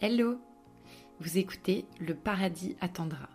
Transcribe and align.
Hello 0.00 0.38
Vous 1.18 1.38
écoutez 1.38 1.84
Le 1.98 2.14
Paradis 2.14 2.76
attendra, 2.80 3.28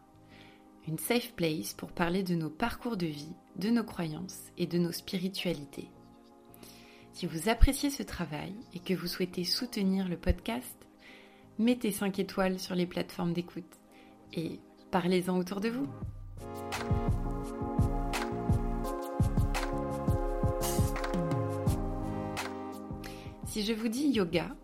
une 0.87 0.97
safe 0.97 1.33
place 1.33 1.73
pour 1.73 1.91
parler 1.91 2.23
de 2.23 2.35
nos 2.35 2.49
parcours 2.49 2.95
de 2.95 3.05
vie, 3.05 3.35
de 3.57 3.69
nos 3.69 3.83
croyances 3.83 4.45
et 4.57 4.65
de 4.65 4.77
nos 4.77 4.93
spiritualités. 4.93 5.89
Si 7.11 7.25
vous 7.25 7.49
appréciez 7.49 7.89
ce 7.89 8.01
travail 8.01 8.55
et 8.73 8.79
que 8.79 8.93
vous 8.93 9.07
souhaitez 9.07 9.43
soutenir 9.43 10.07
le 10.07 10.15
podcast, 10.15 10.77
mettez 11.59 11.91
5 11.91 12.17
étoiles 12.19 12.59
sur 12.59 12.75
les 12.75 12.85
plateformes 12.85 13.33
d'écoute 13.33 13.77
et 14.31 14.61
parlez-en 14.89 15.37
autour 15.37 15.59
de 15.59 15.67
vous. 15.67 15.87
Si 23.47 23.63
je 23.63 23.73
vous 23.73 23.89
dis 23.89 24.07
yoga, 24.07 24.55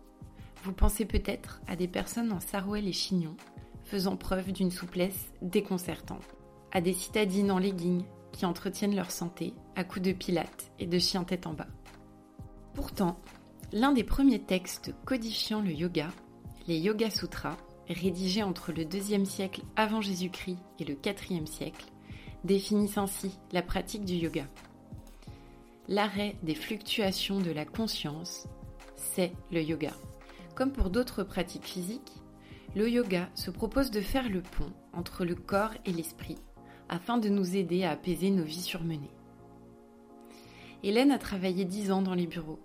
vous 0.62 0.72
pensez 0.72 1.04
peut-être 1.04 1.60
à 1.66 1.76
des 1.76 1.88
personnes 1.88 2.32
en 2.32 2.40
sarouel 2.40 2.86
et 2.86 2.92
chignon, 2.92 3.36
faisant 3.84 4.16
preuve 4.16 4.52
d'une 4.52 4.70
souplesse 4.70 5.32
déconcertante, 5.42 6.36
à 6.72 6.80
des 6.80 6.92
citadines 6.92 7.50
en 7.50 7.58
leggings 7.58 8.04
qui 8.32 8.46
entretiennent 8.46 8.94
leur 8.94 9.10
santé 9.10 9.54
à 9.76 9.84
coups 9.84 10.04
de 10.06 10.12
pilates 10.12 10.70
et 10.78 10.86
de 10.86 10.98
chien 10.98 11.24
tête 11.24 11.46
en 11.46 11.54
bas. 11.54 11.66
Pourtant, 12.74 13.18
l'un 13.72 13.92
des 13.92 14.04
premiers 14.04 14.42
textes 14.42 14.94
codifiant 15.04 15.60
le 15.60 15.72
yoga, 15.72 16.08
les 16.68 16.78
Yoga 16.78 17.10
Sutras, 17.10 17.56
rédigés 17.88 18.42
entre 18.42 18.72
le 18.72 18.82
IIe 18.82 19.26
siècle 19.26 19.62
avant 19.76 20.00
Jésus-Christ 20.00 20.58
et 20.78 20.84
le 20.84 20.96
IVe 21.04 21.46
siècle, 21.46 21.86
définissent 22.44 22.98
ainsi 22.98 23.38
la 23.52 23.62
pratique 23.62 24.04
du 24.04 24.14
yoga. 24.14 24.46
L'arrêt 25.88 26.36
des 26.42 26.54
fluctuations 26.54 27.40
de 27.40 27.50
la 27.50 27.64
conscience, 27.64 28.46
c'est 28.94 29.32
le 29.50 29.62
yoga. 29.62 29.92
Comme 30.60 30.72
pour 30.72 30.90
d'autres 30.90 31.22
pratiques 31.22 31.64
physiques, 31.64 32.12
le 32.76 32.86
yoga 32.90 33.30
se 33.34 33.50
propose 33.50 33.90
de 33.90 34.02
faire 34.02 34.28
le 34.28 34.42
pont 34.42 34.70
entre 34.92 35.24
le 35.24 35.34
corps 35.34 35.72
et 35.86 35.90
l'esprit 35.90 36.36
afin 36.90 37.16
de 37.16 37.30
nous 37.30 37.56
aider 37.56 37.82
à 37.84 37.92
apaiser 37.92 38.30
nos 38.30 38.44
vies 38.44 38.60
surmenées. 38.60 39.16
Hélène 40.82 41.12
a 41.12 41.18
travaillé 41.18 41.64
dix 41.64 41.90
ans 41.90 42.02
dans 42.02 42.12
les 42.12 42.26
bureaux. 42.26 42.58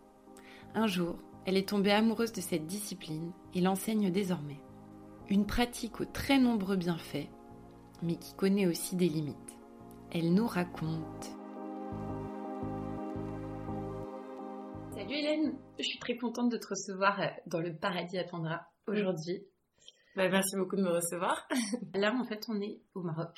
Un 0.74 0.88
jour, 0.88 1.20
elle 1.46 1.56
est 1.56 1.70
tombée 1.70 1.94
amoureuse 1.94 2.34
de 2.34 2.42
cette 2.42 2.66
discipline 2.66 3.32
et 3.54 3.62
l'enseigne 3.62 4.12
désormais. 4.12 4.59
Une 5.30 5.46
pratique 5.46 6.02
aux 6.02 6.06
très 6.06 6.38
nombreux 6.38 6.76
bienfaits, 6.76 7.30
mais 8.04 8.18
qui 8.18 8.34
connaît 8.34 8.68
aussi 8.68 8.98
des 8.98 9.08
limites. 9.08 9.58
Elle 10.12 10.34
nous 10.34 10.48
raconte. 10.48 11.38
Salut 15.06 15.17
Hélène, 15.20 15.56
je 15.78 15.84
suis 15.84 16.00
très 16.00 16.17
contente 16.17 16.52
de 16.52 16.58
te 16.58 16.66
recevoir 16.67 17.22
euh, 17.22 17.28
dans 17.45 17.59
le 17.59 17.75
paradis 17.75 18.17
attendra 18.17 18.66
aujourd'hui. 18.88 19.45
Bah, 20.16 20.28
merci 20.30 20.56
beaucoup 20.58 20.75
de 20.75 20.81
me 20.81 20.89
recevoir. 20.89 21.47
Là, 21.94 22.12
en 22.12 22.23
fait, 22.25 22.44
on 22.50 22.59
est 22.59 22.80
au 22.95 23.03
Maroc. 23.03 23.38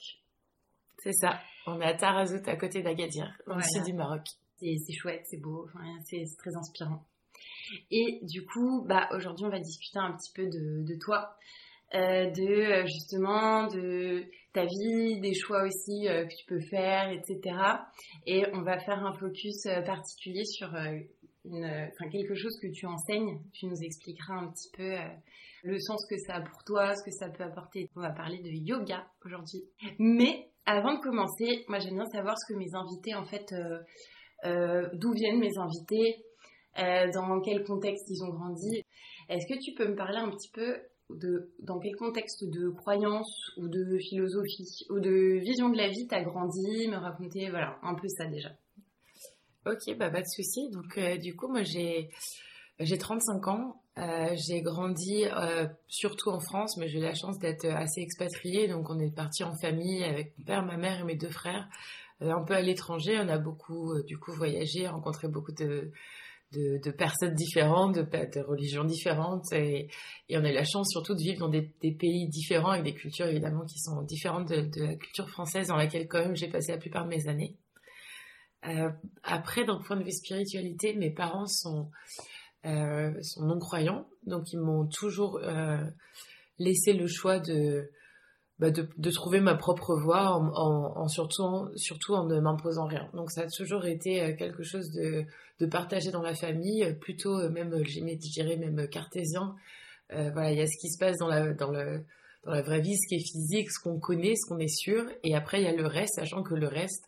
C'est 0.99 1.11
ça. 1.11 1.41
On 1.65 1.81
est 1.81 1.85
à 1.85 1.93
Tarazout, 1.93 2.47
à 2.47 2.55
côté 2.55 2.83
d'Agadir, 2.83 3.37
au 3.47 3.59
sud 3.59 3.83
du 3.83 3.91
Maroc. 3.91 4.21
C'est 4.61 4.93
chouette, 4.93 5.25
c'est 5.25 5.41
beau, 5.41 5.67
c'est 6.05 6.23
très 6.37 6.55
inspirant. 6.55 7.05
Et 7.91 8.21
du 8.21 8.45
coup, 8.45 8.85
bah, 8.87 9.09
aujourd'hui, 9.11 9.45
on 9.45 9.49
va 9.49 9.59
discuter 9.59 9.99
un 9.99 10.13
petit 10.13 10.31
peu 10.33 10.45
de, 10.45 10.97
toi, 11.01 11.35
euh, 11.95 12.29
de 12.29 12.47
euh, 12.47 12.85
justement 12.85 13.67
de 13.67 14.23
ta 14.53 14.63
vie, 14.63 15.19
des 15.19 15.33
choix 15.33 15.63
aussi 15.63 16.05
que 16.05 16.33
tu 16.33 16.45
peux 16.45 16.61
faire, 16.61 17.11
etc. 17.11 17.57
Et 18.25 18.45
on 18.53 18.61
va 18.61 18.79
faire 18.79 19.05
un 19.05 19.11
focus 19.11 19.67
particulier 19.85 20.45
sur 20.45 20.73
quelque 22.11 22.35
chose 22.35 22.57
que 22.61 22.67
tu 22.67 22.85
enseignes. 22.85 23.39
Tu 23.53 23.65
nous 23.67 23.81
expliqueras 23.81 24.35
un 24.35 24.51
petit 24.51 24.69
peu 24.75 24.83
euh, 24.83 25.07
le 25.63 25.79
sens 25.79 26.05
que 26.09 26.17
ça 26.17 26.35
a 26.35 26.41
pour 26.41 26.63
toi, 26.63 26.93
ce 26.95 27.03
que 27.03 27.11
ça 27.11 27.29
peut 27.29 27.43
apporter. 27.43 27.89
On 27.95 28.01
va 28.01 28.11
parler 28.11 28.39
de 28.39 28.49
yoga 28.49 29.05
aujourd'hui. 29.25 29.63
Mais 29.99 30.49
avant 30.65 30.93
de 30.95 30.99
commencer, 30.99 31.65
moi 31.67 31.79
j'aime 31.79 31.95
bien 31.95 32.05
savoir 32.05 32.35
ce 32.37 32.53
que 32.53 32.57
mes 32.57 32.73
invités, 32.73 33.15
en 33.15 33.25
fait, 33.25 33.51
euh, 33.53 33.79
euh, 34.45 34.89
d'où 34.93 35.13
viennent 35.13 35.39
mes 35.39 35.57
invités, 35.57 36.23
dans 36.75 37.41
quel 37.41 37.63
contexte 37.63 38.05
ils 38.07 38.23
ont 38.23 38.29
grandi. 38.29 38.83
Est-ce 39.29 39.47
que 39.51 39.59
tu 39.59 39.73
peux 39.73 39.87
me 39.87 39.95
parler 39.95 40.19
un 40.19 40.29
petit 40.29 40.51
peu 40.53 40.77
de 41.09 41.51
dans 41.59 41.79
quel 41.79 41.95
contexte 41.95 42.43
de 42.43 42.69
croyance 42.69 43.51
ou 43.57 43.67
de 43.67 43.97
philosophie 43.97 44.85
ou 44.91 44.99
de 44.99 45.39
vision 45.39 45.69
de 45.69 45.77
la 45.77 45.87
vie 45.87 46.05
t'as 46.07 46.21
grandi, 46.21 46.87
me 46.87 46.97
raconter 46.97 47.49
voilà 47.49 47.79
un 47.81 47.95
peu 47.95 48.07
ça 48.09 48.25
déjà. 48.27 48.49
Ok, 49.67 49.97
bah 49.97 50.09
pas 50.09 50.21
de 50.21 50.27
souci. 50.27 50.69
Donc 50.69 50.97
euh, 50.97 51.17
du 51.17 51.35
coup, 51.35 51.47
moi 51.49 51.63
j'ai 51.63 52.09
j'ai 52.79 52.97
35 52.97 53.47
ans. 53.47 53.81
Euh, 53.97 54.35
j'ai 54.35 54.61
grandi 54.61 55.25
euh, 55.25 55.67
surtout 55.87 56.29
en 56.29 56.39
France, 56.39 56.77
mais 56.77 56.87
j'ai 56.87 56.99
eu 56.99 57.01
la 57.01 57.15
chance 57.15 57.37
d'être 57.39 57.65
assez 57.65 58.01
expatriée. 58.01 58.67
Donc 58.67 58.89
on 58.89 58.99
est 58.99 59.13
parti 59.13 59.43
en 59.43 59.53
famille 59.59 60.03
avec 60.03 60.37
mon 60.37 60.45
père, 60.45 60.65
ma 60.65 60.77
mère 60.77 61.01
et 61.01 61.03
mes 61.03 61.15
deux 61.15 61.29
frères, 61.29 61.67
un 62.21 62.43
peu 62.43 62.53
à 62.53 62.61
l'étranger. 62.61 63.19
On 63.19 63.27
a 63.27 63.37
beaucoup 63.39 64.01
du 64.03 64.17
coup 64.17 64.31
voyagé, 64.33 64.87
rencontré 64.87 65.27
beaucoup 65.27 65.51
de 65.51 65.91
de, 66.53 66.91
personnes 66.91 67.33
différentes, 67.33 67.95
de, 67.95 68.41
religions 68.41 68.85
différentes, 68.85 69.51
et, 69.51 69.89
on 70.31 70.45
a 70.45 70.49
eu 70.49 70.53
la 70.53 70.63
chance 70.63 70.89
surtout 70.89 71.13
de 71.13 71.19
vivre 71.19 71.39
dans 71.39 71.49
des, 71.49 71.61
pays 71.91 72.29
différents 72.29 72.69
avec 72.69 72.83
des 72.83 72.93
cultures 72.93 73.27
évidemment 73.27 73.65
qui 73.65 73.79
sont 73.79 74.01
différentes 74.03 74.47
de 74.47 74.81
la 74.81 74.95
culture 74.95 75.29
française 75.29 75.67
dans 75.67 75.75
laquelle 75.75 76.07
quand 76.07 76.19
même 76.19 76.37
j'ai 76.37 76.47
passé 76.47 76.71
la 76.71 76.77
plupart 76.77 77.03
de 77.03 77.09
mes 77.09 77.27
années. 77.27 77.57
Euh, 78.65 78.89
après, 79.23 79.65
d'un 79.65 79.79
point 79.79 79.97
de 79.97 80.03
vue 80.03 80.11
spiritualité, 80.11 80.93
mes 80.95 81.11
parents 81.11 81.45
sont, 81.45 81.89
euh, 82.65 83.13
sont 83.21 83.45
non-croyants, 83.45 84.07
donc 84.25 84.51
ils 84.51 84.59
m'ont 84.59 84.87
toujours 84.87 85.39
euh, 85.43 85.83
laissé 86.57 86.93
le 86.93 87.07
choix 87.07 87.39
de, 87.39 87.89
bah 88.59 88.71
de, 88.71 88.89
de, 88.97 89.11
trouver 89.11 89.39
ma 89.39 89.55
propre 89.55 89.95
voie 89.95 90.31
en, 90.31 90.47
en, 90.53 90.97
en 90.97 91.07
surtout, 91.07 91.69
surtout 91.75 92.15
en 92.15 92.25
ne 92.25 92.39
m'imposant 92.39 92.87
rien. 92.87 93.09
Donc 93.13 93.31
ça 93.31 93.41
a 93.41 93.47
toujours 93.47 93.85
été 93.85 94.35
quelque 94.35 94.63
chose 94.63 94.91
de, 94.91 95.25
de 95.59 95.65
partager 95.67 96.11
dans 96.11 96.23
la 96.23 96.33
famille, 96.33 96.95
plutôt 96.99 97.49
même, 97.49 97.83
je 97.85 98.31
dirais 98.31 98.57
même 98.57 98.87
cartésien. 98.89 99.55
Voilà, 100.09 100.51
il 100.51 100.57
y 100.57 100.61
a 100.61 100.67
ce 100.67 100.77
qui 100.79 100.89
se 100.89 100.97
passe 100.97 101.17
dans 101.17 101.27
la, 101.27 101.53
dans 101.53 101.69
le, 101.69 102.03
dans 102.43 102.53
la 102.53 102.61
vraie 102.61 102.81
vie, 102.81 102.95
ce 102.95 103.07
qui 103.07 103.15
est 103.15 103.31
physique, 103.31 103.69
ce 103.71 103.79
qu'on 103.79 103.99
connaît, 103.99 104.35
ce 104.35 104.47
qu'on 104.47 104.57
est 104.57 104.67
sûr, 104.67 105.05
et 105.23 105.35
après 105.35 105.61
il 105.61 105.65
y 105.65 105.67
a 105.67 105.75
le 105.75 105.85
reste, 105.85 106.15
sachant 106.15 106.43
que 106.43 106.55
le 106.55 106.67
reste, 106.67 107.05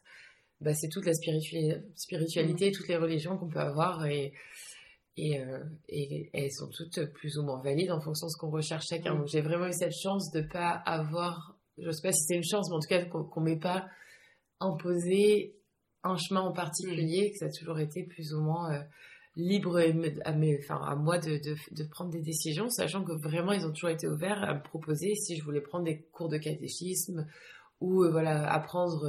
bah, 0.61 0.73
c'est 0.73 0.89
toute 0.89 1.05
la 1.05 1.13
spiritualité, 1.13 2.71
toutes 2.71 2.87
les 2.87 2.97
religions 2.97 3.37
qu'on 3.37 3.47
peut 3.47 3.59
avoir 3.59 4.05
et, 4.05 4.33
et, 5.15 5.39
euh, 5.39 5.63
et, 5.87 6.29
elles 6.33 6.51
sont 6.51 6.69
toutes 6.69 7.05
plus 7.13 7.37
ou 7.37 7.43
moins 7.43 7.61
valides 7.61 7.91
en 7.91 8.01
fonction 8.01 8.27
de 8.27 8.31
ce 8.31 8.37
qu'on 8.37 8.49
recherche 8.49 8.87
chacun. 8.87 9.13
Mm. 9.13 9.17
Donc 9.19 9.27
j'ai 9.27 9.41
vraiment 9.41 9.67
eu 9.67 9.73
cette 9.73 9.95
chance 9.95 10.31
de 10.31 10.41
pas 10.41 10.71
avoir, 10.71 11.57
je 11.77 11.89
sais 11.91 12.01
pas 12.01 12.11
si 12.11 12.23
c'est 12.23 12.35
une 12.35 12.43
chance, 12.43 12.69
mais 12.69 12.75
en 12.75 12.79
tout 12.79 12.89
cas 12.89 13.05
qu'on 13.05 13.41
m'ait 13.41 13.59
pas 13.59 13.87
imposé 14.59 15.55
un 16.03 16.17
chemin 16.17 16.41
en 16.41 16.51
particulier, 16.51 17.29
mm. 17.29 17.31
que 17.31 17.37
ça 17.37 17.45
a 17.45 17.51
toujours 17.51 17.79
été 17.79 18.03
plus 18.03 18.33
ou 18.33 18.41
moins 18.41 18.73
euh, 18.73 18.81
libre 19.37 19.79
à, 20.25 20.33
mes, 20.33 20.59
enfin, 20.59 20.81
à 20.85 20.95
moi 20.95 21.19
de, 21.19 21.37
de, 21.37 21.55
de, 21.71 21.83
prendre 21.83 22.11
des 22.11 22.21
décisions, 22.21 22.69
sachant 22.69 23.05
que 23.05 23.13
vraiment 23.13 23.53
ils 23.53 23.65
ont 23.65 23.71
toujours 23.71 23.91
été 23.91 24.07
ouverts 24.07 24.43
à 24.43 24.55
me 24.55 24.61
proposer 24.61 25.15
si 25.15 25.37
je 25.37 25.43
voulais 25.43 25.61
prendre 25.61 25.85
des 25.85 26.01
cours 26.11 26.27
de 26.27 26.37
catéchisme 26.37 27.25
ou 27.79 28.03
euh, 28.03 28.11
voilà 28.11 28.51
apprendre 28.51 29.05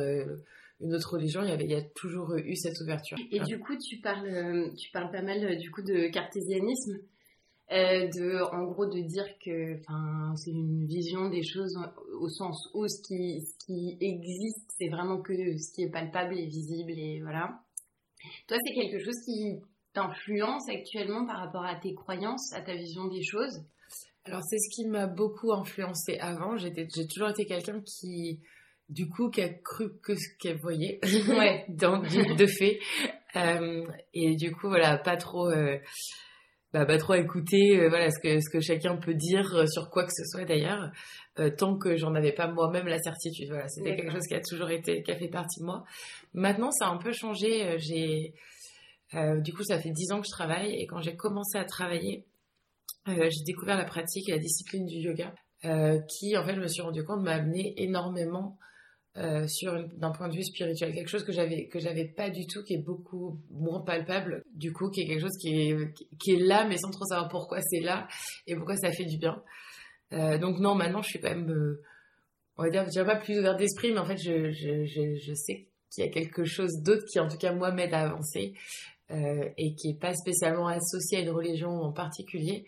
une 0.80 0.94
autre 0.94 1.14
religion, 1.14 1.42
il 1.42 1.48
y, 1.48 1.52
avait, 1.52 1.64
il 1.64 1.70
y 1.70 1.74
a 1.74 1.82
toujours 1.82 2.34
eu 2.36 2.56
cette 2.56 2.80
ouverture. 2.80 3.18
Et 3.30 3.41
du 3.41 3.58
coup, 3.58 3.76
tu 3.76 3.98
parles, 3.98 4.26
euh, 4.26 4.70
tu 4.76 4.91
parles 4.91 5.10
pas 5.10 5.22
mal 5.22 5.44
euh, 5.44 5.56
du 5.56 5.70
coup 5.70 5.82
de 5.82 6.08
cartésianisme, 6.08 6.98
euh, 7.70 8.08
de, 8.08 8.42
en 8.54 8.64
gros, 8.64 8.86
de 8.86 9.00
dire 9.00 9.26
que, 9.44 9.80
c'est 10.36 10.50
une 10.50 10.86
vision 10.86 11.28
des 11.28 11.42
choses 11.42 11.78
au 12.19 12.28
sens 12.28 12.69
où 12.74 12.88
ce 12.88 13.00
qui, 13.02 13.40
ce 13.42 13.66
qui 13.66 13.96
existe, 14.00 14.70
c'est 14.78 14.88
vraiment 14.88 15.20
que 15.20 15.32
ce 15.34 15.72
qui 15.72 15.82
est 15.82 15.90
palpable 15.90 16.38
et 16.38 16.46
visible 16.46 16.92
et 16.92 17.20
voilà. 17.20 17.60
Toi, 18.48 18.56
c'est 18.64 18.74
quelque 18.74 19.02
chose 19.04 19.16
qui 19.24 19.60
t'influence 19.92 20.69
actuellement 20.69 21.26
par 21.26 21.38
rapport 21.38 21.64
à 21.64 21.76
tes 21.76 21.94
croyances, 21.94 22.52
à 22.52 22.60
ta 22.60 22.75
vision 22.75 23.06
des 23.08 23.22
choses? 23.22 23.62
Alors, 24.25 24.43
c'est 24.43 24.58
ce 24.58 24.75
qui 24.75 24.87
m'a 24.87 25.06
beaucoup 25.06 25.52
influencé 25.52 26.19
avant. 26.19 26.56
j'ai 26.56 26.72
toujours 27.08 27.31
été 27.31 27.46
quelqu'un 27.46 27.81
qui 27.81 28.40
du 28.90 29.08
coup 29.08 29.31
qui 29.31 29.40
a 29.40 29.48
cru 29.48 29.98
que 30.02 30.14
ce 30.14 30.37
qu'elle 30.38 30.58
voyait 30.58 31.00
ouais. 31.28 31.64
dans, 31.69 32.00
de 32.00 32.46
fait. 32.46 32.81
Euh, 33.37 33.87
et 34.12 34.34
du 34.34 34.50
coup 34.52 34.69
voilà 34.69 34.98
pas 34.98 35.16
trop 35.16 35.48
euh, 35.48 35.78
bah, 36.72 36.84
pas 36.84 36.98
trop 36.98 37.14
écouter 37.14 37.78
euh, 37.78 37.88
voilà 37.88 38.10
ce 38.10 38.19
que 38.19 38.40
ce 38.40 38.50
que 38.50 38.60
chacun 38.60 38.96
peut 38.96 39.14
dire 39.14 39.69
sur 39.69 39.88
quoi 39.88 40.04
que 40.04 40.12
ce 40.12 40.25
soit 40.25 40.44
d'ailleurs 40.44 40.90
tant 41.56 41.78
que 41.78 41.96
j'en 41.96 42.14
avais 42.14 42.32
pas 42.32 42.48
moi-même 42.48 42.87
la 42.87 42.98
certitude. 42.98 43.48
Voilà 43.48 43.69
c'était 43.69 43.96
quelque 43.96 44.12
chose 44.12 44.26
qui 44.26 44.34
a 44.34 44.40
toujours 44.40 44.70
été 44.70 45.02
qui 45.02 45.12
a 45.12 45.16
fait 45.16 45.28
partie 45.28 45.60
de 45.60 45.66
moi. 45.66 45.84
Maintenant 46.34 46.70
ça 46.72 46.86
a 46.86 46.90
un 46.90 46.98
peu 46.98 47.12
changé 47.12 47.78
j'ai 47.78 48.34
du 49.12 49.52
coup 49.52 49.62
ça 49.62 49.78
fait 49.78 49.90
dix 49.90 50.10
ans 50.12 50.20
que 50.20 50.26
je 50.26 50.32
travaille 50.32 50.75
et 50.75 50.86
quand 50.86 51.00
j'ai 51.00 51.14
commencé 51.14 51.56
à 51.56 51.64
travailler 51.64 52.26
j'ai 53.06 53.44
découvert 53.46 53.78
la 53.78 53.84
pratique 53.84 54.28
et 54.28 54.32
la 54.32 54.38
discipline 54.38 54.86
du 54.86 54.96
yoga 54.96 55.32
qui 55.62 56.36
en 56.36 56.44
fait 56.44 56.56
je 56.56 56.60
me 56.60 56.69
suis 56.69 56.82
rendu 56.82 57.04
compte 57.04 57.22
m'a 57.22 57.34
amené 57.34 57.75
énormément 57.81 58.58
euh, 59.16 59.44
sur 59.48 59.88
d'un 59.98 60.12
point 60.12 60.28
de 60.28 60.36
vue 60.36 60.44
spirituel, 60.44 60.94
quelque 60.94 61.08
chose 61.08 61.24
que 61.24 61.32
j'avais 61.32 61.66
que 61.66 61.80
j'avais 61.80 62.04
pas 62.04 62.30
du 62.30 62.46
tout, 62.46 62.62
qui 62.62 62.74
est 62.74 62.82
beaucoup 62.82 63.40
moins 63.50 63.80
palpable, 63.80 64.44
du 64.54 64.72
coup, 64.72 64.88
qui 64.88 65.00
est 65.00 65.06
quelque 65.06 65.22
chose 65.22 65.36
qui 65.36 65.50
est 65.58 66.38
là, 66.38 66.64
mais 66.68 66.76
sans 66.76 66.90
trop 66.90 67.04
savoir 67.04 67.28
pourquoi 67.28 67.60
c'est 67.60 67.80
là 67.80 68.06
et 68.46 68.54
pourquoi 68.54 68.76
ça 68.76 68.92
fait 68.92 69.06
du 69.06 69.18
bien. 69.18 69.42
Euh, 70.12 70.38
donc 70.38 70.60
non, 70.60 70.76
maintenant, 70.76 71.02
je 71.02 71.08
suis 71.08 71.20
quand 71.20 71.30
même, 71.30 71.50
euh, 71.50 71.82
on 72.56 72.62
va 72.62 72.70
dire, 72.70 72.84
je 72.84 72.90
dirais 72.90 73.04
pas 73.04 73.16
plus 73.16 73.36
ouverte 73.40 73.58
d'esprit, 73.58 73.92
mais 73.92 73.98
en 73.98 74.06
fait, 74.06 74.16
je 74.16 74.52
je 74.52 74.84
je, 74.84 75.34
sais 75.34 75.66
qu'il 75.92 76.04
y 76.04 76.06
a 76.06 76.10
quelque 76.12 76.44
chose 76.44 76.80
d'autre 76.84 77.04
qui, 77.10 77.18
en 77.18 77.26
tout 77.26 77.36
cas, 77.36 77.52
moi, 77.52 77.72
m'aide 77.72 77.92
à 77.92 78.02
avancer 78.02 78.54
et 79.12 79.74
qui 79.74 79.90
est 79.90 80.00
pas 80.00 80.14
spécialement 80.14 80.68
associé 80.68 81.18
à 81.18 81.20
une 81.22 81.30
religion 81.30 81.70
en 81.70 81.92
particulier, 81.92 82.64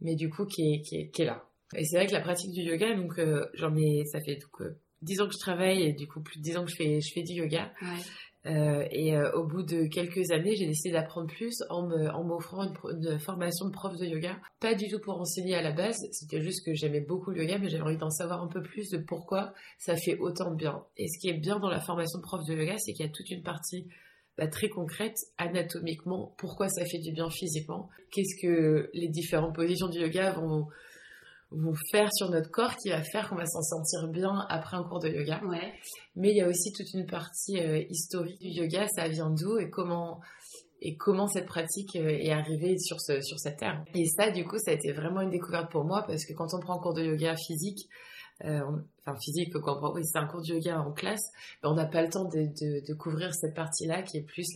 mais 0.00 0.14
du 0.14 0.30
coup, 0.30 0.46
qui 0.46 0.74
est 0.74 0.80
qui 0.82 0.96
est, 0.98 1.10
qui 1.10 1.22
est 1.22 1.24
là. 1.24 1.44
Et 1.74 1.84
c'est 1.84 1.96
vrai 1.96 2.06
que 2.06 2.12
la 2.12 2.20
pratique 2.20 2.52
du 2.52 2.60
yoga, 2.60 2.94
donc 2.94 3.20
j'en 3.54 3.74
ai, 3.74 4.04
ça 4.04 4.20
fait 4.20 4.36
donc 4.36 4.70
10 5.02 5.20
ans 5.20 5.26
que 5.26 5.34
je 5.34 5.38
travaille 5.38 5.82
et 5.82 5.92
du 5.92 6.06
coup 6.06 6.20
plus 6.20 6.38
de 6.38 6.42
10 6.42 6.56
ans 6.58 6.64
que 6.64 6.70
je 6.70 6.76
fais, 6.76 7.00
je 7.00 7.12
fais 7.12 7.22
du 7.22 7.32
yoga. 7.34 7.72
Euh, 8.46 8.86
et 8.90 9.14
euh, 9.14 9.30
au 9.32 9.44
bout 9.44 9.62
de 9.62 9.84
quelques 9.84 10.30
années, 10.30 10.56
j'ai 10.56 10.66
décidé 10.66 10.92
d'apprendre 10.92 11.26
plus 11.26 11.62
en 11.68 12.24
m'offrant 12.24 12.62
une, 12.64 12.74
une, 12.90 13.18
formation 13.18 13.66
de 13.66 13.70
prof 13.70 13.96
de 13.98 14.06
yoga. 14.06 14.38
Pas 14.60 14.74
du 14.74 14.88
tout 14.88 14.98
pour 14.98 15.20
enseigner 15.20 15.54
à 15.54 15.62
la 15.62 15.72
base, 15.72 15.98
c'était 16.12 16.40
juste 16.40 16.64
que 16.64 16.72
j'aimais 16.72 17.02
beaucoup 17.02 17.32
le 17.32 17.42
yoga, 17.42 17.58
mais 17.58 17.68
j'avais 17.68 17.82
envie 17.82 17.98
d'en 17.98 18.08
savoir 18.08 18.42
un 18.42 18.48
peu 18.48 18.62
plus 18.62 18.88
de 18.90 18.98
pourquoi 18.98 19.52
ça 19.78 19.94
fait 19.96 20.16
autant 20.18 20.52
de 20.52 20.56
bien. 20.56 20.82
Et 20.96 21.06
ce 21.08 21.18
qui 21.20 21.28
est 21.28 21.38
bien 21.38 21.58
dans 21.58 21.68
la 21.68 21.80
formation 21.80 22.18
de 22.18 22.22
prof 22.22 22.46
de 22.46 22.54
yoga, 22.54 22.76
c'est 22.78 22.92
qu'il 22.92 23.04
y 23.04 23.08
a 23.08 23.12
toute 23.12 23.30
une 23.30 23.42
partie 23.42 23.86
bah, 24.38 24.46
très 24.46 24.70
concrète, 24.70 25.18
anatomiquement, 25.36 26.34
pourquoi 26.38 26.70
ça 26.70 26.86
fait 26.86 26.98
du 26.98 27.12
bien 27.12 27.28
physiquement, 27.28 27.90
qu'est-ce 28.10 28.40
que 28.40 28.88
les 28.94 29.08
différentes 29.08 29.54
positions 29.54 29.88
du 29.88 29.98
yoga 29.98 30.32
vont 30.32 30.66
vont 31.50 31.74
faire 31.90 32.08
sur 32.12 32.30
notre 32.30 32.50
corps 32.50 32.76
qui 32.76 32.90
va 32.90 33.02
faire 33.02 33.28
qu'on 33.28 33.36
va 33.36 33.46
s'en 33.46 33.62
sentir 33.62 34.08
bien 34.08 34.46
après 34.48 34.76
un 34.76 34.84
cours 34.84 35.00
de 35.00 35.08
yoga. 35.08 35.40
Ouais. 35.44 35.72
Mais 36.14 36.30
il 36.30 36.36
y 36.36 36.40
a 36.40 36.48
aussi 36.48 36.72
toute 36.72 36.92
une 36.94 37.06
partie 37.06 37.58
euh, 37.58 37.82
historique 37.90 38.40
du 38.40 38.48
yoga, 38.48 38.86
ça 38.88 39.08
vient 39.08 39.30
d'où 39.30 39.58
et 39.58 39.70
comment 39.70 40.20
et 40.82 40.96
comment 40.96 41.26
cette 41.26 41.46
pratique 41.46 41.96
euh, 41.96 42.08
est 42.08 42.30
arrivée 42.30 42.78
sur 42.78 43.00
ce 43.00 43.20
sur 43.20 43.38
cette 43.38 43.58
terre. 43.58 43.84
Et 43.94 44.06
ça, 44.06 44.30
du 44.30 44.44
coup, 44.44 44.58
ça 44.58 44.70
a 44.70 44.74
été 44.74 44.92
vraiment 44.92 45.20
une 45.20 45.30
découverte 45.30 45.70
pour 45.70 45.84
moi 45.84 46.04
parce 46.06 46.24
que 46.24 46.32
quand 46.32 46.54
on 46.54 46.60
prend 46.60 46.78
un 46.78 46.80
cours 46.80 46.94
de 46.94 47.02
yoga 47.02 47.34
physique, 47.36 47.88
euh, 48.44 48.60
enfin 49.04 49.18
physique, 49.18 49.52
quand 49.52 49.76
on 49.76 49.80
prend, 49.80 49.92
oui, 49.92 50.02
c'est 50.04 50.18
un 50.18 50.26
cours 50.26 50.42
de 50.42 50.54
yoga 50.54 50.80
en 50.80 50.92
classe, 50.92 51.32
ben, 51.62 51.70
on 51.70 51.74
n'a 51.74 51.86
pas 51.86 52.02
le 52.02 52.08
temps 52.08 52.24
de, 52.24 52.42
de, 52.42 52.86
de, 52.86 52.94
couvrir 52.94 53.34
cette 53.34 53.54
partie-là 53.54 54.02
qui 54.02 54.18
est 54.18 54.22
plus 54.22 54.46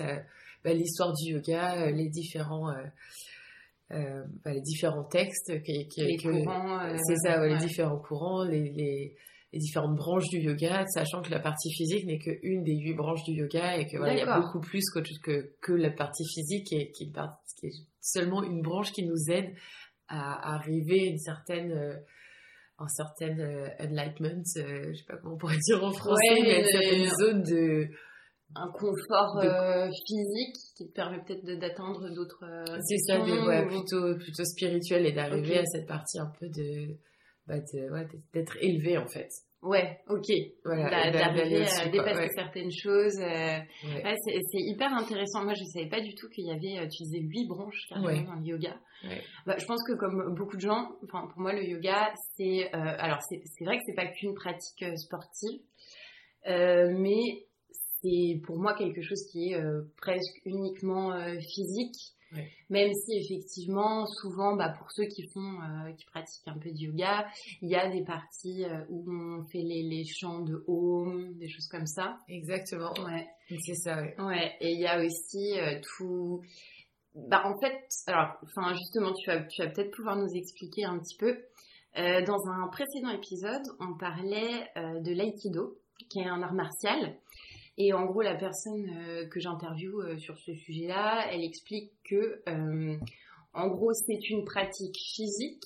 ben, 0.63 0.79
l'histoire 0.79 1.13
du 1.13 1.33
yoga, 1.33 1.91
les 1.91 2.09
différents 2.09 2.73
euh, 3.93 4.25
bah, 4.45 4.53
les 4.53 4.63
différents 4.63 5.05
textes, 5.05 5.63
qui, 5.63 5.87
qui, 5.89 6.03
les 6.03 6.17
courants, 6.17 6.81
euh, 6.81 6.97
c'est 7.07 7.17
ça, 7.17 7.41
ouais, 7.41 7.51
les 7.51 7.59
différents 7.59 7.99
courants, 7.99 8.45
les, 8.45 8.71
les, 8.71 9.15
les, 9.53 9.59
différentes 9.59 9.97
branches 9.97 10.29
du 10.31 10.39
yoga, 10.39 10.87
sachant 10.87 11.21
que 11.21 11.31
la 11.31 11.39
partie 11.39 11.71
physique 11.71 12.07
n'est 12.07 12.19
qu'une 12.19 12.65
des 12.65 12.77
huit 12.77 12.95
branches 12.95 13.23
du 13.25 13.33
yoga 13.33 13.77
et 13.77 13.87
que 13.87 13.99
voilà, 13.99 14.15
il 14.15 14.21
y 14.21 14.23
a 14.23 14.41
beaucoup 14.41 14.61
plus 14.61 14.83
que, 14.91 15.01
que, 15.23 15.53
que 15.61 15.73
la 15.73 15.91
partie 15.91 16.25
physique 16.25 16.67
qui 16.67 16.77
est, 16.77 16.91
qui, 16.93 17.13
qui 17.13 17.67
est 17.67 17.73
seulement 18.01 18.43
une 18.43 18.63
branche 18.63 18.91
qui 18.91 19.05
nous 19.05 19.31
aide 19.31 19.55
à, 20.09 20.55
arriver 20.55 21.03
à 21.03 21.11
une 21.11 21.19
certaine 21.19 21.73
euh, 21.73 21.97
un 22.79 22.89
certain 22.89 23.37
enlightenment, 23.79 24.43
je 24.57 24.95
sais 24.95 25.05
pas 25.07 25.17
comment 25.19 25.35
on 25.35 25.39
pourrait 25.39 25.59
dire 25.59 25.85
en 25.85 25.93
français, 25.93 26.33
ouais, 26.33 26.43
mais 26.43 26.61
une 26.61 26.67
certaine 26.67 27.09
zone 27.21 27.43
de 27.45 27.89
un 28.57 28.71
confort 28.71 29.39
euh, 29.39 29.89
physique 30.07 30.57
qui 30.77 30.87
te 30.87 30.93
permet 30.93 31.19
peut-être 31.25 31.45
d'atteindre 31.59 32.09
d'autres 32.15 32.45
euh, 32.45 32.79
c'est 32.87 32.99
ça 32.99 33.21
ouais, 33.21 33.67
plutôt 33.67 34.17
plutôt 34.17 34.45
spirituel 34.45 35.07
et 35.07 35.13
d'arriver 35.13 35.51
okay. 35.51 35.59
à 35.59 35.65
cette 35.65 35.87
partie 35.87 36.19
un 36.19 36.31
peu 36.39 36.49
de 36.49 36.97
bah 37.47 37.59
de, 37.59 37.93
ouais, 37.93 38.07
d'être 38.33 38.57
élevé 38.61 38.97
en 38.97 39.07
fait 39.07 39.29
ouais 39.63 40.01
ok 40.09 40.27
voilà 40.65 41.11
d'arriver 41.11 41.67
à 41.67 41.89
dépasser 41.89 42.21
ouais. 42.21 42.29
certaines 42.35 42.71
choses 42.71 43.19
euh, 43.21 43.59
ouais. 44.05 44.15
c'est 44.25 44.61
hyper 44.61 44.93
intéressant 44.95 45.43
moi 45.45 45.55
je 45.55 45.65
savais 45.65 45.89
pas 45.89 46.01
du 46.01 46.15
tout 46.15 46.29
qu'il 46.29 46.47
y 46.47 46.53
avait 46.53 46.89
tu 46.89 47.03
disais 47.03 47.21
huit 47.21 47.49
branches 47.49 47.87
carrément 47.89 48.35
dans 48.35 48.41
le 48.41 48.47
yoga 48.47 48.77
bah, 49.47 49.57
je 49.59 49.67
pense 49.67 49.83
que 49.87 49.95
comme 49.95 50.35
beaucoup 50.35 50.57
de 50.57 50.63
gens 50.63 50.93
enfin 51.03 51.27
pour 51.33 51.41
moi 51.41 51.53
le 51.53 51.65
yoga 51.65 52.13
c'est 52.37 52.71
alors 52.73 53.21
c'est 53.29 53.65
vrai 53.65 53.79
que 53.79 53.83
c'est 53.87 53.97
pas 53.97 54.07
qu'une 54.07 54.35
pratique 54.35 54.85
sportive 54.97 55.61
mais 56.47 57.47
c'est 58.05 58.41
pour 58.45 58.59
moi 58.59 58.75
quelque 58.75 59.01
chose 59.01 59.25
qui 59.31 59.51
est 59.51 59.55
euh, 59.55 59.83
presque 59.97 60.41
uniquement 60.45 61.13
euh, 61.13 61.39
physique. 61.41 61.97
Ouais. 62.33 62.51
Même 62.69 62.93
si 62.93 63.17
effectivement, 63.17 64.07
souvent, 64.07 64.57
bah, 64.57 64.75
pour 64.77 64.91
ceux 64.91 65.05
qui 65.05 65.23
font, 65.29 65.41
euh, 65.41 65.93
qui 65.93 66.05
pratiquent 66.07 66.49
un 66.49 66.59
peu 66.59 66.71
de 66.71 66.77
yoga, 66.77 67.27
il 67.63 67.71
y 67.71 67.77
a 67.77 67.89
des 67.89 68.03
parties 68.03 68.65
où 68.89 69.05
on 69.09 69.45
fait 69.45 69.63
les, 69.63 69.85
les 69.85 70.05
chants 70.05 70.41
de 70.41 70.65
home, 70.67 71.35
des 71.39 71.49
choses 71.49 71.69
comme 71.69 71.87
ça. 71.87 72.19
Exactement. 72.29 72.93
Ouais. 73.05 73.29
C'est 73.61 73.75
ça. 73.75 74.03
Ouais. 74.03 74.15
ouais. 74.19 74.53
Et 74.61 74.73
il 74.73 74.81
y 74.81 74.87
a 74.87 75.05
aussi 75.05 75.55
tout. 75.83 76.43
Bah 77.15 77.43
en 77.45 77.57
fait, 77.61 77.79
alors, 78.09 78.35
enfin 78.43 78.75
justement, 78.75 79.13
tu 79.13 79.31
vas, 79.31 79.45
tu 79.45 79.63
vas 79.63 79.69
peut-être 79.69 79.93
pouvoir 79.93 80.17
nous 80.17 80.35
expliquer 80.35 80.85
un 80.85 80.99
petit 80.99 81.17
peu. 81.17 81.39
dans 81.97 82.49
un 82.49 82.67
précédent 82.67 83.11
épisode, 83.11 83.63
on 83.79 83.97
parlait 83.97 84.69
de 84.75 85.15
l'aïkido, 85.15 85.79
qui 86.09 86.19
est 86.19 86.27
un 86.27 86.43
art 86.43 86.55
martial. 86.55 87.17
Et 87.77 87.93
en 87.93 88.05
gros, 88.05 88.23
la 88.23 88.37
personne 88.37 88.89
euh, 88.97 89.27
que 89.27 89.41
j'interviewe 89.41 90.01
euh, 90.01 90.19
sur 90.19 90.39
ce 90.39 90.55
sujet-là, 90.55 91.27
elle 91.33 91.43
explique 91.43 91.93
que, 92.09 92.41
euh, 92.49 92.97
en 93.53 93.69
gros, 93.69 93.93
c'est 93.93 94.31
une 94.31 94.45
pratique 94.45 94.97
physique, 94.97 95.65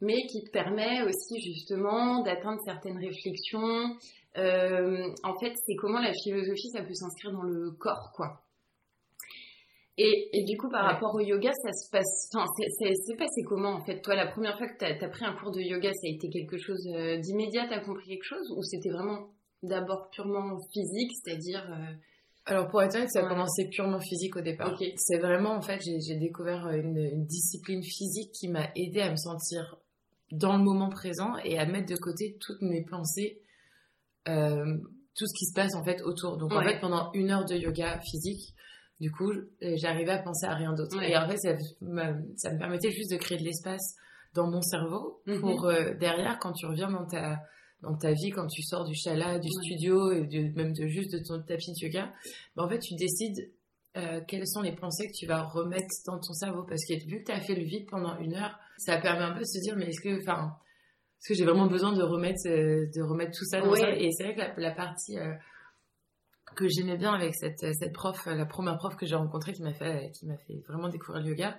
mais 0.00 0.26
qui 0.26 0.44
te 0.44 0.50
permet 0.50 1.02
aussi 1.02 1.40
justement 1.42 2.22
d'atteindre 2.22 2.60
certaines 2.64 2.98
réflexions. 2.98 3.96
en 4.36 5.34
fait, 5.40 5.54
c'est 5.66 5.76
comment 5.76 6.00
la 6.00 6.12
philosophie, 6.12 6.70
ça 6.70 6.82
peut 6.82 6.94
s'inscrire 6.94 7.32
dans 7.32 7.42
le 7.42 7.72
corps, 7.72 8.12
quoi. 8.14 8.40
Et, 9.96 10.28
et, 10.32 10.42
du 10.42 10.56
coup, 10.56 10.68
par 10.68 10.84
ouais. 10.84 10.92
rapport 10.92 11.14
au 11.14 11.20
yoga, 11.20 11.52
ça 11.52 11.72
se 11.72 11.88
passe. 11.88 12.28
Enfin, 12.34 12.46
c'est 12.56 13.16
passé 13.16 13.42
comment 13.46 13.74
en 13.74 13.84
fait? 13.84 14.00
Toi, 14.02 14.16
la 14.16 14.26
première 14.26 14.58
fois 14.58 14.66
que 14.66 14.76
tu 14.76 14.84
as, 14.84 14.88
as, 14.88 15.08
pris 15.08 15.24
un 15.24 15.34
cours 15.34 15.52
de 15.52 15.60
yoga, 15.60 15.92
ça 15.92 16.08
a 16.08 16.10
été 16.10 16.28
quelque 16.30 16.58
chose 16.58 16.82
d'immédiat? 17.20 17.68
Tu 17.68 17.74
as 17.74 17.80
compris 17.80 18.08
quelque 18.08 18.24
chose? 18.24 18.52
Ou 18.56 18.62
c'était 18.64 18.90
vraiment 18.90 19.28
d'abord 19.68 20.10
purement 20.10 20.58
physique, 20.72 21.12
c'est-à-dire... 21.22 21.66
Euh... 21.70 21.94
Alors 22.46 22.68
pour 22.68 22.82
être 22.82 22.94
honnête, 22.94 23.10
ça 23.10 23.24
a 23.24 23.28
commencé 23.28 23.68
purement 23.68 24.00
physique 24.00 24.36
au 24.36 24.42
départ. 24.42 24.74
Okay. 24.74 24.92
C'est 24.96 25.18
vraiment, 25.18 25.52
en 25.52 25.62
fait, 25.62 25.80
j'ai 25.80 26.16
découvert 26.16 26.68
une, 26.68 26.98
une, 26.98 27.24
discipline 27.24 27.82
physique 27.82 28.32
qui 28.32 28.48
m'a 28.48 28.68
aidé 28.76 29.00
à 29.00 29.10
me 29.10 29.16
sentir 29.16 29.78
dans 30.30 30.56
le 30.56 30.62
moment 30.62 30.90
présent 30.90 31.36
et 31.44 31.58
à 31.58 31.64
mettre 31.64 31.88
de 31.88 31.96
côté 31.96 32.36
toutes 32.40 32.60
mes 32.60 32.84
pensées, 32.84 33.40
euh, 34.28 34.76
tout 35.16 35.26
ce 35.26 35.34
qui 35.38 35.46
se 35.46 35.54
passe 35.54 35.74
en 35.74 35.84
fait 35.84 36.02
autour. 36.02 36.36
Donc 36.36 36.50
ouais. 36.50 36.58
en 36.58 36.62
fait, 36.62 36.80
pendant 36.80 37.10
une 37.14 37.30
heure 37.30 37.46
de 37.46 37.54
yoga 37.54 37.98
physique, 38.00 38.54
du 39.00 39.10
coup, 39.10 39.32
j'arrivais 39.60 40.12
à 40.12 40.18
penser 40.22 40.46
à 40.46 40.54
rien 40.54 40.72
d'autre. 40.72 40.96
Ouais. 40.98 41.10
Et 41.10 41.16
en 41.16 41.28
fait, 41.28 41.36
ça, 41.38 41.56
ça, 42.36 42.52
me 42.52 42.58
permettait 42.58 42.90
juste 42.90 43.10
de 43.10 43.16
créer 43.16 43.38
de 43.38 43.44
l'espace 43.44 43.96
dans 44.34 44.50
mon 44.50 44.62
cerveau 44.62 45.22
pour 45.24 45.32
mm 45.32 45.42
-hmm. 45.42 45.66
euh, 45.66 45.94
derrière, 45.98 46.38
quand 46.38 46.52
tu 46.52 46.66
reviens 46.66 46.90
dans 46.90 47.06
ta 47.06 47.40
dans 47.84 47.96
ta 47.96 48.12
vie 48.12 48.30
quand 48.30 48.46
tu 48.46 48.62
sors 48.62 48.84
du 48.84 48.94
chala, 48.94 49.38
du 49.38 49.48
ouais. 49.48 49.64
studio 49.64 50.12
et 50.12 50.26
de, 50.26 50.54
même 50.56 50.72
de 50.72 50.86
juste 50.86 51.12
de 51.12 51.18
ton 51.18 51.42
tapis 51.42 51.72
de 51.72 51.86
yoga, 51.86 52.12
bah 52.56 52.64
en 52.64 52.68
fait 52.68 52.78
tu 52.78 52.94
décides 52.94 53.52
euh, 53.96 54.20
quelles 54.26 54.48
sont 54.48 54.62
les 54.62 54.74
pensées 54.74 55.06
que 55.06 55.12
tu 55.12 55.26
vas 55.26 55.42
remettre 55.42 55.88
dans 56.06 56.18
ton 56.18 56.32
cerveau 56.32 56.64
parce 56.64 56.84
que 56.84 56.94
vu 57.06 57.20
que 57.20 57.26
tu 57.26 57.32
as 57.32 57.40
fait 57.40 57.54
le 57.54 57.64
vide 57.64 57.86
pendant 57.88 58.18
une 58.18 58.34
heure, 58.34 58.58
ça 58.78 58.98
permet 58.98 59.24
un 59.24 59.32
peu 59.32 59.40
de 59.40 59.44
se 59.44 59.60
dire 59.60 59.76
mais 59.76 59.86
est-ce 59.86 60.00
que 60.00 60.20
enfin 60.20 60.56
est-ce 61.20 61.28
que 61.28 61.34
j'ai 61.34 61.44
vraiment 61.44 61.66
besoin 61.66 61.92
de 61.92 62.02
remettre 62.02 62.46
euh, 62.46 62.86
de 62.94 63.02
remettre 63.02 63.32
tout 63.38 63.44
ça 63.44 63.60
dans 63.60 63.70
ouais. 63.70 63.80
ça 63.80 63.90
et 63.90 64.10
c'est 64.12 64.24
vrai 64.24 64.34
que 64.34 64.40
la, 64.40 64.54
la 64.56 64.74
partie 64.74 65.18
euh, 65.18 65.32
que 66.56 66.66
j'aimais 66.68 66.96
bien 66.96 67.12
avec 67.12 67.34
cette 67.34 67.60
cette 67.74 67.92
prof 67.92 68.26
la 68.26 68.46
première 68.46 68.76
prof 68.78 68.96
que 68.96 69.06
j'ai 69.06 69.16
rencontrée 69.16 69.52
qui 69.52 69.62
m'a 69.62 69.74
fait 69.74 70.10
qui 70.12 70.26
m'a 70.26 70.36
fait 70.38 70.62
vraiment 70.66 70.88
découvrir 70.88 71.22
le 71.22 71.30
yoga 71.30 71.56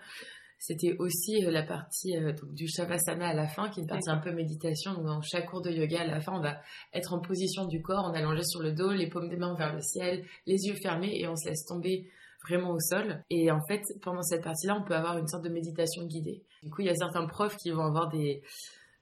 c'était 0.66 0.96
aussi 0.98 1.42
la 1.42 1.62
partie 1.62 2.18
euh, 2.18 2.34
donc, 2.34 2.52
du 2.54 2.68
shavasana 2.68 3.28
à 3.28 3.34
la 3.36 3.48
fin, 3.48 3.70
qui 3.70 3.80
est 3.80 3.84
une 3.84 3.90
partie 3.90 4.10
un 4.10 4.18
peu 4.18 4.32
méditation. 4.32 4.96
Donc, 4.96 5.06
dans 5.06 5.22
chaque 5.22 5.46
cours 5.46 5.62
de 5.62 5.70
yoga, 5.70 6.02
à 6.02 6.08
la 6.08 6.20
fin, 6.20 6.34
on 6.34 6.42
va 6.42 6.58
être 6.92 7.14
en 7.14 7.20
position 7.20 7.66
du 7.66 7.84
corps, 7.84 8.10
on 8.10 8.14
allongé 8.16 8.44
sur 8.44 8.62
le 8.62 8.72
dos, 8.72 8.92
les 8.92 9.08
paumes 9.08 9.30
des 9.30 9.38
mains 9.38 9.54
vers 9.54 9.76
le 9.76 9.82
ciel, 9.82 10.26
les 10.48 10.58
yeux 10.66 10.76
fermés 10.82 11.20
et 11.20 11.28
on 11.28 11.36
se 11.36 11.48
laisse 11.50 11.66
tomber 11.66 12.10
vraiment 12.48 12.72
au 12.72 12.80
sol. 12.80 13.24
Et 13.30 13.52
en 13.52 13.62
fait, 13.68 13.82
pendant 14.02 14.24
cette 14.24 14.44
partie-là, 14.44 14.76
on 14.82 14.84
peut 14.84 14.96
avoir 14.96 15.20
une 15.20 15.28
sorte 15.28 15.44
de 15.44 15.50
méditation 15.50 16.04
guidée. 16.06 16.42
Du 16.64 16.72
coup, 16.72 16.82
il 16.82 16.88
y 16.88 16.90
a 16.90 16.96
certains 16.96 17.28
profs 17.28 17.58
qui 17.58 17.70
vont 17.70 17.86
avoir 17.86 18.10
des 18.10 18.42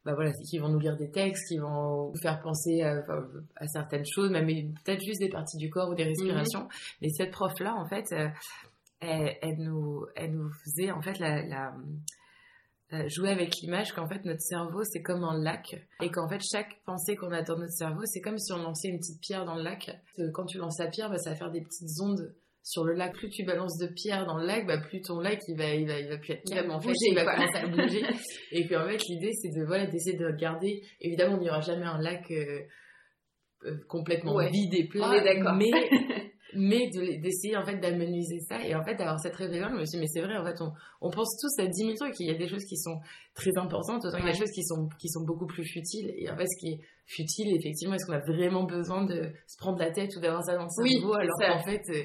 bah 0.05 0.15
voilà, 0.15 0.33
qui 0.33 0.57
vont 0.57 0.67
nous 0.67 0.79
lire 0.79 0.97
des 0.97 1.09
textes, 1.09 1.47
qui 1.47 1.57
vont 1.59 2.09
nous 2.09 2.21
faire 2.21 2.41
penser 2.41 2.81
à, 2.81 3.01
à 3.55 3.67
certaines 3.67 4.03
choses, 4.05 4.31
même 4.31 4.47
peut-être 4.83 5.01
juste 5.01 5.21
des 5.21 5.29
parties 5.29 5.55
du 5.55 5.69
corps 5.69 5.89
ou 5.89 5.95
des 5.95 6.03
respirations. 6.03 6.63
Mm 6.63 6.67
-hmm. 6.67 6.97
Mais 7.01 7.09
cette 7.17 7.31
prof-là, 7.31 7.73
en 7.75 7.87
fait, 7.87 8.11
euh, 8.11 8.27
elle, 9.03 9.37
elle, 9.41 9.57
nous, 9.57 10.05
elle 10.15 10.33
nous 10.33 10.51
faisait 10.63 10.91
en 10.91 11.01
fait 11.01 11.19
la, 11.19 11.45
la 11.45 11.73
euh, 12.93 13.07
jouer 13.09 13.29
avec 13.29 13.55
l'image 13.57 13.91
qu'en 13.93 14.07
fait 14.07 14.23
notre 14.23 14.41
cerveau 14.41 14.83
c'est 14.83 15.01
comme 15.01 15.23
un 15.23 15.41
lac 15.41 15.75
et 16.01 16.11
qu'en 16.11 16.27
fait 16.29 16.41
chaque 16.43 16.79
pensée 16.85 17.15
qu'on 17.15 17.31
a 17.31 17.41
dans 17.41 17.57
notre 17.57 17.73
cerveau 17.73 18.01
c'est 18.05 18.21
comme 18.21 18.37
si 18.37 18.51
on 18.53 18.57
lançait 18.57 18.89
une 18.89 18.99
petite 18.99 19.19
pierre 19.21 19.45
dans 19.45 19.55
le 19.55 19.63
lac. 19.63 19.89
Quand 20.33 20.45
tu 20.45 20.57
lances 20.59 20.79
la 20.79 20.87
pierre, 20.87 21.09
bah, 21.09 21.17
ça 21.17 21.31
va 21.31 21.35
faire 21.35 21.51
des 21.51 21.61
petites 21.61 21.89
ondes 22.01 22.35
sur 22.61 22.83
le 22.83 22.93
lac. 22.93 23.13
Plus 23.13 23.29
tu 23.29 23.43
balances 23.45 23.77
de 23.79 23.87
pierres 23.87 24.25
dans 24.25 24.37
le 24.37 24.45
lac, 24.45 24.67
bah, 24.67 24.77
plus 24.77 25.01
ton 25.01 25.19
lac 25.19 25.39
il 25.47 25.57
va, 25.57 25.73
il 25.73 25.87
va, 25.87 25.99
il 25.99 26.07
va 26.07 26.17
plus 26.17 26.33
être 26.33 26.47
calme 26.47 26.71
en 26.71 26.79
fait, 26.79 26.93
il 26.93 27.15
va 27.15 27.25
commencer 27.25 27.57
à 27.57 27.67
bouger. 27.67 28.03
et 28.51 28.65
puis 28.65 28.75
en 28.75 28.87
fait 28.87 29.01
l'idée 29.09 29.31
c'est 29.41 29.49
de 29.49 29.65
voilà 29.65 29.87
d'essayer 29.87 30.17
de 30.17 30.25
regarder. 30.25 30.83
Évidemment, 31.01 31.37
il 31.37 31.41
n'y 31.41 31.49
aura 31.49 31.61
jamais 31.61 31.85
un 31.85 31.99
lac. 31.99 32.29
Euh, 32.31 32.59
complètement 33.87 34.37
vide 34.49 34.73
et 34.73 34.87
plat. 34.87 35.09
Mais 35.55 35.71
mais 36.55 36.89
d'essayer 36.89 37.57
en 37.57 37.65
fait 37.65 37.77
d'amenuiser 37.77 38.39
ça. 38.47 38.63
Et 38.65 38.75
en 38.75 38.83
fait 38.83 38.95
d'avoir 38.95 39.19
cette 39.19 39.35
réflexion 39.35 39.69
je 39.69 39.75
me 39.75 39.85
suis 39.85 39.97
dit 39.97 39.99
mais 39.99 40.07
c'est 40.07 40.21
vrai 40.21 40.37
en 40.37 40.45
fait 40.45 40.59
on, 40.61 40.71
on, 41.01 41.09
pense 41.09 41.37
tous 41.39 41.61
à 41.61 41.67
10 41.67 41.73
000 41.73 41.93
trucs. 41.95 42.19
Il 42.19 42.27
y 42.27 42.31
a 42.31 42.37
des 42.37 42.47
choses 42.47 42.63
qui 42.65 42.77
sont 42.77 42.99
très 43.33 43.51
importantes 43.57 44.05
autant 44.05 44.17
il 44.17 44.25
y 44.25 44.29
a 44.29 44.31
des 44.31 44.37
choses 44.37 44.51
qui 44.51 44.63
sont 44.63 44.87
qui 44.99 45.09
sont 45.09 45.23
beaucoup 45.25 45.47
plus 45.47 45.65
futiles. 45.65 46.13
Et 46.17 46.29
en 46.29 46.37
fait 46.37 46.47
ce 46.47 46.59
qui 46.59 46.73
est 46.73 46.79
futile 47.05 47.55
effectivement 47.55 47.95
est-ce 47.95 48.05
qu'on 48.05 48.13
a 48.13 48.19
vraiment 48.19 48.63
besoin 48.63 49.05
de 49.05 49.31
se 49.47 49.57
prendre 49.57 49.79
la 49.79 49.91
tête 49.91 50.15
ou 50.15 50.19
d'avoir 50.19 50.43
ça 50.43 50.55
dans 50.55 50.63
le 50.63 50.69
cerveau 50.69 51.13
alors 51.13 51.37
qu'en 51.39 51.63
fait 51.63 51.83
euh, 51.89 52.03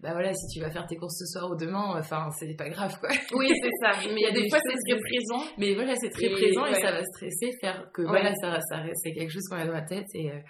bah 0.00 0.12
voilà, 0.12 0.34
si 0.34 0.46
tu 0.52 0.60
vas 0.60 0.70
faire 0.70 0.86
tes 0.86 0.96
courses 0.96 1.18
ce 1.18 1.24
soir 1.24 1.50
ou 1.50 1.56
demain, 1.56 1.98
enfin, 1.98 2.28
c'est 2.38 2.54
pas 2.54 2.68
grave, 2.68 2.98
quoi. 3.00 3.08
Oui, 3.32 3.48
c'est 3.48 3.70
ça. 3.80 3.98
Mais 4.12 4.20
il 4.20 4.24
y 4.24 4.26
a 4.26 4.30
des 4.30 4.48
fois, 4.50 4.58
c'est 4.62 4.76
très 4.76 5.00
présent. 5.00 5.42
Mais 5.56 5.74
voilà, 5.74 5.94
c'est 5.96 6.10
très 6.10 6.28
présent 6.28 6.66
et 6.66 6.74
ça 6.74 6.92
va 6.92 7.02
stresser, 7.02 7.50
faire 7.62 7.90
que 7.94 8.02
voilà, 8.02 8.34
ça, 8.34 8.60
ça, 8.68 8.84
c'est 8.94 9.12
quelque 9.12 9.32
chose 9.32 9.48
qu'on 9.48 9.56
a 9.56 9.66
dans 9.66 9.72
la 9.72 9.86
tête 9.86 10.06
et, 10.14 10.30
euh, 10.30 10.40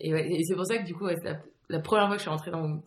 et, 0.00 0.10
et 0.10 0.44
c'est 0.44 0.54
pour 0.54 0.64
ça 0.64 0.78
que 0.78 0.84
du 0.84 0.94
coup, 0.94 1.06
la 1.06 1.36
première 1.82 2.06
fois 2.06 2.16
que 2.16 2.18
je 2.18 2.22
suis 2.22 2.30
rentrée 2.30 2.50
dans, 2.50 2.80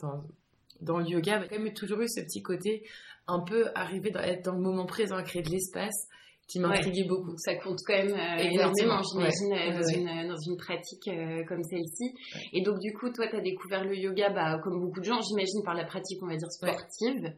dans, 0.82 0.98
le 0.98 1.06
yoga, 1.06 1.42
j'ai 1.42 1.48
quand 1.48 1.62
même 1.62 1.74
toujours 1.74 2.02
eu 2.02 2.08
ce 2.08 2.22
petit 2.22 2.42
côté 2.42 2.84
un 3.28 3.42
peu 3.42 3.68
arrivé 3.76 4.12
dans, 4.12 4.22
être 4.22 4.44
dans 4.46 4.54
le 4.54 4.62
moment 4.62 4.86
présent, 4.86 5.16
à 5.16 5.24
créer 5.24 5.42
de 5.42 5.50
l'espace 5.50 6.08
qui 6.50 6.60
m'intriguait 6.60 7.06
beaucoup. 7.08 7.38
Ça 7.38 7.56
compte 7.56 7.80
quand 7.86 7.94
même 7.94 8.12
euh, 8.12 8.42
énormément, 8.42 9.02
j'imagine, 9.04 9.54
euh, 9.54 9.80
dans, 9.80 9.88
une, 9.88 10.28
dans 10.28 10.40
une 10.40 10.58
pratique 10.58 11.08
euh, 11.08 11.44
comme 11.46 11.64
celle-ci. 11.64 12.16
Et 12.54 12.62
donc, 12.62 12.80
du 12.80 12.92
coup, 12.94 13.10
toi, 13.12 13.28
tu 13.28 13.36
as 13.36 13.42
découvert 13.42 13.84
le 13.84 13.96
yoga, 13.96 14.30
bah, 14.32 14.60
comme 14.64 14.82
beaucoup 14.82 15.00
de 15.00 15.06
gens, 15.06 15.22
j'imagine, 15.22 15.62
par 15.64 15.76
la 15.76 15.86
pratique, 15.86 16.22
on 16.24 16.28
va 16.28 16.36
dire, 16.36 16.52
sportive. 16.52 17.34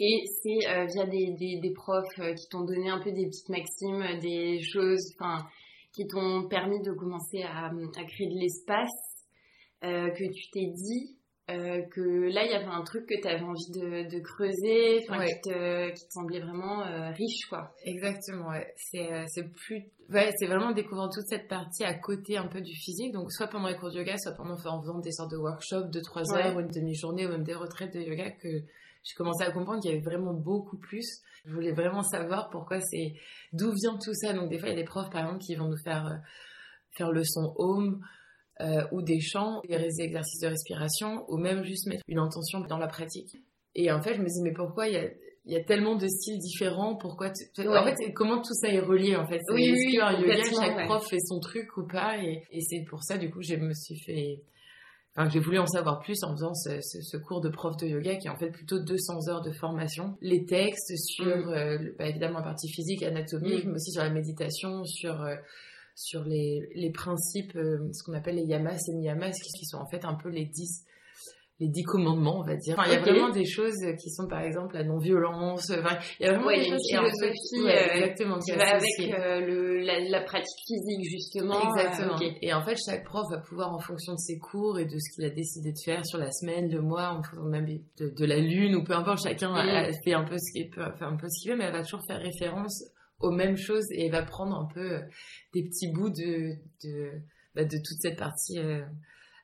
Et 0.00 0.24
c'est 0.42 0.86
via 0.86 1.06
des, 1.06 1.34
des, 1.38 1.60
des, 1.60 1.72
profs 1.72 2.16
qui 2.36 2.48
t'ont 2.48 2.64
donné 2.64 2.90
un 2.90 2.98
peu 2.98 3.12
des 3.12 3.26
petites 3.26 3.50
maximes, 3.50 4.18
des 4.20 4.60
choses, 4.60 5.14
qui 5.92 6.06
t'ont 6.08 6.48
permis 6.48 6.80
de 6.80 6.90
commencer 6.92 7.42
à, 7.42 7.66
à 7.66 8.04
créer 8.04 8.26
de 8.26 8.40
l'espace 8.40 9.11
euh, 9.84 10.10
que 10.10 10.32
tu 10.32 10.50
t'es 10.50 10.66
dit 10.66 11.16
euh, 11.50 11.82
que 11.90 12.32
là, 12.32 12.44
il 12.44 12.52
y 12.52 12.54
avait 12.54 12.64
un 12.64 12.82
truc 12.82 13.06
que 13.06 13.20
tu 13.20 13.26
avais 13.26 13.42
envie 13.42 13.70
de, 13.72 14.20
creuser, 14.20 15.00
qui, 15.00 15.40
te, 15.42 15.90
qui, 15.90 16.06
te, 16.06 16.12
semblait 16.12 16.40
vraiment 16.40 16.82
euh, 16.82 17.10
riche, 17.10 17.46
quoi. 17.48 17.74
Exactement, 17.84 18.48
ouais. 18.50 18.72
C'est 18.76 19.42
plus... 19.52 19.82
Ouais, 20.08 20.30
c'est 20.38 20.46
vraiment 20.46 20.72
découvrir 20.72 21.08
toute 21.12 21.26
cette 21.26 21.48
partie 21.48 21.84
à 21.84 21.94
côté 21.94 22.36
un 22.36 22.46
peu 22.46 22.60
du 22.60 22.74
physique. 22.74 23.12
Donc, 23.12 23.32
soit 23.32 23.48
pendant 23.48 23.68
les 23.68 23.76
cours 23.76 23.90
de 23.90 23.96
yoga, 23.96 24.16
soit 24.18 24.32
pendant 24.32 24.54
en 24.54 24.80
faisant 24.80 24.98
des 25.00 25.10
sortes 25.10 25.32
de 25.32 25.36
workshops 25.36 25.90
de 25.90 26.00
3 26.00 26.34
heures 26.34 26.56
ou 26.56 26.60
une 26.60 26.68
demi-journée 26.68 27.26
ou 27.26 27.30
même 27.30 27.44
des 27.44 27.54
retraites 27.54 27.92
de 27.92 28.00
yoga 28.00 28.30
que 28.30 28.48
j'ai 29.02 29.14
commencé 29.16 29.42
à 29.42 29.50
comprendre 29.50 29.80
qu'il 29.80 29.90
y 29.90 29.94
avait 29.94 30.04
vraiment 30.04 30.34
beaucoup 30.34 30.78
plus. 30.78 31.22
Je 31.44 31.52
voulais 31.52 31.72
vraiment 31.72 32.02
savoir 32.02 32.50
pourquoi 32.50 32.80
c'est... 32.80 33.14
D'où 33.52 33.72
vient 33.72 33.98
tout 34.02 34.14
ça. 34.14 34.32
Donc, 34.32 34.48
des 34.48 34.58
fois, 34.58 34.68
il 34.68 34.72
y 34.72 34.78
a 34.78 34.80
des 34.80 34.86
profs, 34.86 35.10
par 35.10 35.22
exemple, 35.22 35.42
qui 35.44 35.56
vont 35.56 35.68
nous 35.68 35.82
faire, 35.82 36.20
faire 36.96 37.10
le 37.10 37.24
son 37.24 37.52
home 37.56 38.00
euh, 38.62 38.84
ou 38.92 39.02
des 39.02 39.20
chants, 39.20 39.60
des 39.68 40.00
exercices 40.00 40.40
de 40.40 40.46
respiration, 40.46 41.24
ou 41.28 41.36
même 41.36 41.64
juste 41.64 41.86
mettre 41.88 42.04
une 42.06 42.18
intention 42.18 42.60
dans 42.60 42.78
la 42.78 42.86
pratique. 42.86 43.36
Et 43.74 43.90
en 43.90 44.00
fait, 44.00 44.14
je 44.14 44.20
me 44.20 44.26
dis, 44.26 44.42
mais 44.42 44.52
pourquoi 44.52 44.86
il 44.86 44.94
y 44.94 44.98
a, 44.98 45.08
y 45.46 45.56
a, 45.56 45.64
tellement 45.64 45.96
de 45.96 46.06
styles 46.06 46.38
différents? 46.38 46.94
Pourquoi 46.94 47.28
En 47.30 47.84
fait, 47.84 48.12
comment 48.14 48.40
tout 48.40 48.54
ça 48.54 48.68
est 48.68 48.80
relié 48.80 49.16
en 49.16 49.26
fait? 49.26 49.40
Oui, 49.52 49.64
Est-ce 49.64 49.86
oui, 49.86 49.94
yoga, 49.94 50.44
chaque 50.44 50.86
prof 50.86 51.04
fait 51.08 51.18
son 51.20 51.40
truc 51.40 51.76
ou 51.76 51.86
pas? 51.86 52.18
Et, 52.22 52.44
et 52.50 52.60
c'est 52.60 52.84
pour 52.88 53.02
ça, 53.02 53.18
du 53.18 53.30
coup, 53.30 53.42
je 53.42 53.56
me 53.56 53.72
suis 53.74 53.98
fait... 53.98 54.42
Enfin, 55.14 55.28
j'ai 55.28 55.40
voulu 55.40 55.58
en 55.58 55.66
savoir 55.66 56.00
plus 56.00 56.22
en 56.22 56.32
faisant 56.32 56.54
ce, 56.54 56.80
ce, 56.80 57.16
cours 57.18 57.42
de 57.42 57.50
prof 57.50 57.76
de 57.76 57.86
yoga 57.86 58.16
qui 58.16 58.28
est 58.28 58.30
en 58.30 58.38
fait 58.38 58.50
plutôt 58.50 58.78
200 58.78 59.28
heures 59.28 59.42
de 59.42 59.50
formation. 59.50 60.16
Les 60.22 60.46
textes 60.46 60.96
sur, 60.96 61.26
mm. 61.26 61.50
euh, 61.50 61.78
bah, 61.98 62.06
évidemment, 62.06 62.38
la 62.38 62.44
partie 62.44 62.70
physique, 62.70 63.02
anatomique, 63.02 63.64
mm. 63.64 63.68
mais 63.68 63.74
aussi 63.74 63.90
sur 63.90 64.02
la 64.02 64.10
méditation, 64.10 64.84
sur... 64.84 65.20
Euh, 65.20 65.34
sur 65.94 66.24
les, 66.24 66.68
les 66.74 66.90
principes, 66.90 67.54
euh, 67.56 67.88
ce 67.92 68.02
qu'on 68.04 68.14
appelle 68.14 68.36
les 68.36 68.44
yamas 68.44 68.78
et 68.88 68.92
niyamas, 68.92 69.32
qui 69.32 69.66
sont 69.66 69.78
en 69.78 69.86
fait 69.86 70.04
un 70.04 70.14
peu 70.14 70.28
les 70.28 70.46
dix 70.46 70.84
les 71.62 71.68
dix 71.68 71.84
commandements, 71.84 72.40
on 72.40 72.44
va 72.44 72.56
dire. 72.56 72.76
il 72.86 72.92
y 72.92 72.96
a 72.96 73.00
vraiment 73.00 73.30
des 73.30 73.44
choses 73.44 73.78
qui 74.00 74.10
sont, 74.10 74.26
par 74.26 74.40
exemple, 74.40 74.74
la 74.74 74.82
non-violence. 74.82 75.70
Enfin, 75.70 75.96
il 76.18 76.26
y 76.26 76.28
a 76.28 76.32
vraiment 76.32 76.50
des 76.50 76.68
choses 76.68 76.80
qui, 76.82 76.96
philosophie, 76.96 77.68
euh, 77.68 77.94
exactement, 77.94 78.38
qui 78.40 78.52
va 78.52 78.68
avec 78.74 79.00
euh, 79.00 79.40
le, 79.40 79.78
la, 79.80 80.00
la, 80.00 80.20
pratique 80.22 80.58
physique, 80.66 81.08
justement. 81.08 81.62
Exactement. 81.62 82.16
Et 82.40 82.52
en 82.52 82.62
fait, 82.62 82.76
chaque 82.84 83.04
prof 83.04 83.24
va 83.30 83.38
pouvoir, 83.38 83.72
en 83.72 83.78
fonction 83.78 84.14
de 84.14 84.18
ses 84.18 84.38
cours 84.38 84.78
et 84.78 84.86
de 84.86 84.98
ce 84.98 85.14
qu'il 85.14 85.24
a 85.24 85.30
décidé 85.30 85.70
de 85.70 85.78
faire 85.84 86.04
sur 86.04 86.18
la 86.18 86.32
semaine, 86.32 86.68
le 86.68 86.80
mois, 86.80 87.10
en 87.10 87.22
fonction 87.22 87.44
même 87.44 87.66
de, 87.66 88.08
de 88.08 88.24
la 88.24 88.38
lune, 88.38 88.74
ou 88.74 88.82
peu 88.82 88.94
importe, 88.94 89.22
chacun 89.22 89.54
a, 89.54 89.92
fait 90.04 90.14
un 90.14 90.24
peu 90.24 90.38
ce 90.38 90.52
qu'il 90.52 90.68
peut, 90.68 90.82
un 90.82 91.16
peu 91.16 91.28
ce 91.28 91.42
qu'il 91.42 91.52
veut, 91.52 91.58
mais 91.58 91.64
elle 91.64 91.72
va 91.72 91.82
toujours 91.82 92.04
faire 92.06 92.20
référence 92.20 92.82
aux 93.22 93.30
mêmes 93.30 93.56
choses 93.56 93.86
et 93.92 94.10
va 94.10 94.22
prendre 94.22 94.56
un 94.56 94.66
peu 94.72 94.92
euh, 94.92 95.00
des 95.54 95.62
petits 95.64 95.90
bouts 95.90 96.10
de, 96.10 96.54
de, 96.84 97.12
bah, 97.54 97.64
de 97.64 97.76
toute 97.76 97.98
cette 98.00 98.18
partie 98.18 98.58
euh, 98.58 98.84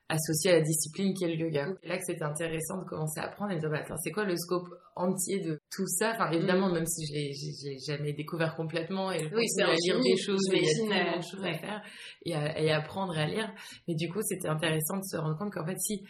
associée 0.09 0.51
à 0.51 0.55
la 0.55 0.61
discipline 0.61 1.13
qui 1.13 1.23
est 1.23 1.35
le 1.35 1.35
yoga. 1.35 1.67
Et 1.83 1.87
là 1.87 1.97
que 1.97 2.03
c'était 2.05 2.23
intéressant 2.23 2.79
de 2.79 2.85
commencer 2.85 3.19
à 3.19 3.25
apprendre 3.25 3.51
et 3.51 3.55
de 3.55 3.59
dire, 3.61 3.69
bah, 3.69 3.83
c'est 4.03 4.11
quoi 4.11 4.25
le 4.25 4.35
scope 4.35 4.67
entier 4.95 5.39
de 5.39 5.59
tout 5.71 5.87
ça? 5.87 6.13
Enfin, 6.13 6.31
évidemment, 6.31 6.69
mm. 6.69 6.73
même 6.73 6.85
si 6.85 7.05
je 7.05 7.13
l'ai 7.13 7.77
jamais 7.79 8.13
découvert 8.13 8.55
complètement 8.55 9.11
et 9.11 9.29
oui, 9.33 9.47
c'est 9.47 9.63
à 9.63 9.73
lire 9.73 10.01
des 10.01 10.17
choses, 10.17 10.41
mais 10.51 10.59
il 10.59 10.65
y 10.65 10.69
a 10.69 10.95
tellement 10.95 11.17
de 11.17 11.23
choses 11.23 11.45
à 11.45 11.57
faire 11.57 11.81
et 12.25 12.35
à, 12.35 12.59
et 12.59 12.71
apprendre 12.71 13.17
et 13.17 13.21
à 13.21 13.27
lire. 13.27 13.53
Mais 13.87 13.95
du 13.95 14.09
coup, 14.09 14.21
c'était 14.21 14.49
intéressant 14.49 14.97
de 14.97 15.03
se 15.03 15.17
rendre 15.17 15.37
compte 15.37 15.53
qu'en 15.53 15.65
fait, 15.65 15.79
si 15.79 16.03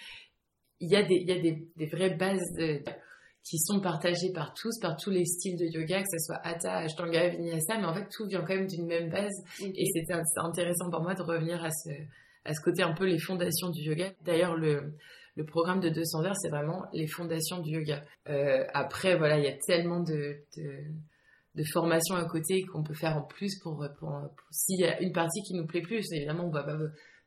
il 0.82 0.90
y 0.90 0.96
a 0.96 1.04
des, 1.04 1.16
il 1.16 1.28
y 1.28 1.34
a 1.34 1.40
des, 1.40 1.68
des 1.76 1.86
vraies 1.88 2.16
bases 2.16 2.54
de, 2.58 2.82
qui 3.44 3.58
sont 3.58 3.80
partagés 3.80 4.32
par 4.34 4.54
tous, 4.54 4.80
par 4.80 4.96
tous 4.98 5.10
les 5.10 5.26
styles 5.26 5.58
de 5.58 5.66
yoga, 5.66 6.02
que 6.02 6.10
ce 6.12 6.20
soit 6.20 6.40
Hatha, 6.44 6.78
Ashtanga, 6.78 7.30
Vinyasa, 7.30 7.78
mais 7.78 7.86
en 7.86 7.94
fait 7.94 8.08
tout 8.10 8.28
vient 8.28 8.42
quand 8.42 8.56
même 8.56 8.68
d'une 8.68 8.86
même 8.86 9.10
base. 9.10 9.34
Et 9.62 9.86
c'était 9.94 10.14
intéressant 10.38 10.90
pour 10.90 11.02
moi 11.02 11.16
de 11.16 11.22
revenir 11.22 11.64
à 11.64 11.72
ce, 11.72 11.90
à 12.46 12.54
ce 12.54 12.62
côté 12.62 12.84
un 12.84 12.94
peu 12.94 13.06
les 13.06 13.20
fondations 13.20 13.70
du 13.70 13.82
yoga. 13.82 14.12
D'ailleurs, 14.24 14.56
le, 14.56 14.94
le 15.36 15.46
programme 15.46 15.80
de 15.80 15.90
200 15.90 16.26
heures, 16.26 16.36
c'est 16.38 16.50
vraiment 16.50 16.86
les 16.94 17.08
fondations 17.08 17.60
du 17.60 17.72
yoga. 17.72 18.04
Euh, 18.28 18.66
après, 18.74 19.18
voilà, 19.18 19.38
il 19.38 19.46
y 19.46 19.48
a 19.48 19.58
tellement 19.66 20.02
de, 20.02 20.38
de, 20.58 20.84
de 21.56 21.64
formations 21.72 22.16
à 22.16 22.26
côté 22.26 22.64
qu'on 22.64 22.84
peut 22.84 22.94
faire 22.94 23.18
en 23.18 23.24
plus 23.24 23.58
pour, 23.64 23.86
pour, 24.00 24.22
s'il 24.52 24.82
y 24.82 24.86
a 24.86 25.00
une 25.02 25.14
partie 25.14 25.42
qui 25.44 25.54
nous 25.54 25.66
plaît 25.66 25.82
plus. 25.82 26.06
Évidemment, 26.12 26.46
on 26.46 26.52
va 26.52 26.64
pas 26.64 26.78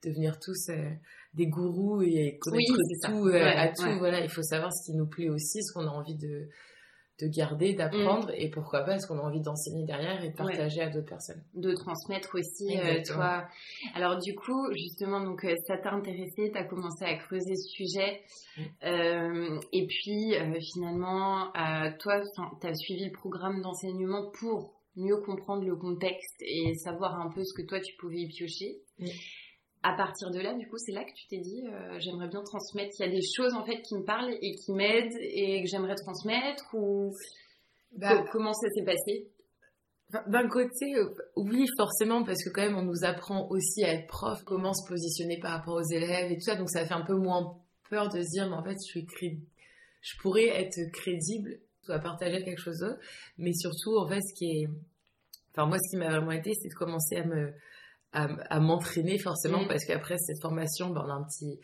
devenir 0.05 0.39
tous 0.39 0.69
euh, 0.69 0.91
des 1.35 1.47
gourous 1.47 2.03
et 2.03 2.39
connaître 2.41 2.75
tout 3.05 3.29
euh, 3.29 3.53
à 3.57 3.69
tout. 3.69 3.99
Voilà, 3.99 4.21
il 4.21 4.29
faut 4.29 4.43
savoir 4.43 4.73
ce 4.73 4.85
qui 4.85 4.97
nous 4.97 5.07
plaît 5.07 5.29
aussi, 5.29 5.63
ce 5.63 5.73
qu'on 5.73 5.87
a 5.87 5.91
envie 5.91 6.17
de, 6.17 6.49
de 7.21 7.27
garder, 7.29 7.75
d'apprendre 7.75 8.29
mm. 8.29 8.37
et 8.37 8.51
pourquoi 8.51 8.83
pas 8.83 8.99
ce 8.99 9.07
qu'on 9.07 9.19
a 9.19 9.23
envie 9.23 9.41
d'enseigner 9.41 9.85
derrière 9.85 10.23
et 10.23 10.31
de 10.31 10.37
partager 10.37 10.83
à 10.83 10.91
d'autres 10.91 11.09
personnes. 11.09 11.43
De 11.55 11.73
transmettre 11.73 12.35
aussi, 12.35 12.79
euh, 12.79 13.01
toi. 13.07 13.47
Alors 13.95 14.19
du 14.19 14.35
coup, 14.35 14.71
justement, 14.73 15.23
donc 15.23 15.47
ça 15.67 15.79
t'a 15.79 15.93
intéressé, 15.93 16.51
t'as 16.53 16.65
commencé 16.65 17.05
à 17.05 17.17
creuser 17.17 17.55
ce 17.57 17.69
sujet 17.71 18.23
mm. 18.59 19.61
et 19.73 19.87
puis 19.87 20.35
finalement, 20.75 21.53
toi, 22.01 22.21
t'as 22.61 22.75
suivi 22.75 23.07
le 23.07 23.13
programme 23.13 23.63
d'enseignement 23.63 24.31
pour 24.39 24.75
mieux 24.95 25.17
comprendre 25.25 25.65
le 25.65 25.75
contexte 25.75 26.43
et 26.43 26.75
savoir 26.75 27.19
un 27.19 27.31
peu 27.31 27.43
ce 27.45 27.55
que 27.55 27.67
toi 27.67 27.81
tu 27.81 27.97
pouvais 27.97 28.19
y 28.19 28.29
piocher. 28.29 28.83
Mm 28.99 29.07
à 29.83 29.95
partir 29.95 30.31
de 30.31 30.39
là, 30.39 30.55
du 30.55 30.69
coup, 30.69 30.77
c'est 30.79 30.93
là 30.93 31.05
que 31.05 31.13
tu 31.13 31.27
t'es 31.29 31.39
dit, 31.39 31.65
euh, 31.67 31.99
j'aimerais 31.99 32.29
bien 32.29 32.43
transmettre. 32.43 32.95
Il 33.01 33.07
y 33.07 33.09
a 33.09 33.13
des 33.13 33.23
choses 33.37 33.55
en 33.55 33.65
fait 33.65 33.83
qui 33.83 33.97
me 33.97 34.05
parlent 34.05 34.33
et 34.41 34.55
qui 34.55 34.73
m'aident 34.73 35.17
et 35.21 35.63
que 35.63 35.69
j'aimerais 35.69 35.97
transmettre 35.97 36.65
ou 36.75 37.13
bah, 37.97 38.25
comment 38.31 38.53
ça 38.53 38.69
s'est 38.71 38.85
passé? 38.85 39.29
D'un 40.27 40.47
côté, 40.49 40.95
euh, 40.97 41.09
oui, 41.37 41.67
forcément, 41.77 42.23
parce 42.23 42.45
que 42.45 42.51
quand 42.51 42.63
même, 42.63 42.77
on 42.77 42.83
nous 42.83 43.05
apprend 43.05 43.49
aussi 43.49 43.83
à 43.83 43.95
être 43.95 44.07
prof, 44.07 44.43
comment 44.45 44.75
se 44.75 44.87
positionner 44.87 45.39
par 45.41 45.53
rapport 45.53 45.75
aux 45.75 45.91
élèves 45.91 46.31
et 46.31 46.37
tout 46.37 46.43
ça, 46.43 46.55
donc 46.55 46.69
ça 46.69 46.85
fait 46.85 46.95
un 46.95 47.05
peu 47.05 47.15
moins 47.15 47.59
peur 47.89 48.09
de 48.09 48.23
se 48.23 48.29
dire, 48.31 48.49
mais 48.49 48.57
en 48.57 48.63
fait, 48.63 48.77
je 48.87 49.01
suis 49.01 49.07
je 50.03 50.19
pourrais 50.21 50.49
être 50.49 50.79
crédible 50.93 51.61
à 51.89 51.99
partager 51.99 52.45
quelque 52.45 52.61
chose 52.61 52.79
d'autre, 52.79 52.99
mais 53.39 53.53
surtout, 53.55 53.97
en 53.97 54.09
fait, 54.09 54.21
ce 54.21 54.35
qui 54.35 54.45
est, 54.51 54.69
enfin 55.53 55.67
moi, 55.67 55.79
ce 55.79 55.91
qui 55.91 55.97
m'a 55.97 56.11
vraiment 56.11 56.33
aidé, 56.33 56.53
c'est 56.61 56.69
de 56.69 56.75
commencer 56.75 57.17
à 57.17 57.25
me 57.25 57.53
à, 58.13 58.61
m'entraîner 58.61 59.19
forcément 59.19 59.65
mm. 59.65 59.69
parce 59.69 59.85
qu'après 59.85 60.17
cette 60.19 60.41
formation, 60.41 60.91
ben, 60.91 61.03
on 61.07 61.11
a 61.11 61.15
un 61.15 61.25
petit 61.25 61.59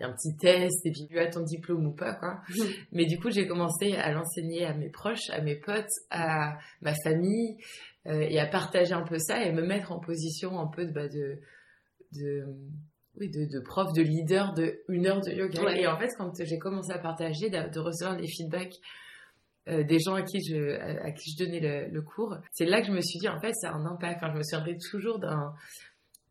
y 0.00 0.04
a 0.04 0.08
un 0.08 0.12
petit 0.12 0.34
test 0.36 0.86
et 0.86 0.90
puis 0.90 1.06
tu 1.08 1.18
as 1.18 1.28
ton 1.28 1.42
diplôme 1.42 1.86
ou 1.86 1.92
pas 1.92 2.14
quoi. 2.14 2.40
Mm. 2.48 2.62
Mais 2.92 3.04
du 3.06 3.18
coup, 3.18 3.30
j'ai 3.30 3.46
commencé 3.46 3.94
à 3.94 4.12
l'enseigner 4.12 4.64
à 4.64 4.74
mes 4.74 4.88
proches, 4.88 5.30
à 5.30 5.40
mes 5.40 5.56
potes, 5.56 5.92
à 6.10 6.56
ma 6.80 6.94
famille 7.04 7.58
euh, 8.06 8.20
et 8.20 8.38
à 8.38 8.46
partager 8.46 8.94
un 8.94 9.04
peu 9.04 9.18
ça 9.18 9.42
et 9.44 9.52
me 9.52 9.62
mettre 9.62 9.92
en 9.92 10.00
position 10.00 10.58
un 10.58 10.68
peu 10.68 10.86
de 10.86 10.92
bah, 10.92 11.08
de, 11.08 11.38
de 12.12 12.46
oui, 13.18 13.28
de, 13.28 13.44
de, 13.44 13.60
prof, 13.60 13.92
de 13.92 14.02
leader 14.02 14.54
de 14.54 14.80
une 14.88 15.06
heure 15.06 15.20
de 15.20 15.32
yoga. 15.32 15.76
Et 15.76 15.86
en 15.86 15.98
fait, 15.98 16.08
quand 16.16 16.32
j'ai 16.42 16.58
commencé 16.58 16.92
à 16.92 16.98
partager, 16.98 17.50
de, 17.50 17.78
recevoir 17.78 18.16
des 18.16 18.26
feedbacks 18.26 18.76
euh, 19.68 19.82
des 19.82 19.98
gens 19.98 20.14
à 20.14 20.22
qui 20.22 20.38
je, 20.40 20.78
à, 20.78 21.10
qui 21.10 21.32
je 21.32 21.44
donnais 21.44 21.60
le, 21.60 21.92
le 21.92 22.02
cours, 22.02 22.38
c'est 22.52 22.64
là 22.64 22.80
que 22.80 22.86
je 22.86 22.92
me 22.92 23.00
suis 23.02 23.18
dit, 23.18 23.28
en 23.28 23.38
fait, 23.40 23.52
ça 23.52 23.70
a 23.70 23.74
un 23.74 23.84
impact. 23.84 24.16
Enfin, 24.16 24.32
je 24.32 24.38
me 24.38 24.42
souviendrai 24.42 24.78
toujours 24.90 25.18
d'un, 25.18 25.52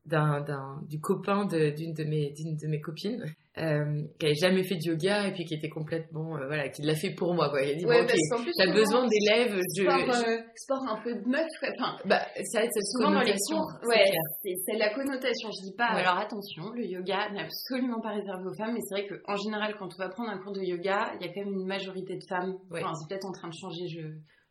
d'un, 0.09 0.81
du 0.87 0.99
copain 0.99 1.45
d'une 1.45 1.93
de, 1.93 2.03
mes, 2.03 2.31
d'une 2.31 2.55
de 2.57 2.67
mes 2.67 2.81
copines 2.81 3.23
euh, 3.57 4.01
qui 4.19 4.25
avait 4.25 4.35
jamais 4.35 4.63
fait 4.63 4.75
de 4.75 4.89
yoga 4.91 5.27
et 5.27 5.33
puis 5.33 5.43
qui 5.45 5.53
était 5.55 5.69
complètement 5.69 6.37
euh, 6.37 6.47
voilà 6.47 6.69
qui 6.69 6.81
l'a 6.81 6.95
fait 6.95 7.13
pour 7.13 7.33
moi 7.33 7.49
quoi 7.49 7.61
il 7.61 7.71
a 7.71 7.75
dit 7.75 7.85
Ouais, 7.85 8.01
bon, 8.01 8.07
ok, 8.07 8.43
plus, 8.43 8.51
t'as 8.57 8.71
besoin 8.71 9.07
d'élèves 9.07 9.57
je, 9.77 9.83
Sport, 9.83 9.99
je- 9.99 10.29
euh, 10.29 10.41
sport 10.55 10.83
un 10.89 11.01
peu 11.03 11.13
de 11.15 11.27
meuf, 11.27 11.47
quoi. 11.59 11.69
enfin, 11.77 11.97
bah 12.05 12.21
ça 12.43 12.61
cette 12.61 12.83
souvent 12.97 13.11
dans 13.11 13.21
les 13.21 13.33
cours, 13.49 13.71
c'est 13.81 13.87
ouais, 13.87 14.05
c'est 14.43 14.55
c'est 14.65 14.77
la 14.77 14.93
connotation. 14.93 15.49
Je 15.51 15.63
dis 15.69 15.75
pas, 15.77 15.93
Ouais. 15.95 16.01
alors 16.01 16.17
attention, 16.19 16.63
le 16.73 16.85
yoga 16.85 17.29
n'est 17.31 17.43
absolument 17.43 17.99
pas 18.01 18.13
réservé 18.15 18.43
aux 18.47 18.55
femmes, 18.55 18.73
mais 18.73 18.81
c'est 18.81 18.95
vrai 18.95 19.07
qu'en 19.07 19.35
général, 19.35 19.75
quand 19.77 19.89
on 19.93 19.97
va 19.97 20.09
prendre 20.09 20.29
un 20.29 20.37
cours 20.39 20.53
de 20.53 20.61
yoga, 20.61 21.11
il 21.19 21.25
y 21.25 21.29
a 21.29 21.33
quand 21.33 21.43
même 21.45 21.53
une 21.59 21.67
majorité 21.67 22.15
de 22.15 22.23
femmes. 22.29 22.53
Ouais. 22.71 22.81
Enfin, 22.83 22.93
c'est 22.95 23.07
peut-être 23.09 23.25
en 23.25 23.31
train 23.31 23.49
de 23.49 23.53
changer, 23.59 23.87
je... 23.87 24.01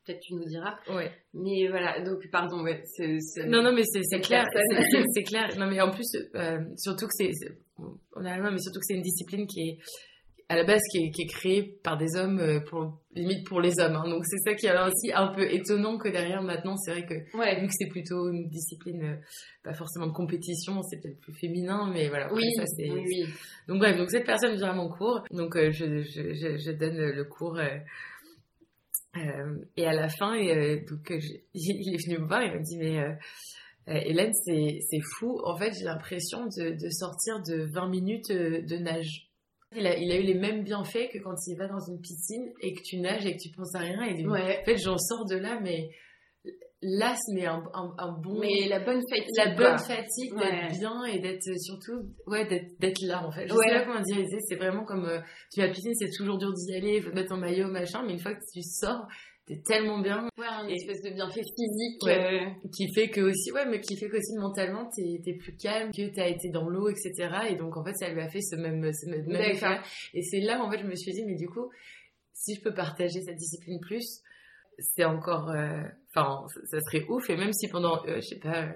peut-être 0.08 0.20
tu 0.20 0.34
nous 0.34 0.44
diras. 0.44 0.76
ouais 0.90 1.10
Mais 1.34 1.68
voilà, 1.68 2.00
donc 2.02 2.18
pardon, 2.32 2.62
ouais, 2.64 2.82
c'est. 2.84 3.18
c'est- 3.20 3.46
non 3.46 3.62
non 3.62 3.72
mais 3.72 3.82
c'est 3.84 4.20
clair 4.20 4.46
c'est- 5.14 5.22
clair 5.24 5.48
non 5.58 5.66
mais 5.66 5.80
en 5.80 5.90
plus 5.90 6.08
euh, 6.34 6.58
surtout 6.76 7.06
que 7.06 7.12
c'est 7.14 7.30
on 8.16 8.24
a 8.24 8.50
mais 8.50 8.58
surtout 8.58 8.80
que 8.80 8.86
c'est 8.86 8.94
une 8.94 9.02
discipline 9.02 9.46
qui 9.46 9.60
est 9.68 9.78
à 10.50 10.56
la 10.56 10.64
base 10.64 10.80
qui 10.90 10.98
est, 11.04 11.10
qui 11.10 11.22
est 11.22 11.26
créée 11.26 11.62
par 11.84 11.98
des 11.98 12.16
hommes 12.16 12.38
euh, 12.40 12.60
pour 12.60 13.02
limite 13.14 13.46
pour 13.46 13.60
les 13.60 13.78
hommes 13.80 13.96
hein. 13.96 14.08
donc 14.08 14.24
c'est 14.24 14.38
ça 14.38 14.54
qui 14.54 14.66
est 14.66 14.72
aussi 14.72 15.12
un 15.14 15.28
peu 15.28 15.42
étonnant 15.52 15.98
que 15.98 16.08
derrière 16.08 16.42
maintenant 16.42 16.74
c'est 16.78 16.90
vrai 16.92 17.04
que 17.04 17.36
Ouais. 17.36 17.60
vu 17.60 17.66
que 17.66 17.72
c'est 17.78 17.88
plutôt 17.88 18.30
une 18.30 18.48
discipline 18.48 19.02
euh, 19.04 19.16
pas 19.62 19.74
forcément 19.74 20.06
de 20.06 20.12
compétition 20.12 20.80
c'est 20.84 21.00
peut-être 21.02 21.20
plus 21.20 21.34
féminin 21.34 21.90
mais 21.92 22.08
voilà 22.08 22.32
Oui, 22.32 22.50
ça 22.56 22.64
c'est 22.64 22.90
oui, 22.90 23.02
oui. 23.06 23.24
donc 23.68 23.78
bref 23.78 23.98
donc 23.98 24.10
cette 24.10 24.24
personne 24.24 24.56
vient 24.56 24.70
à 24.70 24.74
mon 24.74 24.88
cours 24.88 25.22
donc 25.30 25.54
euh, 25.54 25.70
je, 25.70 26.02
je, 26.02 26.32
je, 26.32 26.56
je 26.56 26.70
donne 26.72 26.96
le 26.96 27.24
cours 27.24 27.58
euh, 27.58 27.76
euh, 29.18 29.56
et 29.76 29.86
à 29.86 29.92
la 29.92 30.08
fin 30.08 30.34
et, 30.34 30.50
euh, 30.54 30.80
donc 30.88 31.10
euh, 31.10 31.18
il 31.54 31.94
est 31.94 32.06
venu 32.06 32.18
me 32.18 32.26
voir 32.26 32.42
il 32.42 32.52
m'a 32.52 32.58
dit 32.58 32.78
mais 32.78 32.98
Hélène 33.86 34.32
c'est 34.44 34.78
c'est 34.90 35.00
fou. 35.18 35.40
En 35.44 35.56
fait 35.56 35.72
j'ai 35.72 35.84
l'impression 35.84 36.46
de, 36.46 36.70
de 36.80 36.88
sortir 36.90 37.42
de 37.42 37.66
20 37.72 37.88
minutes 37.88 38.30
de 38.32 38.76
nage. 38.76 39.30
Il 39.76 39.86
a, 39.86 39.96
il 39.98 40.10
a 40.12 40.18
eu 40.18 40.22
les 40.22 40.34
mêmes 40.34 40.62
bienfaits 40.62 41.10
que 41.12 41.18
quand 41.18 41.34
il 41.46 41.56
va 41.56 41.68
dans 41.68 41.80
une 41.80 42.00
piscine 42.00 42.52
et 42.62 42.72
que 42.74 42.80
tu 42.82 42.98
nages 42.98 43.26
et 43.26 43.36
que 43.36 43.40
tu 43.42 43.50
penses 43.50 43.74
à 43.74 43.80
rien. 43.80 44.02
Et 44.06 44.10
il 44.12 44.16
dit, 44.16 44.26
Ouais. 44.26 44.60
en 44.60 44.64
fait 44.64 44.76
j'en 44.78 44.96
sors 44.98 45.26
de 45.26 45.36
là 45.36 45.58
mais 45.62 45.88
là 46.80 47.16
mais 47.34 47.44
un, 47.46 47.62
un, 47.74 47.94
un 47.98 48.12
bon 48.22 48.38
Mais 48.40 48.68
la 48.68 48.78
bonne 48.78 49.02
fatigue. 49.10 49.36
la 49.36 49.54
quoi. 49.54 49.70
bonne 49.70 49.78
fatigue 49.78 50.32
d'être 50.38 50.72
Ouais. 50.72 50.78
bien 50.78 51.04
et 51.06 51.18
d'être 51.18 51.42
surtout 51.58 52.08
ouais 52.26 52.46
d'être 52.46 53.02
là 53.02 53.26
en 53.26 53.32
fait 53.32 53.48
je 53.48 53.54
Ouais. 53.54 53.68
sais 53.68 53.74
pas 53.74 53.84
comment 53.84 54.00
dire 54.00 54.24
c'est- 54.48 54.54
vraiment 54.56 54.84
comme 54.84 55.04
euh, 55.06 55.18
tu 55.52 55.60
vas 55.60 55.68
piscine 55.68 55.92
c'est 55.94 56.10
toujours 56.16 56.38
dur 56.38 56.52
d'y 56.52 56.74
aller 56.76 56.96
il 56.98 57.02
faut 57.02 57.10
te 57.10 57.14
mettre 57.16 57.32
en 57.32 57.36
maillot 57.38 57.66
machin 57.68 58.04
mais 58.06 58.12
une 58.12 58.20
fois 58.20 58.32
que 58.34 58.40
tu 58.52 58.62
sors 58.62 59.06
t'es 59.46 59.60
tellement 59.66 59.98
bien 60.00 60.28
Ouais, 60.38 60.46
un 60.46 60.68
Et- 60.68 60.74
espèce 60.74 61.02
de 61.02 61.10
bienfait 61.14 61.40
physique. 61.42 62.02
Ouais. 62.04 62.44
euh, 62.44 62.68
qui 62.72 62.86
fait 62.94 63.08
que 63.10 63.22
aussi 63.22 63.50
ouais 63.50 63.66
mais 63.66 63.80
qui 63.80 63.96
fait 63.96 64.08
qu'aussi 64.08 64.36
mentalement 64.38 64.88
t'es 64.94 65.20
es 65.26 65.34
plus 65.36 65.56
calme 65.56 65.90
que 65.90 66.14
t'as 66.14 66.28
été 66.28 66.48
dans 66.50 66.68
l'eau 66.68 66.88
etc 66.90 67.28
et 67.50 67.56
donc 67.56 67.76
en 67.76 67.84
fait 67.84 67.94
ça 67.94 68.08
lui 68.08 68.20
a 68.20 68.28
fait 68.28 68.40
ce 68.42 68.54
même 68.54 68.88
ce 68.92 69.10
même, 69.10 69.28
effet 69.32 69.78
et 70.14 70.22
c'est 70.22 70.40
là 70.40 70.62
en 70.62 70.70
fait 70.70 70.78
je 70.78 70.86
me 70.86 70.94
suis 70.94 71.10
dit 71.12 71.24
mais 71.26 71.34
du 71.34 71.48
coup 71.48 71.70
si 72.34 72.54
je 72.54 72.60
peux 72.62 72.72
partager 72.72 73.20
cette 73.20 73.34
discipline 73.36 73.80
plus 73.80 74.20
c'est 74.78 75.04
encore 75.04 75.50
euh, 75.50 75.82
enfin 76.14 76.44
ça, 76.54 76.60
ça 76.66 76.80
serait 76.80 77.04
ouf 77.08 77.28
et 77.30 77.36
même 77.36 77.52
si 77.52 77.68
pendant 77.68 78.04
euh, 78.06 78.16
je 78.16 78.20
sais 78.28 78.38
pas 78.38 78.62
euh, 78.64 78.72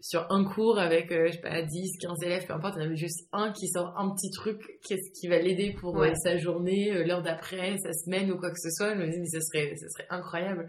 sur 0.00 0.26
un 0.30 0.44
cours 0.44 0.78
avec 0.78 1.12
euh, 1.12 1.28
je 1.28 1.32
sais 1.34 1.40
pas 1.40 1.62
10 1.62 1.98
15 2.00 2.22
élèves 2.24 2.46
peu 2.46 2.54
importe 2.54 2.74
il 2.76 2.80
y 2.80 2.82
en 2.82 2.86
avait 2.86 2.96
juste 2.96 3.28
un 3.32 3.52
qui 3.52 3.68
sort 3.68 3.94
un 3.96 4.10
petit 4.14 4.30
truc 4.30 4.58
qu'est-ce 4.86 5.10
qui 5.20 5.28
va 5.28 5.38
l'aider 5.38 5.74
pour 5.80 5.94
Ouais. 5.94 6.14
sa 6.16 6.36
journée 6.38 7.04
l'heure 7.04 7.22
d'après 7.22 7.76
sa 7.78 7.92
semaine 7.92 8.30
ou 8.32 8.36
quoi 8.38 8.50
que 8.50 8.58
ce 8.58 8.70
soit 8.70 8.94
je 8.94 9.00
me 9.00 9.08
dis 9.08 9.18
mais 9.20 9.26
ce 9.28 9.40
serait 9.40 9.74
ce 9.76 9.88
serait 9.88 10.06
incroyable 10.10 10.68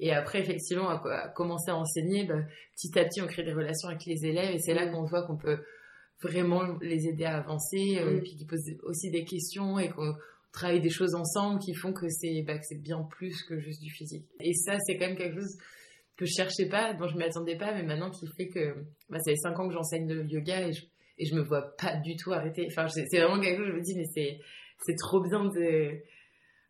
et 0.00 0.10
après, 0.12 0.40
effectivement, 0.40 0.88
à, 0.88 0.94
à 1.14 1.28
commencer 1.28 1.70
à 1.70 1.76
enseigner, 1.76 2.24
bah, 2.24 2.40
petit 2.74 2.98
à 2.98 3.04
petit, 3.04 3.20
on 3.22 3.28
crée 3.28 3.44
des 3.44 3.52
relations 3.52 3.88
avec 3.88 4.04
les 4.04 4.26
élèves 4.26 4.52
et 4.52 4.58
c'est 4.58 4.74
là 4.74 4.86
Mm. 4.86 4.90
qu'on 4.90 5.04
voit 5.04 5.22
qu'on 5.24 5.36
peut 5.36 5.60
vraiment 6.22 6.62
les 6.80 7.06
aider 7.06 7.24
à 7.24 7.36
avancer, 7.36 8.00
Mm. 8.02 8.16
et 8.16 8.20
puis 8.20 8.34
qu'ils 8.34 8.46
posent 8.48 8.68
aussi 8.82 9.10
des 9.12 9.24
questions 9.24 9.78
et 9.78 9.90
qu'on 9.90 10.12
travaille 10.52 10.80
des 10.80 10.90
choses 10.90 11.14
ensemble 11.14 11.58
qui 11.60 11.74
font 11.74 11.92
que 11.92 12.08
c'est 12.08 12.42
bah, 12.46 12.58
que 12.58 12.64
c'est 12.64 12.80
bien 12.80 13.02
plus 13.10 13.42
que 13.44 13.58
juste 13.58 13.82
du 13.82 13.90
physique. 13.90 14.26
Et 14.40 14.52
ça, 14.54 14.76
c'est 14.86 14.96
quand 14.96 15.06
même 15.06 15.16
quelque 15.16 15.40
chose 15.40 15.56
que 16.16 16.26
je 16.26 16.32
cherchais 16.32 16.68
pas, 16.68 16.92
dont 16.94 17.08
je 17.08 17.16
m'y 17.16 17.24
attendais 17.24 17.56
pas, 17.56 17.72
mais 17.72 17.82
maintenant 17.82 18.10
qui 18.10 18.26
fait 18.36 18.48
que 18.48 18.74
bah, 19.08 19.18
ça 19.18 19.32
fait 19.32 19.36
5 19.36 19.58
ans 19.58 19.68
que 19.68 19.74
j'enseigne 19.74 20.12
le 20.12 20.26
yoga 20.26 20.68
et 20.68 20.72
je, 20.72 20.84
et 21.18 21.26
je 21.26 21.34
me 21.34 21.42
vois 21.42 21.74
pas 21.76 21.96
du 21.96 22.16
tout 22.16 22.32
arrêter. 22.32 22.66
Enfin, 22.70 22.86
c'est 22.88 23.18
vraiment 23.18 23.40
quelque 23.40 23.58
chose, 23.58 23.68
je 23.68 23.76
me 23.76 23.82
dis, 23.82 23.94
mais 23.96 24.38
c'est 24.78 24.96
trop 24.98 25.22
bien 25.22 25.44
de 25.44 26.02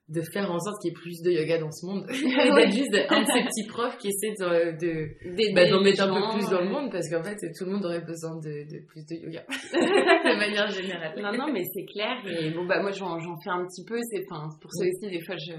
de 0.09 0.21
faire 0.21 0.50
en 0.50 0.59
sorte 0.59 0.80
qu'il 0.82 0.90
y 0.90 0.92
ait 0.92 1.00
plus 1.00 1.23
de 1.23 1.30
yoga 1.30 1.59
dans 1.59 1.71
ce 1.71 1.87
monde. 1.87 2.04
et 2.11 2.50
d'être 2.54 2.73
juste 2.73 2.94
un 3.09 3.23
de 3.23 3.26
ces 3.26 3.44
petits 3.44 3.66
profs 3.68 3.97
qui 3.99 4.09
essaie 4.09 4.32
de, 4.35 5.54
bah, 5.54 5.68
d'en 5.71 5.80
mettre 5.80 6.02
un 6.02 6.09
peu 6.09 6.38
plus 6.38 6.50
dans 6.50 6.61
le 6.61 6.68
monde 6.68 6.91
parce 6.91 7.08
qu'en 7.08 7.23
fait, 7.23 7.36
tout 7.56 7.65
le 7.65 7.73
monde 7.73 7.84
aurait 7.84 8.04
besoin 8.04 8.36
de, 8.36 8.67
de 8.69 8.84
plus 8.86 9.06
de 9.06 9.15
yoga. 9.25 9.45
de 9.73 10.38
manière 10.38 10.69
générale. 10.69 11.15
Non, 11.21 11.32
non, 11.32 11.52
mais 11.52 11.62
c'est 11.73 11.86
clair. 11.86 12.19
Et 12.26 12.50
bon, 12.50 12.67
bah, 12.67 12.82
moi, 12.82 12.91
j'en 12.91 13.19
j'en 13.19 13.36
fais 13.43 13.50
un 13.50 13.65
petit 13.65 13.84
peu. 13.84 13.99
C'est 14.10 14.25
enfin, 14.28 14.49
pour 14.60 14.73
ça 14.73 14.84
aussi, 14.84 15.10
des 15.10 15.25
fois, 15.25 15.36
je, 15.36 15.54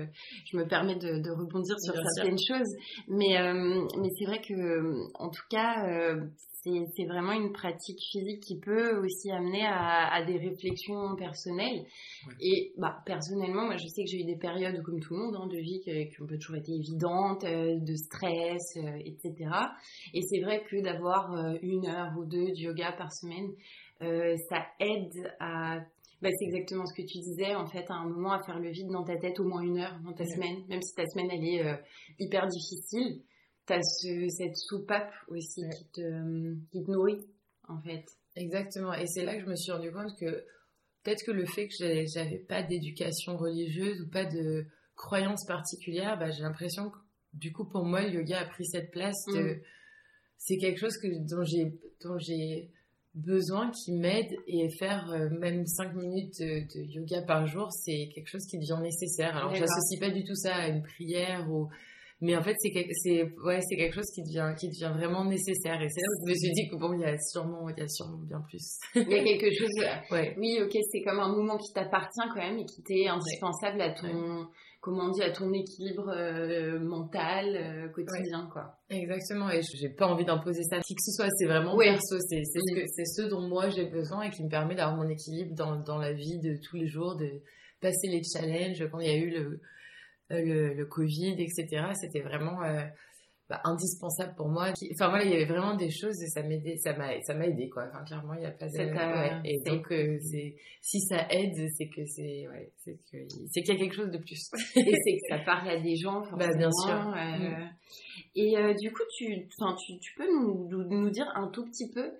je 0.51 0.57
me 0.57 0.67
permets 0.67 0.95
de, 0.95 1.21
de 1.23 1.31
rebondir 1.31 1.75
sur 1.79 1.93
Bien 1.93 2.03
certaines 2.15 2.37
choses. 2.37 2.71
Mais, 3.07 3.37
euh, 3.37 3.81
mais 4.01 4.09
c'est 4.17 4.25
vrai 4.25 4.39
que, 4.39 4.53
en 5.15 5.29
tout 5.29 5.47
cas, 5.49 5.87
euh, 5.87 6.19
c'est 6.63 7.05
vraiment 7.05 7.33
une 7.33 7.51
pratique 7.51 7.99
physique 8.11 8.41
qui 8.41 8.57
peut 8.59 8.97
aussi 9.03 9.31
amener 9.31 9.65
à, 9.65 10.13
à 10.13 10.23
des 10.23 10.37
réflexions 10.37 11.15
personnelles. 11.17 11.85
Ouais. 12.27 12.33
Et 12.39 12.73
bah, 12.77 13.01
personnellement, 13.05 13.65
moi, 13.65 13.75
je 13.77 13.87
sais 13.87 14.03
que 14.03 14.09
j'ai 14.09 14.21
eu 14.21 14.25
des 14.25 14.37
périodes, 14.37 14.81
comme 14.83 14.99
tout 14.99 15.13
le 15.13 15.19
monde, 15.19 15.35
hein, 15.35 15.47
de 15.47 15.57
vie 15.57 15.81
qui, 15.81 16.21
ont 16.21 16.27
pas 16.27 16.37
toujours 16.37 16.55
été 16.57 16.71
évidentes, 16.73 17.43
euh, 17.43 17.77
de 17.79 17.95
stress, 17.95 18.77
euh, 18.77 18.97
etc. 19.05 19.49
Et 20.13 20.21
c'est 20.21 20.39
vrai 20.41 20.63
que 20.63 20.81
d'avoir 20.81 21.33
euh, 21.33 21.57
une 21.61 21.87
heure 21.87 22.11
ou 22.17 22.25
deux 22.25 22.45
de 22.45 22.61
yoga 22.61 22.91
par 22.93 23.11
semaine, 23.13 23.51
ça 24.49 24.65
aide 24.79 25.33
à. 25.39 25.79
Bah, 26.21 26.29
c'est 26.39 26.45
exactement 26.45 26.85
ce 26.85 26.93
que 26.93 27.01
tu 27.05 27.17
disais, 27.19 27.53
en 27.53 27.65
fait, 27.67 27.83
à 27.89 27.95
un 27.95 28.07
moment, 28.07 28.31
à 28.31 28.41
faire 28.43 28.57
le 28.59 28.69
vide 28.69 28.87
dans 28.89 29.03
ta 29.03 29.17
tête 29.17 29.39
au 29.41 29.43
moins 29.43 29.61
une 29.61 29.77
heure 29.79 29.99
dans 30.05 30.13
ta 30.13 30.23
Ouais. 30.23 30.29
semaine, 30.29 30.63
même 30.69 30.81
si 30.81 30.95
ta 30.95 31.05
semaine, 31.05 31.27
elle 31.31 31.43
est 31.45 31.65
euh, 31.65 31.75
hyper 32.17 32.47
difficile. 32.47 33.21
T'as 33.65 33.81
ce, 33.81 34.27
cette 34.29 34.57
soupape 34.57 35.11
aussi 35.29 35.61
Ouais. 35.63 35.69
qui, 35.69 35.85
te, 35.93 36.53
qui 36.71 36.83
te 36.83 36.91
nourrit, 36.91 37.25
en 37.67 37.79
fait. 37.81 38.03
Exactement. 38.35 38.93
Et 38.93 39.07
c'est 39.07 39.23
là 39.23 39.35
que 39.35 39.41
je 39.41 39.49
me 39.49 39.55
suis 39.55 39.71
rendu 39.71 39.91
compte 39.91 40.17
que 40.19 40.43
peut-être 41.03 41.23
que 41.25 41.31
le 41.31 41.45
fait 41.45 41.67
que 41.67 41.75
j'avais 42.13 42.39
pas 42.39 42.63
d'éducation 42.63 43.37
religieuse 43.37 44.01
ou 44.01 44.09
pas 44.09 44.25
de 44.25 44.65
croyance 44.95 45.45
particulière, 45.45 46.17
bah, 46.19 46.31
j'ai 46.31 46.41
l'impression 46.43 46.89
que 46.89 46.97
du 47.33 47.51
coup 47.53 47.65
pour 47.65 47.85
moi 47.85 48.01
le 48.01 48.13
yoga 48.13 48.39
a 48.41 48.45
pris 48.45 48.65
cette 48.65 48.91
place 48.91 49.15
de 49.33 49.55
Mm. 49.55 49.61
c'est 50.37 50.57
quelque 50.57 50.79
chose 50.79 50.97
que 50.97 51.07
dont 51.29 51.43
j'ai 51.43 51.79
dont 52.03 52.17
j'ai 52.19 52.69
besoin 53.15 53.71
qui 53.71 53.91
m'aide 53.93 54.31
et 54.47 54.69
faire 54.77 55.09
euh, 55.11 55.29
même 55.29 55.65
5 55.65 55.93
minutes 55.95 56.39
de, 56.39 56.61
de 56.73 56.83
yoga 56.91 57.21
par 57.21 57.45
jour, 57.47 57.71
c'est 57.71 58.09
quelque 58.13 58.27
chose 58.27 58.45
qui 58.47 58.57
devient 58.57 58.79
nécessaire. 58.81 59.35
Alors 59.37 59.51
D'accord. 59.51 59.67
j'associe 59.67 59.99
pas 59.99 60.09
du 60.09 60.23
tout 60.23 60.35
ça 60.35 60.55
à 60.55 60.67
une 60.67 60.81
prière 60.83 61.49
ou 61.51 61.69
mais 62.23 62.35
en 62.35 62.41
fait 62.41 62.55
c'est 62.59 62.71
quelque, 62.71 62.91
c'est 63.03 63.23
ouais, 63.45 63.59
c'est 63.67 63.75
quelque 63.75 63.93
chose 63.95 64.09
qui 64.15 64.23
devient 64.23 64.53
qui 64.59 64.67
devient 64.69 64.91
vraiment 64.95 65.25
nécessaire 65.25 65.81
et 65.81 65.89
c'est 65.89 66.01
là 66.01 66.07
où 66.09 66.25
je 66.27 66.31
me 66.31 66.35
suis 66.37 66.51
dit 66.51 66.69
que 66.69 66.75
bon 66.77 66.93
il 66.93 67.01
y 67.01 67.05
a 67.05 67.15
sûrement 67.19 67.69
il 67.69 67.77
y 67.77 67.81
a 67.83 67.87
sûrement 67.87 68.17
bien 68.27 68.41
plus. 68.49 68.77
Il 68.95 69.01
y 69.11 69.15
a 69.15 69.23
quelque 69.23 69.51
chose. 69.55 69.69
euh, 69.83 69.95
Ouais. 70.15 70.35
Oui, 70.39 70.59
ok, 70.63 70.75
c'est 70.91 71.01
comme 71.03 71.19
un 71.19 71.29
mouvement 71.29 71.57
qui 71.57 71.71
t'appartient 71.73 72.27
quand 72.33 72.41
même 72.41 72.57
et 72.57 72.65
qui 72.65 72.81
t'est 72.83 73.07
indispensable 73.07 73.81
à 73.81 73.91
ton, 73.91 74.47
comment 74.81 75.05
on 75.05 75.11
dit, 75.11 75.21
à 75.23 75.31
ton 75.31 75.51
équilibre 75.53 76.09
euh, 76.15 76.79
mental 76.79 77.55
euh, 77.55 77.87
quotidien, 77.89 78.49
quoi. 78.51 78.77
Exactement, 78.89 79.49
et 79.49 79.61
j'ai 79.61 79.89
pas 79.89 80.07
envie 80.07 80.25
d'imposer 80.25 80.61
ça 80.63 80.77
à 80.77 80.81
qui 80.81 80.93
que 80.95 81.01
ce 81.01 81.11
soit, 81.13 81.29
c'est 81.37 81.45
vraiment 81.45 81.75
Ouais. 81.75 81.85
perso, 81.91 82.17
c'est 82.29 82.41
c'est 82.43 83.05
ce, 83.05 83.21
dont 83.29 83.41
moi 83.41 83.69
j'ai 83.69 83.85
besoin 83.85 84.23
et 84.23 84.29
qui 84.29 84.43
me 84.43 84.49
permet 84.49 84.75
d'avoir 84.75 84.97
mon 84.97 85.09
équilibre 85.09 85.55
dans, 85.55 85.77
dans 85.81 85.97
la 85.97 86.13
vie 86.13 86.39
de 86.39 86.57
tous 86.63 86.75
les 86.77 86.87
jours, 86.87 87.15
de 87.17 87.29
passer 87.81 88.07
les 88.07 88.21
challenges, 88.23 88.87
quand 88.91 88.99
il 88.99 89.07
y 89.07 89.11
a 89.11 89.17
eu 89.17 89.29
le, 89.31 89.59
le, 90.29 90.73
le 90.73 90.85
Covid, 90.85 91.35
etc. 91.39 91.85
C'était 91.99 92.21
vraiment 92.21 92.63
euh, 92.63 92.83
bah, 93.49 93.59
indispensable 93.65 94.35
pour 94.35 94.47
moi. 94.47 94.71
Enfin 94.93 95.09
voilà, 95.09 95.25
il 95.25 95.31
y 95.31 95.35
avait 95.35 95.45
vraiment 95.45 95.75
des 95.75 95.91
choses 95.91 96.21
et 96.23 96.27
ça 96.27 96.43
m'aidait, 96.43 96.77
ça 96.77 96.95
m'a 96.95 97.21
ça 97.23 97.33
m'a 97.33 97.45
aidé 97.45 97.69
quoi. 97.69 97.85
Enfin 97.89 98.03
clairement, 98.05 98.33
il 98.35 98.41
y 98.43 98.45
a 98.45 98.51
pas 98.51 98.67
de 98.67 98.71
ouais. 98.73 99.41
Et 99.43 99.59
donc 99.69 99.91
euh, 99.91 100.17
c'est 100.21 100.55
si 100.81 101.01
ça 101.01 101.27
aide, 101.29 101.69
c'est 101.77 101.87
que 101.89 102.05
c'est 102.05 102.47
ouais, 102.47 102.71
c'est 102.77 102.97
que 103.11 103.17
c'est 103.51 103.61
qu'il 103.61 103.73
y 103.73 103.77
a 103.77 103.79
quelque 103.79 103.95
chose 103.95 104.11
de 104.11 104.17
plus. 104.17 104.49
Et 104.77 104.91
c'est 104.93 105.17
que 105.17 105.27
ça 105.29 105.39
parle 105.39 105.69
à 105.69 105.79
des 105.79 105.95
gens, 105.97 106.23
forcément. 106.23 106.37
Bah, 106.37 106.57
bien 106.57 106.71
sûr. 106.71 106.93
euh, 106.95 107.49
Mm. 107.49 107.69
Et 108.35 108.57
euh, 108.57 108.73
du 108.73 108.91
coup, 108.91 109.03
tu, 109.15 109.47
enfin, 109.59 109.75
tu, 109.75 109.99
tu 109.99 110.13
peux 110.15 110.25
nous, 110.27 110.67
nous, 110.69 110.83
nous 110.83 111.09
dire 111.11 111.27
un 111.35 111.49
tout 111.49 111.65
petit 111.65 111.91
peu, 111.93 112.11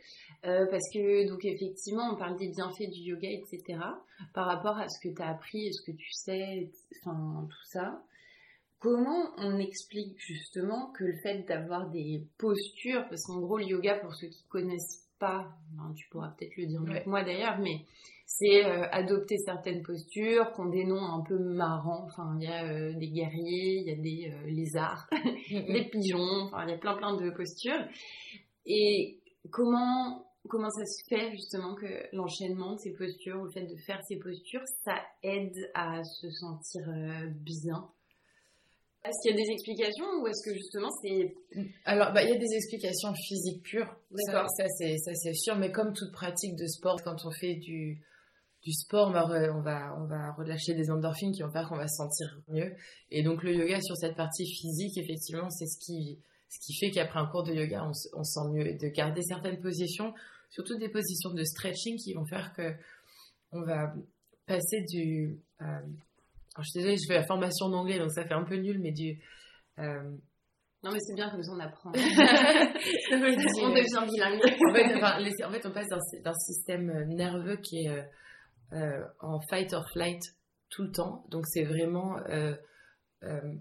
euh, 0.46 0.66
parce 0.70 0.90
que, 0.94 1.28
donc, 1.30 1.46
effectivement, 1.46 2.12
on 2.14 2.18
parle 2.18 2.38
des 2.38 2.50
bienfaits 2.50 2.90
du 2.92 3.00
yoga, 3.00 3.30
etc., 3.30 3.80
par 4.34 4.46
rapport 4.48 4.78
à 4.78 4.88
ce 4.90 5.00
que 5.08 5.14
tu 5.14 5.22
as 5.22 5.30
appris 5.30 5.68
et 5.68 5.72
ce 5.72 5.82
que 5.82 5.96
tu 5.96 6.12
sais, 6.12 6.70
enfin, 7.02 7.48
tout 7.50 7.66
ça. 7.72 8.04
Comment 8.80 9.32
on 9.38 9.58
explique 9.60 10.18
justement 10.20 10.92
que 10.92 11.06
le 11.06 11.14
fait 11.24 11.44
d'avoir 11.48 11.90
des 11.90 12.28
postures, 12.38 13.08
parce 13.10 13.24
qu'en 13.26 13.40
gros, 13.40 13.58
le 13.58 13.66
yoga, 13.66 13.96
pour 14.00 14.14
ceux 14.14 14.28
qui 14.28 14.44
connaissent 14.50 15.08
pas, 15.20 15.48
ben, 15.72 15.94
tu 15.96 16.10
pourras 16.10 16.30
peut-être 16.38 16.58
le 16.58 16.66
dire 16.66 16.82
mieux 16.82 16.92
Ouais. 16.92 17.04
que 17.04 17.10
moi 17.10 17.24
d'ailleurs, 17.24 17.58
mais 17.60 17.86
c'est 18.26 18.66
euh, 18.66 18.86
adopter 18.92 19.38
certaines 19.38 19.84
postures 19.84 20.52
qu'on 20.52 20.66
des 20.66 20.84
noms 20.84 21.02
un 21.02 21.22
peu 21.22 21.38
marrants. 21.40 22.04
Enfin, 22.08 22.36
il 22.42 22.44
y 22.44 22.52
a 22.52 22.66
euh, 22.66 22.94
des 22.94 23.08
guerriers, 23.10 23.80
il 23.80 23.88
y 23.88 23.92
a 23.92 23.96
des 23.96 24.34
euh, 24.34 24.50
lézards, 24.52 25.08
des 25.50 25.88
pigeons, 25.90 26.42
enfin, 26.48 26.66
il 26.66 26.72
y 26.72 26.74
a 26.74 26.78
plein 26.78 26.96
plein 26.98 27.16
de 27.16 27.30
postures. 27.30 27.88
Et 28.66 29.20
comment 29.52 30.26
comment 30.50 30.70
ça 30.70 30.86
se 30.86 31.04
fait 31.08 31.32
justement 31.32 31.76
que 31.76 32.16
l'enchaînement 32.16 32.74
de 32.74 32.80
ces 32.80 32.94
postures, 32.94 33.42
ou 33.42 33.46
le 33.46 33.52
fait 33.52 33.66
de 33.66 33.78
faire 33.86 34.00
ces 34.08 34.18
postures, 34.18 34.64
ça 34.84 34.96
aide 35.24 35.72
à 35.74 36.04
se 36.04 36.30
sentir 36.30 36.82
euh, 36.90 37.30
bien? 37.30 37.90
Est-ce 39.06 39.22
qu'il 39.22 39.32
y 39.32 39.42
a 39.42 39.46
des 39.46 39.52
explications 39.52 40.06
ou 40.22 40.28
est-ce 40.28 40.50
que 40.50 40.54
justement 40.56 40.90
c'est... 41.02 41.36
Alors, 41.84 42.14
bah, 42.14 42.24
il 42.24 42.30
y 42.30 42.32
a 42.32 42.38
des 42.38 42.56
explications 42.56 43.14
physiques 43.14 43.62
pures. 43.62 43.94
Ça, 44.28 44.46
ça 44.48 44.66
c'est, 44.78 44.98
ça 44.98 45.14
c'est 45.14 45.34
sûr, 45.34 45.58
mais 45.58 45.74
comme 45.74 45.92
toute 45.94 46.14
pratique 46.14 46.56
de 46.56 46.66
sport, 46.68 47.02
quand 47.04 47.26
on 47.26 47.32
fait 47.32 47.56
du, 47.56 48.02
du 48.64 48.72
sport, 48.72 49.10
on 49.10 49.12
va, 49.12 49.94
on 50.00 50.08
va 50.08 50.32
relâcher 50.38 50.74
des 50.74 50.90
endorphines 50.90 51.34
qui 51.34 51.42
vont 51.42 51.52
faire 51.52 51.68
qu'on 51.68 51.76
va 51.76 51.88
se 51.90 51.98
sentir 51.98 52.40
mieux. 52.48 52.74
Et 53.12 53.24
donc 53.24 53.44
le 53.44 53.54
yoga 53.54 53.82
sur 53.82 53.98
cette 53.98 54.16
partie 54.16 54.46
physique, 54.46 54.98
effectivement, 54.98 55.50
c'est 55.50 55.68
ce 55.68 55.78
qui, 55.86 56.20
ce 56.48 56.60
qui 56.66 56.74
fait 56.80 56.92
qu'après 56.92 57.20
un 57.20 57.26
cours 57.26 57.44
de 57.44 57.54
yoga, 57.54 57.84
on, 57.84 57.92
on 58.18 58.24
sent 58.24 58.50
mieux. 58.54 58.68
Et 58.68 58.76
de 58.76 58.88
garder 58.88 59.22
certaines 59.22 59.60
positions, 59.60 60.14
surtout 60.54 60.78
des 60.78 60.90
positions 60.90 61.34
de 61.34 61.44
stretching 61.44 61.98
qui 61.98 62.14
vont 62.14 62.26
faire 62.26 62.54
que 62.54 62.74
on 63.52 63.64
va 63.64 63.94
passer 64.46 64.86
du... 64.90 65.40
Euh, 65.62 65.66
alors 65.66 66.64
je 66.64 66.70
suis 66.70 66.80
désolée, 66.80 66.98
je 66.98 67.08
fais 67.08 67.16
la 67.20 67.26
formation 67.26 67.70
d'anglais, 67.70 67.98
donc 67.98 68.12
ça 68.12 68.24
fait 68.24 68.34
un 68.34 68.44
peu 68.44 68.56
nul, 68.56 68.80
mais 68.80 68.92
du... 68.92 69.20
Euh, 69.80 70.12
non, 70.84 70.92
mais 70.92 71.00
c'est 71.00 71.16
bien 71.16 71.30
comme 71.30 71.42
ça 71.42 71.54
on 71.54 71.60
apprend. 71.60 71.92
on 71.92 71.94
devient 71.96 72.08
bilingue. 74.12 74.42
en, 74.70 74.74
fait, 74.74 75.04
en, 75.44 75.52
fait, 75.52 75.66
on 75.66 75.72
passe 75.72 75.88
d'un 76.24 76.34
système 76.34 77.06
nerveux 77.08 77.58
qui 77.58 77.86
est 77.86 78.06
euh, 78.74 79.04
en 79.22 79.40
fight 79.50 79.74
or 79.74 79.90
flight 79.94 80.22
tout 80.70 80.84
le 80.84 80.92
temps. 80.92 81.26
Donc 81.30 81.48
c'est 81.48 81.64
vraiment... 81.64 82.20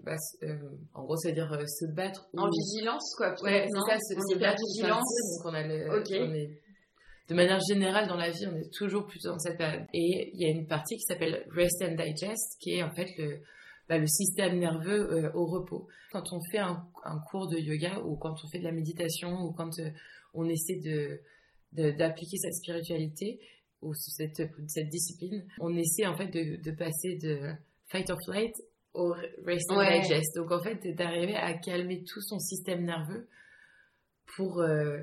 Bah, 0.03 0.17
en 0.93 1.03
gros, 1.03 1.15
c'est-à-dire 1.15 1.57
se 1.65 1.85
battre. 1.93 2.27
En 2.35 2.49
vigilance, 2.49 3.15
quoi. 3.15 3.33
Ouais, 3.41 3.65
c'est 3.71 3.79
ça, 3.93 3.97
se, 3.97 4.15
battre. 4.37 4.61
Vigilance. 4.75 5.05
Donc 5.37 5.45
on, 5.45 5.53
a 5.53 5.63
le, 5.63 5.89
on 5.89 6.33
est 6.33 6.61
de 7.29 7.35
manière 7.35 7.59
générale 7.67 8.07
dans 8.07 8.17
la 8.17 8.29
vie, 8.29 8.47
on 8.47 8.55
est 8.55 8.73
toujours 8.73 9.05
plutôt 9.05 9.29
dans 9.29 9.39
cette 9.39 9.57
période. 9.57 9.85
Et 9.93 10.31
il 10.33 10.41
y 10.41 10.45
a 10.45 10.49
une 10.49 10.67
partie 10.67 10.95
qui 10.95 11.03
s'appelle 11.03 11.45
Rest 11.51 11.81
and 11.81 11.95
Digest, 11.95 12.59
qui 12.59 12.71
est 12.71 12.83
en 12.83 12.93
fait 12.93 13.09
le, 13.17 13.39
bah, 13.87 13.97
le 13.97 14.07
système 14.07 14.59
nerveux 14.59 15.11
euh, 15.11 15.31
au 15.33 15.45
repos. 15.45 15.87
Quand 16.11 16.33
on 16.33 16.39
fait 16.51 16.59
un, 16.59 16.85
cours 17.29 17.47
de 17.47 17.57
yoga 17.57 17.99
ou 17.99 18.15
quand 18.17 18.35
on 18.43 18.47
fait 18.49 18.59
de 18.59 18.63
la 18.63 18.71
méditation 18.71 19.41
ou 19.41 19.53
quand 19.53 19.79
euh, 19.79 19.89
on 20.33 20.47
essaie 20.47 20.79
de 20.79 21.19
d'appliquer 21.73 22.37
sa 22.37 22.51
spiritualité 22.51 23.39
ou 23.81 23.95
cette, 23.95 24.43
cette 24.67 24.89
discipline, 24.89 25.43
on 25.59 25.75
essaie 25.75 26.05
en 26.05 26.15
fait 26.15 26.27
de, 26.27 26.61
de 26.61 26.71
passer 26.71 27.17
de 27.17 27.49
fight 27.87 28.07
or 28.11 28.19
flight 28.23 28.53
au 28.93 29.15
rest 29.43 29.71
and 29.71 29.81
digest. 29.81 30.35
Donc 30.35 30.51
en 30.51 30.61
fait, 30.61 30.87
d'arriver 30.95 31.35
à 31.35 31.53
calmer 31.55 32.03
tout 32.03 32.21
son 32.21 32.37
système 32.37 32.83
nerveux 32.83 33.27
pour, 34.35 34.61
euh, 34.61 34.99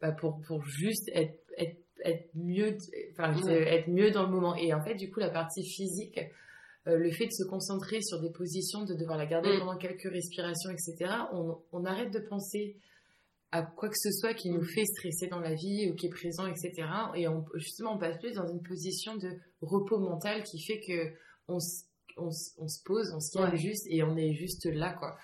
bah, 0.00 0.12
pour, 0.12 0.40
pour 0.46 0.64
juste 0.64 1.10
être 1.14 1.43
être, 2.04 2.28
mieux, 2.34 2.76
enfin, 3.12 3.34
être 3.48 3.88
mieux 3.88 4.10
dans 4.10 4.24
le 4.24 4.30
moment. 4.30 4.54
Et 4.56 4.72
en 4.74 4.82
fait, 4.82 4.94
du 4.94 5.10
coup, 5.10 5.20
la 5.20 5.30
partie 5.30 5.62
physique, 5.62 6.18
euh, 6.86 6.96
le 6.96 7.10
fait 7.10 7.26
de 7.26 7.32
se 7.32 7.44
concentrer 7.44 8.02
sur 8.02 8.20
des 8.20 8.30
positions, 8.30 8.84
de 8.84 8.94
devoir 8.94 9.16
la 9.16 9.26
garder 9.26 9.56
mm. 9.56 9.58
pendant 9.60 9.76
quelques 9.76 10.10
respirations, 10.10 10.70
etc., 10.70 11.10
on, 11.32 11.58
on, 11.72 11.84
arrête 11.84 12.12
de 12.12 12.18
penser 12.18 12.76
à 13.52 13.62
quoi 13.62 13.88
que 13.88 13.98
ce 13.98 14.10
soit 14.10 14.34
qui 14.34 14.50
nous 14.50 14.60
mm. 14.60 14.68
fait 14.68 14.84
stresser 14.84 15.28
dans 15.28 15.40
la 15.40 15.54
vie 15.54 15.90
ou 15.90 15.94
qui 15.94 16.06
est 16.06 16.10
présent, 16.10 16.46
etc. 16.46 16.72
Et 17.14 17.26
on, 17.28 17.44
justement, 17.54 17.94
on 17.94 17.98
passe 17.98 18.18
plus 18.18 18.34
dans 18.34 18.46
une 18.46 18.62
position 18.62 19.16
de 19.16 19.30
repos 19.62 19.98
mental 19.98 20.42
qui 20.42 20.62
fait 20.62 20.80
que 20.80 21.14
on, 21.48 21.58
on, 22.16 22.30
se 22.30 22.82
pose, 22.84 23.12
on 23.14 23.20
se 23.20 23.36
calme 23.36 23.56
juste 23.56 23.86
et 23.88 24.02
on 24.02 24.16
est 24.16 24.34
juste 24.34 24.66
là, 24.66 24.92
quoi. 24.92 25.16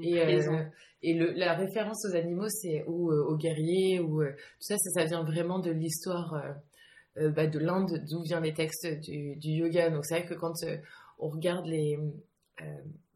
et 0.00 0.20
euh, 0.20 0.64
et 1.04 1.14
le, 1.14 1.32
la 1.32 1.54
référence 1.54 2.04
aux 2.06 2.14
animaux, 2.14 2.48
c'est 2.48 2.84
ou 2.86 3.10
euh, 3.10 3.24
aux 3.24 3.36
guerriers 3.36 3.98
ou 3.98 4.22
euh, 4.22 4.30
tout 4.30 4.60
ça, 4.60 4.76
ça, 4.78 4.90
ça, 5.00 5.04
vient 5.04 5.24
vraiment 5.24 5.58
de 5.58 5.70
l'histoire 5.70 6.40
bah, 7.16 7.46
de 7.46 7.58
l'Inde, 7.58 8.04
d'où 8.08 8.22
viennent 8.22 8.44
les 8.44 8.54
textes 8.54 8.86
du, 9.02 9.36
du 9.36 9.50
yoga. 9.50 9.90
Donc 9.90 10.04
c'est 10.04 10.20
vrai 10.20 10.28
que 10.28 10.34
quand 10.34 10.54
on 11.18 11.28
regarde 11.28 11.66
les, 11.66 11.98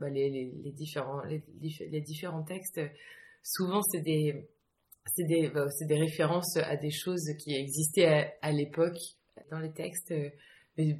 bah, 0.01 0.11
les, 0.11 0.31
les, 0.31 0.53
les, 0.65 0.73
différents 0.73 1.23
les, 1.25 1.43
les, 1.61 2.01
différents 2.01 2.43
textes, 2.43 2.81
souvent 3.43 3.83
c'est 3.83 4.03
des 4.03 4.49
c'est 5.15 5.25
des, 5.25 5.49
bah, 5.49 5.67
des 5.81 5.99
références 5.99 6.57
à 6.57 6.77
des 6.77 6.91
choses 6.91 7.31
qui 7.39 7.55
existaient 7.55 8.07
à, 8.07 8.33
à 8.43 8.53
l'époque 8.53 8.99
dans 9.51 9.61
les 9.61 9.73
textes, 9.73 10.12
mais 10.77 10.99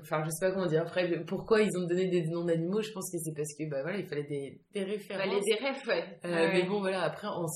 enfin 0.00 0.22
je 0.24 0.30
sais 0.30 0.46
pas 0.46 0.52
comment 0.52 0.66
dire. 0.66 0.82
Après 0.82 1.24
pourquoi 1.24 1.60
ils 1.60 1.76
ont 1.76 1.86
donné 1.86 2.08
des 2.08 2.26
noms 2.26 2.44
d'animaux 2.44 2.82
je 2.82 2.92
pense 2.92 3.10
que 3.10 3.18
c'est 3.18 3.34
parce 3.34 3.54
que 3.54 3.68
bah 3.68 3.82
voilà 3.82 3.98
il 3.98 4.06
fallait 4.06 4.24
des, 4.24 4.60
des 4.72 4.84
références. 4.84 5.22
fallait 5.22 5.40
des 5.40 5.54
refs 5.54 5.86
ouais. 5.86 6.04
Euh, 6.24 6.48
mais 6.52 6.64
bon 6.64 6.80
voilà 6.80 7.02
après 7.02 7.28
on, 7.28 7.46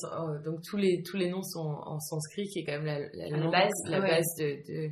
donc 0.44 0.60
tous 0.62 0.76
les 0.76 1.02
tous 1.02 1.16
les 1.16 1.30
noms 1.30 1.42
sont 1.42 1.60
en, 1.60 1.98
sanskrit 2.00 2.46
qui 2.48 2.60
est 2.60 2.64
quand 2.64 2.80
même 2.80 2.86
la, 2.86 3.28
la, 3.28 3.50
base 3.50 3.72
la 3.86 4.00
base 4.00 4.26
de 4.38 4.44
de, 4.68 4.90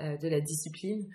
euh, 0.00 0.16
de 0.16 0.28
la 0.28 0.40
discipline. 0.40 1.06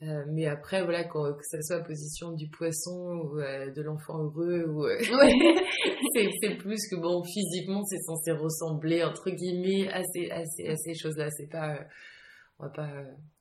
Euh, 0.00 0.24
mais 0.32 0.46
après 0.46 0.84
voilà 0.84 1.02
que 1.02 1.18
ça 1.42 1.60
soit 1.60 1.78
la 1.78 1.84
position 1.84 2.30
du 2.30 2.48
poisson 2.48 3.20
ou 3.24 3.40
de 3.40 3.82
l'enfant 3.82 4.18
heureux 4.22 4.64
ou 4.68 4.86
c'est 6.14 6.56
plus 6.56 6.78
que 6.88 6.94
bon 7.00 7.24
physiquement 7.24 7.82
c'est 7.82 7.98
censé 7.98 8.30
ressembler 8.30 9.02
entre 9.02 9.30
guillemets 9.30 9.88
à 9.88 10.04
ces 10.04 10.30
à 10.30 10.44
ces, 10.44 10.68
à 10.68 10.76
ces 10.76 10.94
choses 10.94 11.16
là 11.16 11.28
c'est 11.30 11.48
pas 11.50 11.80
on 12.58 12.64
va 12.64 12.70
pas 12.70 12.88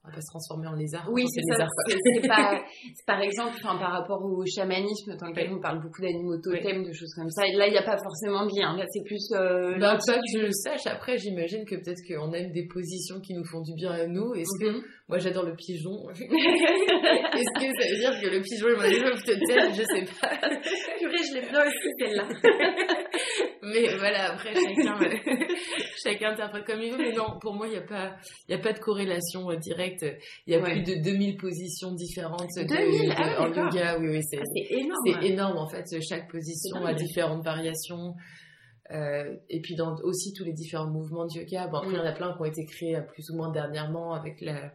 on 0.07 0.09
va 0.09 0.15
pas 0.15 0.21
se 0.21 0.31
transformer 0.31 0.67
en 0.67 0.75
lézard. 0.75 1.09
Oui, 1.11 1.25
c'est 1.27 1.41
ça. 1.57 1.67
C'est 1.87 2.27
pas, 2.27 2.61
par 3.05 3.19
exemple, 3.19 3.55
enfin, 3.55 3.77
par 3.77 3.91
rapport 3.91 4.23
au 4.23 4.45
chamanisme, 4.45 5.17
dans 5.19 5.27
lequel 5.27 5.51
on 5.51 5.59
parle 5.59 5.81
beaucoup 5.81 6.01
d'animaux 6.01 6.37
totems, 6.37 6.83
de 6.83 6.93
choses 6.93 7.13
comme 7.13 7.29
ça. 7.29 7.41
Là, 7.55 7.67
il 7.67 7.71
n'y 7.71 7.77
a 7.77 7.83
pas 7.83 7.97
forcément 7.97 8.45
de 8.45 8.51
lien. 8.57 8.77
Là, 8.77 8.85
c'est 8.89 9.03
plus. 9.03 9.31
Euh, 9.33 9.77
bah, 9.79 9.97
pas 10.05 10.15
que 10.15 10.29
je 10.33 10.39
le 10.39 10.51
sache. 10.51 10.87
Après, 10.87 11.17
j'imagine 11.17 11.65
que 11.65 11.75
peut-être 11.75 11.99
qu'on 12.07 12.31
aime 12.31 12.51
des 12.51 12.67
positions 12.67 13.19
qui 13.19 13.33
nous 13.33 13.43
font 13.43 13.61
du 13.61 13.73
bien 13.75 13.91
à 13.91 14.07
nous. 14.07 14.33
Est-ce 14.33 14.57
que 14.63 14.77
mhm. 14.77 14.83
moi, 15.09 15.17
j'adore 15.17 15.43
le 15.43 15.55
pigeon? 15.55 16.09
Est-ce 16.11 17.53
que 17.59 17.67
ça 17.67 17.89
veut 17.89 17.99
dire 17.99 18.21
que 18.21 18.27
le 18.33 18.41
pigeon 18.41 18.67
est 18.69 18.75
mon 18.75 18.87
animal 18.87 19.21
totem 19.23 19.73
Je 19.73 19.83
sais 19.83 20.05
pas. 20.21 20.37
Purée, 20.99 21.23
je 21.27 21.33
l'ai 21.33 21.41
bien 21.41 21.61
aussi 21.67 21.89
celle-là. 21.99 22.27
mais 23.63 23.97
voilà, 23.97 24.31
après 24.33 24.53
chacun, 24.53 24.99
chacun 26.03 26.31
interprète 26.31 26.65
comme 26.65 26.81
il 26.81 26.91
veut. 26.91 26.97
Mais 26.97 27.13
non, 27.13 27.39
pour 27.39 27.53
moi, 27.53 27.67
il 27.67 27.71
n'y 27.71 27.77
a 27.77 27.81
pas, 27.81 28.15
a 28.49 28.57
pas 28.57 28.73
de 28.73 28.79
corrélation 28.79 29.49
euh, 29.49 29.55
directe 29.55 30.05
il 30.45 30.53
y 30.53 30.55
a 30.55 30.61
plus 30.61 30.83
de 30.83 31.01
2000 31.03 31.37
positions 31.37 31.93
différentes 31.93 32.49
de, 32.55 33.11
ah 33.15 33.41
en 33.41 33.53
yoga. 33.53 33.97
Oui, 33.99 34.09
oui, 34.09 34.21
c'est 34.23 34.39
ah, 34.39 34.43
énorme. 34.69 34.99
C'est 35.05 35.27
énorme 35.27 35.57
en 35.57 35.67
fait. 35.67 35.85
Chaque 36.01 36.29
position 36.29 36.85
a 36.85 36.93
différentes 36.93 37.43
variations. 37.43 38.13
Euh, 38.91 39.35
et 39.49 39.59
puis 39.59 39.75
dans 39.75 39.95
aussi 40.03 40.31
tous 40.31 40.45
les 40.45 40.53
différents 40.53 40.89
mouvements 40.89 41.25
de 41.25 41.39
yoga. 41.39 41.67
Bon, 41.67 41.77
après, 41.77 41.91
il 41.91 41.97
y 41.97 41.99
en 41.99 42.05
a 42.05 42.13
plein 42.13 42.33
qui 42.33 42.41
ont 42.41 42.45
été 42.45 42.65
créés 42.65 42.95
euh, 42.95 43.01
plus 43.01 43.29
ou 43.31 43.35
moins 43.35 43.51
dernièrement 43.51 44.13
avec 44.13 44.39
la, 44.39 44.73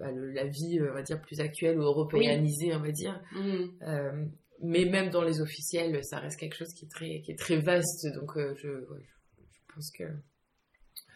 bah, 0.00 0.10
la 0.10 0.46
vie, 0.46 0.80
on 0.80 0.94
va 0.94 1.02
dire, 1.02 1.20
plus 1.20 1.40
actuelle 1.40 1.78
ou 1.78 1.82
européanisée, 1.82 2.74
on 2.74 2.80
va 2.80 2.90
dire. 2.90 3.20
Mm. 3.32 4.30
mais 4.62 4.84
même 4.84 5.10
dans 5.10 5.22
les 5.22 5.40
officiels, 5.40 6.00
ça 6.02 6.18
reste 6.18 6.40
quelque 6.40 6.56
chose 6.56 6.72
qui 6.74 6.86
est 6.86 6.88
très, 6.88 7.20
qui 7.20 7.32
est 7.32 7.38
très 7.38 7.60
vaste. 7.60 8.06
Donc, 8.16 8.32
je, 8.36 8.68
je 8.68 9.74
pense 9.74 9.90
que 9.92 10.04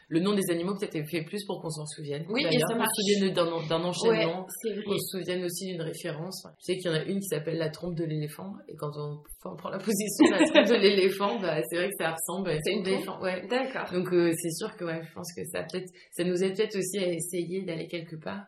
le 0.09 0.21
nom 0.21 0.35
des 0.35 0.51
animaux 0.51 0.75
peut-être 0.75 0.97
est 0.97 1.05
fait 1.05 1.23
plus 1.23 1.45
pour 1.47 1.61
qu'on 1.61 1.71
s'en 1.71 1.87
souvienne. 1.87 2.25
Oui, 2.29 2.45
et 2.45 2.59
ça 2.59 2.75
marche. 2.75 2.88
se 2.95 3.14
souvienne 3.14 3.35
d'un 3.35 3.85
enchaînement, 3.85 4.47
ouais, 4.47 4.83
qu'on 4.85 4.99
se 4.99 5.19
souvienne 5.19 5.45
aussi 5.45 5.67
d'une 5.67 5.83
référence. 5.83 6.47
Je 6.61 6.64
sais 6.64 6.77
qu'il 6.77 6.90
y 6.90 6.95
en 6.95 6.97
a 6.97 7.03
une 7.05 7.21
qui 7.21 7.29
s'appelle 7.29 7.59
la 7.59 7.71
trompe 7.71 7.97
de 7.97 8.05
l'éléphant, 8.05 8.53
et 8.69 8.75
quand 8.77 8.93
on, 8.97 9.23
prend 9.57 9.71
la 9.71 9.79
position 9.79 10.27
de 10.27 10.31
la 10.33 10.45
trompe 10.47 10.69
de 10.69 10.81
l'éléphant, 10.81 11.40
bah, 11.40 11.61
c'est 11.69 11.77
vrai 11.77 11.88
que 11.88 11.97
ça 11.99 12.14
ressemble 12.14 12.51
à 12.51 12.55
une 12.67 12.87
éléphant. 12.87 13.21
Ouais. 13.21 13.47
D'accord. 13.49 13.90
Donc 13.93 14.12
euh, 14.12 14.33
c'est 14.37 14.53
sûr 14.53 14.77
que 14.77 14.85
ouais, 14.85 15.03
je 15.03 15.12
pense 15.12 15.33
que 15.35 15.45
ça 15.53 15.64
peut 15.71 15.83
ça 16.12 16.25
nous 16.25 16.43
aide 16.43 16.57
peut-être 16.57 16.77
aussi 16.77 16.99
à 16.99 17.09
essayer 17.09 17.62
d'aller 17.62 17.88
quelque 17.88 18.17
part. 18.17 18.45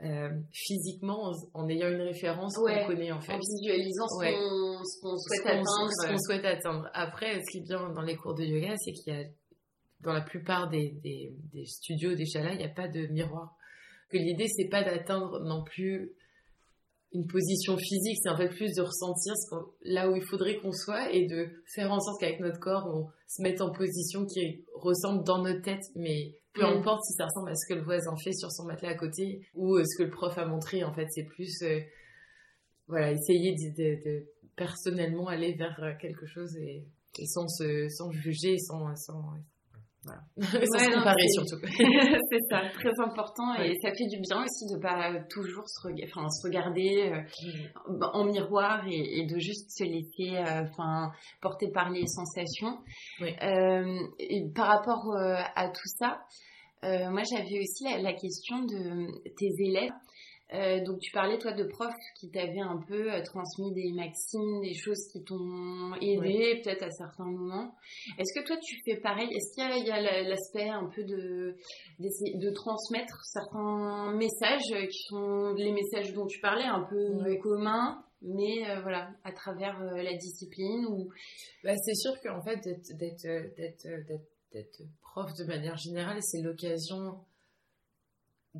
Euh, 0.00 0.28
physiquement 0.52 1.32
en, 1.54 1.62
en, 1.64 1.68
ayant 1.68 1.88
une 1.88 2.02
référence 2.02 2.54
qu'on 2.54 2.86
connaît 2.86 3.10
en 3.10 3.20
fait. 3.20 3.32
En 3.32 3.38
visualisant 3.38 4.06
ce 4.06 5.00
qu'on 5.02 5.16
souhaite 5.16 5.44
atteindre. 5.44 5.64
Ce 5.66 6.08
qu'on 6.08 6.18
souhaite 6.18 6.44
atteindre. 6.44 6.88
Après, 6.94 7.40
ce 7.40 7.50
qui 7.50 7.58
est 7.58 7.66
bien 7.66 7.90
dans 7.90 8.02
les 8.02 8.14
cours 8.14 8.34
de 8.34 8.44
yoga, 8.44 8.76
c'est 8.78 8.92
qu'il 8.92 9.12
y 9.12 9.16
a 9.16 9.24
dans 10.00 10.12
la 10.12 10.20
plupart 10.20 10.68
des, 10.68 10.92
des, 11.02 11.34
des 11.52 11.64
studios, 11.64 12.14
des 12.14 12.26
chalas, 12.26 12.52
il 12.52 12.58
n'y 12.58 12.64
a 12.64 12.68
pas 12.68 12.88
de 12.88 13.06
miroir. 13.08 13.56
Que 14.10 14.16
l'idée, 14.16 14.46
c'est 14.48 14.68
pas 14.68 14.82
d'atteindre 14.82 15.40
non 15.40 15.64
plus 15.64 16.12
une 17.12 17.26
position 17.26 17.76
physique, 17.78 18.18
c'est 18.22 18.28
en 18.28 18.36
fait 18.36 18.48
plus 18.48 18.74
de 18.74 18.82
ressentir 18.82 19.34
ce 19.34 19.54
là 19.82 20.10
où 20.10 20.16
il 20.16 20.22
faudrait 20.22 20.58
qu'on 20.58 20.72
soit 20.72 21.10
et 21.12 21.26
de 21.26 21.48
faire 21.74 21.90
en 21.90 22.00
sorte 22.00 22.20
qu'avec 22.20 22.40
notre 22.40 22.60
corps, 22.60 22.86
on 22.86 23.08
se 23.26 23.42
mette 23.42 23.60
en 23.62 23.70
position 23.70 24.26
qui 24.26 24.64
ressemble 24.74 25.24
dans 25.24 25.42
notre 25.42 25.62
tête, 25.62 25.84
mais 25.94 26.34
peu 26.52 26.62
mm. 26.62 26.78
importe 26.78 27.04
si 27.04 27.14
ça 27.14 27.24
ressemble 27.24 27.50
à 27.50 27.54
ce 27.54 27.66
que 27.66 27.78
le 27.78 27.84
voisin 27.84 28.14
fait 28.22 28.32
sur 28.32 28.50
son 28.50 28.64
matelas 28.64 28.90
à 28.90 28.94
côté 28.94 29.40
ou 29.54 29.76
euh, 29.76 29.84
ce 29.84 29.96
que 29.96 30.02
le 30.02 30.10
prof 30.10 30.36
a 30.36 30.44
montré, 30.44 30.84
en 30.84 30.92
fait, 30.92 31.06
c'est 31.10 31.24
plus, 31.24 31.62
euh, 31.62 31.80
voilà, 32.88 33.12
essayer 33.12 33.54
de, 33.54 34.04
de, 34.04 34.26
personnellement 34.54 35.28
aller 35.28 35.54
vers 35.54 35.96
quelque 35.98 36.26
chose 36.26 36.54
et, 36.56 36.84
sans, 37.26 37.48
se, 37.48 37.88
sans 37.88 38.10
juger, 38.10 38.58
sans, 38.58 38.94
sans 38.96 39.32
voilà. 40.08 40.66
Sans 40.66 40.90
comparer 40.90 41.28
surtout. 41.28 41.60
c'est 41.66 42.40
ça, 42.50 42.62
très 42.72 43.00
important 43.00 43.54
et 43.54 43.74
ça 43.82 43.90
fait 43.90 44.06
du 44.06 44.18
bien 44.20 44.42
aussi 44.42 44.66
de 44.72 44.80
pas 44.80 45.12
toujours 45.28 45.68
se, 45.68 45.88
enfin, 46.04 46.28
se 46.28 46.46
regarder 46.46 47.12
euh, 47.12 48.06
en 48.12 48.24
miroir 48.24 48.84
et, 48.88 49.26
de 49.26 49.38
juste 49.38 49.70
se 49.70 49.84
laisser 49.84 50.36
euh, 50.36 50.64
enfin 50.64 51.10
porter 51.40 51.70
par 51.70 51.90
les 51.90 52.06
sensations. 52.06 52.78
Euh, 53.20 53.98
et 54.18 54.44
par 54.54 54.68
rapport 54.68 55.14
à 55.16 55.68
tout 55.68 55.88
ça, 55.98 56.20
moi 56.82 57.22
j'avais 57.30 57.60
aussi 57.60 57.84
la, 57.84 58.12
question 58.14 58.60
de 58.60 59.06
tes 59.36 59.52
élèves. 59.64 59.92
Euh, 60.54 60.82
donc 60.82 61.00
tu 61.00 61.12
parlais 61.12 61.36
toi 61.36 61.52
de 61.52 61.64
profs 61.64 61.92
qui 62.18 62.30
t'avaient 62.30 62.60
un 62.60 62.78
peu 62.88 63.12
euh, 63.12 63.22
transmis 63.22 63.70
des 63.74 63.92
maximes, 63.92 64.62
des 64.62 64.74
choses 64.74 65.06
qui 65.12 65.22
t'ont 65.22 65.94
aidé 66.00 66.62
peut-être 66.62 66.84
à 66.84 66.90
certains 66.90 67.26
moments. 67.26 67.74
Est-ce 68.18 68.32
que 68.38 68.46
toi 68.46 68.56
tu 68.56 68.76
fais 68.86 68.96
pareil? 68.98 69.28
Est-ce 69.30 69.54
qu'il 69.54 69.86
y 69.86 69.90
a, 69.90 70.22
l'aspect 70.22 70.70
un 70.70 70.86
peu 70.86 71.04
de, 71.04 71.54
de 71.98 72.50
transmettre 72.50 73.22
certains 73.24 74.14
messages 74.16 74.88
qui 74.90 75.02
sont 75.08 75.52
les 75.54 75.72
messages 75.72 76.14
dont 76.14 76.26
tu 76.26 76.40
parlais, 76.40 76.64
un 76.64 76.86
peu 76.88 77.36
communs, 77.42 78.02
mais 78.22 78.70
euh, 78.70 78.80
voilà, 78.80 79.10
à 79.24 79.32
travers 79.32 79.78
la 79.80 80.14
discipline 80.14 80.86
ou... 80.86 81.10
Bah, 81.62 81.76
c'est 81.76 81.94
sûr 81.94 82.18
qu'en 82.22 82.42
fait 82.42 82.58
d'être 84.52 84.82
prof 85.02 85.30
de 85.34 85.44
manière 85.44 85.76
générale, 85.76 86.18
c'est 86.22 86.40
l'occasion 86.40 87.18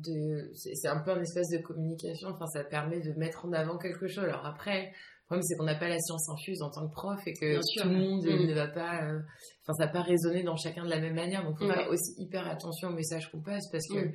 de 0.01 0.51
c'est 0.53 0.87
un 0.87 0.99
peu 0.99 1.11
un 1.11 1.21
espèce 1.21 1.49
de 1.49 1.57
communication. 1.59 2.29
Enfin 2.29 2.45
ça 2.47 2.63
permet 2.63 2.99
de 2.99 3.13
mettre 3.13 3.45
en 3.45 3.53
avant 3.53 3.77
quelque 3.77 4.07
chose. 4.07 4.23
Alors 4.23 4.45
après 4.45 4.85
le 4.87 5.25
problème 5.25 5.43
c'est 5.43 5.55
qu'on 5.55 5.65
n'a 5.65 5.75
pas 5.75 5.89
la 5.89 5.99
science 5.99 6.29
infuse 6.29 6.61
en 6.61 6.69
tant 6.69 6.87
que 6.87 6.93
prof 6.93 7.19
et 7.25 7.33
que 7.33 7.57
tout 7.57 7.87
le 7.87 7.95
monde 7.95 8.25
mm. 8.25 8.47
ne 8.47 8.53
va 8.53 8.67
pas 8.67 9.03
euh, 9.03 9.19
enfin 9.61 9.73
ça 9.77 9.85
va 9.85 9.91
pas 9.91 10.01
résonner 10.01 10.43
dans 10.43 10.55
chacun 10.55 10.83
de 10.83 10.89
la 10.89 10.99
même 10.99 11.15
manière. 11.15 11.43
Donc 11.43 11.57
il 11.61 11.67
faut 11.67 11.73
faire 11.73 11.89
aussi 11.89 12.13
hyper 12.17 12.47
attention 12.47 12.89
au 12.89 12.93
message 12.93 13.31
qu'on 13.31 13.41
passe 13.41 13.69
parce 13.71 13.87
que 13.87 14.07
mm. 14.07 14.13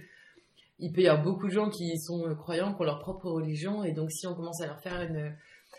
il 0.81 0.93
peut 0.93 1.03
y 1.03 1.09
avoir 1.09 1.25
beaucoup 1.25 1.47
de 1.47 1.53
gens 1.53 1.71
qui 1.71 1.97
sont 1.99 2.27
euh, 2.27 2.35
croyants 2.35 2.75
qui 2.75 2.81
ont 2.83 2.85
leur 2.85 2.99
propre 2.99 3.31
religion. 3.31 3.85
Et 3.85 3.93
donc 3.93 4.11
si 4.11 4.27
on 4.27 4.35
commence 4.35 4.61
à 4.61 4.67
leur 4.67 4.81
faire 4.81 5.01
une 5.03 5.35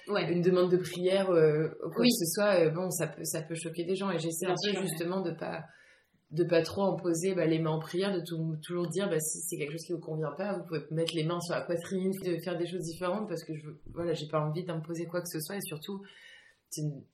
une 0.08 0.42
demande 0.42 0.70
de 0.72 0.78
prière 0.78 1.32
euh, 1.32 1.68
quoi 1.96 2.06
que 2.06 2.12
ce 2.12 2.26
soit 2.26 2.70
bon 2.70 2.92
ça 2.92 3.08
peut 3.08 3.24
ça 3.24 3.42
peut 3.42 3.56
choquer 3.56 3.86
des 3.86 3.96
gens. 3.96 4.12
Et 4.12 4.20
j'essaie 4.20 4.46
un 4.46 4.56
peu 4.56 4.80
justement 4.82 5.22
de 5.22 5.32
pas 5.32 5.64
de 6.36 6.44
pas 6.44 6.62
trop 6.62 6.84
imposer 6.84 7.34
bah, 7.34 7.46
les 7.46 7.60
mains 7.60 7.72
en 7.72 7.80
prière, 7.80 8.14
de 8.14 8.22
toujours 8.22 8.88
dire 8.88 9.10
bah, 9.10 9.20
si 9.20 9.40
c'est 9.40 9.58
quelque 9.58 9.72
chose 9.72 9.86
qui 9.86 9.94
vous 9.94 10.00
convient 10.00 10.32
pas, 10.32 10.58
vous 10.58 10.66
pouvez 10.66 10.82
mettre 10.92 11.16
les 11.16 11.24
mains 11.24 11.40
sur 11.40 11.56
la 11.56 11.62
poitrine, 11.62 12.12
de 12.12 12.38
faire 12.44 12.58
des 12.58 12.68
choses 12.68 12.84
différentes 12.84 13.28
parce 13.30 13.44
que 13.44 13.56
je 13.56 13.70
voilà, 13.94 14.14
j'ai 14.14 14.28
pas 14.28 14.42
envie 14.42 14.64
d'imposer 14.64 15.06
quoi 15.06 15.22
que 15.22 15.30
ce 15.30 15.40
soit 15.40 15.56
et 15.56 15.62
surtout 15.62 16.02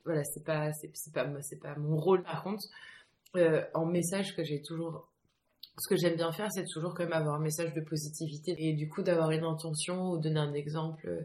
voilà, 0.06 0.24
c'est 0.24 0.44
pas 0.44 0.72
c'est 0.74 1.14
pas 1.14 1.28
c'est 1.42 1.60
pas 1.60 1.76
mon 1.76 1.98
rôle 1.98 2.24
par 2.24 2.44
contre 2.44 2.64
euh, 3.36 3.64
en 3.76 3.86
message 3.86 4.36
que 4.36 4.44
j'ai 4.44 4.62
toujours 4.62 5.08
ce 5.78 5.88
que 5.88 5.96
j'aime 5.96 6.16
bien 6.16 6.32
faire, 6.32 6.52
c'est 6.52 6.66
toujours 6.66 6.94
quand 6.96 7.04
même 7.04 7.14
avoir 7.14 7.36
un 7.36 7.44
message 7.44 7.74
de 7.74 7.82
positivité 7.82 8.56
et 8.58 8.74
du 8.74 8.90
coup 8.90 9.04
d'avoir 9.04 9.32
une 9.32 9.44
intention 9.44 10.10
ou 10.10 10.18
donner 10.18 10.40
un 10.40 10.54
exemple 10.54 11.08
euh, 11.08 11.22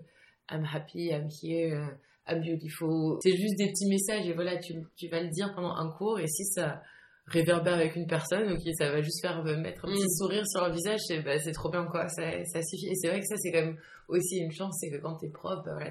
I'm 0.51 0.65
happy, 0.71 1.09
I'm 1.09 1.29
here, 1.43 1.75
euh, 1.75 1.87
I'm 2.29 2.43
beautiful. 2.43 3.19
C'est 3.23 3.37
juste 3.37 3.57
des 3.57 3.69
petits 3.69 3.89
messages 3.89 4.29
et 4.29 4.35
voilà, 4.35 4.59
tu, 4.59 4.75
tu 4.97 5.09
vas 5.09 5.23
le 5.23 5.31
dire 5.31 5.53
pendant 5.55 5.75
un 5.75 5.91
cours 5.91 6.21
et 6.21 6.29
si 6.29 6.45
ça 6.45 6.83
réverbère 7.27 7.75
avec 7.75 7.97
une 7.97 8.07
personne, 8.07 8.53
ok, 8.53 8.61
ça 8.79 8.91
va 8.91 9.03
juste 9.03 9.21
faire 9.21 9.43
mettre 9.45 9.85
un 9.85 9.89
petit 9.89 10.05
mm. 10.05 10.19
sourire 10.19 10.47
sur 10.47 10.61
leur 10.61 10.73
visage, 10.73 11.01
c'est 11.07 11.23
bah, 11.23 11.37
trop 11.53 11.71
bien 11.71 11.85
quoi, 11.87 12.09
ça, 12.09 12.23
ça 12.45 12.63
suffit. 12.63 12.89
Et 12.89 12.95
c'est 12.95 13.09
vrai 13.09 13.21
que 13.21 13.27
ça, 13.27 13.37
c'est 13.37 13.51
quand 13.51 13.65
même 13.65 13.77
aussi 14.09 14.37
une 14.39 14.53
chance, 14.53 14.79
c'est 14.81 14.91
que 14.91 14.99
quand 14.99 15.17
t'es 15.17 15.31
prof, 15.31 15.61
bah, 15.65 15.73
voilà, 15.75 15.91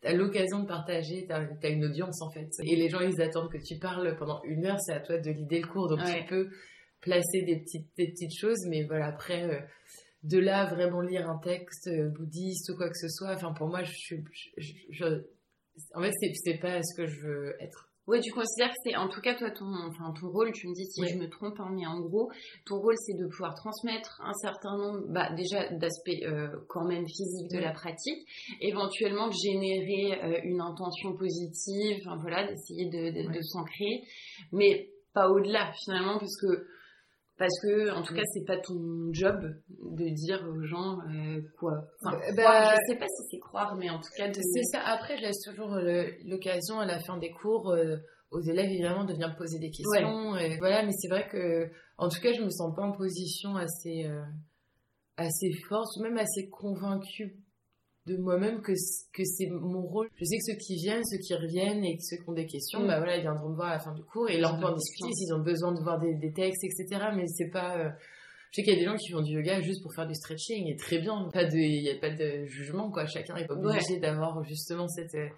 t'as 0.00 0.12
l'occasion 0.12 0.60
de 0.60 0.66
partager, 0.66 1.26
t'as 1.28 1.46
as 1.62 1.68
une 1.68 1.84
audience 1.84 2.22
en 2.22 2.30
fait. 2.30 2.48
Et 2.62 2.76
les 2.76 2.88
gens, 2.88 3.00
ils 3.00 3.20
attendent 3.20 3.50
que 3.50 3.58
tu 3.58 3.78
parles 3.78 4.16
pendant 4.16 4.42
une 4.44 4.64
heure, 4.66 4.80
c'est 4.80 4.94
à 4.94 5.00
toi 5.00 5.18
de 5.18 5.30
l'idée 5.30 5.60
le 5.60 5.68
cours, 5.68 5.88
donc 5.88 6.00
tu 6.04 6.24
peux 6.26 6.48
placer 7.00 7.42
des 7.42 7.60
petites, 7.60 7.88
des 7.98 8.08
petites 8.08 8.36
choses, 8.38 8.64
mais 8.68 8.84
voilà, 8.84 9.08
après, 9.08 9.44
euh, 9.44 9.60
de 10.22 10.38
là, 10.38 10.64
vraiment 10.64 11.02
lire 11.02 11.28
un 11.28 11.38
texte 11.38 11.88
euh, 11.88 12.08
bouddhiste 12.08 12.70
ou 12.70 12.76
quoi 12.76 12.88
que 12.88 12.96
ce 12.96 13.08
soit, 13.08 13.34
enfin, 13.34 13.52
pour 13.52 13.68
moi, 13.68 13.82
je 13.82 13.92
suis, 13.92 14.24
je, 14.56 15.22
en 15.94 16.02
fait, 16.02 16.12
c'est 16.34 16.58
pas 16.58 16.82
ce 16.82 16.96
que 16.96 17.06
je 17.06 17.20
veux 17.20 17.56
être 17.60 17.90
oui, 18.06 18.20
tu 18.20 18.32
considères 18.32 18.68
que 18.68 18.76
c'est, 18.84 18.96
en 18.96 19.08
tout 19.08 19.20
cas, 19.20 19.34
toi, 19.34 19.50
ton, 19.50 19.66
enfin, 19.88 20.12
ton 20.20 20.28
rôle, 20.28 20.52
tu 20.52 20.68
me 20.68 20.74
dis 20.74 20.84
si 20.84 21.06
je 21.06 21.16
me 21.16 21.28
trompe, 21.28 21.58
hein, 21.58 21.70
mais 21.72 21.86
en 21.86 22.00
gros, 22.00 22.30
ton 22.66 22.78
rôle, 22.78 22.94
c'est 22.98 23.14
de 23.14 23.26
pouvoir 23.28 23.54
transmettre 23.54 24.20
un 24.22 24.34
certain 24.34 24.76
nombre, 24.76 25.06
bah, 25.08 25.30
déjà, 25.34 25.68
d'aspects 25.70 26.22
euh, 26.22 26.48
quand 26.68 26.84
même 26.84 27.06
physiques 27.06 27.50
de 27.50 27.58
la 27.58 27.72
pratique, 27.72 28.28
éventuellement 28.60 29.28
de 29.28 29.32
générer 29.32 30.22
euh, 30.22 30.40
une 30.44 30.60
intention 30.60 31.16
positive, 31.16 31.96
enfin, 32.04 32.16
voilà, 32.20 32.46
d'essayer 32.46 32.86
de, 32.90 33.10
de, 33.10 33.32
de 33.32 33.40
s'ancrer, 33.40 34.02
mais 34.52 34.90
pas 35.14 35.30
au-delà, 35.30 35.72
finalement, 35.84 36.18
parce 36.18 36.36
que 36.40 36.66
parce 37.38 37.58
que 37.60 37.90
en 37.92 38.02
tout 38.02 38.14
cas 38.14 38.22
c'est 38.32 38.44
pas 38.44 38.58
ton 38.58 39.12
job 39.12 39.40
de 39.68 40.08
dire 40.14 40.44
aux 40.48 40.62
gens 40.62 40.98
euh, 41.10 41.40
quoi. 41.58 41.72
Enfin, 42.00 42.16
bah, 42.36 42.42
croire, 42.42 42.76
je 42.76 42.92
sais 42.92 42.98
pas 42.98 43.06
si 43.08 43.22
c'est 43.30 43.40
croire 43.40 43.76
mais 43.76 43.90
en 43.90 43.98
tout 43.98 44.10
cas 44.16 44.28
de... 44.28 44.34
c'est 44.34 44.62
ça. 44.64 44.80
Après 44.80 45.16
je 45.16 45.22
laisse 45.22 45.42
toujours 45.42 45.76
l'occasion 46.24 46.78
à 46.78 46.86
la 46.86 47.00
fin 47.00 47.16
des 47.18 47.30
cours 47.30 47.70
euh, 47.70 47.96
aux 48.30 48.40
élèves 48.40 48.70
évidemment 48.70 49.04
de 49.04 49.12
venir 49.12 49.34
poser 49.36 49.58
des 49.58 49.70
questions 49.70 50.36
et 50.36 50.58
voilà. 50.58 50.84
Mais 50.84 50.92
c'est 50.92 51.08
vrai 51.08 51.28
que 51.28 51.70
en 51.98 52.08
tout 52.08 52.20
cas 52.20 52.32
je 52.32 52.42
me 52.42 52.50
sens 52.50 52.74
pas 52.74 52.82
en 52.82 52.92
position 52.92 53.56
assez 53.56 54.04
euh, 54.06 54.22
assez 55.16 55.52
forte 55.68 55.96
ou 55.96 56.02
même 56.02 56.18
assez 56.18 56.48
convaincue 56.48 57.43
de 58.06 58.16
moi-même 58.16 58.60
que, 58.60 58.72
que 58.72 59.24
c'est 59.24 59.46
mon 59.46 59.82
rôle. 59.82 60.08
Je 60.16 60.24
sais 60.24 60.36
que 60.36 60.52
ceux 60.52 60.58
qui 60.58 60.76
viennent, 60.76 61.04
ceux 61.04 61.18
qui 61.18 61.34
reviennent 61.34 61.84
et 61.84 61.96
ceux 62.00 62.16
qui 62.16 62.28
ont 62.28 62.34
des 62.34 62.46
questions, 62.46 62.80
mm. 62.80 62.86
bah 62.86 62.98
voilà, 62.98 63.16
ils 63.16 63.22
viendront 63.22 63.48
me 63.48 63.56
voir 63.56 63.68
à 63.68 63.74
la 63.74 63.78
fin 63.78 63.92
du 63.92 64.02
cours 64.02 64.28
et 64.28 64.38
là 64.38 64.54
on 64.54 64.60
peut 64.60 64.66
en 64.66 64.74
discuter 64.74 65.12
s'ils 65.12 65.32
ont 65.34 65.42
besoin 65.42 65.72
de 65.72 65.80
voir 65.80 65.98
des, 65.98 66.14
des 66.14 66.32
textes, 66.32 66.64
etc. 66.64 67.06
Mais 67.16 67.26
c'est 67.28 67.50
pas, 67.50 67.78
euh, 67.78 67.90
je 68.50 68.56
sais 68.56 68.62
qu'il 68.62 68.74
y 68.74 68.76
a 68.76 68.78
des 68.80 68.84
gens 68.84 68.96
qui 68.96 69.10
font 69.10 69.22
du 69.22 69.32
yoga 69.32 69.60
juste 69.60 69.82
pour 69.82 69.94
faire 69.94 70.06
du 70.06 70.14
stretching 70.14 70.68
et 70.68 70.76
très 70.76 70.98
bien. 70.98 71.28
Pas 71.32 71.44
de, 71.44 71.56
il 71.56 71.82
n'y 71.82 71.90
a 71.90 71.98
pas 71.98 72.10
de 72.10 72.44
jugement, 72.44 72.90
quoi. 72.90 73.06
Chacun 73.06 73.36
est 73.36 73.46
pas 73.46 73.54
obligé 73.54 73.98
d'avoir 73.98 74.44
justement 74.44 74.86
cette, 74.88 75.14
euh, 75.14 75.28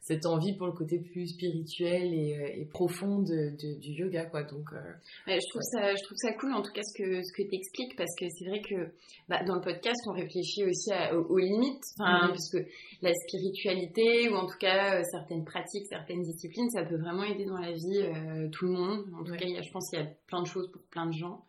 cette 0.00 0.26
envie 0.26 0.56
pour 0.56 0.66
le 0.66 0.72
côté 0.72 1.00
plus 1.00 1.26
spirituel 1.26 2.14
et, 2.14 2.36
euh, 2.36 2.60
et 2.60 2.64
profond 2.66 3.22
de, 3.22 3.56
du 3.80 3.90
yoga 3.90 4.26
quoi. 4.26 4.44
Donc 4.44 4.72
euh, 4.72 4.78
je 5.26 5.48
trouve 5.50 5.62
ça 5.62 5.94
je 5.94 6.02
trouve 6.04 6.16
ça 6.16 6.32
cool 6.34 6.52
en 6.52 6.62
tout 6.62 6.72
cas 6.72 6.82
ce 6.82 7.02
que 7.02 7.22
ce 7.22 7.32
que 7.32 7.42
tu 7.48 7.54
expliques 7.54 7.96
parce 7.96 8.14
que 8.18 8.26
c'est 8.30 8.46
vrai 8.46 8.60
que 8.60 8.92
bah, 9.28 9.42
dans 9.44 9.56
le 9.56 9.60
podcast 9.60 10.00
on 10.06 10.12
réfléchit 10.12 10.64
aussi 10.64 10.90
aux, 11.12 11.38
limites 11.38 11.82
enfin, 11.98 12.28
parce 12.28 12.50
que 12.50 12.58
la 13.02 13.12
spiritualité 13.12 14.28
ou 14.28 14.34
en 14.36 14.46
tout 14.46 14.58
cas 14.58 15.00
euh, 15.00 15.02
certaines 15.10 15.44
pratiques 15.44 15.86
certaines 15.88 16.22
disciplines 16.22 16.70
ça 16.70 16.84
peut 16.84 16.98
vraiment 16.98 17.24
aider 17.24 17.44
dans 17.44 17.58
la 17.58 17.72
vie 17.72 18.50
tout 18.52 18.66
le 18.66 18.72
monde. 18.72 19.04
En 19.18 19.24
tout 19.24 19.32
cas 19.32 19.46
je 19.46 19.72
pense 19.72 19.90
qu'il 19.90 19.98
y 19.98 20.02
a 20.02 20.06
plein 20.26 20.42
de 20.42 20.46
choses 20.46 20.70
pour 20.70 20.82
plein 20.90 21.06
de 21.06 21.12
gens. 21.12 21.44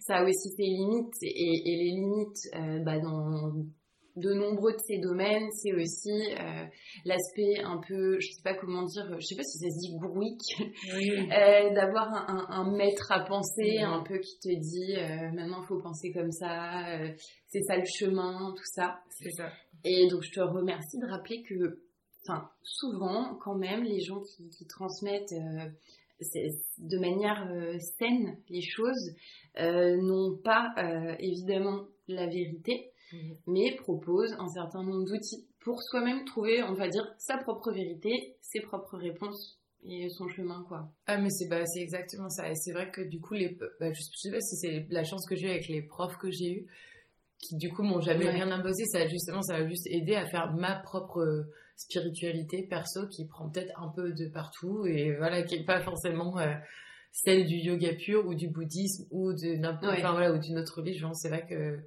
Ça 0.00 0.16
a 0.16 0.24
aussi 0.24 0.50
ses 0.50 0.62
limites 0.62 1.14
et, 1.22 1.72
et 1.72 1.76
les 1.76 1.90
limites 1.92 2.84
bah, 2.84 2.98
dans 2.98 3.52
de 4.16 4.34
nombreux 4.34 4.72
de 4.72 4.78
ces 4.78 4.98
domaines, 4.98 5.50
c'est 5.52 5.72
aussi 5.72 6.10
euh, 6.10 6.64
l'aspect 7.04 7.60
un 7.64 7.80
peu, 7.86 8.18
je 8.20 8.26
sais 8.32 8.42
pas 8.42 8.54
comment 8.54 8.82
dire, 8.84 9.06
je 9.18 9.24
sais 9.24 9.36
pas 9.36 9.42
si 9.42 9.58
ça 9.58 9.70
se 9.70 9.78
dit 9.78 9.96
grouique, 9.96 10.40
euh, 10.60 11.74
d'avoir 11.74 12.12
un, 12.50 12.70
maître 12.76 13.10
à 13.10 13.24
penser 13.24 13.78
un 13.78 14.02
peu 14.02 14.18
qui 14.18 14.38
te 14.38 14.48
dit 14.48 14.96
euh, 14.96 15.32
maintenant 15.32 15.62
il 15.62 15.66
faut 15.66 15.78
penser 15.78 16.12
comme 16.12 16.30
ça, 16.30 16.84
c'est 17.48 17.62
ça 17.62 17.76
le 17.76 17.84
chemin, 17.84 18.52
tout 18.56 18.70
ça. 18.74 19.00
C'est 19.10 19.30
ça. 19.30 19.50
Et 19.84 20.06
donc 20.08 20.22
je 20.22 20.32
te 20.32 20.40
remercie 20.40 20.98
de 20.98 21.06
rappeler 21.06 21.42
que, 21.42 21.80
enfin 22.26 22.48
souvent 22.62 23.34
quand 23.36 23.56
même 23.56 23.82
les 23.82 24.00
gens 24.00 24.20
qui, 24.20 24.48
qui 24.50 24.66
transmettent 24.66 25.34
de 26.78 26.98
manière 26.98 27.48
saine 27.98 28.36
les 28.48 28.62
choses 28.62 29.14
n'ont 29.56 30.36
pas 30.36 30.72
évidemment 31.18 31.86
la 32.08 32.26
vérité. 32.26 32.91
Mais 33.46 33.76
propose 33.76 34.32
un 34.38 34.48
certain 34.48 34.82
nombre 34.82 35.04
d'outils 35.04 35.46
pour 35.60 35.82
soi-même 35.82 36.24
trouver, 36.24 36.62
on 36.62 36.74
va 36.74 36.88
dire, 36.88 37.06
sa 37.18 37.38
propre 37.38 37.72
vérité, 37.72 38.36
ses 38.40 38.60
propres 38.60 38.96
réponses 38.96 39.60
et 39.84 40.08
son 40.10 40.28
chemin, 40.28 40.64
quoi. 40.68 40.92
Ah, 41.06 41.18
mais 41.18 41.30
c'est 41.30 41.48
bah, 41.48 41.62
exactement 41.76 42.28
ça. 42.28 42.50
Et 42.50 42.54
c'est 42.54 42.72
vrai 42.72 42.90
que 42.90 43.00
du 43.00 43.20
coup, 43.20 43.34
les, 43.34 43.56
bah, 43.80 43.92
je, 43.92 44.02
sais 44.16 44.30
pas 44.30 44.40
si 44.40 44.56
c'est 44.56 44.86
la 44.90 45.04
chance 45.04 45.26
que 45.26 45.34
j'ai 45.34 45.46
eu 45.46 45.50
avec 45.50 45.68
les 45.68 45.82
profs 45.82 46.16
que 46.18 46.30
j'ai 46.30 46.52
eus, 46.52 46.66
qui 47.38 47.56
du 47.56 47.70
coup 47.70 47.82
m'ont 47.82 48.00
jamais 48.00 48.28
rien 48.30 48.50
imposé. 48.50 48.84
Ça, 48.86 49.06
justement, 49.08 49.42
ça 49.42 49.58
va 49.58 49.68
juste 49.68 49.86
aider 49.88 50.14
à 50.14 50.26
faire 50.26 50.52
ma 50.52 50.76
propre 50.76 51.46
spiritualité 51.76 52.62
perso 52.62 53.08
qui 53.08 53.26
prend 53.26 53.48
peut-être 53.48 53.72
un 53.80 53.88
peu 53.88 54.12
de 54.12 54.28
partout 54.28 54.86
et 54.86 55.16
voilà, 55.16 55.42
qui 55.42 55.58
n'est 55.58 55.64
pas 55.64 55.80
forcément 55.80 56.38
euh, 56.38 56.54
celle 57.10 57.46
du 57.46 57.56
yoga 57.56 57.94
pur 57.94 58.26
ou 58.26 58.34
du 58.34 58.48
bouddhisme 58.48 59.06
ou 59.10 59.32
de 59.32 59.56
n'importe, 59.56 59.98
enfin, 59.98 60.12
voilà, 60.12 60.32
ou 60.32 60.38
d'une 60.38 60.58
autre 60.58 60.78
religion. 60.78 61.12
C'est 61.14 61.28
vrai 61.28 61.44
que 61.46 61.80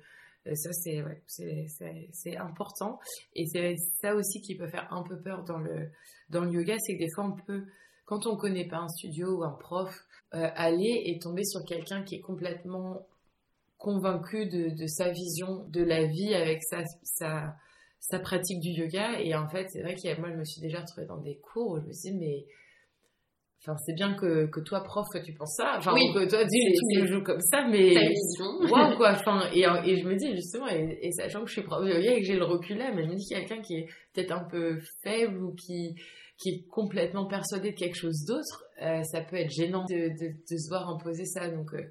ça, 0.53 0.71
c'est 0.73 1.01
ouais, 1.01 2.37
important. 2.37 2.99
Et 3.33 3.45
c'est 3.47 3.75
ça 4.01 4.15
aussi 4.15 4.41
qui 4.41 4.55
peut 4.55 4.67
faire 4.67 4.91
un 4.93 5.03
peu 5.03 5.19
peur 5.19 5.43
dans 5.43 5.57
le, 5.57 5.89
dans 6.29 6.43
le 6.43 6.51
yoga, 6.51 6.75
c'est 6.79 6.93
que 6.93 6.99
des 6.99 7.09
fois, 7.13 7.25
on 7.25 7.31
peut, 7.31 7.65
quand 8.05 8.27
on 8.27 8.35
connaît 8.35 8.67
pas 8.67 8.77
un 8.77 8.89
studio 8.89 9.39
ou 9.39 9.43
un 9.43 9.51
prof, 9.51 9.89
euh, 10.35 10.49
aller 10.55 11.03
et 11.05 11.19
tomber 11.19 11.43
sur 11.43 11.63
quelqu'un 11.65 12.03
qui 12.03 12.15
est 12.15 12.21
complètement 12.21 13.07
convaincu 13.77 14.47
de, 14.47 14.69
de, 14.69 14.87
sa 14.87 15.09
vision 15.09 15.65
de 15.69 15.81
la 15.81 16.05
vie 16.05 16.33
avec 16.33 16.63
sa, 16.63 16.83
sa, 17.03 17.55
sa 17.99 18.19
pratique 18.19 18.59
du 18.59 18.69
yoga. 18.69 19.19
Et 19.19 19.35
en 19.35 19.47
fait, 19.47 19.69
c'est 19.69 19.81
vrai 19.81 19.95
que 19.95 20.19
moi, 20.19 20.29
je 20.31 20.37
me 20.37 20.45
suis 20.45 20.61
déjà 20.61 20.81
retrouvée 20.81 21.07
dans 21.07 21.17
des 21.17 21.37
cours 21.37 21.71
où 21.71 21.79
je 21.79 21.85
me 21.85 21.93
suis 21.93 22.11
dit, 22.11 22.17
mais 22.17 22.45
Enfin, 23.67 23.77
c'est 23.85 23.93
bien 23.95 24.13
que, 24.13 24.45
que 24.45 24.59
toi, 24.59 24.83
prof, 24.83 25.07
tu 25.25 25.33
penses 25.33 25.55
ça. 25.57 25.73
Enfin, 25.77 25.91
Oui. 25.93 26.13
que 26.13 26.29
toi, 26.29 26.45
tu, 26.45 26.99
le 26.99 27.07
joues 27.07 27.23
comme 27.23 27.39
ça, 27.41 27.67
mais. 27.67 27.93
Ta 27.95 28.01
vision. 28.01 28.95
Quoi. 28.97 29.11
Enfin, 29.15 29.49
et, 29.53 29.61
et 29.61 29.97
je 29.99 30.07
me 30.07 30.15
dis, 30.15 30.35
justement, 30.35 30.67
et, 30.67 30.99
et 31.01 31.11
sachant 31.11 31.41
que 31.41 31.47
je 31.47 31.53
suis 31.53 31.63
prof 31.63 31.83
de 31.83 31.89
yoga 31.89 32.13
et 32.13 32.19
que 32.21 32.25
j'ai 32.27 32.35
le 32.37 32.45
recul 32.45 32.77
là, 32.77 32.91
mais 32.93 33.03
je 33.03 33.09
me 33.09 33.15
dis 33.15 33.25
qu'il 33.25 33.37
y 33.37 33.39
a 33.39 33.43
quelqu'un 33.43 33.63
qui 33.63 33.75
est 33.77 33.87
peut-être 34.13 34.31
un 34.31 34.43
peu 34.49 34.77
faible 35.03 35.43
ou 35.43 35.55
qui, 35.55 35.95
qui 36.37 36.49
est 36.49 36.67
complètement 36.69 37.25
persuadé 37.27 37.71
de 37.71 37.75
quelque 37.75 37.95
chose 37.95 38.23
d'autre, 38.27 38.65
euh, 38.83 39.01
ça 39.03 39.21
peut 39.21 39.37
être 39.37 39.49
gênant 39.51 39.85
de, 39.89 40.09
de, 40.09 40.27
de 40.31 40.57
se 40.57 40.69
voir 40.69 40.87
imposer 40.89 41.25
ça. 41.25 41.49
Donc, 41.49 41.73
euh, 41.73 41.81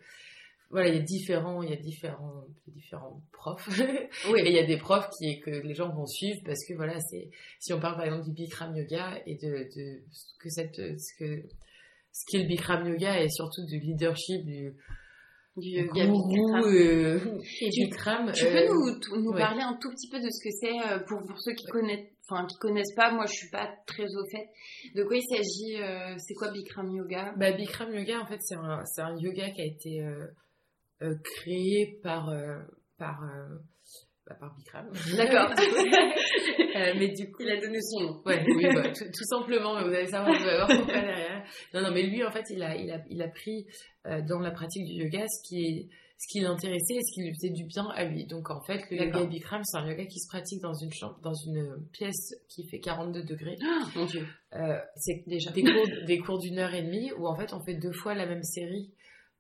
voilà, 0.71 0.89
il 0.89 0.95
y 0.97 0.99
a 0.99 1.03
différents, 1.03 1.63
il 1.63 1.71
y 1.71 1.73
a 1.73 1.77
différents, 1.77 2.45
différents 2.69 3.23
profs. 3.33 3.69
Oui. 4.31 4.41
Et 4.41 4.49
il 4.49 4.55
y 4.55 4.59
a 4.59 4.65
des 4.67 4.77
profs 4.79 5.09
qui, 5.19 5.41
que 5.41 5.51
les 5.51 5.75
gens 5.75 5.93
vont 5.95 6.07
suivre 6.07 6.41
parce 6.45 6.65
que 6.67 6.75
voilà, 6.75 6.99
c'est, 7.01 7.31
si 7.61 7.73
on 7.73 7.81
parle 7.81 7.97
par 7.97 8.05
exemple 8.07 8.25
du 8.25 8.33
Bikram 8.33 8.75
Yoga 8.77 9.21
et 9.27 9.37
de, 9.37 9.69
de 9.77 10.03
ce 10.11 10.25
que 10.41 10.49
cette, 10.49 10.77
ce 10.77 11.15
que, 11.19 11.43
ce 12.13 12.25
qu'est 12.31 12.39
le 12.43 12.49
Bikram 12.49 12.87
Yoga 12.89 13.21
et 13.23 13.29
surtout 13.29 13.65
du 13.67 13.79
leadership, 13.79 14.45
du 14.45 14.75
Du 15.57 15.69
yoga 15.69 16.07
Bikram. 16.07 16.65
euh, 16.65 17.21
Et 17.61 17.71
tu- 17.71 17.85
Bikram. 17.87 18.33
Tu 18.33 18.45
euh, 18.45 18.67
peux 18.67 18.75
nous, 18.75 18.99
t- 18.99 19.23
nous 19.23 19.31
ouais. 19.31 19.39
parler 19.41 19.61
un 19.63 19.77
tout 19.81 19.91
petit 19.91 20.09
peu 20.09 20.19
de 20.19 20.29
ce 20.29 20.43
que 20.43 20.51
c'est 20.51 20.93
euh, 20.93 20.99
pour, 21.07 21.21
pour 21.27 21.41
ceux 21.41 21.53
qui 21.55 21.67
connaissent, 21.67 22.09
enfin 22.29 22.45
qui 22.47 22.57
connaissent 22.59 22.95
pas. 22.97 23.13
Moi, 23.13 23.27
je 23.27 23.33
suis 23.35 23.51
pas 23.51 23.69
très 23.87 24.05
au 24.17 24.25
fait. 24.33 24.49
De 24.97 25.05
quoi 25.05 25.17
il 25.17 25.23
s'agit 25.23 25.81
euh, 25.81 26.17
C'est 26.19 26.35
quoi 26.35 26.51
Bikram 26.51 26.91
Yoga? 26.91 27.35
Bah, 27.37 27.53
Bikram 27.53 27.95
Yoga, 27.95 28.21
en 28.21 28.27
fait, 28.27 28.39
c'est 28.41 28.57
un, 28.57 28.85
c'est 28.85 29.03
un 29.03 29.17
yoga 29.19 29.51
qui 29.51 29.61
a 29.61 29.67
été 29.67 30.03
euh, 30.03 30.11
euh, 30.11 30.27
créé 31.01 31.99
par, 32.03 32.29
euh, 32.29 32.59
par, 32.99 33.23
euh, 33.23 33.57
bah, 34.27 34.37
par 34.41 34.55
Bikram. 34.57 34.91
D'accord. 35.17 35.51
Euh, 36.77 36.93
mais 36.99 37.07
du 37.13 37.31
coup, 37.31 37.43
Il 37.45 37.51
a 37.51 37.61
donné 37.61 37.79
son 37.81 38.01
nom. 38.01 38.23
Ouais, 38.27 38.45
oui, 38.49 38.65
bah, 38.75 38.91
tout, 38.91 39.05
tout 39.05 39.25
simplement, 39.25 39.77
mais 39.77 39.85
vous 39.85 39.95
allez 39.95 40.09
savoir, 40.09 40.37
vous 40.37 40.45
allez 40.45 40.57
voir 40.57 40.67
pourquoi 40.67 41.01
derrière. 41.03 41.45
Non, 41.73 41.83
non, 41.83 41.93
mais 41.93 42.03
lui, 42.03 42.25
en 42.25 42.33
fait, 42.33 42.45
il 42.51 42.61
a, 42.65 42.75
il 42.75 42.91
a, 42.91 42.99
il 43.09 43.23
a 43.23 43.29
pris 43.29 43.65
euh, 44.07 44.23
dans 44.29 44.41
la 44.41 44.51
pratique 44.51 44.85
du 44.85 45.05
yoga 45.05 45.25
ce 45.29 45.49
qui 45.49 45.61
est, 45.65 45.89
ce 46.19 46.27
qui 46.33 46.41
l'intéressait 46.41 46.95
et 46.95 47.01
ce 47.01 47.15
qui 47.15 47.23
lui 47.23 47.33
faisait 47.33 47.53
du 47.53 47.65
bien 47.67 47.87
à 47.95 48.05
lui. 48.05 48.27
Donc, 48.27 48.51
en 48.51 48.61
fait, 48.63 48.81
le 48.91 49.05
yoga. 49.05 49.25
Bikram, 49.25 49.63
c'est 49.63 49.77
un 49.79 49.87
yoga 49.89 50.05
qui 50.07 50.19
se 50.19 50.27
pratique 50.29 50.61
dans 50.63 50.75
une 50.75 50.93
chambre, 50.93 51.17
dans 51.23 51.35
une 51.47 51.87
pièce 51.93 52.35
qui 52.49 52.67
fait 52.69 52.81
42 52.81 53.23
degrés. 53.23 53.57
Ah, 53.63 53.87
mon 53.95 54.07
Dieu. 54.07 54.27
Euh, 54.55 54.77
c'est 54.97 55.23
Déjà. 55.29 55.53
des 55.53 55.63
cours, 55.63 55.87
des 56.09 56.19
cours 56.19 56.41
d'une 56.41 56.59
heure 56.59 56.75
et 56.75 56.83
demie 56.83 57.13
où, 57.19 57.29
en 57.29 57.37
fait, 57.37 57.53
on 57.53 57.63
fait 57.65 57.75
deux 57.75 57.93
fois 57.93 58.15
la 58.15 58.27
même 58.27 58.43
série 58.43 58.91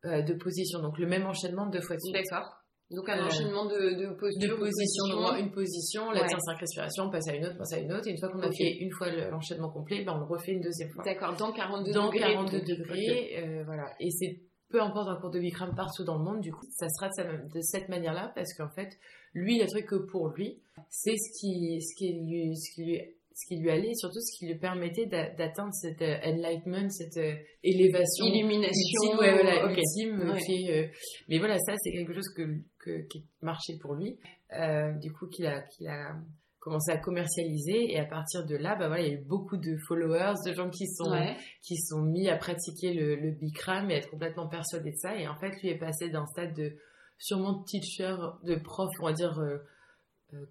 euh, 0.04 0.22
de 0.22 0.34
positions. 0.34 0.80
Donc, 0.80 0.98
le 0.98 1.06
même 1.06 1.26
enchaînement 1.26 1.66
deux 1.66 1.80
fois 1.80 1.96
de 1.96 2.00
suite. 2.00 2.14
D'accord. 2.14 2.48
Donc 2.90 3.08
un 3.08 3.18
Euh, 3.18 3.26
enchaînement 3.26 3.64
de, 3.64 3.94
de 3.98 4.14
postures. 4.14 4.54
de 4.56 4.60
position, 4.60 5.04
positions. 5.04 5.20
donc 5.32 5.38
une 5.40 5.50
position, 5.50 6.10
là 6.10 6.20
Ouais. 6.20 6.26
tient 6.28 6.38
cinq 6.38 6.58
respirations, 6.58 7.04
on 7.04 7.10
passe 7.10 7.26
à 7.28 7.34
une 7.34 7.46
autre, 7.46 7.56
passe 7.56 7.72
à 7.72 7.78
une 7.78 7.90
autre, 7.92 8.06
et 8.06 8.10
une 8.10 8.18
fois 8.18 8.28
qu'on 8.28 8.40
a 8.40 8.52
fait 8.52 8.76
une 8.78 8.90
fois 8.92 9.10
le- 9.10 9.30
l'enchaînement 9.30 9.70
complet, 9.70 10.04
ben 10.04 10.12
on 10.14 10.18
le 10.18 10.24
refait 10.26 10.52
une 10.52 10.60
deuxième 10.60 10.90
fois. 10.90 11.02
D'accord, 11.02 11.34
dans 11.36 11.50
42 11.50 11.92
Dans 11.92 12.06
degrés. 12.10 12.20
42 12.34 12.58
donc, 12.58 12.66
degrés, 12.68 13.36
euh, 13.38 13.64
voilà. 13.64 13.86
Et 14.00 14.10
c'est 14.10 14.42
peu 14.70 14.82
importe 14.82 15.08
un 15.08 15.16
cours 15.16 15.30
de 15.30 15.40
Bikram 15.40 15.74
partout 15.74 16.04
dans 16.04 16.18
le 16.18 16.24
monde, 16.24 16.40
du 16.42 16.52
coup, 16.52 16.66
ça 16.72 16.86
sera 16.90 17.08
de, 17.08 17.14
sa- 17.14 17.24
de 17.54 17.60
cette 17.62 17.88
manière-là, 17.88 18.32
parce 18.34 18.52
qu'en 18.54 18.68
fait, 18.68 18.90
lui, 19.32 19.56
il 19.56 19.62
a 19.62 19.66
truc 19.66 19.86
que 19.86 19.96
pour 19.96 20.28
lui, 20.28 20.60
c'est 20.90 21.16
ce 21.16 21.40
qui, 21.40 21.80
ce 21.80 21.96
qui 21.96 22.12
lui, 22.12 22.54
ce 22.56 22.74
qui 22.74 22.84
lui, 22.84 23.00
ce 23.36 23.46
qui 23.48 23.60
lui 23.60 23.70
allait, 23.70 23.90
et 23.90 23.94
surtout 23.96 24.20
ce 24.20 24.38
qui 24.38 24.46
lui 24.46 24.58
permettait 24.58 25.06
d'a- 25.06 25.30
d'atteindre 25.30 25.72
cette 25.72 26.00
euh, 26.02 26.16
enlightenment, 26.24 26.88
cette 26.88 27.16
euh, 27.16 27.34
élévation 27.64 28.26
Illumination. 28.26 29.02
ultime, 29.02 29.18
ouais, 29.18 29.32
voilà, 29.42 29.64
ok. 29.66 29.76
ultime, 29.76 30.20
euh, 30.20 30.32
Ouais. 30.34 30.40
qui 30.40 30.70
euh, 30.70 30.86
mais 31.28 31.38
voilà, 31.38 31.58
ça 31.58 31.74
c'est 31.82 31.90
quelque 31.90 32.14
chose 32.14 32.28
que, 32.36 32.42
que- 32.78 33.06
qui 33.08 33.26
marchait 33.42 33.76
pour 33.80 33.94
lui, 33.94 34.18
euh, 34.58 34.92
du 35.00 35.12
coup 35.12 35.26
qu'il 35.26 35.46
a, 35.46 35.62
qu'il 35.62 35.88
a 35.88 36.14
commencé 36.60 36.92
à 36.92 36.96
commercialiser 36.96 37.92
et 37.92 37.98
à 37.98 38.06
partir 38.06 38.46
de 38.46 38.56
là, 38.56 38.74
bah 38.76 38.86
voilà, 38.88 39.02
il 39.02 39.08
y 39.12 39.16
a 39.16 39.20
eu 39.20 39.24
beaucoup 39.24 39.56
de 39.58 39.76
followers, 39.86 40.34
de 40.46 40.54
gens 40.54 40.70
qui 40.70 40.86
sont 40.86 41.10
Ouais. 41.10 41.36
qui 41.62 41.76
sont 41.76 42.02
mis 42.02 42.28
à 42.28 42.36
pratiquer 42.36 42.94
le, 42.94 43.16
le 43.16 43.32
Bikram 43.32 43.90
et 43.90 43.94
être 43.96 44.08
complètement 44.10 44.48
persuadés 44.48 44.92
de 44.92 44.96
ça. 44.96 45.14
Et 45.16 45.26
en 45.28 45.36
fait, 45.36 45.50
lui 45.60 45.68
est 45.70 45.78
passé 45.78 46.08
d'un 46.08 46.24
stade 46.26 46.54
de 46.56 46.72
sûrement 47.18 47.58
de 47.58 47.64
teacher, 47.64 48.16
de 48.44 48.54
prof, 48.56 48.88
on 49.00 49.04
va 49.06 49.12
dire 49.12 49.38
euh, 49.40 49.58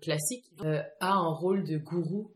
classique, 0.01 0.45
euh, 0.63 0.81
à 0.99 1.13
un 1.13 1.29
rôle 1.33 1.63
de 1.63 1.77
gourou. 1.77 2.31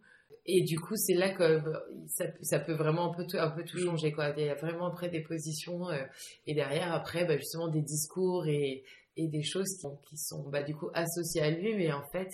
Et 0.50 0.62
du 0.64 0.80
coup, 0.80 0.96
c'est 0.96 1.14
là 1.14 1.34
que 1.34 1.62
ça, 2.08 2.26
ça 2.42 2.60
peut 2.60 2.74
vraiment 2.74 3.12
un 3.12 3.14
peu 3.16 3.26
tout, 3.28 3.38
un 3.38 3.52
peu 3.52 3.64
tout 3.66 3.78
changer. 3.80 4.14
Quoi. 4.14 4.30
Il 4.38 4.46
y 4.46 4.50
a 4.50 4.56
vraiment 4.56 4.86
après 4.88 5.10
des 5.10 5.22
positions 5.22 5.90
euh, 5.90 6.02
et 6.46 6.54
derrière, 6.54 6.94
après, 6.94 7.26
bah, 7.26 7.38
justement, 7.38 7.68
des 7.68 7.82
discours 7.82 8.48
et, 8.48 8.84
et 9.18 9.28
des 9.28 9.44
choses 9.44 9.68
qui, 9.82 9.88
qui 10.10 10.18
sont 10.18 10.50
bah, 10.50 10.64
du 10.64 10.74
coup 10.74 10.90
associées 10.94 11.42
à 11.42 11.52
lui. 11.52 11.76
Mais 11.76 11.92
en 11.92 12.04
fait, 12.14 12.30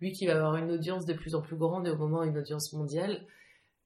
lui 0.00 0.12
qui 0.12 0.26
va 0.26 0.36
avoir 0.36 0.56
une 0.56 0.70
audience 0.70 1.04
de 1.04 1.12
plus 1.12 1.34
en 1.34 1.42
plus 1.42 1.56
grande 1.56 1.86
et 1.86 1.90
au 1.90 1.98
moment 1.98 2.22
une 2.22 2.38
audience 2.38 2.72
mondiale, 2.72 3.26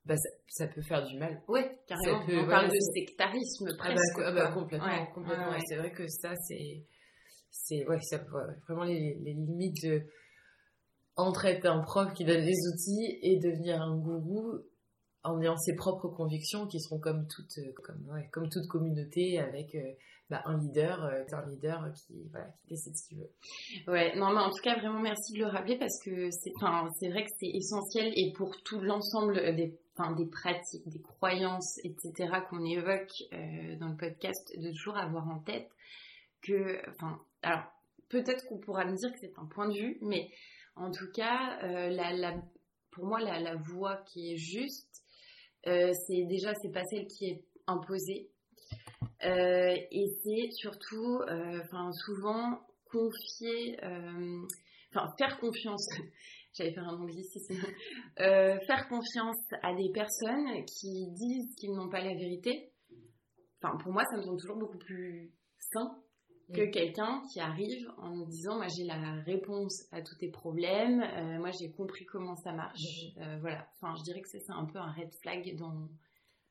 bah, 0.05 0.17
ça, 0.17 0.29
ça 0.47 0.67
peut 0.69 0.83
faire 0.83 1.05
du 1.05 1.19
mal. 1.19 1.43
Ouais, 1.49 1.77
carrément. 1.89 2.21
Ça 2.21 2.27
peut- 2.27 2.39
On 2.39 2.45
voilà, 2.45 2.61
parle 2.61 2.71
de 2.71 2.81
sectarisme 2.95 3.69
Ah 3.73 3.77
presque. 3.79 4.19
ah 4.25 4.33
bah, 4.33 4.53
complètement, 4.53 4.87
Ouais, 4.87 5.09
complètement. 5.13 5.51
ouais, 5.51 5.59
c'est 5.67 5.77
vrai 5.77 5.91
que 5.91 6.07
ça, 6.07 6.35
c'est, 6.37 6.85
c'est, 7.51 7.85
ouais, 7.89 8.01
ça, 8.03 8.19
vraiment 8.69 8.85
les, 8.85 9.17
les 9.25 9.33
limites 9.35 9.83
de 9.85 10.03
entre 11.17 11.47
être 11.47 11.67
un 11.67 11.81
prof 11.81 12.13
qui 12.15 12.25
donne 12.25 12.45
des 12.45 12.59
outils 12.73 13.19
et 13.23 13.39
devenir 13.39 13.83
un 13.83 13.97
gourou 13.97 14.63
en 15.25 15.41
ayant 15.41 15.57
ses 15.57 15.75
propres 15.75 16.09
convictions 16.09 16.67
qui 16.67 16.81
seront 16.81 16.99
comme 16.99 17.27
toute, 17.29 17.59
euh, 17.59 17.73
comme, 17.83 18.23
comme 18.33 18.49
toute 18.49 18.67
communauté 18.67 19.39
avec 19.39 19.75
euh, 19.75 19.93
bah, 20.31 20.43
un 20.47 20.59
leader, 20.59 21.05
euh, 21.05 21.23
un 21.33 21.49
leader 21.49 21.93
qui, 21.95 22.29
voilà, 22.31 22.47
qui 22.47 22.67
décide 22.69 22.97
ce 22.97 23.09
qu'il 23.09 23.19
veut. 23.19 23.31
Ouais, 23.87 24.17
non, 24.17 24.33
mais 24.33 24.41
en 24.41 24.51
tout 24.51 24.63
cas, 24.63 24.79
vraiment 24.79 25.01
merci 25.01 25.35
de 25.35 25.39
le 25.39 25.47
rappeler 25.47 25.79
parce 25.79 26.03
que 26.03 26.31
c'est, 26.31 27.09
vrai 27.09 27.25
que 27.25 27.31
c'est 27.39 27.51
essentiel 27.55 28.13
et 28.17 28.33
pour 28.33 28.61
tout 28.63 28.81
l'ensemble 28.81 29.35
des, 29.55 29.79
des 30.17 30.27
pratiques, 30.27 30.89
des 30.89 31.01
croyances, 31.01 31.79
etc. 31.85 32.41
qu'on 32.51 32.65
évoque 32.65 33.13
dans 33.79 33.89
le 33.89 33.97
podcast, 33.97 34.53
de 34.59 34.71
toujours 34.71 34.97
avoir 34.97 35.29
en 35.29 35.39
tête 35.41 35.69
que, 36.43 36.81
alors 37.43 37.63
peut-être 38.09 38.45
qu'on 38.49 38.59
pourra 38.59 38.85
me 38.85 38.97
dire 38.97 39.13
que 39.13 39.19
c'est 39.21 39.39
un 39.39 39.47
point 39.47 39.69
de 39.69 39.75
vue, 39.75 39.99
mais 40.01 40.29
en 40.77 40.91
tout 40.91 41.11
cas, 41.13 41.59
euh, 41.63 41.89
la, 41.91 42.35
pour 42.91 43.07
moi, 43.07 43.21
la, 43.21 43.57
voie 43.57 43.99
qui 44.07 44.33
est 44.33 44.37
juste, 44.37 45.03
euh, 45.67 45.93
c'est 46.07 46.25
déjà, 46.25 46.55
c'est 46.55 46.73
pas 46.73 46.85
celle 46.85 47.07
qui 47.07 47.27
est 47.27 47.45
imposée. 47.67 48.31
Euh, 49.25 49.77
et 49.91 50.07
c'est 50.23 50.51
surtout, 50.51 51.21
enfin, 51.63 51.93
souvent 51.93 52.61
confier, 52.91 53.79
enfin, 54.91 55.15
faire 55.19 55.39
confiance. 55.39 55.87
J'allais 56.55 56.75
faire 56.75 56.87
un 56.87 57.01
anglicisme. 57.01 57.55
Faire 58.17 58.89
confiance 58.89 59.39
à 59.63 59.75
des 59.75 59.91
personnes 59.91 60.65
qui 60.67 61.11
disent 61.13 61.55
qu'ils 61.57 61.73
n'ont 61.73 61.89
pas 61.89 62.03
la 62.03 62.15
vérité. 62.15 62.73
Enfin, 63.63 63.79
pour 63.79 63.93
moi, 63.93 64.03
ça 64.11 64.17
me 64.17 64.23
semble 64.23 64.41
toujours 64.41 64.59
beaucoup 64.59 64.79
plus 64.79 65.33
sain 65.73 66.02
que 66.53 66.63
Mm. 66.67 66.71
quelqu'un 66.71 67.23
qui 67.33 67.41
arrive 67.41 67.89
en 67.99 68.11
nous 68.17 68.27
disant 68.27 68.57
moi 68.57 68.67
j'ai 68.69 68.85
la 68.85 69.15
réponse 69.25 69.87
à 69.93 70.03
tous 70.03 70.17
tes 70.17 70.29
problèmes, 70.31 71.03
euh, 71.03 71.39
moi 71.39 71.51
j'ai 71.59 71.71
compris 71.71 72.05
comment 72.07 72.37
ça 72.37 72.53
marche. 72.53 72.81
Euh, 73.19 73.39
voilà, 73.41 73.67
enfin 73.81 73.95
je 73.99 74.03
dirais 74.05 74.21
que 74.21 74.29
c'est 74.29 74.43
un 74.51 74.65
peu 74.67 74.79
un 74.79 74.93
red 74.93 75.13
flag 75.23 75.57
dans 75.57 75.89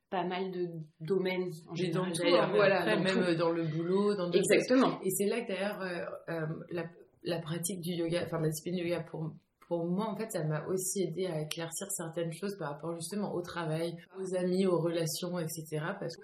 pas 0.10 0.26
mal 0.26 0.52
de 0.52 0.68
domaines 1.00 1.52
en 1.70 1.74
Mais 1.74 1.88
dans 1.90 2.04
général. 2.04 2.14
tout, 2.14 2.36
hein, 2.36 2.50
voilà, 2.54 2.80
après, 2.82 2.98
dans 2.98 3.04
même 3.04 3.26
tout. 3.26 3.36
dans 3.40 3.52
le 3.52 3.64
boulot, 3.66 4.14
dans 4.16 4.30
Exactement. 4.32 5.00
Et 5.04 5.10
c'est 5.10 5.26
là 5.26 5.42
que 5.42 5.48
d'ailleurs, 5.48 5.82
euh, 5.82 6.46
la, 6.70 6.84
la 7.24 7.40
pratique 7.40 7.80
du 7.80 7.92
yoga, 7.92 8.24
enfin 8.26 8.42
la 8.42 8.50
discipline 8.50 8.76
du 8.76 8.84
yoga, 8.90 9.04
pour, 9.04 9.32
pour 9.70 9.86
moi, 9.86 10.10
en 10.10 10.18
fait, 10.18 10.30
ça 10.30 10.44
m'a 10.44 10.66
aussi 10.66 11.04
aidé 11.04 11.28
à 11.28 11.40
éclaircir 11.42 11.88
certaines 11.92 12.34
choses 12.34 12.58
par 12.58 12.72
rapport 12.74 12.94
justement 12.96 13.34
au 13.34 13.42
travail, 13.42 13.96
aux 14.20 14.36
amis, 14.36 14.66
aux 14.66 14.80
relations, 14.82 15.40
etc. 15.40 15.80
Parce 15.98 16.18
que 16.18 16.24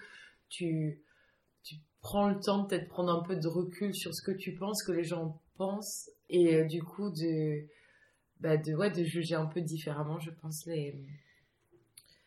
tu, 0.49 1.01
tu 1.67 1.75
prends 2.01 2.29
le 2.29 2.39
temps 2.39 2.65
peut-être 2.65 2.87
prendre 2.87 3.11
un 3.11 3.23
peu 3.23 3.35
de 3.35 3.47
recul 3.47 3.93
sur 3.93 4.13
ce 4.13 4.21
que 4.21 4.35
tu 4.35 4.53
penses, 4.55 4.83
que 4.83 4.91
les 4.91 5.03
gens 5.03 5.41
pensent, 5.57 6.09
et 6.29 6.55
euh, 6.55 6.65
du 6.65 6.81
coup 6.81 7.09
de, 7.09 7.65
bah 8.39 8.57
de, 8.57 8.73
ouais, 8.73 8.91
de 8.91 9.03
juger 9.03 9.35
un 9.35 9.47
peu 9.47 9.61
différemment, 9.61 10.19
je 10.19 10.31
pense, 10.31 10.65
les, 10.65 10.95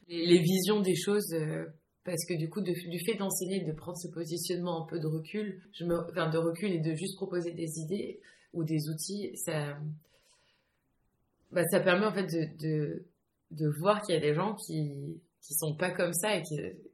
les, 0.08 0.38
visions 0.38 0.80
des 0.80 0.96
choses. 0.96 1.32
euh, 1.32 1.66
parce 2.04 2.24
que 2.26 2.34
du 2.34 2.48
coup, 2.48 2.62
du 2.62 2.74
fait 3.04 3.14
d'enseigner, 3.16 3.62
de 3.64 3.72
prendre 3.72 3.96
ce 3.98 4.08
positionnement 4.08 4.84
un 4.84 4.86
peu 4.86 4.98
de 4.98 5.06
recul, 5.06 5.62
je 5.72 5.84
me, 5.84 5.98
enfin 6.10 6.30
de 6.30 6.38
recul 6.38 6.72
et 6.72 6.80
de 6.80 6.94
juste 6.94 7.16
proposer 7.16 7.52
des 7.52 7.78
idées 7.78 8.20
ou 8.52 8.64
des 8.64 8.88
outils, 8.88 9.36
ça, 9.36 9.78
bah, 11.52 11.62
ça 11.70 11.80
permet 11.80 12.06
en 12.06 12.12
fait 12.12 12.26
de, 12.26 13.04
de, 13.50 13.68
voir 13.78 14.02
qu'il 14.02 14.14
y 14.14 14.18
a 14.18 14.20
des 14.20 14.34
gens 14.34 14.54
qui 14.54 15.20
qui 15.42 15.54
sont 15.54 15.74
pas 15.74 15.90
comme 15.90 16.12
ça 16.12 16.36
et 16.36 16.42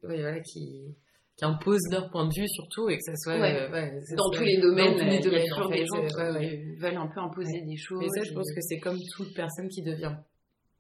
voilà, 0.02 0.40
qui, 0.40 0.94
qui 1.36 1.44
imposent 1.44 1.88
leur 1.90 2.08
point 2.10 2.26
de 2.26 2.32
vue 2.34 2.48
surtout 2.48 2.88
et 2.88 2.96
que 2.96 3.02
ça 3.04 3.14
soit 3.16 3.38
Ouais. 3.38 3.54
euh, 3.54 3.70
ouais, 3.70 3.90
que 4.00 4.04
ça 4.06 4.14
Dans 4.16 4.24
soit- 4.24 4.38
tous 4.38 4.44
les 4.44 4.56
domaines, 4.58 4.92
dans 4.92 4.98
tous 4.98 5.04
les 5.04 5.10
il 5.10 5.14
y 5.14 5.18
a 5.18 5.20
domaines, 5.22 5.48
toujours 5.48 5.66
en 5.66 5.70
fait, 5.70 5.76
des 5.80 5.86
gens 5.86 5.96
euh, 6.18 6.38
qui 6.38 6.76
veulent 6.76 6.96
un 6.96 7.06
peu 7.08 7.20
imposer 7.20 7.60
des 7.62 7.76
choses. 7.76 8.00
Mais 8.00 8.08
ça, 8.08 8.22
je 8.22 8.32
pense 8.32 8.50
que 8.54 8.60
c'est 8.62 8.78
comme 8.78 8.98
toute 9.14 9.34
personne 9.34 9.68
qui 9.68 9.82
devient 9.82 10.16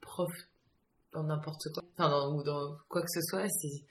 prof 0.00 0.30
dans 1.12 1.24
n'importe 1.24 1.68
quoi, 1.74 1.82
enfin, 1.98 2.10
dans, 2.10 2.34
ou 2.36 2.42
dans 2.42 2.76
quoi 2.88 3.02
que 3.02 3.10
ce 3.10 3.20
soit, 3.22 3.48
c'est, 3.48 3.84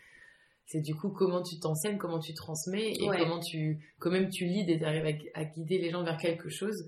c'est 0.68 0.82
du 0.82 0.96
coup 0.96 1.10
comment 1.10 1.42
tu 1.44 1.60
t'enseignes, 1.60 1.98
comment 1.98 2.20
tu 2.20 2.34
transmets 2.34 2.94
et 3.00 3.08
Ouais. 3.10 3.18
comment 3.20 3.40
tu, 3.40 3.94
quand 4.00 4.10
même 4.12 4.30
tu 4.30 4.46
leads 4.46 4.72
et 4.72 4.80
tu 4.80 4.86
arrives 4.86 5.06
à, 5.36 5.40
à 5.40 5.46
guider 5.46 5.78
les 5.80 5.92
gens 5.92 6.04
vers 6.04 6.18
quelque 6.18 6.50
chose. 6.50 6.84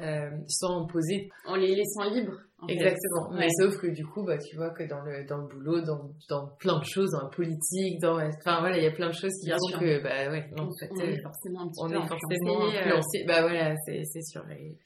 Euh, 0.00 0.30
sans 0.48 0.86
poser. 0.86 1.28
En 1.46 1.56
les 1.56 1.74
laissant 1.74 2.10
libres. 2.10 2.38
Exactement. 2.68 3.30
Mais 3.32 3.48
sauf 3.58 3.76
que 3.76 3.88
du 3.88 4.06
coup, 4.06 4.24
bah, 4.24 4.38
tu 4.38 4.56
vois 4.56 4.70
que 4.70 4.84
dans 4.88 5.02
le, 5.02 5.26
dans 5.26 5.38
le 5.38 5.48
boulot, 5.48 5.82
dans, 5.82 6.10
dans 6.28 6.48
plein 6.58 6.78
de 6.78 6.84
choses, 6.84 7.10
dans 7.10 7.22
la 7.22 7.28
politique, 7.28 8.00
dans, 8.00 8.16
enfin 8.16 8.60
voilà, 8.60 8.78
il 8.78 8.84
y 8.84 8.86
a 8.86 8.92
plein 8.92 9.08
de 9.08 9.14
choses 9.14 9.32
qui 9.42 9.50
font 9.50 9.78
que, 9.78 10.02
bah 10.02 10.30
ouais, 10.30 10.48
non, 10.56 10.64
en 10.64 10.70
fait, 10.80 10.90
on 10.90 11.00
est 11.00 11.20
forcément 11.20 11.60
un 11.60 11.68
petit 11.68 11.80
on 11.82 11.88
peu 11.88 11.96
est 11.96 12.08
forcément 12.08 12.66
influencé. 12.66 13.24
Bah 13.26 13.42
voilà, 13.42 13.74
c'est 13.84 14.22
sûr. 14.22 14.42
Et 14.50 14.76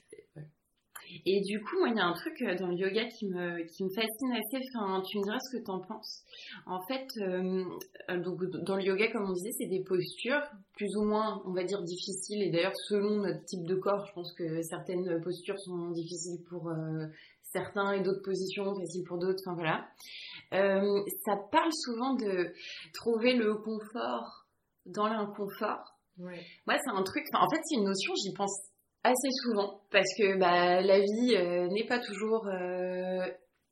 du 1.25 1.63
coup, 1.63 1.87
il 1.87 1.97
y 1.97 2.01
a 2.01 2.05
un 2.05 2.13
truc 2.13 2.41
euh, 2.43 2.55
dans 2.57 2.69
le 2.69 2.77
yoga 2.77 3.05
qui 3.07 3.27
me, 3.29 3.63
qui 3.65 3.85
me 3.85 3.91
fascine 3.91 4.33
assez. 4.33 4.65
Enfin, 4.75 5.03
tu 5.03 5.19
me 5.19 5.25
diras 5.25 5.39
ce 5.39 5.57
que 5.57 5.63
tu 5.63 5.71
en 5.71 5.81
penses. 5.81 6.25
En 6.67 6.81
fait, 6.87 7.07
euh, 7.19 7.65
euh, 8.11 8.21
donc, 8.21 8.45
dans 8.65 8.77
le 8.77 8.83
yoga, 8.83 9.11
comme 9.11 9.29
on 9.29 9.33
disait, 9.33 9.53
c'est 9.59 9.67
des 9.67 9.83
postures 9.83 10.43
plus 10.77 10.95
ou 10.97 11.05
moins, 11.05 11.43
on 11.47 11.53
va 11.53 11.65
dire, 11.65 11.83
difficiles. 11.83 12.43
Et 12.43 12.51
d'ailleurs, 12.51 12.77
selon 12.89 13.23
notre 13.23 13.45
type 13.45 13.65
de 13.65 13.75
corps, 13.75 14.05
je 14.07 14.13
pense 14.13 14.33
que 14.35 14.63
certaines 14.63 15.21
postures 15.23 15.59
sont 15.59 15.91
difficiles 15.91 16.43
pour 16.49 16.71
certains 17.43 17.93
et 17.93 18.01
d'autres 18.01 18.23
positions 18.23 18.75
faciles 18.75 19.05
pour 19.05 19.19
d'autres. 19.19 19.43
Enfin, 19.47 19.55
voilà. 19.55 19.89
ça 21.25 21.37
parle 21.51 21.73
souvent 21.73 22.15
de 22.15 22.53
trouver 22.95 23.35
le 23.35 23.55
confort 23.55 24.47
dans 24.87 25.09
l'inconfort. 25.09 25.99
Ouais. 26.19 26.45
Moi, 26.67 26.77
c'est 26.83 26.91
un 26.91 27.03
truc. 27.03 27.25
En 27.33 27.49
fait, 27.49 27.61
c'est 27.65 27.77
une 27.77 27.85
notion, 27.85 28.13
j'y 28.15 28.33
pense 28.33 28.69
assez 29.03 29.31
souvent 29.43 29.83
parce 29.91 30.09
que 30.17 30.39
bah, 30.39 30.81
la 30.81 30.99
vie 31.01 31.35
euh, 31.37 31.69
n'est 31.69 31.87
pas 31.87 31.99
toujours 32.01 32.47
euh, 32.47 33.27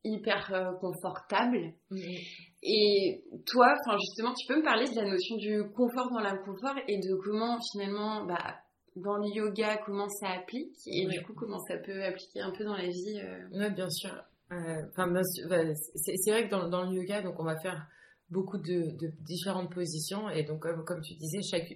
hyper 0.04 0.52
euh, 0.52 0.72
confortable. 0.80 1.74
Mm-hmm. 1.90 2.18
Et 2.62 3.24
toi, 3.46 3.74
enfin 3.80 3.96
justement, 3.98 4.32
tu 4.34 4.46
peux 4.46 4.58
me 4.58 4.64
parler 4.64 4.88
de 4.88 4.96
la 4.96 5.08
notion 5.08 5.36
du 5.36 5.62
confort 5.74 6.10
dans 6.10 6.20
l'inconfort 6.20 6.74
et 6.88 6.98
de 6.98 7.14
comment 7.22 7.58
finalement, 7.72 8.24
bah, 8.24 8.56
dans 8.96 9.16
le 9.18 9.28
yoga, 9.34 9.78
comment 9.84 10.08
ça 10.08 10.30
applique 10.30 10.76
et 10.86 11.06
du 11.06 11.22
coup 11.22 11.34
comment 11.34 11.58
ça 11.68 11.76
peut 11.76 12.02
appliquer 12.02 12.40
un 12.40 12.50
peu 12.50 12.64
dans 12.64 12.76
la 12.76 12.88
vie. 12.88 13.20
Oui, 13.52 13.70
bien 13.70 13.90
sûr. 13.90 14.24
Enfin, 14.50 15.12
c'est 15.24 16.30
vrai 16.30 16.46
que 16.46 16.50
dans, 16.50 16.68
dans, 16.68 16.88
le 16.88 16.96
yoga, 16.96 17.20
donc 17.20 17.34
on 17.38 17.44
va 17.44 17.58
faire 17.58 17.86
beaucoup 18.30 18.58
de, 18.58 18.96
de 18.96 19.12
différentes 19.20 19.72
positions 19.72 20.30
et 20.30 20.44
donc 20.44 20.62
comme, 20.62 20.84
comme 20.84 21.02
tu 21.02 21.14
disais, 21.14 21.42
chaque, 21.42 21.68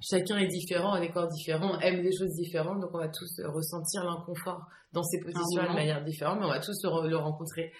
chacun 0.00 0.38
est 0.38 0.48
différent, 0.48 0.92
a 0.92 1.00
des 1.00 1.10
corps 1.10 1.28
différents, 1.28 1.78
aime 1.80 2.02
des 2.02 2.12
choses 2.16 2.34
différentes, 2.34 2.80
donc 2.80 2.90
on 2.94 2.98
va 2.98 3.08
tous 3.08 3.40
ressentir 3.44 4.04
l'inconfort 4.04 4.66
dans 4.92 5.02
ces 5.02 5.20
positions 5.20 5.62
de 5.62 5.74
manière 5.74 6.02
différente, 6.04 6.38
mais 6.40 6.46
on 6.46 6.50
va 6.50 6.60
tous 6.60 6.82
le, 6.82 7.16
rencontrer. 7.16 7.72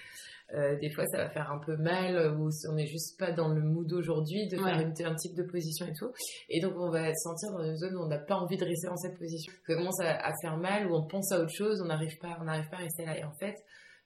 Euh, 0.52 0.76
des 0.80 0.90
fois, 0.90 1.04
ça 1.06 1.18
va 1.18 1.30
faire 1.30 1.50
un 1.50 1.60
peu 1.64 1.76
mal, 1.76 2.36
ou 2.36 2.50
si 2.50 2.66
on 2.68 2.74
n'est 2.74 2.86
juste 2.86 3.18
pas 3.18 3.30
dans 3.30 3.48
le 3.48 3.62
mood 3.62 3.92
aujourd'hui 3.92 4.48
de 4.48 4.56
faire 4.56 4.76
un 4.76 5.14
type 5.14 5.36
de 5.36 5.44
position 5.44 5.86
et 5.86 5.92
tout. 5.92 6.10
Et 6.48 6.60
donc, 6.60 6.74
on 6.76 6.90
va 6.90 7.14
se 7.14 7.22
sentir 7.22 7.52
dans 7.52 7.64
une 7.64 7.76
zone 7.76 7.96
où 7.96 8.02
on 8.02 8.08
n'a 8.08 8.18
pas 8.18 8.34
envie 8.34 8.56
de 8.56 8.64
rester 8.64 8.88
dans 8.88 8.96
cette 8.96 9.16
position. 9.16 9.52
Ça 9.66 9.74
commence 9.74 10.00
à, 10.00 10.32
faire 10.42 10.56
mal, 10.56 10.90
où 10.90 10.96
on 10.96 11.06
pense 11.06 11.30
à 11.32 11.40
autre 11.40 11.54
chose, 11.54 11.80
on 11.82 11.86
n'arrive 11.86 12.18
pas, 12.18 12.36
on 12.40 12.44
n'arrive 12.44 12.68
pas 12.68 12.78
à 12.78 12.80
rester 12.80 13.04
là. 13.04 13.16
Et 13.16 13.24
en 13.24 13.32
fait, 13.32 13.54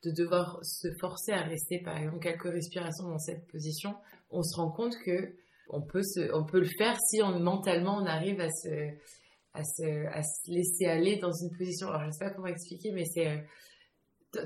de 0.04 0.10
devoir 0.10 0.58
se 0.62 0.88
forcer 1.00 1.32
à 1.32 1.42
rester, 1.42 1.80
par 1.82 1.96
exemple, 1.96 2.18
quelques 2.20 2.52
respirations 2.52 3.08
dans 3.08 3.18
cette 3.18 3.46
position, 3.50 3.94
on 4.30 4.42
se 4.42 4.56
rend 4.56 4.70
compte 4.70 4.94
que 5.04 5.34
on 5.68 5.82
peut, 5.82 6.02
on 6.32 6.44
peut 6.44 6.60
le 6.60 6.68
faire 6.78 6.96
si 7.08 7.22
on, 7.22 7.38
mentalement 7.40 7.96
on 7.96 8.06
arrive 8.06 8.40
à 8.40 8.50
se, 8.50 8.88
à, 9.54 9.62
se, 9.62 10.06
à 10.08 10.22
se 10.22 10.50
laisser 10.50 10.86
aller 10.86 11.16
dans 11.16 11.32
une 11.32 11.56
position. 11.56 11.88
Alors 11.88 12.04
je 12.04 12.10
sais 12.10 12.24
pas 12.24 12.30
comment 12.30 12.48
expliquer, 12.48 12.92
mais 12.92 13.04
c'est 13.04 13.28
euh, 13.28 13.38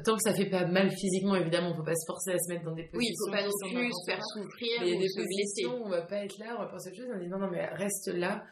tant 0.05 0.17
que 0.17 0.23
ça 0.23 0.35
fait 0.35 0.51
pas 0.51 0.67
mal 0.67 0.91
physiquement, 0.91 1.35
évidemment, 1.35 1.73
on 1.73 1.77
peut 1.77 1.85
pas 1.85 1.97
se 1.97 2.07
forcer 2.07 2.33
à 2.33 2.39
se 2.39 2.53
mettre 2.53 2.65
dans 2.65 2.75
des 2.75 2.89
positions. 2.89 2.99
Oui, 2.99 3.07
il 3.09 3.17
faut 3.19 3.33
pas 3.33 3.43
non 3.43 3.83
plus 3.83 3.93
se 3.93 4.11
faire 4.11 4.23
souffrir. 4.25 4.83
A 4.83 4.85
des 4.85 5.09
positions 5.17 5.83
où 5.83 5.87
on 5.87 5.91
va 5.91 6.03
pas 6.03 6.25
être 6.25 6.39
là, 6.39 6.57
on 6.59 6.63
va 6.63 6.69
penser 6.69 6.91
autre 6.91 6.97
chose. 6.97 7.11
On 7.15 7.19
dit 7.19 7.29
non, 7.29 7.39
non, 7.39 7.51
mais 7.51 7.67
reste 7.67 8.09
là, 8.09 8.45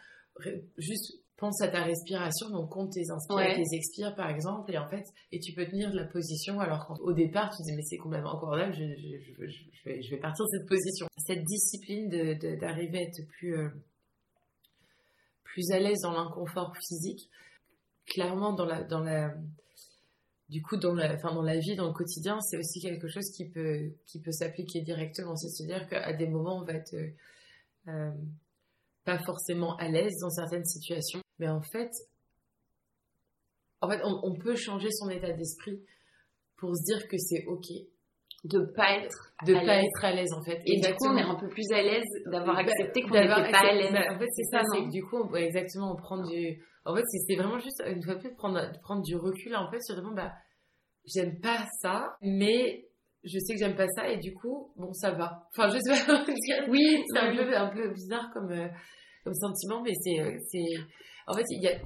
juste 0.78 1.25
pense 1.36 1.60
à 1.60 1.68
ta 1.68 1.82
respiration, 1.82 2.48
donc 2.50 2.70
compte 2.70 2.92
tes 2.92 3.10
inspires 3.10 3.40
et 3.40 3.54
tes 3.56 3.76
expires 3.76 4.14
par 4.14 4.30
exemple, 4.30 4.72
et 4.72 4.78
en 4.78 4.88
fait, 4.88 5.04
et 5.32 5.38
tu 5.38 5.52
peux 5.52 5.66
tenir 5.66 5.90
de 5.90 5.96
la 5.96 6.06
position 6.06 6.60
alors 6.60 6.86
qu'au 6.86 7.12
départ 7.12 7.54
tu 7.54 7.62
dis 7.62 7.72
mais 7.74 7.82
c'est 7.82 7.98
complètement 7.98 8.34
incroyable, 8.34 8.74
je, 8.74 8.84
je, 8.84 9.18
je, 9.22 9.84
vais, 9.84 10.02
je, 10.02 10.10
vais, 10.10 10.16
partir 10.18 10.44
de 10.46 10.50
cette 10.50 10.66
position. 10.66 11.06
Cette 11.18 11.44
discipline 11.44 12.08
d'arriver 12.58 12.98
à 12.98 13.02
être 13.02 13.26
plus, 13.28 13.58
euh, 13.58 13.68
plus 15.44 15.70
à 15.72 15.78
l'aise 15.78 16.00
dans 16.02 16.12
l'inconfort 16.12 16.74
physique, 16.76 17.28
clairement 18.06 18.54
dans 18.54 18.64
la, 18.64 18.82
dans 18.82 19.00
la, 19.00 19.34
du 20.48 20.62
coup 20.62 20.78
dans 20.78 20.94
la, 20.94 21.14
enfin, 21.14 21.34
dans 21.34 21.42
la 21.42 21.58
vie, 21.58 21.76
dans 21.76 21.88
le 21.88 21.92
quotidien, 21.92 22.40
c'est 22.40 22.56
aussi 22.56 22.80
quelque 22.80 23.08
chose 23.08 23.30
qui 23.36 23.46
peut, 23.46 23.92
qui 24.06 24.20
peut 24.20 24.32
s'appliquer 24.32 24.80
directement, 24.80 25.36
c'est-à-dire 25.36 25.86
qu'à 25.86 26.14
des 26.14 26.28
moments 26.28 26.56
on 26.56 26.64
va 26.64 26.72
être 26.72 26.96
euh, 27.88 28.10
pas 29.04 29.18
forcément 29.18 29.76
à 29.76 29.88
l'aise 29.88 30.14
dans 30.22 30.30
certaines 30.30 30.64
situations 30.64 31.20
mais 31.38 31.48
en 31.48 31.60
fait, 31.60 31.90
en 33.80 33.90
fait, 33.90 34.00
on, 34.04 34.34
peut 34.34 34.56
changer 34.56 34.90
son 34.90 35.10
état 35.10 35.32
d'esprit 35.32 35.82
pour 36.56 36.74
se 36.74 36.82
dire 36.84 37.06
que 37.08 37.18
c'est 37.18 37.44
ok 37.46 37.66
de 38.44 38.60
pas 38.76 38.98
être 38.98 39.34
de 39.44 39.54
pas 39.54 39.82
être 39.82 40.04
à 40.04 40.12
l'aise 40.12 40.32
en 40.32 40.42
fait. 40.42 40.60
Et 40.66 40.80
du 40.80 40.94
coup 40.94 41.06
on 41.08 41.16
est 41.16 41.22
un 41.22 41.34
peu 41.34 41.48
plus 41.48 41.66
à 41.72 41.82
l'aise 41.82 42.04
d'avoir 42.26 42.58
accepté 42.58 43.02
qu'on 43.02 43.10
n'était 43.10 43.26
pas 43.26 43.68
à 43.68 43.72
l'aise. 43.72 43.92
En 43.92 44.18
fait 44.18 44.28
c'est 44.34 44.44
ça, 44.44 44.62
c'est 44.72 44.88
du 44.88 45.02
coup 45.04 45.16
on, 45.16 45.34
exactement 45.34 45.92
on 45.92 45.96
prend 45.96 46.22
du 46.22 46.62
en 46.84 46.94
fait 46.94 47.02
c'était 47.06 47.40
vraiment 47.40 47.58
juste 47.58 47.82
une 47.86 48.02
fois 48.02 48.16
plus 48.16 48.30
de 48.30 48.36
prendre 48.36 48.60
prendre 48.82 49.02
du 49.02 49.16
recul 49.16 49.54
en 49.56 49.68
fait 49.70 49.82
sur 49.82 49.96
bah 50.14 50.32
j'aime 51.04 51.40
pas 51.40 51.66
ça 51.80 52.16
mais 52.22 52.86
je 53.24 53.38
sais 53.40 53.54
que 53.54 53.58
j'aime 53.58 53.76
pas 53.76 53.88
ça 53.88 54.08
et 54.08 54.18
du 54.18 54.32
coup 54.32 54.72
bon 54.76 54.92
ça 54.92 55.10
va. 55.10 55.48
Enfin 55.50 55.68
je 55.68 55.78
sais 55.78 56.06
pas 56.06 56.24
oui. 56.68 57.02
C'est 57.12 57.18
un 57.18 57.34
peu 57.34 57.56
un 57.56 57.68
peu 57.68 57.92
bizarre 57.92 58.30
comme 58.32 58.52
euh, 58.52 58.68
comme 59.26 59.34
sentiment 59.34 59.82
mais 59.82 59.92
c'est 60.02 60.20
euh, 60.20 60.38
c'est 60.50 60.64
en 61.26 61.34
fait, 61.34 61.44
il 61.50 61.62
y 61.62 61.68
a, 61.68 61.78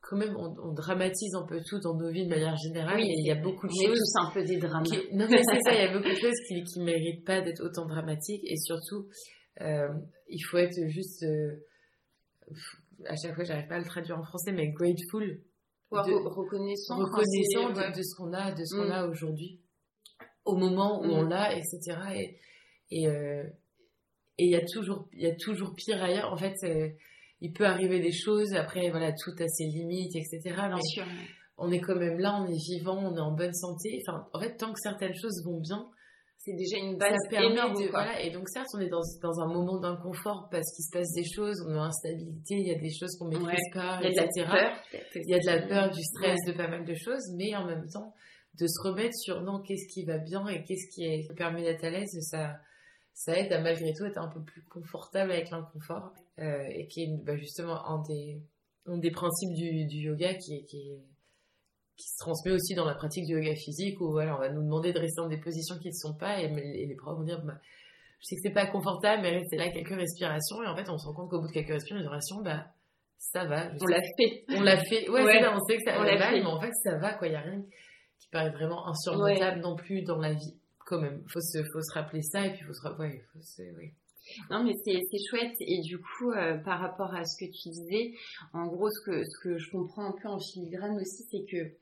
quand 0.00 0.16
même, 0.16 0.36
on, 0.36 0.72
dramatise 0.72 1.34
un 1.34 1.46
peu 1.46 1.60
tout 1.66 1.80
dans 1.80 1.96
nos 1.96 2.10
vies 2.10 2.24
de 2.24 2.30
manière 2.30 2.56
générale. 2.56 2.96
Oui, 2.96 3.08
et 3.08 3.14
il 3.18 3.26
y 3.26 3.30
a 3.30 3.40
beaucoup 3.40 3.66
de 3.66 3.72
choses. 3.72 3.98
tous 3.98 4.20
un 4.20 4.30
peu 4.32 4.44
des 4.44 4.58
drames. 4.58 4.84
non, 5.12 5.26
mais 5.28 5.42
c'est 5.42 5.60
ça, 5.64 5.74
il 5.74 5.80
y 5.80 5.88
a 5.88 5.92
beaucoup 5.92 6.10
de 6.10 6.20
choses 6.20 6.38
qui, 6.46 6.62
qui 6.62 6.80
méritent 6.80 7.24
pas 7.24 7.40
d'être 7.40 7.64
autant 7.64 7.86
dramatiques. 7.86 8.44
Et 8.44 8.56
surtout, 8.56 9.08
euh, 9.60 9.88
il 10.28 10.40
faut 10.40 10.58
être 10.58 10.78
juste. 10.88 11.24
Euh, 11.24 11.64
à 13.06 13.16
chaque 13.16 13.34
fois, 13.34 13.44
j'arrive 13.44 13.66
pas 13.66 13.76
à 13.76 13.78
le 13.78 13.84
traduire 13.84 14.18
en 14.18 14.24
français, 14.24 14.52
mais 14.52 14.68
grateful. 14.68 15.40
De, 15.90 16.28
reconnaissant. 16.28 16.96
Reconnaissant 16.96 17.70
de, 17.70 18.02
ce 18.02 18.16
qu'on 18.16 18.32
a, 18.32 18.52
de 18.52 18.64
ce 18.64 18.76
qu'on 18.76 18.88
mm. 18.88 18.92
a 18.92 19.06
aujourd'hui. 19.06 19.60
Au 20.44 20.56
moment 20.56 21.00
où 21.00 21.04
on 21.04 21.24
mm. 21.24 21.28
l'a, 21.28 21.56
etc. 21.56 21.98
Et, 22.14 22.38
et, 22.90 23.08
euh, 23.08 23.44
et 24.38 24.44
il 24.44 24.50
y 24.50 24.56
a 24.56 24.64
toujours, 24.64 25.08
il 25.12 25.22
y 25.22 25.26
a 25.26 25.34
toujours 25.34 25.74
pire 25.74 26.02
ailleurs. 26.02 26.32
En 26.32 26.36
fait, 26.36 26.54
il 27.40 27.52
peut 27.52 27.66
arriver 27.66 28.00
des 28.00 28.12
choses, 28.12 28.54
après, 28.54 28.90
voilà, 28.90 29.12
tout 29.12 29.32
a 29.38 29.48
ses 29.48 29.64
limites, 29.64 30.16
etc. 30.16 30.40
Bien 30.42 30.80
sûr. 30.80 31.04
On 31.56 31.70
est 31.70 31.80
quand 31.80 31.94
même 31.94 32.18
là, 32.18 32.40
on 32.40 32.46
est 32.46 32.58
vivant, 32.58 32.98
on 32.98 33.16
est 33.16 33.20
en 33.20 33.32
bonne 33.32 33.54
santé. 33.54 34.02
Enfin, 34.06 34.26
en 34.32 34.40
fait, 34.40 34.56
tant 34.56 34.72
que 34.72 34.80
certaines 34.80 35.14
choses 35.14 35.44
vont 35.44 35.60
bien, 35.60 35.86
c'est 36.38 36.54
déjà 36.54 36.78
une 36.78 36.96
base 36.96 37.18
énorme. 37.30 37.74
voilà, 37.90 38.20
et 38.20 38.30
donc, 38.30 38.48
certes, 38.48 38.68
on 38.74 38.80
est 38.80 38.88
dans, 38.88 39.02
dans 39.22 39.40
un 39.40 39.46
moment 39.46 39.78
d'inconfort 39.78 40.48
parce 40.50 40.64
qu'il 40.74 40.84
se 40.84 40.90
passe 40.90 41.12
des 41.12 41.24
choses, 41.24 41.64
on 41.68 41.74
a 41.74 41.84
instabilité, 41.84 42.56
il 42.56 42.66
y 42.66 42.74
a 42.74 42.78
des 42.78 42.92
choses 42.92 43.16
qu'on 43.18 43.28
maîtrise 43.28 43.70
pas, 43.72 44.00
il 44.02 44.12
y 44.12 44.18
a 44.18 44.24
etc. 44.24 44.30
De 44.36 44.40
la 44.40 44.50
peur, 44.50 44.72
il 45.14 45.30
y 45.30 45.34
a 45.34 45.38
de 45.38 45.46
la 45.46 45.66
peur, 45.66 45.90
du 45.90 46.02
stress, 46.02 46.38
de 46.46 46.52
pas 46.52 46.68
mal 46.68 46.84
de 46.84 46.94
choses, 46.94 47.30
mais 47.36 47.54
en 47.54 47.66
même 47.66 47.86
temps, 47.92 48.12
de 48.58 48.66
se 48.66 48.88
remettre 48.88 49.14
sur 49.14 49.42
non, 49.42 49.60
qu'est-ce 49.60 49.86
qui 49.92 50.04
va 50.04 50.18
bien 50.18 50.46
et 50.48 50.64
qu'est-ce 50.64 50.94
qui, 50.94 51.04
est, 51.04 51.26
qui 51.26 51.34
permet 51.34 51.62
d'être 51.62 51.84
à 51.84 51.90
l'aise, 51.90 52.10
ça, 52.30 52.54
ça 53.14 53.38
aide 53.38 53.52
à 53.52 53.60
malgré 53.60 53.92
tout 53.94 54.04
être 54.04 54.18
un 54.18 54.28
peu 54.28 54.42
plus 54.42 54.62
confortable 54.64 55.30
avec 55.30 55.50
l'inconfort 55.50 56.12
euh, 56.40 56.64
et 56.68 56.88
qui 56.88 57.04
est 57.04 57.16
bah, 57.24 57.36
justement 57.36 57.86
un 57.86 58.02
des, 58.02 58.42
un 58.86 58.98
des 58.98 59.12
principes 59.12 59.54
du, 59.54 59.86
du 59.86 59.98
yoga 59.98 60.34
qui, 60.34 60.64
qui, 60.66 61.00
qui 61.96 62.08
se 62.08 62.18
transmet 62.18 62.50
aussi 62.50 62.74
dans 62.74 62.84
la 62.84 62.94
pratique 62.94 63.24
du 63.26 63.34
yoga 63.34 63.54
physique 63.54 64.00
où 64.00 64.10
voilà, 64.10 64.36
on 64.36 64.40
va 64.40 64.50
nous 64.50 64.62
demander 64.62 64.92
de 64.92 64.98
rester 64.98 65.22
dans 65.22 65.28
des 65.28 65.38
positions 65.38 65.78
qui 65.78 65.88
ne 65.88 65.94
sont 65.94 66.14
pas 66.14 66.40
et, 66.40 66.48
les 66.48 66.96
profs 66.96 67.16
vont 67.16 67.24
dire 67.24 67.40
bah, 67.44 67.54
je 68.18 68.26
sais 68.26 68.34
que 68.34 68.42
c'est 68.42 68.54
pas 68.54 68.66
confortable 68.66 69.22
mais 69.22 69.30
restez 69.30 69.56
là 69.56 69.70
quelques 69.70 69.96
respirations 69.96 70.62
et 70.64 70.66
en 70.66 70.74
fait 70.74 70.90
on 70.90 70.98
se 70.98 71.06
rend 71.06 71.14
compte 71.14 71.30
qu'au 71.30 71.40
bout 71.40 71.48
de 71.48 71.52
quelques 71.52 71.68
respirations 71.68 72.42
bah 72.42 72.66
ça 73.16 73.44
va 73.44 73.70
on 73.80 73.86
l'a 73.86 74.02
fait. 74.02 74.44
On 74.48 74.60
l'a 74.60 74.76
fait. 74.76 75.08
Ouais, 75.08 75.22
ouais. 75.22 75.46
on 75.46 75.64
sait 75.66 75.76
que 75.76 75.84
ça 75.84 75.96
va 75.96 76.04
mais 76.04 76.44
en 76.44 76.60
fait 76.60 76.72
ça 76.82 76.98
va 76.98 77.14
quoi. 77.14 77.28
Il 77.28 77.32
y 77.32 77.36
a 77.36 77.40
rien 77.40 77.62
qui 78.18 78.28
paraît 78.30 78.50
vraiment 78.50 78.88
insurmontable 78.88 79.60
non 79.60 79.76
plus 79.76 80.02
dans 80.02 80.18
la 80.18 80.32
vie 80.32 80.58
quand 80.86 81.00
même. 81.00 81.22
Faut 81.32 81.40
se, 81.40 81.62
faut 81.72 81.82
se 81.82 81.92
rappeler 81.94 82.22
ça 82.22 82.46
et 82.46 82.52
puis 82.52 82.62
faut 82.64 82.74
se 82.74 82.82
rappeler. 82.82 83.08
Ouais, 83.08 83.24
Non, 84.50 84.64
mais 84.64 84.74
c'est 84.84 85.18
chouette. 85.28 85.56
Et 85.60 85.80
du 85.80 85.98
coup, 85.98 86.30
euh, 86.30 86.56
par 86.58 86.80
rapport 86.80 87.14
à 87.14 87.24
ce 87.24 87.36
que 87.38 87.50
tu 87.50 87.68
disais, 87.68 88.12
en 88.52 88.66
gros, 88.66 88.88
ce 88.90 89.00
que, 89.04 89.22
ce 89.24 89.38
que 89.42 89.58
je 89.58 89.70
comprends 89.70 90.06
un 90.06 90.14
peu 90.20 90.28
en 90.28 90.38
filigrane 90.38 90.96
aussi, 90.96 91.24
c'est 91.30 91.44
que 91.50 91.74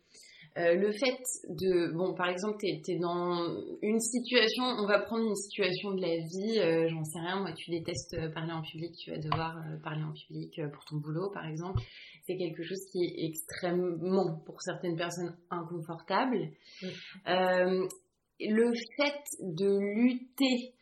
euh, 0.59 0.75
le 0.75 0.93
fait 0.93 1.19
de, 1.49 1.93
bon, 1.95 2.15
par 2.15 2.29
exemple, 2.29 2.59
tu 2.61 2.93
es, 2.93 2.99
dans 2.99 3.57
une 3.81 4.01
situation, 4.01 4.65
on 4.65 4.87
va 4.87 4.99
prendre 4.99 5.27
une 5.27 5.35
situation 5.35 5.93
de 5.93 6.03
la 6.03 6.17
vie, 6.17 6.59
euh, 6.59 6.89
j'en 6.91 7.05
sais 7.05 7.21
rien, 7.21 7.41
moi, 7.41 7.53
tu 7.53 7.71
détestes 7.71 8.17
parler 8.35 8.53
en 8.53 8.61
public, 8.61 8.93
tu 8.99 9.11
vas 9.13 9.19
devoir 9.19 9.57
parler 9.83 10.03
en 10.03 10.13
public 10.13 10.61
pour 10.75 10.85
ton 10.85 10.97
boulot, 10.97 11.31
par 11.31 11.47
exemple. 11.47 11.81
C'est 12.27 12.37
quelque 12.37 12.63
chose 12.63 12.85
qui 12.93 13.03
est 13.03 13.27
extrêmement, 13.29 14.43
pour 14.45 14.61
certaines 14.61 14.97
personnes, 14.97 15.35
inconfortable 15.51 16.51
le 18.51 18.73
fait 18.97 19.23
de 19.41 19.79
lutter 19.79 20.75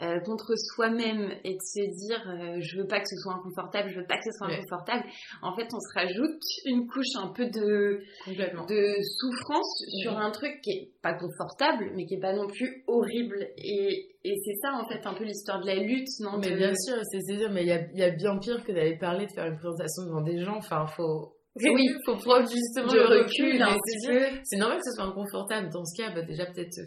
euh, 0.00 0.20
contre 0.20 0.54
soi-même 0.56 1.28
et 1.42 1.54
de 1.54 1.60
se 1.60 2.06
dire 2.06 2.22
euh, 2.28 2.60
je 2.60 2.78
veux 2.78 2.86
pas 2.86 3.00
que 3.00 3.08
ce 3.08 3.16
soit 3.16 3.34
inconfortable, 3.34 3.90
je 3.90 3.98
veux 3.98 4.06
pas 4.06 4.16
que 4.18 4.30
ce 4.30 4.38
soit 4.38 4.46
inconfortable, 4.46 5.02
en 5.42 5.56
fait 5.56 5.66
on 5.74 5.80
se 5.80 5.92
rajoute 5.92 6.40
une 6.66 6.86
couche 6.86 7.16
un 7.16 7.32
peu 7.32 7.46
de, 7.46 7.98
de 8.28 9.02
souffrance 9.18 9.82
sur 10.00 10.16
un 10.16 10.30
truc 10.30 10.60
qui 10.62 10.70
est 10.70 10.92
pas 11.02 11.14
confortable 11.14 11.90
mais 11.96 12.06
qui 12.06 12.14
est 12.14 12.20
pas 12.20 12.32
non 12.32 12.46
plus 12.46 12.84
horrible. 12.86 13.48
Et, 13.56 14.14
et 14.22 14.34
c'est 14.44 14.54
ça 14.62 14.74
en 14.74 14.86
fait 14.86 15.04
un 15.04 15.14
peu 15.14 15.24
l'histoire 15.24 15.60
de 15.62 15.66
la 15.66 15.74
lutte, 15.74 16.06
non 16.20 16.38
Mais 16.38 16.54
bien 16.54 16.74
sûr, 16.76 16.96
c'est 17.10 17.34
sûr, 17.36 17.50
mais 17.50 17.62
il 17.62 17.68
y 17.68 17.72
a, 17.72 17.82
y 17.92 18.02
a, 18.04 18.10
bien 18.10 18.38
pire 18.38 18.62
que 18.62 18.70
d'aller 18.70 18.98
parler, 18.98 19.26
de 19.26 19.32
faire 19.32 19.46
une 19.46 19.56
présentation 19.56 20.04
devant 20.04 20.22
des 20.22 20.38
gens, 20.44 20.58
enfin 20.58 20.86
faut... 20.86 21.34
Oui, 21.60 21.88
faut 22.06 22.14
prendre 22.14 22.48
justement 22.48 22.92
le 22.92 23.24
recul, 23.24 23.60
recul 23.60 24.40
C'est 24.44 24.58
normal 24.58 24.78
que 24.78 24.84
ce 24.84 24.94
soit 24.94 25.06
inconfortable. 25.06 25.70
Dans 25.72 25.84
ce 25.84 26.00
cas, 26.00 26.14
bah, 26.14 26.22
déjà 26.22 26.46
peut-être 26.46 26.78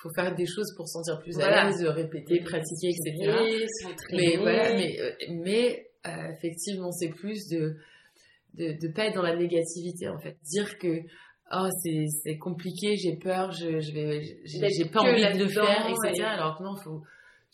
faut 0.00 0.10
faire 0.14 0.34
des 0.34 0.46
choses 0.46 0.74
pour 0.76 0.88
se 0.88 0.92
sentir 0.92 1.20
plus 1.20 1.38
à 1.40 1.64
l'aise, 1.66 1.84
répéter, 1.84 2.40
pratiquer, 2.40 2.88
etc. 2.88 3.32
Mais 4.12 4.36
voilà, 4.36 4.74
mais, 4.74 5.00
euh, 5.00 5.12
mais 5.30 5.86
euh, 6.06 6.32
effectivement, 6.32 6.90
c'est 6.90 7.10
plus 7.10 7.48
de, 7.48 7.76
de 8.54 8.78
de 8.80 8.92
pas 8.92 9.06
être 9.06 9.14
dans 9.14 9.22
la 9.22 9.36
négativité 9.36 10.08
en 10.08 10.18
fait, 10.18 10.36
dire 10.42 10.78
que 10.78 11.00
oh 11.52 11.68
c'est 11.82 12.38
compliqué, 12.38 12.96
j'ai 12.96 13.16
peur, 13.16 13.52
je 13.52 13.80
je 13.80 13.92
vais 13.92 14.22
j'ai 14.46 14.84
pas 14.86 15.00
envie 15.00 15.38
de 15.38 15.44
le 15.44 15.48
faire, 15.48 15.86
etc. 15.88 16.24
Alors 16.24 16.58
que 16.58 16.64
non, 16.64 16.76
faut 16.76 17.02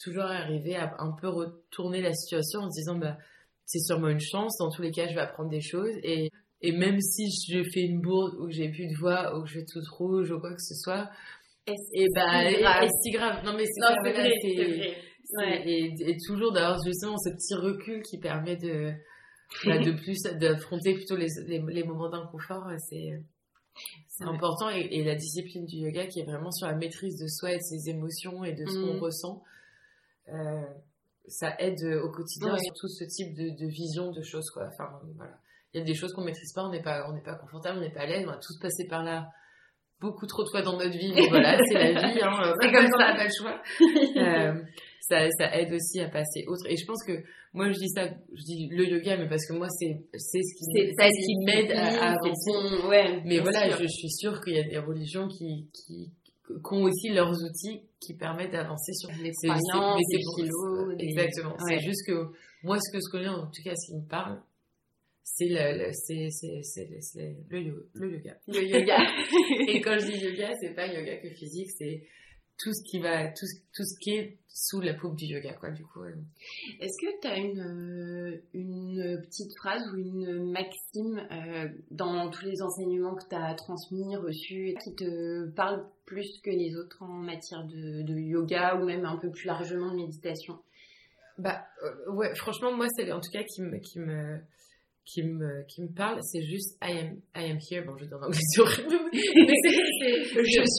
toujours 0.02 0.24
arriver 0.24 0.76
à 0.76 0.94
un 0.98 1.12
peu 1.20 1.28
retourner 1.28 2.00
la 2.00 2.12
situation 2.12 2.60
en 2.60 2.70
se 2.70 2.80
disant 2.80 2.96
bah 2.96 3.16
c'est 3.64 3.80
sûrement 3.80 4.08
une 4.08 4.20
chance, 4.20 4.56
dans 4.58 4.70
tous 4.70 4.82
les 4.82 4.92
cas 4.92 5.08
je 5.08 5.14
vais 5.14 5.20
apprendre 5.20 5.50
des 5.50 5.62
choses 5.62 5.94
et 6.02 6.30
et 6.62 6.72
même 6.72 7.00
si 7.00 7.28
je 7.48 7.62
fais 7.70 7.82
une 7.82 8.00
bourde 8.00 8.34
ou 8.40 8.50
j'ai 8.50 8.70
plus 8.70 8.86
de 8.86 8.96
voix 8.96 9.36
ou 9.36 9.42
que 9.42 9.48
je 9.48 9.58
vais 9.58 9.64
toute 9.66 9.86
rouge 9.88 10.30
ou 10.30 10.40
quoi 10.40 10.54
que 10.54 10.62
ce 10.62 10.74
soit, 10.74 11.10
et 11.66 12.06
bah, 12.14 12.84
est 12.84 12.88
si 13.02 13.10
grave. 13.10 13.44
Non, 13.44 13.54
mais 13.56 13.64
c'est 13.66 13.80
vrai, 13.80 14.32
Et, 15.66 16.16
toujours 16.26 16.52
d'avoir 16.52 16.78
justement 16.84 17.16
ce 17.18 17.30
petit 17.30 17.54
recul 17.54 18.02
qui 18.02 18.18
permet 18.18 18.56
de, 18.56 18.92
bah, 19.64 19.78
de 19.78 19.92
plus, 20.02 20.22
d'affronter 20.38 20.94
plutôt 20.94 21.16
les, 21.16 21.28
les, 21.46 21.84
moments 21.84 22.08
d'inconfort, 22.08 22.70
c'est, 22.78 23.20
c'est 24.08 24.24
important. 24.24 24.68
Et, 24.70 25.02
la 25.02 25.16
discipline 25.16 25.66
du 25.66 25.76
yoga 25.76 26.06
qui 26.06 26.20
est 26.20 26.24
vraiment 26.24 26.52
sur 26.52 26.68
la 26.68 26.74
maîtrise 26.74 27.18
de 27.20 27.26
soi 27.26 27.52
et 27.52 27.56
de 27.56 27.62
ses 27.62 27.90
émotions 27.90 28.44
et 28.44 28.52
de 28.52 28.64
ce 28.64 28.78
qu'on 28.80 28.94
mm. 28.94 29.00
ressent, 29.00 29.42
euh, 30.28 30.62
ça 31.26 31.56
aide 31.58 31.82
au 32.04 32.10
quotidien 32.10 32.56
sur 32.56 32.74
tout 32.74 32.88
ce 32.88 33.04
type 33.04 33.34
de, 33.34 33.50
de, 33.50 33.68
vision 33.68 34.12
de 34.12 34.22
choses, 34.22 34.48
quoi. 34.50 34.68
Enfin, 34.68 34.88
voilà. 35.16 35.36
Il 35.74 35.80
y 35.80 35.82
a 35.82 35.84
des 35.84 35.94
choses 35.94 36.12
qu'on 36.12 36.22
maîtrise 36.22 36.52
pas, 36.54 36.64
on 36.64 36.70
n'est 36.70 36.80
pas, 36.80 37.06
on 37.10 37.12
n'est 37.12 37.22
pas 37.22 37.34
confortable, 37.34 37.78
on 37.78 37.80
n'est 37.80 37.92
pas 37.92 38.02
à 38.02 38.06
l'aise, 38.06 38.24
on 38.24 38.30
va 38.30 38.38
tous 38.38 38.56
passer 38.60 38.86
par 38.86 39.02
là 39.02 39.28
beaucoup 40.00 40.26
trop 40.26 40.42
de 40.44 40.48
fois 40.50 40.62
dans 40.62 40.76
notre 40.76 40.96
vie, 40.96 41.12
mais 41.14 41.28
voilà, 41.28 41.56
c'est 41.68 41.74
la 41.74 41.92
vie, 41.92 42.20
hein, 42.22 42.54
c'est 42.60 42.72
comme 42.72 42.86
ça, 42.86 43.14
pas 43.14 43.24
le 43.24 43.30
choix. 43.30 43.62
Euh, 44.16 44.54
ça, 45.00 45.28
ça 45.38 45.56
aide 45.56 45.72
aussi 45.72 46.00
à 46.00 46.08
passer 46.08 46.44
autre. 46.48 46.66
Et 46.68 46.76
je 46.76 46.84
pense 46.84 47.04
que 47.04 47.12
moi 47.52 47.70
je 47.70 47.78
dis 47.78 47.88
ça, 47.88 48.08
je 48.08 48.42
dis 48.42 48.68
le 48.72 48.88
yoga, 48.88 49.16
mais 49.16 49.28
parce 49.28 49.46
que 49.46 49.52
moi 49.52 49.68
c'est 49.68 50.02
c'est 50.14 50.40
ce 50.42 50.54
qui 50.56 50.64
ce 50.64 51.26
qui 51.26 51.36
m'aide 51.44 51.70
à, 51.72 52.12
avancer. 52.12 52.86
ouais, 52.88 53.22
mais 53.24 53.38
voilà, 53.38 53.70
je, 53.70 53.86
suis 53.86 54.10
sûre 54.10 54.40
qu'il 54.42 54.54
y 54.54 54.58
a 54.58 54.64
des 54.64 54.78
religions 54.78 55.28
qui 55.28 55.68
qui 55.72 56.10
qui 56.48 56.74
ont 56.74 56.82
aussi 56.82 57.10
leurs 57.10 57.30
outils 57.30 57.82
qui 58.00 58.14
permettent 58.14 58.52
d'avancer 58.52 58.92
sur 58.94 59.10
les 59.22 59.30
croyances, 59.30 60.00
les 60.10 60.44
kilos. 60.44 60.94
Exactement. 60.98 61.56
C'est 61.68 61.80
juste 61.80 62.06
que 62.06 62.32
moi, 62.62 62.78
ce 62.80 62.90
que 62.90 62.98
je 62.98 63.10
connais, 63.10 63.28
en 63.28 63.46
tout 63.46 63.62
cas, 63.62 63.74
ce 63.76 63.92
qui 63.92 63.96
me 63.96 64.08
parle, 64.08 64.40
c'est 65.28 65.48
le, 65.48 65.92
c'est, 65.92 66.30
c'est, 66.30 66.62
c'est, 66.62 67.36
le, 67.50 67.90
le 67.94 68.12
yoga. 68.12 68.38
Le 68.46 68.62
yoga. 68.62 68.96
et 69.68 69.80
quand 69.80 69.98
je 69.98 70.06
dis 70.06 70.24
yoga, 70.24 70.52
c'est 70.60 70.72
pas 70.72 70.86
yoga 70.86 71.16
que 71.16 71.28
physique, 71.30 71.68
c'est 71.76 72.06
tout 72.56 72.72
ce 72.72 72.82
qui 72.88 73.00
va, 73.00 73.26
tout, 73.32 73.44
tout 73.74 73.82
ce 73.82 73.98
qui 74.00 74.10
est 74.12 74.38
sous 74.46 74.80
la 74.80 74.94
paume 74.94 75.16
du 75.16 75.26
yoga, 75.26 75.52
quoi, 75.54 75.72
du 75.72 75.84
coup. 75.84 76.04
Est-ce 76.04 76.96
que 77.04 77.20
tu 77.20 77.26
as 77.26 77.38
une, 77.38 78.40
une 78.54 79.20
petite 79.20 79.54
phrase 79.58 79.82
ou 79.92 79.96
une 79.96 80.52
maxime 80.52 81.20
euh, 81.32 81.68
dans 81.90 82.30
tous 82.30 82.44
les 82.44 82.62
enseignements 82.62 83.16
que 83.16 83.28
tu 83.28 83.34
as 83.34 83.52
transmis, 83.56 84.16
reçus, 84.16 84.76
qui 84.82 84.94
te 84.94 85.50
parle 85.50 85.84
plus 86.06 86.40
que 86.42 86.50
les 86.50 86.76
autres 86.76 87.02
en 87.02 87.08
matière 87.08 87.64
de, 87.64 88.02
de 88.02 88.14
yoga 88.14 88.76
ou 88.76 88.86
même 88.86 89.04
un 89.04 89.16
peu 89.16 89.30
plus 89.30 89.46
largement 89.46 89.90
de 89.90 89.96
méditation? 89.96 90.56
Bah, 91.36 91.66
euh, 91.82 92.12
ouais, 92.12 92.32
franchement, 92.36 92.72
moi, 92.72 92.86
c'est 92.96 93.10
en 93.10 93.20
tout 93.20 93.30
cas 93.30 93.42
qui 93.42 93.60
me, 93.60 93.76
qui 93.78 93.98
me, 93.98 94.38
qui 95.06 95.22
me, 95.22 95.64
qui 95.68 95.82
me 95.82 95.88
parle, 95.88 96.18
c'est 96.22 96.42
juste 96.42 96.76
I 96.82 96.98
am, 96.98 97.20
I 97.34 97.50
am 97.50 97.58
here. 97.58 97.84
Bon, 97.86 97.96
je 97.96 98.04
donne 98.04 98.24
anglais 98.24 98.38
sur. 98.52 98.66
je 98.68 98.82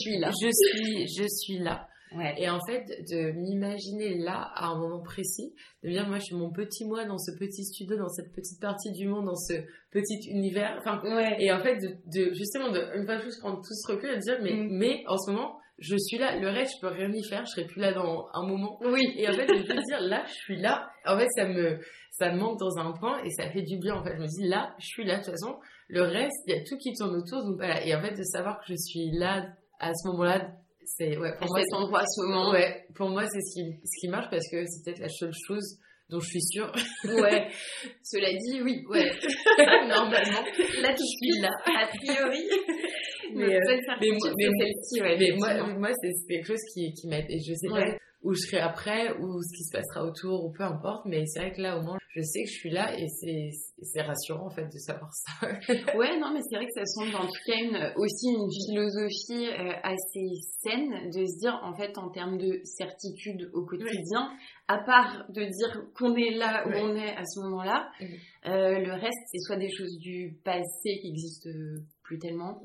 suis 0.00 0.18
là. 0.18 0.30
Je 0.30 0.50
suis, 0.52 1.08
je 1.08 1.24
suis 1.26 1.58
là. 1.58 1.88
Ouais. 2.14 2.34
Et 2.38 2.48
en 2.48 2.58
fait, 2.66 2.84
de 3.10 3.32
m'imaginer 3.32 4.16
là, 4.18 4.50
à 4.54 4.68
un 4.68 4.78
moment 4.78 5.02
précis, 5.02 5.52
de 5.82 5.90
dire, 5.90 6.06
moi, 6.06 6.18
je 6.18 6.24
suis 6.24 6.36
mon 6.36 6.50
petit 6.50 6.86
moi 6.86 7.04
dans 7.04 7.18
ce 7.18 7.32
petit 7.38 7.64
studio, 7.64 7.96
dans 7.96 8.08
cette 8.08 8.32
petite 8.32 8.60
partie 8.60 8.92
du 8.92 9.08
monde, 9.08 9.26
dans 9.26 9.34
ce 9.34 9.54
petit 9.90 10.18
univers. 10.30 10.76
Enfin, 10.78 11.00
ouais. 11.04 11.36
et 11.38 11.52
en 11.52 11.60
fait, 11.60 11.76
de, 11.76 11.96
de 12.06 12.32
justement, 12.34 12.70
de, 12.70 12.80
une 12.96 13.04
fois 13.04 13.16
de 13.16 13.22
plus, 13.22 13.36
prendre 13.38 13.56
tout 13.56 13.74
ce 13.74 13.92
recul 13.92 14.10
et 14.10 14.16
de 14.16 14.20
dire, 14.20 14.38
mais, 14.42 14.52
mm. 14.52 14.68
mais, 14.70 15.02
en 15.06 15.18
ce 15.18 15.30
moment, 15.30 15.58
je 15.78 15.96
suis 15.96 16.18
là. 16.18 16.36
Le 16.38 16.48
reste, 16.48 16.74
je 16.76 16.80
peux 16.80 16.92
rien 16.92 17.10
y 17.12 17.22
faire. 17.24 17.44
Je 17.46 17.50
serai 17.50 17.66
plus 17.66 17.80
là 17.80 17.92
dans 17.92 18.28
un 18.32 18.46
moment. 18.46 18.78
Oui. 18.82 19.14
Et 19.16 19.28
en 19.28 19.32
fait, 19.32 19.46
de 19.46 19.54
me 19.54 19.86
dire, 19.86 20.00
là, 20.00 20.24
je 20.26 20.32
suis 20.32 20.60
là. 20.60 20.88
En 21.06 21.18
fait, 21.18 21.28
ça 21.36 21.46
me, 21.46 21.78
ça 22.10 22.32
me 22.32 22.38
manque 22.38 22.58
dans 22.58 22.78
un 22.78 22.92
point 22.92 23.22
et 23.24 23.30
ça 23.30 23.50
fait 23.50 23.62
du 23.62 23.78
bien. 23.78 23.94
En 23.94 24.04
fait, 24.04 24.14
je 24.16 24.20
me 24.20 24.26
dis, 24.26 24.48
là, 24.48 24.74
je 24.78 24.86
suis 24.86 25.04
là. 25.04 25.18
De 25.18 25.24
toute 25.24 25.32
façon, 25.32 25.56
le 25.88 26.02
reste, 26.02 26.36
il 26.46 26.54
y 26.54 26.58
a 26.58 26.64
tout 26.64 26.76
qui 26.78 26.92
tourne 26.94 27.16
autour. 27.16 27.44
Donc 27.44 27.56
voilà. 27.56 27.84
Et 27.86 27.94
en 27.94 28.02
fait, 28.02 28.14
de 28.14 28.22
savoir 28.24 28.58
que 28.58 28.66
je 28.68 28.76
suis 28.76 29.10
là 29.12 29.46
à 29.80 29.92
ce 29.94 30.08
moment-là, 30.08 30.50
c'est, 30.84 31.16
ouais, 31.16 31.36
pour 31.36 31.46
moi, 31.48 31.60
c'est 31.60 31.76
à 31.76 32.04
ce 32.06 32.22
moment? 32.22 32.50
Ouais, 32.50 32.86
pour 32.94 33.10
moi, 33.10 33.24
c'est 33.26 33.40
ce 33.40 33.54
qui, 33.54 33.80
ce 33.84 34.00
qui 34.00 34.08
marche 34.08 34.30
parce 34.30 34.48
que 34.50 34.64
c'est 34.66 34.84
peut-être 34.84 35.00
la 35.00 35.08
seule 35.08 35.34
chose 35.46 35.78
dont 36.08 36.20
je 36.20 36.28
suis 36.28 36.42
sûre. 36.42 36.72
Ouais. 37.04 37.48
Cela 38.02 38.32
dit, 38.32 38.62
oui. 38.62 38.82
Ouais. 38.88 39.10
Normalement. 39.88 40.42
Là, 40.80 40.94
tu 40.94 41.04
suis 41.04 41.40
là. 41.40 41.50
A 41.66 41.86
priori. 41.86 42.44
mais, 43.34 43.56
euh, 43.56 43.60
mais, 44.00 44.10
mais, 45.00 45.16
mais, 45.18 45.30
moi, 45.36 45.66
moi 45.78 45.90
c'est 46.00 46.12
quelque 46.28 46.46
chose 46.46 46.62
qui, 46.72 46.92
qui 46.94 47.08
m'aide. 47.08 47.26
Et 47.28 47.38
je 47.38 47.54
sais 47.54 47.68
pas 47.68 47.84
où 48.22 48.32
je 48.34 48.40
serai 48.40 48.58
après, 48.58 49.16
ou 49.18 49.40
ce 49.42 49.56
qui 49.56 49.64
se 49.64 49.72
passera 49.72 50.04
autour, 50.04 50.44
ou 50.44 50.50
peu 50.50 50.64
importe. 50.64 51.06
Mais 51.06 51.24
c'est 51.26 51.40
vrai 51.40 51.52
que 51.52 51.62
là, 51.62 51.78
au 51.78 51.82
moins, 51.82 51.98
je 52.14 52.22
sais 52.22 52.42
que 52.42 52.48
je 52.48 52.54
suis 52.54 52.70
là 52.70 52.92
et 52.98 53.06
c'est 53.08 54.02
rassurant, 54.02 54.46
en 54.46 54.50
fait, 54.50 54.66
de 54.66 54.78
savoir 54.78 55.10
ça. 55.12 55.46
ouais, 55.96 56.18
non, 56.18 56.32
mais 56.32 56.40
c'est 56.42 56.56
vrai 56.56 56.66
que 56.66 56.72
ça 56.74 56.84
semble 56.84 57.14
en 57.14 57.26
tout 57.26 57.42
cas 57.46 57.58
une, 57.58 57.92
aussi 57.96 58.26
une 58.26 58.48
philosophie 58.66 59.46
euh, 59.46 59.72
assez 59.82 60.28
saine 60.62 61.10
de 61.10 61.24
se 61.24 61.38
dire, 61.38 61.60
en 61.62 61.74
fait, 61.74 61.96
en 61.96 62.10
termes 62.10 62.38
de 62.38 62.60
certitude 62.64 63.50
au 63.54 63.64
quotidien, 63.64 64.30
à 64.66 64.78
part 64.78 65.24
de 65.30 65.44
dire 65.44 65.84
qu'on 65.96 66.14
est 66.16 66.34
là 66.34 66.66
où 66.66 66.72
on 66.74 66.96
est 66.96 67.14
à 67.14 67.24
ce 67.24 67.40
moment-là, 67.40 67.88
euh, 68.46 68.78
le 68.80 68.92
reste, 68.92 69.18
c'est 69.30 69.38
soit 69.46 69.56
des 69.56 69.70
choses 69.70 69.96
du 69.98 70.36
passé 70.44 70.98
qui 71.00 71.08
existent 71.08 71.50
plus 72.08 72.18
tellement, 72.18 72.62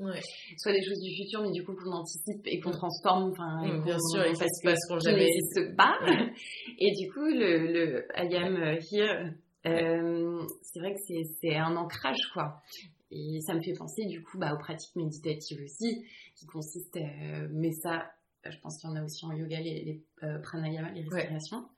soit 0.56 0.72
des 0.72 0.82
choses 0.82 1.00
du 1.00 1.14
futur, 1.14 1.42
mais 1.42 1.50
du 1.50 1.62
coup 1.62 1.74
qu'on 1.74 1.92
anticipe 1.92 2.46
et 2.46 2.60
qu'on 2.60 2.70
transforme. 2.70 3.30
Enfin, 3.30 3.78
bien 3.84 3.98
sûr, 3.98 4.24
et 4.24 4.34
ça 4.34 4.46
se 4.46 4.62
passeront 4.64 4.98
jamais. 4.98 5.26
n'existe 5.26 5.76
pas. 5.76 5.98
Et 6.78 6.90
du 6.92 7.12
coup, 7.12 7.26
le, 7.26 7.70
le 7.70 8.06
I 8.16 8.36
am 8.36 8.56
here, 8.90 9.34
euh, 9.66 10.42
c'est 10.62 10.80
vrai 10.80 10.94
que 10.94 11.00
c'est 11.40 11.56
un 11.56 11.76
ancrage, 11.76 12.30
quoi. 12.32 12.62
Et 13.10 13.40
ça 13.46 13.54
me 13.54 13.60
fait 13.62 13.74
penser 13.74 14.06
du 14.06 14.22
coup 14.22 14.38
bah, 14.38 14.54
aux 14.54 14.58
pratiques 14.58 14.96
méditatives 14.96 15.60
aussi, 15.62 16.04
qui 16.36 16.46
consistent, 16.46 16.96
euh, 16.96 17.46
mais 17.52 17.70
ça, 17.72 18.10
je 18.44 18.58
pense 18.60 18.80
qu'il 18.80 18.88
y 18.88 18.92
en 18.94 18.96
a 18.96 19.04
aussi 19.04 19.26
en 19.26 19.32
yoga, 19.32 19.60
les, 19.60 19.84
les 19.84 20.02
euh, 20.22 20.38
pranayama, 20.40 20.90
les 20.92 21.02
respirations 21.02 21.68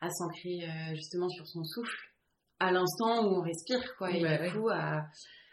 à 0.00 0.08
s'ancrer 0.08 0.62
euh, 0.62 0.94
justement 0.94 1.28
sur 1.28 1.46
son 1.48 1.64
souffle 1.64 1.98
à 2.60 2.70
l'instant 2.70 3.26
où 3.26 3.38
on 3.38 3.42
respire, 3.42 3.96
quoi. 3.96 4.12
Et 4.12 4.20
du 4.20 4.52
coup, 4.52 4.68
à, 4.68 5.06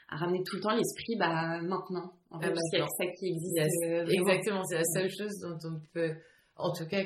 à, 0.09 0.17
ramener 0.17 0.43
tout 0.43 0.55
le 0.57 0.61
temps 0.61 0.75
l'esprit, 0.75 1.15
bah, 1.17 1.61
maintenant. 1.61 2.13
En 2.31 2.39
fait, 2.39 2.53
c'est 2.71 2.79
ça 2.79 3.05
qui 3.17 3.27
existe. 3.27 3.57
Euh, 3.85 4.05
exactement, 4.07 4.63
c'est 4.65 4.77
la 4.77 4.83
seule 4.83 5.09
chose 5.09 5.39
dont 5.41 5.69
on 5.69 5.79
peut, 5.93 6.13
en 6.55 6.71
tout 6.73 6.85
cas, 6.85 7.03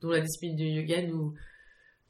dont 0.00 0.10
la 0.10 0.20
discipline 0.20 0.56
du 0.56 0.64
yoga 0.64 1.02
nous, 1.02 1.34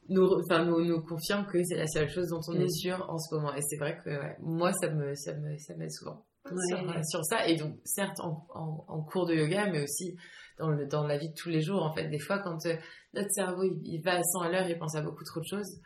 nous, 0.09 0.27
enfin, 0.43 0.65
nous, 0.65 0.83
nous 0.83 1.01
confirme 1.01 1.45
que 1.45 1.63
c'est 1.63 1.77
la 1.77 1.87
seule 1.87 2.09
chose 2.09 2.29
dont 2.29 2.41
on 2.47 2.59
est 2.59 2.63
mm. 2.63 2.69
sûr 2.69 3.05
en 3.09 3.17
ce 3.17 3.35
moment. 3.35 3.53
Et 3.53 3.61
c'est 3.61 3.77
vrai 3.77 3.99
que 4.03 4.09
moi, 4.41 4.71
ça 4.73 4.89
me, 4.89 5.13
ça 5.15 5.33
me, 5.35 5.57
ça 5.57 5.75
m'aide 5.75 5.91
souvent 5.91 6.25
sur, 6.69 7.05
sur, 7.05 7.25
ça. 7.25 7.47
Et 7.47 7.55
donc, 7.55 7.75
certes, 7.83 8.19
en, 8.19 8.45
en, 8.53 8.85
en, 8.87 9.01
cours 9.03 9.25
de 9.25 9.35
yoga, 9.35 9.69
mais 9.69 9.83
aussi 9.83 10.15
dans, 10.57 10.69
le, 10.69 10.85
dans 10.87 11.05
la 11.05 11.17
vie 11.17 11.29
de 11.29 11.35
tous 11.35 11.49
les 11.49 11.61
jours. 11.61 11.83
En 11.83 11.93
fait, 11.93 12.07
des 12.07 12.19
fois, 12.19 12.39
quand 12.39 12.65
euh, 12.65 12.75
notre 13.13 13.31
cerveau 13.31 13.63
il, 13.63 14.01
va 14.01 14.17
à 14.17 14.23
100 14.23 14.41
à 14.41 14.49
l'heure, 14.49 14.69
il 14.69 14.77
pense 14.77 14.95
à 14.95 15.01
beaucoup 15.01 15.23
trop 15.23 15.39
de 15.39 15.45
choses, 15.45 15.79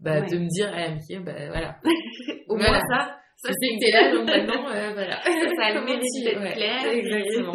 bah, 0.00 0.20
de 0.20 0.38
me 0.38 0.48
dire, 0.48 0.72
eh, 0.76 0.96
okay, 0.96 1.20
bah, 1.20 1.48
voilà. 1.48 1.80
Au 2.48 2.56
moins 2.56 2.80
ça. 2.90 3.18
Ça, 3.38 3.52
c'est 3.52 3.68
que 3.68 3.78
t'es 3.80 3.92
là, 3.92 4.12
donc 4.12 4.26
maintenant, 4.26 4.68
euh, 4.68 4.92
voilà. 4.94 5.22
Ça 5.22 5.66
a 5.66 5.74
le 5.74 5.84
mérite 5.84 6.24
d'être 6.24 6.54
clair. 6.54 6.86
Exactement. 6.92 7.54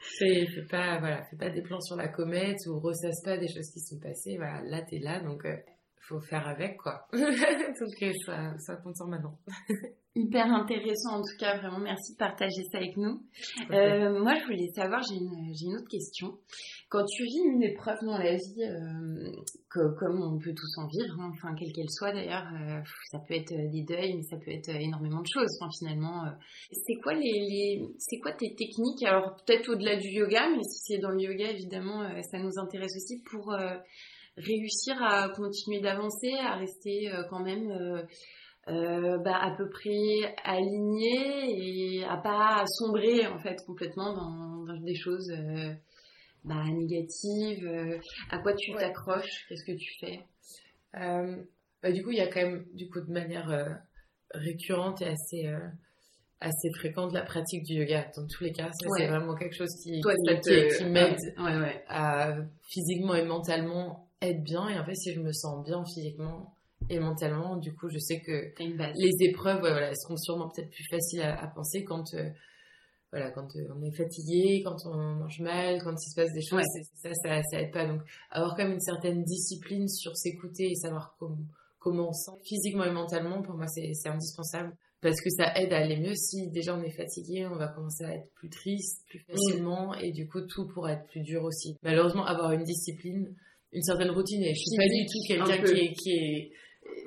fais, 0.00 0.46
fais, 0.46 0.66
pas, 0.68 0.98
voilà, 0.98 1.22
fais 1.30 1.36
pas 1.36 1.48
des 1.50 1.62
plans 1.62 1.80
sur 1.80 1.96
la 1.96 2.08
comète 2.08 2.58
ou 2.66 2.80
ressasse 2.80 3.22
pas 3.24 3.38
des 3.38 3.46
choses 3.46 3.70
qui 3.72 3.80
sont 3.80 4.00
passées. 4.00 4.36
Voilà, 4.36 4.62
là, 4.64 4.82
t'es 4.82 4.98
là, 4.98 5.20
donc, 5.20 5.44
euh, 5.44 5.56
faut 6.06 6.20
faire 6.20 6.46
avec 6.46 6.76
quoi. 6.76 7.06
Donc 7.12 8.14
ça, 8.24 8.56
ça 8.58 8.76
compte 8.76 8.96
maintenant. 9.06 9.38
Hyper 10.18 10.46
intéressant 10.46 11.18
en 11.18 11.20
tout 11.20 11.36
cas, 11.38 11.58
vraiment 11.58 11.78
merci 11.78 12.14
de 12.14 12.16
partager 12.16 12.62
ça 12.72 12.78
avec 12.78 12.96
nous. 12.96 13.20
Euh, 13.70 14.18
moi 14.18 14.34
je 14.38 14.44
voulais 14.44 14.70
savoir, 14.74 15.02
j'ai 15.02 15.16
une, 15.16 15.52
j'ai 15.52 15.66
une 15.66 15.76
autre 15.76 15.88
question. 15.90 16.38
Quand 16.88 17.04
tu 17.04 17.22
vis 17.24 17.42
une 17.52 17.62
épreuve 17.62 17.98
dans 18.02 18.16
la 18.16 18.34
vie, 18.34 18.62
euh, 18.62 19.30
que, 19.68 19.94
comme 19.98 20.22
on 20.22 20.38
peut 20.38 20.54
tous 20.54 20.78
en 20.78 20.86
vivre, 20.86 21.20
hein, 21.20 21.30
enfin 21.34 21.54
quelle 21.54 21.70
qu'elle 21.72 21.90
soit 21.90 22.12
d'ailleurs, 22.12 22.46
euh, 22.54 22.80
ça 23.10 23.18
peut 23.18 23.34
être 23.34 23.52
des 23.52 23.82
deuils, 23.82 24.14
mais 24.14 24.22
ça 24.22 24.38
peut 24.38 24.52
être 24.52 24.70
énormément 24.70 25.20
de 25.20 25.28
choses. 25.30 25.50
Enfin, 25.60 25.70
finalement, 25.78 26.24
c'est 26.72 26.94
quoi 27.02 27.12
les, 27.12 27.20
les 27.20 27.82
c'est 27.98 28.18
quoi 28.18 28.32
tes 28.32 28.54
techniques? 28.54 29.02
Alors 29.02 29.36
peut-être 29.44 29.68
au-delà 29.68 29.96
du 29.96 30.08
yoga, 30.08 30.48
mais 30.48 30.62
si 30.62 30.94
c'est 30.94 30.98
dans 30.98 31.10
le 31.10 31.20
yoga 31.20 31.50
évidemment, 31.50 32.08
ça 32.22 32.38
nous 32.38 32.58
intéresse 32.58 32.96
aussi 32.96 33.22
pour 33.22 33.54
réussir 34.36 35.02
à 35.02 35.28
continuer 35.30 35.80
d'avancer, 35.80 36.32
à 36.40 36.56
rester 36.56 37.10
euh, 37.10 37.22
quand 37.30 37.40
même 37.40 37.70
euh, 37.70 38.02
euh, 38.68 39.18
bah, 39.18 39.38
à 39.40 39.56
peu 39.56 39.68
près 39.68 40.34
aligné 40.44 41.98
et 41.98 42.04
à 42.04 42.16
pas 42.16 42.64
sombrer 42.66 43.26
en 43.26 43.38
fait 43.38 43.56
complètement 43.66 44.14
dans, 44.14 44.80
des 44.80 44.94
choses 44.94 45.32
bah, 46.44 46.64
négatives. 46.64 47.66
à 48.30 48.38
quoi 48.38 48.52
tu 48.54 48.72
t'accroches? 48.72 49.46
Qu'est-ce 49.48 49.64
que 49.64 49.76
tu 49.76 49.92
fais? 50.00 50.20
Bah, 50.92 51.92
Du 51.92 52.02
coup, 52.02 52.10
il 52.10 52.18
y 52.18 52.20
a 52.20 52.26
quand 52.26 52.42
même 52.42 52.66
du 52.74 52.88
coup 52.88 53.00
de 53.00 53.12
manière 53.12 53.80
récurrente 54.32 55.00
et 55.02 55.06
assez 55.06 55.48
assez 56.38 56.70
fréquente 56.74 57.12
la 57.14 57.22
pratique 57.22 57.62
du 57.62 57.74
yoga. 57.74 58.10
Dans 58.14 58.26
tous 58.26 58.44
les 58.44 58.52
cas, 58.52 58.68
c'est 58.72 59.06
vraiment 59.06 59.34
quelque 59.36 59.54
chose 59.54 59.74
qui, 59.82 60.00
qui, 60.00 60.84
m'aide 60.84 61.16
physiquement 62.68 63.14
et 63.14 63.24
mentalement 63.24 64.05
être 64.22 64.42
bien 64.42 64.68
et 64.68 64.78
en 64.78 64.84
fait 64.84 64.94
si 64.94 65.12
je 65.12 65.20
me 65.20 65.32
sens 65.32 65.64
bien 65.64 65.82
physiquement 65.84 66.54
et 66.88 66.98
mentalement 66.98 67.56
du 67.56 67.74
coup 67.74 67.88
je 67.88 67.98
sais 67.98 68.20
que 68.20 68.52
les 68.58 69.12
épreuves 69.20 69.60
voilà, 69.60 69.94
seront 69.94 70.16
sûrement 70.16 70.48
peut-être 70.48 70.70
plus 70.70 70.86
faciles 70.90 71.22
à, 71.22 71.46
penser 71.48 71.84
quand 71.84 72.14
euh, 72.14 72.28
voilà 73.12 73.30
quand 73.30 73.48
euh, 73.56 73.74
on 73.76 73.82
est 73.82 73.94
fatigué 73.96 74.62
quand 74.64 74.76
on 74.86 74.96
mange 74.96 75.40
mal 75.40 75.82
quand 75.82 75.92
il 75.92 76.10
se 76.10 76.14
passe 76.14 76.32
des 76.32 76.42
choses 76.42 76.62
ça, 76.94 77.10
ça, 77.14 77.42
ça 77.50 77.60
aide 77.60 77.72
pas. 77.72 77.86
Donc 77.86 78.00
avoir 78.30 78.56
même 78.56 78.72
une 78.72 78.80
certaine 78.80 79.22
discipline 79.22 79.88
sur 79.88 80.16
s'écouter 80.16 80.70
et 80.70 80.74
savoir 80.74 81.16
comment 81.78 82.08
on 82.08 82.12
sent 82.12 82.38
physiquement 82.44 82.84
et 82.84 82.92
mentalement 82.92 83.42
pour 83.42 83.54
moi 83.54 83.66
c'est 83.66 84.08
indispensable. 84.08 84.76
Parce 85.02 85.20
que 85.20 85.30
ça 85.30 85.54
aide 85.56 85.72
à 85.72 85.78
aller 85.78 86.00
mieux. 86.00 86.14
Si 86.14 86.48
déjà 86.50 86.74
on 86.74 86.82
est 86.82 86.96
fatigué, 86.96 87.46
on 87.46 87.56
va 87.56 87.68
commencer 87.68 88.04
à 88.04 88.14
être 88.14 88.32
plus 88.34 88.48
triste 88.48 89.04
plus 89.08 89.20
facilement 89.20 89.94
et 89.94 90.10
du 90.10 90.26
coup 90.26 90.40
tout 90.40 90.66
pourra 90.66 90.94
être 90.94 91.06
plus 91.06 91.20
dur 91.20 91.44
aussi. 91.44 91.76
Malheureusement, 91.82 92.24
avoir 92.24 92.52
une 92.52 92.64
discipline, 92.64 93.32
une 93.72 93.82
certaine 93.82 94.10
routine 94.10 94.42
et 94.42 94.54
je 94.54 94.60
suis 94.60 94.76
pas 94.76 94.86
du 94.86 95.04
tout 95.06 95.18
quelqu'un 95.26 95.62
qui 95.62 95.80
est, 95.80 95.92
qui 95.92 96.10
est 96.10 96.50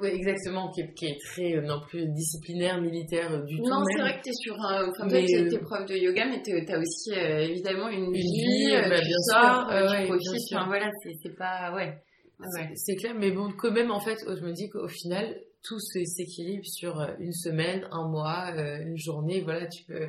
ouais, 0.02 0.16
exactement, 0.16 0.72
qui 0.72 0.82
est, 0.82 0.94
qui 0.94 1.06
est, 1.06 1.18
très 1.20 1.56
euh, 1.56 1.62
non 1.62 1.82
plus 1.82 2.08
disciplinaire, 2.08 2.82
militaire 2.82 3.32
euh, 3.32 3.44
du 3.44 3.58
tout. 3.58 3.68
Non, 3.68 3.84
c'est 3.86 4.02
vrai 4.02 4.18
que 4.18 4.24
tu 4.24 4.30
es 4.30 4.34
sur 4.34 4.56
un. 4.60 4.90
Enfin, 4.90 5.08
toi, 5.08 5.20
tu 5.26 5.36
es, 5.36 5.60
prof 5.60 5.86
de 5.86 5.96
yoga, 5.96 6.26
mais 6.28 6.42
tu 6.42 6.52
as 6.52 6.80
aussi 6.80 7.12
euh, 7.14 7.48
évidemment 7.48 7.90
une, 7.90 8.12
vie, 8.12 8.72
bah, 8.72 9.00
tu 9.00 9.06
bien 9.06 9.18
sors, 9.30 9.68
tu 9.70 10.06
profites. 10.06 10.54
Enfin, 10.54 10.68
voilà, 10.68 10.92
c'est 11.04 11.36
pas. 11.36 11.74
Ouais. 11.74 11.98
ouais. 12.40 12.70
C'est 12.76 12.96
clair, 12.96 13.16
mais 13.18 13.32
bon, 13.32 13.52
quand 13.58 13.72
même, 13.72 13.92
en 13.92 14.00
fait, 14.00 14.18
je 14.28 14.46
me 14.46 14.54
dis 14.54 14.70
qu'au 14.70 14.88
final, 14.88 15.36
tout 15.64 15.80
s'équilibre 15.80 16.66
sur 16.66 17.00
une 17.20 17.34
semaine, 17.34 17.88
un 17.92 18.08
mois, 18.10 18.54
une 18.56 18.98
journée. 18.98 19.42
Voilà, 19.42 19.68
tu 19.68 19.84
peux. 19.86 20.08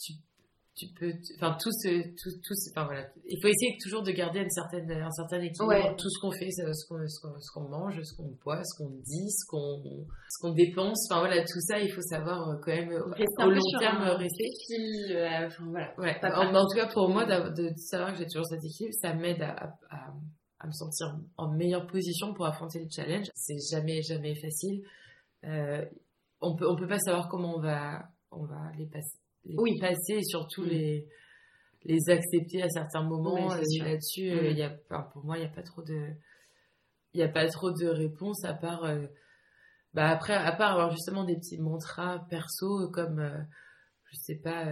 Tu, 0.00 0.12
tu 0.78 0.86
peux, 0.94 1.12
enfin 1.36 1.56
tout 1.60 1.72
ce, 1.72 1.88
tout, 2.14 2.30
tout 2.40 2.54
enfin 2.70 2.84
voilà, 2.84 3.08
il 3.26 3.36
faut 3.42 3.48
essayer 3.48 3.76
toujours 3.82 4.02
de 4.04 4.12
garder 4.12 4.38
une 4.38 4.50
certaine, 4.50 4.88
un 4.90 5.10
certain 5.10 5.40
équilibre. 5.40 5.96
Tout 5.96 6.08
ce 6.08 6.20
qu'on 6.20 6.30
fait, 6.30 6.50
ce 6.50 6.86
qu'on, 6.86 7.06
ce 7.06 7.52
qu'on, 7.52 7.68
mange, 7.68 8.00
ce 8.00 8.14
qu'on 8.14 8.30
boit, 8.44 8.62
ce 8.62 8.78
qu'on 8.78 8.90
dit, 8.90 9.28
ce 9.30 9.44
qu'on, 9.50 10.06
ce 10.30 10.40
qu'on 10.40 10.52
dépense. 10.52 11.10
Enfin 11.10 11.20
voilà, 11.20 11.42
tout 11.42 11.60
ça, 11.60 11.80
il 11.80 11.90
faut 11.90 12.02
savoir 12.02 12.48
euh, 12.48 12.56
quand 12.62 12.72
même 12.72 12.90
rester 12.90 13.44
au 13.44 13.50
long 13.50 13.78
terme 13.80 14.02
rester. 14.02 14.44
Euh, 15.10 15.46
enfin 15.46 15.64
voilà. 15.68 15.92
Ouais. 15.98 16.16
En, 16.22 16.66
tout 16.66 16.76
cas 16.76 16.86
pour 16.86 17.08
moi, 17.08 17.24
de, 17.26 17.70
savoir 17.76 18.12
que 18.12 18.18
j'ai 18.18 18.26
toujours 18.26 18.46
cet 18.46 18.64
équilibre, 18.64 18.94
ça 19.00 19.14
m'aide 19.14 19.42
à, 19.42 19.74
à, 19.90 20.12
à, 20.60 20.66
me 20.66 20.72
sentir 20.72 21.08
en 21.36 21.50
meilleure 21.56 21.88
position 21.88 22.34
pour 22.34 22.46
affronter 22.46 22.78
les 22.78 22.90
challenges. 22.90 23.30
C'est 23.34 23.58
jamais 23.70 24.00
jamais 24.02 24.36
facile. 24.36 24.84
Euh, 25.44 25.84
on 26.40 26.54
peut 26.54 26.68
on 26.68 26.76
peut 26.76 26.88
pas 26.88 27.00
savoir 27.00 27.28
comment 27.28 27.56
on 27.56 27.60
va 27.60 28.04
on 28.30 28.44
va 28.44 28.70
les 28.78 28.86
passer 28.86 29.18
oui. 29.44 29.78
passer 29.78 30.14
et 30.14 30.24
surtout 30.24 30.62
mm. 30.62 30.68
les, 30.68 31.08
les 31.84 32.10
accepter 32.10 32.62
à 32.62 32.68
certains 32.68 33.02
moments. 33.02 33.52
Euh, 33.52 33.62
là-dessus, 33.80 34.30
euh, 34.30 34.42
mm. 34.42 34.50
il 34.50 34.58
y 34.58 34.62
a, 34.62 34.70
pour 35.12 35.24
moi, 35.24 35.36
il 35.36 35.40
n'y 35.40 35.46
a 35.46 35.50
pas 35.50 35.62
trop 35.62 35.82
de, 35.82 36.08
il 37.14 37.20
y 37.20 37.22
a 37.22 37.28
pas 37.28 37.46
trop 37.48 37.70
de 37.70 37.86
réponses 37.86 38.44
à 38.44 38.54
part, 38.54 38.84
euh, 38.84 39.06
bah 39.94 40.08
après, 40.08 40.34
à 40.34 40.52
part 40.52 40.72
avoir 40.72 40.90
justement 40.90 41.24
des 41.24 41.36
petits 41.36 41.58
mantras 41.58 42.20
perso 42.30 42.90
comme, 42.92 43.46
je 44.10 44.16
sais 44.16 44.36
pas, 44.36 44.66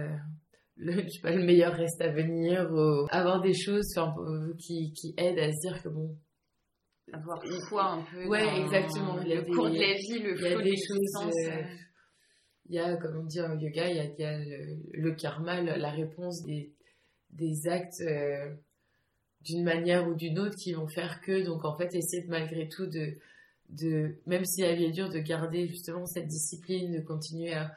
le, 0.75 0.91
je 1.03 1.09
sais 1.09 1.21
pas, 1.21 1.31
le 1.31 1.43
meilleur 1.43 1.73
reste 1.73 2.01
à 2.01 2.09
venir, 2.09 2.69
ou 2.71 3.07
avoir 3.09 3.41
des 3.41 3.53
choses 3.53 3.93
qui, 4.59 4.93
qui 4.93 5.13
aident 5.17 5.39
à 5.39 5.51
se 5.51 5.59
dire 5.61 5.81
que 5.81 5.89
bon, 5.89 6.15
avoir 7.13 7.41
foi 7.69 7.83
un 7.83 8.03
peu. 8.03 8.27
Ouais, 8.27 8.61
exactement. 8.61 9.15
Le 9.17 9.41
cours 9.43 9.69
de 9.69 9.79
la 9.79 9.93
vie, 9.93 10.19
le 10.19 10.35
flot 10.35 10.61
des 10.61 10.75
choses 10.75 11.39
il 12.69 12.75
y 12.75 12.79
a, 12.79 12.95
comme 12.97 13.17
on 13.17 13.23
dit 13.23 13.41
en 13.41 13.57
yoga, 13.57 13.89
il 13.89 13.95
y 13.95 13.99
a, 13.99 14.05
il 14.05 14.19
y 14.19 14.23
a 14.23 14.39
le, 14.93 15.11
karma, 15.11 15.61
la 15.61 15.89
réponse 15.89 16.43
des, 16.43 16.71
des 17.31 17.67
actes 17.67 18.01
euh, 18.01 18.53
d'une 19.41 19.63
manière 19.63 20.07
ou 20.07 20.15
d'une 20.15 20.39
autre 20.39 20.55
qui 20.55 20.73
vont 20.73 20.87
faire 20.87 21.21
que, 21.21 21.43
donc 21.45 21.65
en 21.65 21.77
fait, 21.77 21.93
essayer 21.95 22.23
de, 22.23 22.29
malgré 22.29 22.67
tout 22.67 22.85
de, 22.85 23.17
de 23.69 24.15
même 24.25 24.45
si 24.45 24.61
la 24.61 24.73
vie 24.73 24.85
est 24.85 24.91
dure, 24.91 25.09
de 25.09 25.19
garder 25.19 25.67
justement 25.67 26.05
cette 26.05 26.27
discipline, 26.27 26.91
de 26.91 27.01
continuer 27.01 27.53
à, 27.53 27.73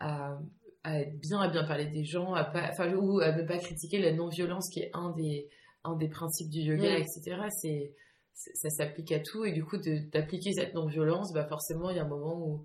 à, 0.00 0.38
à 0.84 1.00
être 1.00 1.18
bien, 1.18 1.40
à 1.40 1.48
bien 1.48 1.64
parler 1.64 1.86
des 1.86 2.04
gens, 2.04 2.34
à 2.34 2.44
pas, 2.44 2.68
enfin, 2.70 2.92
ou 2.94 3.20
à 3.20 3.32
ne 3.32 3.42
pas 3.42 3.58
critiquer 3.58 3.98
la 3.98 4.12
non-violence 4.12 4.68
qui 4.70 4.80
est 4.80 4.90
un 4.94 5.10
des, 5.10 5.48
un 5.84 5.96
des 5.96 6.08
principes 6.08 6.50
du 6.50 6.60
yoga, 6.60 6.96
etc. 6.96 7.36
C'est, 7.60 7.92
ça 8.34 8.70
s'applique 8.70 9.12
à 9.12 9.20
tout 9.20 9.44
et 9.44 9.52
du 9.52 9.64
coup 9.64 9.76
d'appliquer 9.76 10.52
cette 10.52 10.74
non-violence, 10.74 11.32
bah 11.32 11.44
forcément 11.44 11.90
il 11.90 11.96
y 11.96 12.00
a 12.00 12.04
un 12.04 12.08
moment 12.08 12.38
où 12.38 12.64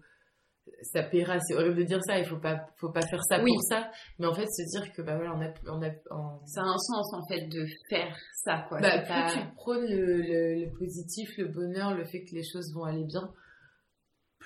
ça 0.82 1.04
paiera, 1.04 1.40
c'est 1.40 1.56
horrible 1.56 1.76
de 1.76 1.84
dire 1.84 2.00
ça, 2.04 2.20
il 2.20 2.26
faut 2.26 2.40
pas, 2.40 2.68
faut 2.78 2.92
pas 2.92 3.02
faire 3.02 3.24
ça 3.24 3.40
pour 3.40 3.62
ça, 3.64 3.90
mais 4.20 4.28
en 4.28 4.34
fait 4.34 4.48
se 4.48 4.64
dire 4.64 4.92
que 4.94 5.02
bah 5.02 5.16
voilà, 5.16 5.34
on 5.36 5.42
a, 5.42 5.54
on 5.74 5.82
a, 5.82 5.92
ça 6.46 6.62
a 6.62 6.66
un 6.66 6.78
sens 6.78 7.14
en 7.14 7.26
fait 7.28 7.48
de 7.48 7.66
faire 7.90 8.16
ça 8.44 8.66
quoi. 8.70 8.80
Bah, 8.80 9.00
plus 9.00 9.40
tu 9.40 9.56
prônes 9.56 9.88
le, 9.90 10.22
le, 10.22 10.72
positif, 10.78 11.30
le 11.38 11.48
bonheur, 11.48 11.96
le 11.96 12.06
fait 12.06 12.24
que 12.24 12.36
les 12.36 12.44
choses 12.44 12.74
vont 12.74 12.84
aller 12.84 13.06
bien, 13.06 13.32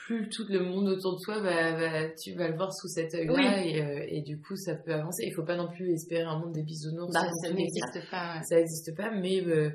plus 0.06 0.30
tout 0.30 0.46
le 0.50 0.60
monde 0.60 0.88
autour 0.88 1.18
de 1.18 1.24
toi, 1.24 1.42
bah, 1.42 2.10
tu 2.22 2.34
vas 2.34 2.48
le 2.48 2.56
voir 2.56 2.74
sous 2.74 2.88
cet 2.88 3.14
œil-là 3.14 3.64
et, 3.64 3.82
euh, 3.82 4.06
et, 4.08 4.22
du 4.22 4.40
coup 4.40 4.56
ça 4.56 4.76
peut 4.76 4.94
avancer. 4.94 5.26
Il 5.28 5.34
faut 5.34 5.46
pas 5.46 5.58
non 5.58 5.70
plus 5.70 5.92
espérer 5.92 6.24
un 6.24 6.40
monde 6.40 6.54
des 6.54 6.64
bisounours. 6.64 7.14
Bah, 7.14 7.28
ça 7.44 7.54
n'existe 7.54 8.10
pas. 8.10 8.42
Ça 8.44 8.56
n'existe 8.56 8.96
pas, 8.96 9.12
mais 9.12 9.42
euh, 9.46 9.70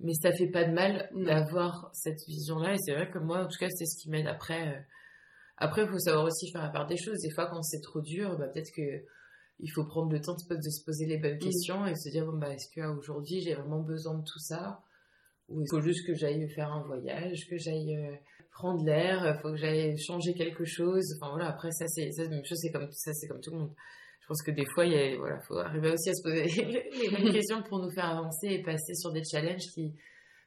mais 0.00 0.14
ça 0.14 0.32
fait 0.32 0.48
pas 0.48 0.64
de 0.64 0.72
mal 0.72 1.08
d'avoir 1.14 1.90
cette 1.92 2.18
vision-là 2.26 2.74
et 2.74 2.78
c'est 2.78 2.92
vrai 2.92 3.08
que 3.08 3.18
moi 3.18 3.44
en 3.44 3.46
tout 3.46 3.58
cas 3.58 3.68
c'est 3.70 3.86
ce 3.86 4.02
qui 4.02 4.10
m'aide 4.10 4.26
après. 4.26 4.68
Euh, 4.68 4.80
après, 5.62 5.82
il 5.82 5.88
faut 5.88 5.98
savoir 5.98 6.24
aussi 6.24 6.50
faire 6.50 6.62
la 6.62 6.70
part 6.70 6.86
des 6.86 6.96
choses. 6.96 7.20
Des 7.20 7.30
fois, 7.30 7.46
quand 7.46 7.62
c'est 7.62 7.80
trop 7.80 8.00
dur, 8.00 8.36
bah, 8.36 8.48
peut-être 8.48 8.72
que 8.74 9.04
il 9.60 9.68
faut 9.68 9.84
prendre 9.84 10.10
le 10.10 10.20
temps 10.20 10.34
de, 10.34 10.60
se 10.60 10.84
poser 10.84 11.06
les 11.06 11.18
bonnes 11.18 11.38
questions 11.38 11.86
et 11.86 11.94
se 11.94 12.08
dire 12.10 12.26
bon, 12.26 12.36
bah, 12.36 12.52
est-ce 12.52 12.66
qu'aujourd'hui 12.74 13.40
j'ai 13.40 13.54
vraiment 13.54 13.80
besoin 13.80 14.18
de 14.18 14.24
tout 14.24 14.40
ça? 14.40 14.82
Ou 15.48 15.60
il 15.60 15.66
faut 15.70 15.80
juste 15.80 16.04
que 16.04 16.14
j'aille 16.14 16.48
faire 16.48 16.72
un 16.72 16.82
voyage, 16.82 17.46
que 17.48 17.56
j'aille 17.56 17.94
euh, 17.96 18.16
prendre 18.50 18.84
l'air, 18.84 19.24
il 19.24 19.40
faut 19.40 19.50
que 19.50 19.56
j'aille 19.56 19.96
changer 19.98 20.34
quelque 20.34 20.64
chose? 20.64 21.16
Enfin 21.20 21.30
voilà, 21.30 21.50
après, 21.50 21.70
ça, 21.70 21.86
c'est 21.86 22.10
la 22.18 22.28
même 22.28 22.44
chose, 22.44 22.58
c'est 22.60 22.72
comme, 22.72 22.90
ça, 22.90 23.12
c'est 23.12 23.28
comme 23.28 23.40
tout 23.40 23.52
le 23.52 23.58
monde. 23.58 23.72
Je 24.20 24.26
pense 24.26 24.42
que 24.42 24.50
des 24.50 24.66
fois, 24.66 24.84
il 24.84 25.16
voilà, 25.18 25.38
faut 25.46 25.58
arriver 25.58 25.92
aussi 25.92 26.10
à 26.10 26.14
se 26.14 26.22
poser 26.22 26.44
les 27.00 27.16
bonnes 27.16 27.32
questions 27.38 27.62
pour 27.62 27.78
nous 27.78 27.90
faire 27.92 28.06
avancer 28.06 28.48
et 28.48 28.62
passer 28.62 28.94
sur 28.94 29.12
des 29.12 29.22
challenges 29.22 29.68
qui, 29.74 29.94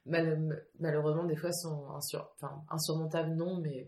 malheureusement, 0.06 1.24
des 1.24 1.38
fois 1.38 1.54
sont 1.54 1.86
enfin, 1.88 2.62
insurmontables, 2.70 3.34
non, 3.36 3.62
mais 3.62 3.88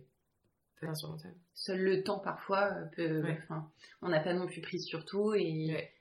Seul 1.53 1.82
le 1.82 2.03
temps 2.03 2.19
parfois 2.19 2.71
euh, 2.71 2.86
peut. 2.95 3.23
on 4.01 4.09
n'a 4.09 4.19
pas 4.19 4.34
non 4.34 4.45
plus 4.45 4.61
pris 4.61 4.80
sur 4.80 5.05
tout 5.05 5.34
et 5.34 5.47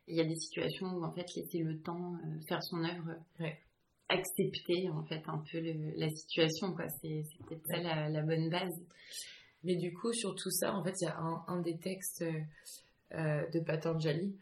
il 0.06 0.14
y 0.14 0.20
a 0.20 0.24
des 0.24 0.36
situations 0.36 0.86
où 0.88 1.04
en 1.04 1.12
fait 1.12 1.34
laisser 1.34 1.58
le 1.58 1.78
temps 1.80 2.14
euh, 2.14 2.40
faire 2.46 2.62
son 2.62 2.84
œuvre, 2.84 3.14
accepter 4.08 4.88
en 4.90 5.02
fait 5.04 5.22
un 5.26 5.42
peu 5.50 5.60
la 5.96 6.10
situation 6.10 6.74
quoi. 6.74 6.88
C'est 6.88 7.24
peut-être 7.48 7.66
ça 7.66 7.78
la, 7.78 8.22
bonne 8.22 8.50
base. 8.50 8.82
Mais 9.64 9.76
du 9.76 9.94
coup 9.94 10.12
sur 10.12 10.34
tout 10.34 10.50
ça 10.50 10.74
en 10.74 10.84
fait 10.84 10.94
il 11.00 11.04
y 11.04 11.08
a 11.08 11.18
un, 11.18 11.60
des 11.60 11.78
textes 11.78 12.24
euh, 13.14 13.50
de 13.50 13.60
Patanjali 13.60 14.36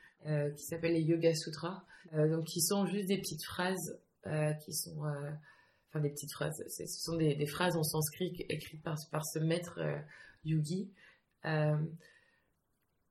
qui 0.57 0.65
s'appelle 0.65 0.95
les 0.95 1.03
Yoga 1.03 1.35
Sutras, 1.35 1.83
donc 2.13 2.45
qui 2.45 2.63
sont 2.63 2.87
juste 2.87 3.09
des 3.09 3.19
petites 3.19 3.45
phrases 3.45 4.01
qui 4.65 4.73
sont 4.73 5.05
enfin 5.95 6.01
des 6.01 6.11
petites 6.11 6.33
phrases, 6.33 6.61
ce 6.67 6.87
sont 6.87 7.17
des, 7.17 7.47
phrases 7.47 7.77
en 7.77 7.85
sanskrit 7.85 8.35
écrites 8.49 8.83
par, 8.83 8.97
par 9.13 9.25
ce 9.25 9.39
maître 9.39 9.79
yogi, 10.45 10.91
euh, 11.47 11.77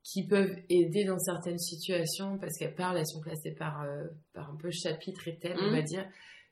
qui 0.03 0.27
peuvent 0.27 0.57
aider 0.69 1.05
dans 1.05 1.17
certaines 1.17 1.59
situations 1.59 2.37
parce 2.37 2.57
qu'elles 2.57 2.75
parlent, 2.75 2.97
elles 2.97 3.07
sont 3.07 3.21
classées 3.21 3.53
par, 3.53 3.83
euh, 3.83 4.03
par 4.33 4.51
un 4.51 4.57
peu 4.57 4.69
chapitre 4.69 5.29
et 5.29 5.37
thème, 5.37 5.57
on 5.61 5.71
va 5.71 5.77
mhm. 5.77 5.85
dire, 5.85 6.05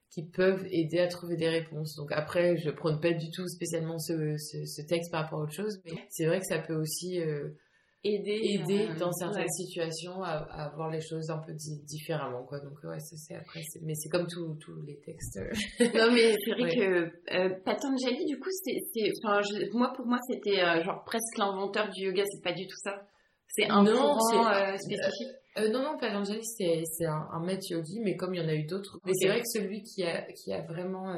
qui 0.09 0.23
peuvent 0.23 0.65
aider 0.71 0.99
à 0.99 1.07
trouver 1.07 1.35
des 1.35 1.49
réponses. 1.49 1.95
Donc 1.95 2.13
après, 2.13 2.55
je 2.57 2.69
prône 2.69 3.01
pas 3.01 3.11
du 3.11 3.29
tout 3.31 3.47
spécialement 3.49 3.99
ce, 3.99 4.37
ce, 4.37 4.81
texte 4.83 5.11
par 5.11 5.23
rapport 5.23 5.39
à 5.39 5.43
autre 5.43 5.53
chose, 5.53 5.81
mais 5.83 5.91
c'est 6.09 6.25
vrai 6.27 6.39
que 6.39 6.45
ça 6.45 6.59
peut 6.59 6.75
aussi 6.75 7.19
euh, 7.19 7.49
aider, 8.03 8.39
aider 8.43 8.87
euh, 8.89 8.99
dans 8.99 9.11
certaines 9.11 9.49
situations 9.49 10.23
à, 10.23 10.31
à, 10.51 10.69
voir 10.75 10.89
les 10.89 11.01
choses 11.01 11.29
un 11.29 11.37
peu 11.39 11.53
différemment, 11.53 12.43
quoi. 12.43 12.59
Donc 12.59 12.83
ouais, 12.83 12.99
ça 12.99 13.15
c'est 13.17 13.35
après, 13.35 13.61
mais 13.81 13.93
c'est 13.95 14.09
comme 14.09 14.27
tous 14.27 14.81
les 14.85 14.99
textes. 14.99 15.39
non 15.79 16.11
mais 16.11 16.35
c'est 16.43 16.51
vrai 16.51 16.75
que 16.75 17.35
euh, 17.35 17.49
Patanjali, 17.63 18.25
du 18.25 18.39
coup, 18.39 18.49
c'est, 18.63 19.11
enfin, 19.23 19.41
moi 19.73 19.93
pour 19.95 20.05
moi 20.05 20.17
c'était 20.27 20.57
genre 20.83 21.03
presque 21.05 21.37
l'inventeur 21.37 21.89
du 21.89 22.05
yoga, 22.05 22.23
c'est 22.25 22.43
pas 22.43 22.53
du 22.53 22.65
tout 22.67 22.77
ça. 22.77 23.05
C'est 23.47 23.67
un 23.67 23.83
non, 23.83 23.91
courant 23.91 24.77
spécifique. 24.77 25.35
Euh, 25.57 25.69
non, 25.69 25.83
non, 25.83 25.97
Patanjali, 25.99 26.45
c'est, 26.45 26.81
c'est 26.85 27.05
un, 27.05 27.27
un 27.33 27.43
maître 27.43 27.65
yogi, 27.69 27.99
mais 27.99 28.15
comme 28.15 28.33
il 28.33 28.41
y 28.41 28.45
en 28.45 28.47
a 28.47 28.53
eu 28.53 28.63
d'autres. 28.63 28.99
Mais 29.05 29.11
c'est 29.13 29.27
vrai 29.27 29.39
que 29.41 29.47
celui 29.47 29.83
qui 29.83 30.03
a, 30.03 30.21
qui 30.31 30.53
a 30.53 30.61
vraiment. 30.61 31.13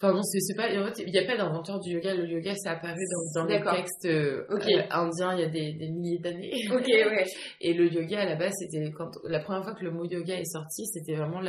Enfin, 0.00 0.12
bon, 0.12 0.22
c'est, 0.22 0.56
pas. 0.56 0.68
En 0.78 0.86
fait, 0.86 1.02
il 1.06 1.12
n'y 1.12 1.18
a 1.18 1.24
pas 1.24 1.36
d'inventeur 1.36 1.80
du 1.80 1.92
yoga. 1.92 2.14
Le 2.14 2.26
yoga, 2.26 2.54
ça 2.56 2.72
apparu 2.72 3.00
dans, 3.34 3.42
dans 3.42 3.48
les 3.48 3.62
textes 3.62 4.06
euh, 4.06 4.44
euh, 4.50 4.82
indiens 4.90 5.34
il 5.34 5.40
y 5.40 5.44
a 5.44 5.48
des, 5.48 5.72
des 5.74 5.88
milliers 5.88 6.18
d'années. 6.18 6.52
Ok, 6.70 6.86
ouais. 6.88 7.24
Et 7.60 7.74
le 7.74 7.90
yoga, 7.90 8.20
à 8.20 8.24
la 8.24 8.36
base, 8.36 8.52
c'était. 8.58 8.90
quand 8.90 9.10
La 9.24 9.40
première 9.40 9.62
fois 9.62 9.74
que 9.74 9.84
le 9.84 9.92
mot 9.92 10.04
yoga 10.04 10.38
est 10.38 10.50
sorti, 10.50 10.84
c'était 10.86 11.14
vraiment 11.14 11.42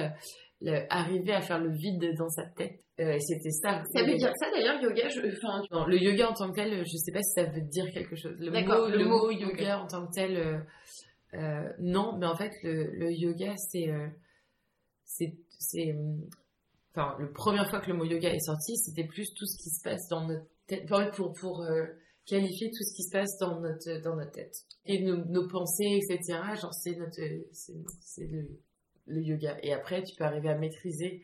arriver 0.90 1.34
à 1.34 1.42
faire 1.42 1.60
le 1.60 1.72
vide 1.72 2.16
dans 2.18 2.30
sa 2.30 2.46
tête. 2.46 2.80
Euh, 2.98 3.18
c'était 3.20 3.52
ça. 3.52 3.84
Ça 3.94 4.04
veut 4.04 4.16
dire 4.16 4.32
ça 4.40 4.50
d'ailleurs, 4.52 4.82
yoga 4.82 5.10
je... 5.10 5.20
enfin, 5.20 5.86
Le 5.88 5.98
yoga 5.98 6.30
en 6.30 6.34
tant 6.34 6.50
que 6.50 6.56
tel, 6.56 6.86
je 6.86 6.96
sais 6.96 7.12
pas 7.12 7.22
si 7.22 7.34
ça 7.34 7.44
veut 7.44 7.62
dire 7.62 7.92
quelque 7.92 8.16
chose. 8.16 8.36
Le, 8.40 8.50
mot, 8.52 8.88
le, 8.88 9.06
mot, 9.06 9.32
yoga 9.32 9.80
en 9.82 9.88
tant 9.88 10.08
que 10.08 10.14
tel, 10.14 10.38
euh, 10.38 10.60
euh, 11.34 11.70
non, 11.80 12.18
mais 12.18 12.26
en 12.26 12.38
fait, 12.38 12.52
le, 12.64 12.92
le 12.94 13.12
yoga, 13.12 13.54
c'est. 13.58 13.90
C'est. 15.04 15.96
Enfin, 16.96 17.16
la 17.20 17.28
première 17.28 17.70
fois 17.70 17.82
que 17.82 17.92
le 17.92 17.98
mot 17.98 18.06
yoga 18.06 18.34
est 18.34 18.40
sorti, 18.40 18.78
c'était 18.78 19.04
plus 19.04 19.34
tout 19.34 19.46
ce 19.46 19.58
qui 19.58 19.70
se 19.70 19.84
passe 19.84 20.08
dans 20.10 20.28
notre 20.28 20.46
tête. 20.68 20.88
Pour, 21.16 21.34
pour 21.34 21.66
qualifier 22.26 22.70
tout 22.70 22.84
ce 22.84 22.96
qui 22.96 23.04
se 23.04 23.12
passe 23.12 23.38
dans 23.40 23.60
notre, 23.60 24.02
dans 24.02 24.16
notre 24.16 24.32
tête. 24.32 24.56
Et 24.86 25.04
nos, 25.04 25.18
nos 25.26 25.48
pensées, 25.48 26.00
etc. 26.02 26.40
Genre, 26.62 26.74
c'est 26.74 26.96
notre. 26.96 27.20
C'est 27.52 28.28
le, 28.28 28.48
le 29.08 29.22
yoga. 29.22 29.58
Et 29.62 29.74
après, 29.74 30.04
tu 30.04 30.16
peux 30.16 30.24
arriver 30.24 30.50
à 30.50 30.58
maîtriser 30.58 31.22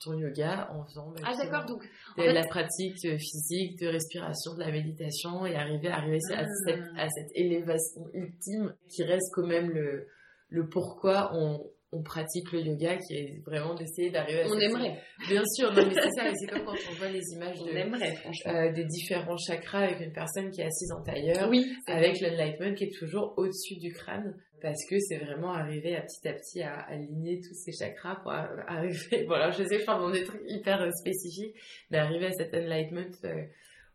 ton 0.00 0.14
yoga 0.14 0.70
en 0.72 0.84
faisant 0.84 1.14
ah, 1.24 1.34
d'accord, 1.36 1.64
donc, 1.66 1.82
de 2.18 2.24
la 2.24 2.46
pratique 2.46 2.98
physique, 2.98 3.78
de 3.80 3.86
respiration, 3.86 4.54
de 4.54 4.60
la 4.60 4.70
méditation 4.70 5.46
et 5.46 5.54
arriver 5.54 5.88
à 5.88 5.96
arriver 5.96 6.18
à, 6.34 6.44
cette, 6.66 6.80
ah. 6.96 7.04
à 7.04 7.08
cette 7.08 7.30
élévation 7.34 8.08
ultime 8.12 8.74
qui 8.88 9.02
reste 9.04 9.32
quand 9.32 9.46
même 9.46 9.70
le, 9.70 10.06
le 10.48 10.68
pourquoi 10.68 11.30
on, 11.34 11.64
on 11.94 12.02
pratique 12.02 12.50
le 12.52 12.60
yoga, 12.60 12.96
qui 12.96 13.14
est 13.14 13.42
vraiment 13.46 13.74
d'essayer 13.74 14.10
d'arriver 14.10 14.42
à... 14.42 14.48
On 14.48 14.58
aimerait. 14.58 15.00
Bien 15.28 15.42
sûr, 15.54 15.72
non 15.72 15.86
mais 15.86 15.94
c'est 15.94 16.10
ça, 16.10 16.30
c'est 16.34 16.46
comme 16.46 16.64
quand 16.64 16.74
on 16.90 16.94
voit 16.94 17.08
les 17.08 17.22
images 17.34 17.58
de, 17.62 17.70
aimerait, 17.70 18.18
euh, 18.46 18.72
des 18.72 18.84
différents 18.84 19.36
chakras 19.36 19.84
avec 19.84 20.00
une 20.00 20.12
personne 20.12 20.50
qui 20.50 20.60
est 20.60 20.64
assise 20.64 20.90
en 20.92 21.02
tailleur, 21.02 21.48
oui, 21.48 21.72
avec 21.86 22.20
l'enlightenment 22.20 22.74
qui 22.74 22.84
est 22.84 22.98
toujours 22.98 23.34
au-dessus 23.36 23.76
du 23.76 23.92
crâne, 23.92 24.34
parce 24.60 24.84
que 24.90 24.96
c'est 24.98 25.18
vraiment 25.18 25.52
arriver 25.52 25.94
à 25.94 26.02
petit 26.02 26.28
à 26.28 26.32
petit 26.32 26.62
à, 26.62 26.74
aligner 26.80 27.40
tous 27.40 27.54
ces 27.54 27.72
chakras 27.72 28.16
pour 28.16 28.32
arriver... 28.66 29.24
Bon 29.26 29.34
alors 29.34 29.52
je 29.52 29.62
sais, 29.62 29.78
je 29.78 29.84
parle 29.84 30.02
dans 30.02 30.10
des 30.10 30.24
trucs 30.24 30.42
hyper 30.48 30.82
euh, 30.82 30.90
spécifiques, 30.90 31.54
d'arriver 31.90 32.26
à 32.26 32.32
cet 32.32 32.54
enlightenment 32.54 33.16
euh, 33.24 33.44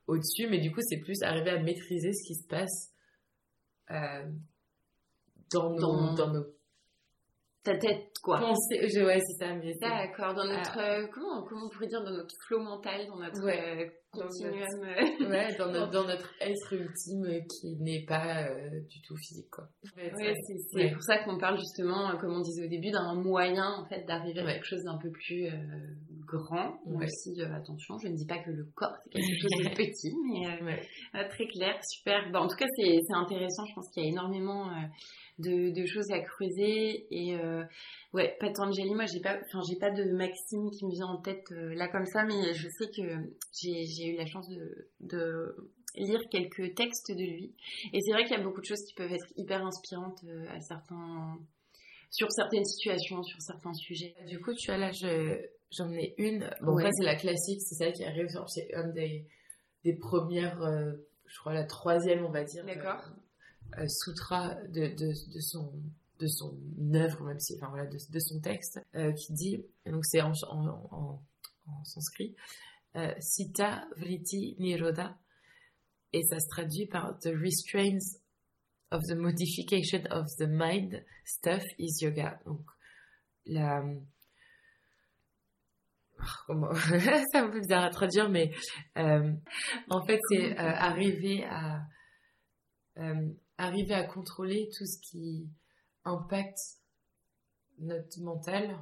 au-dessus, 0.07 0.47
mais 0.49 0.59
du 0.59 0.71
coup 0.71 0.81
c'est 0.87 0.99
plus 0.99 1.21
arriver 1.21 1.49
à 1.49 1.59
maîtriser 1.61 2.13
ce 2.13 2.27
qui 2.27 2.35
se 2.35 2.47
passe 2.47 2.93
dans, 5.51 5.71
nos, 5.71 6.15
dans 6.15 6.31
nos 6.31 6.45
ta 7.63 7.77
tête, 7.77 8.13
quoi. 8.23 8.39
Penser, 8.39 8.79
ouais, 9.03 9.19
c'est 9.19 9.45
ça. 9.45 9.53
D'accord, 9.81 10.33
dans 10.33 10.45
notre, 10.45 10.77
ah. 10.77 10.99
euh, 10.99 11.07
comment, 11.13 11.43
comment 11.43 11.65
on 11.65 11.69
pourrait 11.69 11.87
dire, 11.87 12.03
dans 12.03 12.11
notre 12.11 12.33
flow 12.47 12.59
mental, 12.59 13.05
dans 13.07 13.19
notre 13.19 13.45
euh, 13.45 13.85
continuum. 14.11 14.63
Euh, 14.83 15.29
ouais, 15.29 15.55
dans 15.57 15.71
notre, 15.71 15.91
dans 15.91 16.05
notre 16.05 16.29
être 16.39 16.73
ultime 16.73 17.45
qui 17.47 17.75
n'est 17.81 18.05
pas 18.07 18.49
du 18.89 19.01
tout 19.01 19.15
physique, 19.17 19.49
quoi. 19.51 19.67
Ouais, 19.97 20.33
c'est 20.71 20.91
pour 20.93 21.03
ça 21.03 21.17
qu'on 21.19 21.37
parle 21.37 21.57
justement, 21.59 22.17
comme 22.17 22.33
on 22.33 22.41
disait 22.41 22.65
au 22.65 22.69
début, 22.69 22.91
d'un 22.91 23.15
moyen, 23.15 23.67
en 23.77 23.85
fait, 23.87 24.05
d'arriver 24.05 24.39
à 24.39 24.53
quelque 24.53 24.65
chose 24.65 24.83
d'un 24.83 24.97
peu 24.97 25.11
plus 25.11 25.47
grand. 26.37 26.79
Aussi, 26.85 27.41
attention, 27.41 27.97
je 27.99 28.07
ne 28.07 28.15
dis 28.15 28.25
pas 28.25 28.39
que 28.39 28.51
le 28.51 28.65
corps, 28.75 28.95
c'est 29.03 29.09
quelque 29.11 29.41
chose 29.41 29.63
de 29.63 29.69
petit, 29.75 30.15
mais 30.63 31.27
très 31.29 31.47
clair, 31.47 31.79
super. 31.83 32.31
Bon, 32.31 32.39
en 32.39 32.47
tout 32.47 32.57
cas, 32.57 32.67
c'est 32.75 32.99
intéressant, 33.13 33.65
je 33.65 33.73
pense 33.75 33.89
qu'il 33.89 34.03
y 34.03 34.05
a 34.07 34.09
énormément 34.09 34.69
de, 35.39 35.85
choses 35.85 36.11
à 36.11 36.19
creuser. 36.19 37.07
Et 37.11 37.35
euh, 37.35 37.63
ouais, 38.13 38.35
Patanjali, 38.39 38.93
moi, 38.93 39.05
j'ai 39.05 39.21
pas, 39.21 39.39
j'ai 39.67 39.77
pas 39.79 39.91
de 39.91 40.03
maxime 40.11 40.69
qui 40.71 40.85
me 40.85 40.91
vient 40.91 41.07
en 41.07 41.21
tête 41.21 41.45
euh, 41.51 41.73
là 41.75 41.87
comme 41.87 42.05
ça, 42.05 42.23
mais 42.25 42.53
je 42.53 42.67
sais 42.67 42.89
que 42.95 43.03
j'ai 43.61 44.07
eu 44.07 44.17
la 44.17 44.25
chance 44.25 44.49
de, 44.99 45.55
lire 45.95 46.21
quelques 46.29 46.75
textes 46.75 47.11
de 47.11 47.23
lui. 47.23 47.55
Et 47.93 47.99
c'est 48.01 48.11
vrai 48.11 48.23
qu'il 48.23 48.37
y 48.37 48.39
a 48.39 48.43
beaucoup 48.43 48.61
de 48.61 48.65
choses 48.65 48.83
qui 48.83 48.93
peuvent 48.93 49.11
être 49.11 49.33
hyper 49.37 49.65
inspirantes 49.65 50.23
euh, 50.25 50.45
à 50.49 50.59
certains, 50.59 51.39
sur 52.11 52.31
certaines 52.31 52.65
situations, 52.65 53.23
sur 53.23 53.41
certains 53.41 53.73
sujets. 53.73 54.15
Du 54.27 54.39
coup, 54.39 54.53
tu 54.53 54.67
vois 54.67 54.77
là, 54.77 54.91
j'en 55.71 55.91
ai 55.91 56.15
une. 56.17 56.49
Bon, 56.61 56.75
ouais. 56.75 56.89
c'est 56.91 57.05
la 57.05 57.15
classique, 57.15 57.61
c'est 57.61 57.75
celle 57.75 57.93
qui 57.93 58.03
arrive, 58.03 58.27
c'est 58.47 58.73
un 58.73 58.87
des, 58.87 59.27
des 59.83 59.93
premières, 59.93 60.59
je 61.25 61.39
crois 61.39 61.53
la 61.53 61.65
troisième, 61.65 62.25
on 62.25 62.31
va 62.31 62.43
dire. 62.43 62.65
D'accord. 62.65 63.03
Euh, 63.77 63.87
sutra 63.87 64.55
de, 64.69 64.87
de, 64.87 65.33
de, 65.33 65.39
son 65.39 65.71
de 66.19 66.27
son 66.27 66.57
œuvre, 66.95 67.23
même 67.23 67.39
si, 67.39 67.55
enfin 67.55 67.69
voilà, 67.69 67.85
de, 67.85 67.97
de 68.09 68.19
son 68.19 68.39
texte, 68.39 68.79
euh, 68.95 69.11
qui 69.13 69.31
dit, 69.33 69.63
donc 69.85 70.05
c'est 70.05 70.21
en, 70.21 70.33
en, 70.49 71.21
en, 71.67 71.83
sanskrit, 71.83 72.35
euh, 72.95 73.13
Sita 73.19 73.87
Vriti 73.95 74.55
Niroda, 74.59 75.15
et 76.13 76.23
ça 76.23 76.39
se 76.39 76.47
traduit 76.47 76.87
par 76.87 77.19
The 77.19 77.29
restraints 77.31 78.17
of 78.91 79.03
the 79.03 79.15
modification 79.15 80.01
of 80.09 80.25
the 80.39 80.47
mind 80.47 81.05
stuff 81.25 81.63
is 81.77 82.01
yoga. 82.01 82.39
Donc, 82.45 82.65
la. 83.45 83.83
C'est 86.47 87.37
un 87.37 87.49
peu 87.49 87.59
bizarre 87.59 87.83
à 87.83 87.89
traduire, 87.89 88.29
mais 88.29 88.51
euh, 88.97 89.31
en 89.89 90.05
fait, 90.05 90.19
c'est 90.29 90.57
arriver 90.57 91.45
à 91.45 91.81
arriver 93.57 93.93
à 93.93 94.03
contrôler 94.03 94.69
tout 94.77 94.85
ce 94.85 94.99
qui 94.99 95.49
impacte 96.05 96.57
notre 97.79 98.19
mental, 98.21 98.77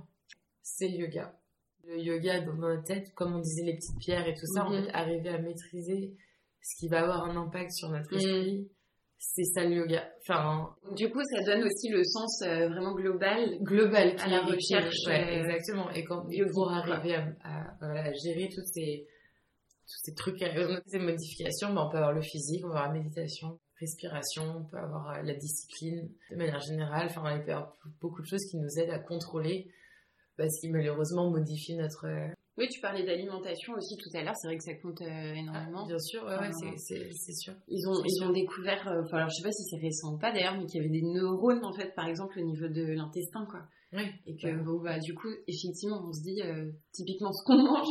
c'est 0.62 0.88
le 0.88 1.06
yoga. 1.06 1.40
Le 1.84 2.00
yoga 2.00 2.42
dans 2.42 2.56
notre 2.56 2.84
tête, 2.84 3.14
comme 3.14 3.36
on 3.36 3.40
disait 3.40 3.64
les 3.64 3.76
petites 3.76 3.98
pierres 4.00 4.28
et 4.28 4.34
tout 4.34 4.46
ça, 4.48 4.66
mhm. 4.66 4.90
arriver 4.94 5.30
à 5.30 5.40
maîtriser 5.40 6.16
ce 6.62 6.80
qui 6.80 6.90
va 6.90 7.02
avoir 7.02 7.24
un 7.24 7.38
impact 7.38 7.72
sur 7.72 7.90
notre 7.90 8.12
mhm. 8.12 8.18
esprit, 8.18 8.72
c'est 9.20 9.46
ça 9.46 9.64
le 9.64 9.76
yoga. 9.76 10.08
Enfin, 10.22 10.76
du 10.96 11.10
coup, 11.10 11.22
ça 11.24 11.44
donne 11.44 11.64
aussi 11.64 11.90
le 11.90 12.04
sens 12.04 12.42
euh, 12.44 12.70
vraiment 12.70 12.94
global, 12.94 13.58
global 13.62 14.16
à 14.20 14.28
la 14.28 14.42
recherche. 14.42 15.08
Euh, 15.08 15.12
exactement. 15.12 15.90
Et 15.92 16.04
quand 16.04 16.26
pour 16.54 16.72
arriver 16.72 17.16
à, 17.44 18.14
gérer 18.24 18.50
toutes 18.54 18.68
ces 18.68 19.08
tous 19.88 20.00
ces 20.04 20.14
trucs, 20.14 20.44
ces 20.88 21.00
modifications, 21.00 21.74
ben, 21.74 21.86
on 21.88 21.90
peut 21.90 21.98
avoir 21.98 22.14
le 22.14 22.22
physique, 22.22 22.64
on 22.66 22.70
peut 22.70 22.76
avoir 22.76 22.94
la 22.94 23.00
méditation, 23.00 23.60
respiration, 23.80 24.44
on 24.44 24.64
peut 24.66 24.78
avoir 24.78 25.12
euh, 25.12 25.22
la 25.24 25.34
discipline 25.34 26.10
de 26.30 26.36
manière 26.36 26.60
générale. 26.60 27.08
Enfin, 27.10 27.36
il 27.36 27.42
peut 27.42 27.50
y 27.50 27.54
avoir 27.54 27.74
beaucoup 28.02 28.22
de 28.22 28.28
choses 28.28 28.46
qui 28.52 28.58
nous 28.58 28.80
aident 28.80 28.92
à 28.92 29.00
contrôler 29.00 29.72
bah, 30.38 30.48
ce 30.50 30.62
qui 30.62 30.72
malheureusement 30.72 31.32
modifie 31.32 31.76
notre. 31.76 32.06
Euh, 32.58 32.62
oui, 32.62 32.68
tu 32.70 32.80
parlais 32.82 33.04
d'alimentation 33.04 33.74
aussi 33.74 33.98
tout 33.98 34.10
à 34.14 34.24
l'heure. 34.24 34.36
C'est 34.36 34.48
vrai 34.48 34.58
que 34.58 34.64
ça 34.64 34.74
compte 34.76 35.02
euh, 35.02 35.34
énormément. 35.34 35.86
bien 35.86 36.00
sûr, 36.00 36.24
ouais, 36.24 36.52
c'est 36.76 37.34
sûr. 37.34 37.54
Ils 37.68 37.88
ont, 37.88 38.04
ils 38.06 38.24
ont 38.24 38.32
découvert, 38.32 38.82
enfin, 39.04 39.18
alors 39.18 39.30
je 39.30 39.36
sais 39.36 39.44
pas 39.44 39.52
si 39.52 39.64
c'est 39.64 39.78
récent 39.78 40.14
ou 40.14 40.18
pas 40.18 40.32
d'ailleurs, 40.32 40.58
mais 40.58 40.66
qu'il 40.66 40.82
y 40.82 40.86
avait 40.86 40.94
des 40.94 41.04
neurones 41.04 41.64
en 41.64 41.74
fait, 41.74 41.94
par 41.96 42.08
exemple, 42.08 42.40
au 42.40 42.44
niveau 42.44 42.68
de 42.68 42.94
l'intestin, 42.94 43.46
quoi. 43.50 43.62
Et 43.94 44.36
que, 44.36 44.64
bon, 44.64 44.82
bah, 44.84 45.00
du 45.00 45.14
coup, 45.14 45.30
effectivement, 45.48 46.04
on 46.08 46.12
se 46.12 46.22
dit, 46.22 46.42
typiquement, 46.94 47.32
ce 47.32 47.44
qu'on 47.46 47.58
mange, 47.64 47.88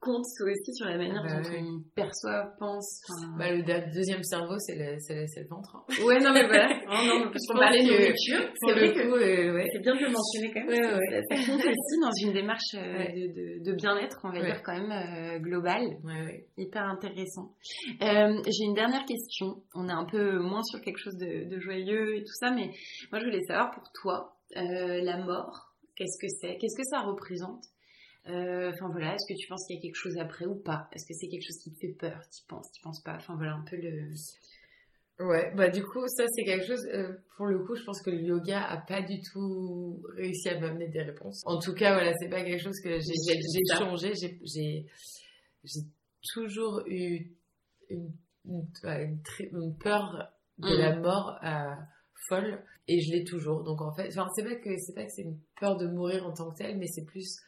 compte 0.00 0.24
aussi 0.24 0.74
sur 0.74 0.86
la 0.86 0.96
manière 0.96 1.22
ah 1.22 1.42
bah 1.42 1.42
dont 1.42 1.56
on 1.60 1.82
perçoit, 1.94 2.54
pense. 2.58 3.02
Bah, 3.38 3.52
le 3.52 3.62
deuxième 3.92 4.22
cerveau, 4.22 4.56
c'est 4.58 4.74
le, 4.74 4.96
le, 4.96 5.48
ventre. 5.48 5.76
Hein. 5.76 6.04
Ouais, 6.04 6.18
non, 6.20 6.32
mais 6.32 6.46
voilà. 6.46 6.68
non, 6.88 7.18
non, 7.18 7.30
parce 7.30 7.46
qu'on 7.46 7.58
parlait 7.58 7.84
de 7.84 7.92
nourriture, 7.92 8.50
c'est 8.64 8.72
vrai 8.72 8.94
que 8.94 9.00
euh, 9.00 9.64
c'est 9.72 9.80
bien 9.80 9.94
de 9.94 10.00
le 10.00 10.10
mentionner 10.10 10.52
quand 10.54 10.64
même. 10.64 10.98
Ouais, 10.98 11.22
ça, 11.28 11.36
compte 11.46 11.60
aussi 11.60 12.00
dans 12.00 12.12
une 12.26 12.32
démarche 12.32 12.74
euh, 12.74 13.04
de, 13.12 13.62
de, 13.62 13.72
bien-être, 13.76 14.20
on 14.24 14.30
va 14.30 14.40
dire 14.40 14.62
quand 14.64 14.72
même 14.72 14.90
euh, 14.90 15.38
globale. 15.38 15.98
Hyper 16.56 16.82
intéressant. 16.84 17.52
J'ai 18.00 18.64
une 18.64 18.74
dernière 18.74 19.04
question. 19.04 19.62
On 19.74 19.88
est 19.88 19.92
un 19.92 20.06
peu 20.06 20.38
moins 20.38 20.62
sur 20.62 20.80
quelque 20.80 20.98
chose 20.98 21.16
de, 21.16 21.48
de 21.48 21.60
joyeux 21.60 22.16
et 22.16 22.20
tout 22.20 22.34
ça, 22.34 22.50
mais 22.50 22.70
moi 23.12 23.20
je 23.20 23.24
voulais 23.26 23.42
savoir 23.46 23.70
pour 23.70 23.84
toi, 24.00 24.39
la 24.54 25.18
mort, 25.18 25.74
qu'est-ce 25.96 26.18
que 26.20 26.28
c'est? 26.28 26.56
Qu'est-ce 26.58 26.76
que 26.76 26.88
ça 26.88 27.00
représente? 27.00 27.64
Euh, 28.28 28.70
enfin 28.70 28.88
voilà, 28.90 29.14
est-ce 29.14 29.32
que 29.32 29.38
tu 29.38 29.48
penses 29.48 29.66
qu'il 29.66 29.76
y 29.76 29.78
a 29.78 29.82
quelque 29.82 29.96
chose 29.96 30.18
après 30.18 30.46
ou 30.46 30.54
pas? 30.54 30.88
Est-ce 30.92 31.06
que 31.06 31.14
c'est 31.14 31.28
quelque 31.28 31.46
chose 31.46 31.58
qui 31.62 31.72
te 31.72 31.78
fait 31.78 31.94
peur? 31.98 32.20
Tu 32.30 32.44
penses, 32.46 32.70
tu 32.72 32.82
penses 32.82 33.02
pas? 33.02 33.14
Enfin 33.16 33.34
voilà 33.36 33.54
un 33.54 33.64
peu 33.64 33.76
le. 33.76 34.10
Ouais, 35.20 35.52
bah 35.54 35.68
du 35.68 35.82
coup, 35.82 36.06
ça 36.08 36.24
c'est 36.34 36.44
quelque 36.44 36.66
chose, 36.66 36.86
euh, 36.94 37.12
pour 37.36 37.46
le 37.46 37.58
coup, 37.58 37.74
je 37.74 37.84
pense 37.84 38.00
que 38.00 38.10
le 38.10 38.22
yoga 38.22 38.62
a 38.62 38.78
pas 38.78 39.02
du 39.02 39.20
tout 39.20 40.02
réussi 40.16 40.48
à 40.48 40.58
m'amener 40.58 40.88
des 40.88 41.02
réponses. 41.02 41.42
En 41.44 41.58
tout 41.58 41.74
cas, 41.74 41.92
voilà, 41.92 42.14
c'est 42.18 42.30
pas 42.30 42.42
quelque 42.42 42.62
chose 42.62 42.80
que 42.82 42.98
j'ai 42.98 43.76
changé, 43.76 44.12
j'ai 44.14 44.86
toujours 46.32 46.82
eu 46.86 47.36
une, 47.90 48.12
une, 48.46 49.20
une, 49.52 49.76
peur 49.78 50.32
de 50.58 50.74
la 50.74 50.96
mm. 50.96 51.02
mort 51.02 51.38
euh, 51.42 51.74
folle 52.28 52.62
et 52.88 53.00
je 53.00 53.12
l'ai 53.12 53.24
toujours. 53.24 53.62
Donc 53.62 53.80
en 53.80 53.92
fait, 53.94 54.08
enfin, 54.08 54.28
c'est 54.34 54.44
pas 54.44 54.56
que 54.56 54.70
c'est 54.78 54.94
pas 54.94 55.04
que 55.04 55.12
c'est 55.12 55.22
une 55.22 55.38
peur 55.58 55.76
de 55.76 55.86
mourir 55.86 56.26
en 56.26 56.32
tant 56.32 56.50
que 56.50 56.56
telle, 56.56 56.78
mais 56.78 56.86
c'est 56.86 57.04
plus 57.04 57.40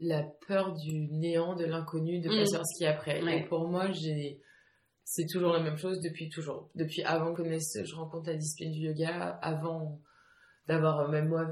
la 0.00 0.22
peur 0.46 0.74
du 0.74 1.08
néant, 1.12 1.54
de 1.54 1.64
l'inconnu, 1.64 2.20
de 2.20 2.28
pas 2.28 2.42
mm. 2.42 2.46
savoir 2.46 2.66
ce 2.66 2.78
qu'il 2.78 2.84
y 2.84 2.88
a 2.88 2.94
après. 2.94 3.38
Et 3.38 3.44
pour 3.44 3.68
moi, 3.68 3.90
j'ai 3.92 4.40
c'est 5.04 5.26
toujours 5.26 5.52
la 5.52 5.62
même 5.62 5.76
chose 5.76 6.00
depuis 6.00 6.28
toujours. 6.28 6.70
Depuis 6.74 7.02
avant 7.02 7.34
que 7.34 7.42
je 7.42 7.94
rencontre 7.96 8.28
la 8.28 8.36
discipline 8.36 8.72
du 8.72 8.80
yoga, 8.80 9.38
avant 9.42 10.00
d'avoir 10.68 11.08
même 11.08 11.28
moi 11.28 11.50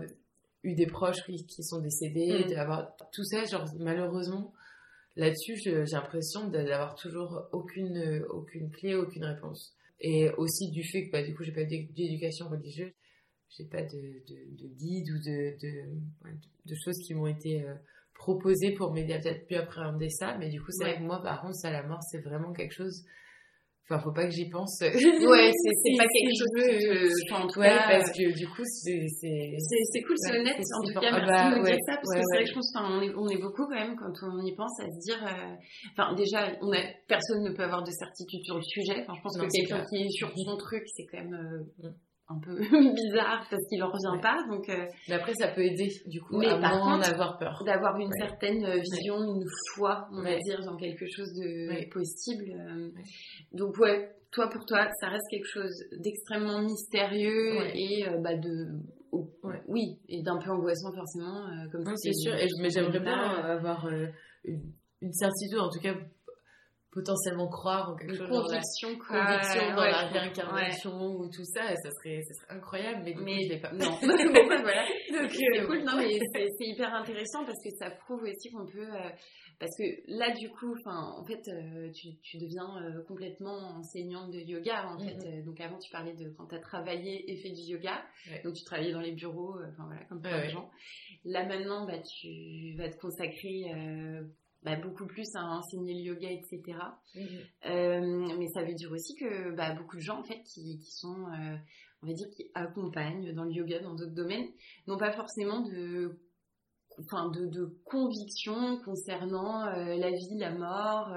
eu 0.63 0.75
des 0.75 0.87
proches 0.87 1.25
qui, 1.25 1.63
sont 1.63 1.81
décédés, 1.81 2.45
mm. 2.45 2.51
d'avoir 2.51 2.97
tout 3.13 3.25
ça, 3.25 3.45
genre 3.45 3.65
malheureusement, 3.79 4.53
là-dessus, 5.17 5.57
j'ai 5.57 5.85
l'impression 5.93 6.49
d'avoir 6.49 6.95
toujours 6.95 7.49
aucune, 7.53 8.25
aucune 8.31 8.71
clé, 8.71 8.95
aucune 8.95 9.25
réponse. 9.25 9.75
Et 10.01 10.31
aussi 10.37 10.71
du 10.71 10.85
fait 10.85 11.07
que 11.07 11.13
bah, 11.13 11.23
du 11.23 11.35
coup, 11.35 11.43
j'ai 11.43 11.53
pas 11.53 11.65
d'éducation 11.65 12.49
religieuse, 12.49 12.93
j'ai 13.57 13.65
pas 13.65 13.83
de, 13.83 13.89
de, 13.89 14.69
guide 14.69 15.11
ou 15.11 15.19
de, 15.19 15.57
de, 16.67 16.75
choses 16.85 16.99
qui 17.07 17.15
m'ont 17.15 17.27
été 17.27 17.63
euh, 17.63 17.75
proposées 18.15 18.73
pour 18.73 18.93
m'aider 18.93 19.15
à 19.15 19.19
peut-être 19.19 19.47
plus 19.47 19.57
appréhender 19.57 20.11
ça. 20.11 20.37
Mais 20.39 20.51
du 20.51 20.61
coup, 20.61 20.71
c'est 20.71 20.85
vrai 20.85 20.99
que 20.99 21.03
moi, 21.03 21.23
par 21.23 21.41
contre, 21.41 21.57
ça, 21.57 21.71
la 21.71 21.83
mort, 21.83 22.03
c'est 22.03 22.21
vraiment 22.21 22.53
quelque 22.53 22.75
chose 22.75 23.05
Enfin, 23.91 24.03
faut 24.05 24.13
pas 24.13 24.25
que 24.25 24.31
j'y 24.31 24.51
pense. 24.51 24.81
Ouais, 24.83 24.93
c'est 24.93 25.01
pas 25.97 26.05
quelque 26.05 26.37
chose 26.37 26.53
que, 26.53 27.33
enfin, 27.33 27.45
en 27.45 27.49
tout 27.49 27.59
ouais, 27.61 27.73
parce 27.89 28.13
que 28.13 28.37
du 28.37 28.47
coup, 28.47 28.63
c'est 28.65 29.07
c'est 29.09 30.03
cool, 30.03 30.17
c'est 30.19 30.39
honnête. 30.39 30.61
En 30.77 30.85
tout 30.85 30.93
cas, 30.93 31.11
merci 31.11 31.25
bah, 31.27 31.55
de 31.55 31.61
me 31.61 31.65
dire 31.65 31.79
ça 31.87 31.97
parce 31.97 32.13
que 32.13 32.21
c'est 32.21 32.37
vrai 32.37 32.45
que 32.45 32.51
je 32.51 32.55
pense, 32.55 32.73
on 32.77 33.01
est 33.01 33.15
on 33.17 33.29
est 33.29 33.41
beaucoup 33.41 33.65
quand 33.65 33.81
même 33.81 33.97
quand 33.97 34.13
on 34.29 34.45
y 34.45 34.55
pense 34.55 34.79
à 34.81 34.91
se 34.91 34.99
dire, 35.01 35.25
euh, 35.25 35.57
enfin, 35.97 36.15
déjà, 36.15 36.53
on 36.61 36.71
a 36.73 36.85
personne 37.09 37.43
ne 37.45 37.51
peut 37.57 37.65
avoir 37.65 37.83
de 37.83 37.91
certitude 37.91 38.45
sur 38.45 38.57
le 38.57 38.63
sujet. 38.63 39.07
Enfin, 39.09 39.15
je 39.17 39.23
pense 39.23 39.39
que 39.39 39.49
quelqu'un 39.49 39.83
qui 39.89 40.03
est 40.05 40.11
sur 40.11 40.31
son 40.37 40.57
truc, 40.59 40.83
c'est 40.95 41.07
quand 41.07 41.25
même 41.25 41.35
euh, 41.83 41.89
mm 41.89 42.08
un 42.29 42.39
peu 42.39 42.55
bizarre 42.95 43.47
parce 43.51 43.65
qu'il 43.69 43.83
en 43.83 43.91
revient 43.91 44.21
pas. 44.21 44.37
Donc, 44.49 44.69
euh, 44.69 44.87
Mais 45.09 45.15
après, 45.15 45.35
ça 45.35 45.49
peut 45.49 45.63
aider, 45.63 45.89
du 46.07 46.21
coup, 46.21 46.41
à 46.41 46.59
moins 46.59 46.99
d'avoir 46.99 47.39
peur. 47.39 47.63
D'avoir 47.65 47.99
une 47.99 48.13
certaine 48.19 48.65
euh, 48.65 48.79
vision, 48.79 49.17
une 49.17 49.47
foi, 49.75 50.09
on 50.13 50.23
va 50.23 50.37
dire, 50.37 50.61
dans 50.65 50.77
quelque 50.77 51.07
chose 51.09 51.33
de 51.35 51.89
possible. 51.91 52.45
Euh. 52.51 52.91
Donc, 53.53 53.79
ouais, 53.79 54.15
toi, 54.31 54.49
pour 54.49 54.65
toi, 54.67 54.89
ça 55.01 55.09
reste 55.09 55.27
quelque 55.31 55.49
chose 55.49 55.85
d'extrêmement 56.01 56.61
mystérieux 56.61 57.67
et 57.75 58.05
bah, 58.23 58.37
de. 58.37 58.67
oui, 59.67 59.99
et 60.09 60.23
d'un 60.23 60.39
peu 60.39 60.51
angoissant, 60.51 60.93
forcément. 60.93 61.47
comme 61.73 61.85
c'est 61.97 62.13
sûr, 62.13 62.35
et, 62.35 62.47
mais 62.61 62.69
j'aimerais 62.69 63.01
bien 63.01 63.15
avoir 63.15 63.89
une, 64.45 64.63
une 65.01 65.13
certitude, 65.13 65.59
en 65.59 65.71
tout 65.71 65.81
cas 65.81 65.95
potentiellement 66.91 67.49
croire 67.49 67.91
en 67.91 67.97
quelque 67.97 68.17
chose 68.17 68.29
conviction, 68.29 68.89
dans 68.89 69.15
la, 69.15 69.39
conviction 69.39 69.75
dans 69.75 69.85
la 69.85 70.07
réincarnation 70.09 71.07
ou 71.17 71.29
tout 71.29 71.45
ça 71.45 71.75
ça 71.77 71.91
serait 71.91 72.23
ça 72.23 72.35
serait 72.35 72.57
incroyable 72.57 73.03
mais, 73.05 73.15
mais 73.21 73.45
je 73.45 73.49
l'ai 73.51 73.61
pas. 73.61 73.73
non. 73.73 73.99
Bon, 74.01 74.63
voilà. 74.63 74.85
Donc 75.13 75.31
c'est 75.31 75.61
euh, 75.61 75.67
cool. 75.67 75.83
Non 75.85 75.97
mais 75.97 76.19
c'est 76.33 76.67
hyper 76.67 76.93
intéressant 76.95 77.45
parce 77.45 77.63
que 77.63 77.71
ça 77.79 77.91
prouve 77.91 78.23
aussi 78.23 78.51
qu'on 78.51 78.67
peut 78.67 78.81
euh, 78.81 79.11
parce 79.59 79.77
que 79.77 79.85
là 80.07 80.33
du 80.35 80.49
coup 80.51 80.75
enfin 80.81 81.15
en 81.19 81.25
fait 81.25 81.41
euh, 81.49 81.91
tu, 81.93 82.17
tu, 82.23 82.39
deviens 82.39 83.03
complètement 83.07 83.79
enseignante 83.79 84.31
de 84.31 84.39
yoga 84.39 84.87
en 84.89 84.99
fait. 84.99 85.17
Mm-hmm. 85.17 85.45
donc 85.45 85.61
avant 85.61 85.79
tu 85.79 85.91
parlais 85.91 86.15
de 86.15 86.31
quand 86.37 86.47
tu 86.47 86.55
as 86.55 86.61
travaillé 86.61 87.31
et 87.31 87.37
fait 87.37 87.51
du 87.51 87.73
yoga. 87.73 88.03
Donc 88.45 88.55
tu 88.55 88.65
travaillais 88.65 88.93
dans 88.93 89.01
les 89.01 89.13
bureaux 89.13 89.57
enfin 89.73 89.85
voilà 89.87 90.05
comme 90.05 90.23
plein 90.23 90.45
de 90.47 90.51
gens. 90.51 90.71
Là 91.25 91.45
maintenant 91.47 91.87
bah 91.87 91.99
tu 91.99 92.75
vas 92.77 92.89
te 92.89 92.99
consacrer 92.99 93.65
bah, 94.63 94.77
beaucoup 94.77 95.07
plus 95.07 95.29
à 95.37 95.45
enseigner 95.45 95.95
le 95.95 96.01
yoga, 96.01 96.29
etc. 96.31 96.79
Euh, 97.67 98.37
mais 98.39 98.49
ça 98.49 98.65
veut 98.65 98.75
dire 98.75 98.91
aussi 98.91 99.15
que 99.15 99.55
bah, 99.55 99.75
beaucoup 99.75 99.97
de 99.97 100.03
gens 100.03 100.19
en 100.19 100.25
fait 100.25 100.41
qui, 100.43 100.79
qui 100.79 100.91
sont, 100.91 101.27
euh, 101.29 101.57
on 102.03 102.09
va 102.09 102.13
dire, 102.13 102.29
qui 102.31 102.51
accompagnent 102.55 103.33
dans 103.35 103.45
le 103.45 103.53
yoga, 103.53 103.79
dans 103.81 103.95
d'autres 103.95 104.15
domaines, 104.15 104.49
n'ont 104.89 104.99
pas 104.99 105.13
forcément 105.13 105.61
de, 105.61 106.19
enfin, 106.99 107.31
de, 107.31 107.47
de 107.47 107.79
conviction 107.85 108.81
concernant 108.85 109.65
euh, 109.69 109.97
la 109.97 110.11
vie, 110.11 110.39
la 110.39 110.53
mort, 110.53 111.17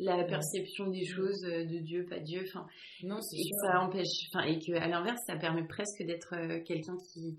la 0.00 0.24
perception 0.24 0.90
des 0.90 1.04
choses 1.04 1.42
de 1.42 1.78
Dieu, 1.78 2.06
pas 2.10 2.18
Dieu. 2.18 2.42
Enfin, 2.48 2.66
non, 3.04 3.18
et 3.18 3.50
ça 3.62 3.80
empêche, 3.80 4.28
enfin, 4.34 4.44
et 4.44 4.58
que 4.58 4.72
à 4.72 4.88
l'inverse, 4.88 5.20
ça 5.28 5.36
permet 5.36 5.66
presque 5.68 6.02
d'être 6.02 6.34
quelqu'un 6.64 6.96
qui 7.12 7.38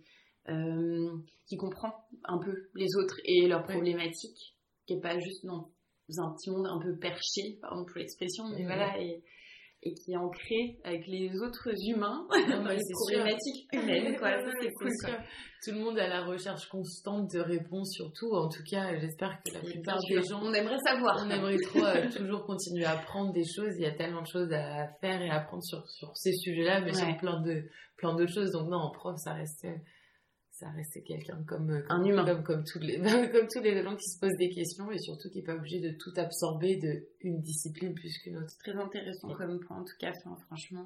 qui 1.46 1.56
comprend 1.56 1.94
un 2.26 2.38
peu 2.38 2.70
les 2.76 2.96
autres 2.98 3.16
et 3.24 3.48
leurs 3.48 3.64
problématiques 3.64 4.53
qui 4.86 4.94
est 4.94 5.02
pas 5.02 5.18
juste 5.20 5.46
dans 5.46 5.70
un 6.18 6.34
petit 6.34 6.50
monde 6.52 6.68
un 6.68 6.80
peu 6.80 6.98
perché, 6.98 7.58
pardon 7.62 7.86
pour 7.86 7.98
l'expression, 7.98 8.46
mais 8.50 8.64
voilà, 8.66 9.00
et, 9.00 9.24
et, 9.84 9.94
qui 9.94 10.14
est 10.14 10.18
ancré 10.18 10.78
avec 10.84 11.08
les 11.08 11.36
autres 11.40 11.70
humains 11.88 12.28
dans 12.30 12.68
les 12.68 12.80
problématiques 12.92 13.68
humaines, 13.74 14.18
quoi. 14.18 14.32
c'est 14.62 14.72
cool, 14.74 14.90
Tout 15.64 15.72
le 15.72 15.80
monde 15.80 15.98
a 15.98 16.08
la 16.08 16.26
recherche 16.26 16.68
constante 16.68 17.32
de 17.34 17.40
réponses 17.40 17.94
sur 17.94 18.12
tout. 18.12 18.34
En 18.34 18.50
tout 18.50 18.64
cas, 18.70 18.98
j'espère 19.00 19.42
que 19.44 19.54
la 19.54 19.62
plupart 19.62 20.00
des 20.10 20.22
gens. 20.22 20.42
On 20.44 20.54
aimerait 20.54 20.80
savoir. 20.86 21.24
On 21.26 21.30
aimerait 21.30 21.58
trop 21.58 21.86
euh, 21.86 22.10
toujours 22.10 22.46
continuer 22.46 22.86
à 22.86 22.92
apprendre 22.92 23.32
des 23.32 23.46
choses. 23.46 23.74
Il 23.78 23.84
y 23.84 23.88
a 23.88 23.96
tellement 23.96 24.22
de 24.22 24.28
choses 24.28 24.52
à 24.52 24.88
faire 25.00 25.22
et 25.22 25.30
à 25.30 25.42
apprendre 25.42 25.64
sur, 25.64 25.88
sur 25.90 26.16
ces 26.16 26.34
sujets-là, 26.34 26.82
mais 26.82 26.94
sur 26.94 27.18
plein 27.18 27.42
de 27.42 27.64
plein 27.98 28.16
d'autres 28.16 28.34
choses. 28.34 28.52
Donc 28.52 28.70
non, 28.70 28.78
en 28.78 28.92
prof, 28.92 29.16
ça 29.18 29.34
reste 29.34 29.66
ça 30.64 30.70
reste 30.72 31.04
quelqu'un 31.04 31.44
comme, 31.46 31.70
euh, 31.70 31.82
un 31.90 32.04
humain. 32.04 32.26
comme, 32.26 32.44
comme 32.44 32.64
tous 32.64 32.80
les 32.80 32.98
comme 33.32 33.48
tous 33.52 33.62
les 33.62 33.84
gens 33.84 33.96
qui 33.96 34.10
se 34.10 34.20
posent 34.20 34.38
des 34.38 34.50
questions 34.50 34.90
et 34.92 34.98
surtout 34.98 35.30
qui 35.30 35.40
n'est 35.40 35.44
pas 35.44 35.56
obligé 35.56 35.80
de 35.80 35.92
tout 35.98 36.14
absorber 36.16 36.78
de 36.78 37.06
une 37.22 37.42
discipline 37.42 37.94
plus 37.94 38.18
qu'une 38.20 38.38
autre. 38.38 38.54
Très 38.60 38.76
intéressant 38.76 39.34
comme 39.36 39.60
point 39.60 39.78
en 39.78 39.84
tout 39.84 39.98
cas 40.00 40.14
franchement 40.48 40.86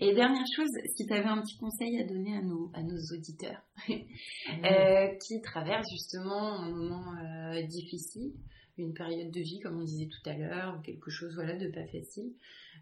et 0.00 0.14
dernière 0.14 0.46
chose 0.56 0.70
si 0.96 1.06
tu 1.06 1.12
avais 1.12 1.28
un 1.28 1.42
petit 1.42 1.56
conseil 1.58 2.00
à 2.00 2.04
donner 2.04 2.36
à 2.36 2.42
nos 2.42 2.70
à 2.74 2.82
nos 2.82 2.98
auditeurs 3.14 3.62
euh, 3.90 5.08
qui 5.26 5.40
traversent 5.42 5.90
justement 5.90 6.60
un 6.60 6.70
moment 6.70 7.14
euh, 7.16 7.62
difficile 7.66 8.32
une 8.78 8.94
période 8.94 9.30
de 9.30 9.40
vie 9.40 9.60
comme 9.60 9.78
on 9.78 9.84
disait 9.84 10.08
tout 10.08 10.30
à 10.30 10.34
l'heure 10.34 10.76
ou 10.78 10.82
quelque 10.82 11.10
chose 11.10 11.34
voilà 11.34 11.56
de 11.56 11.68
pas 11.68 11.86
facile 11.86 12.32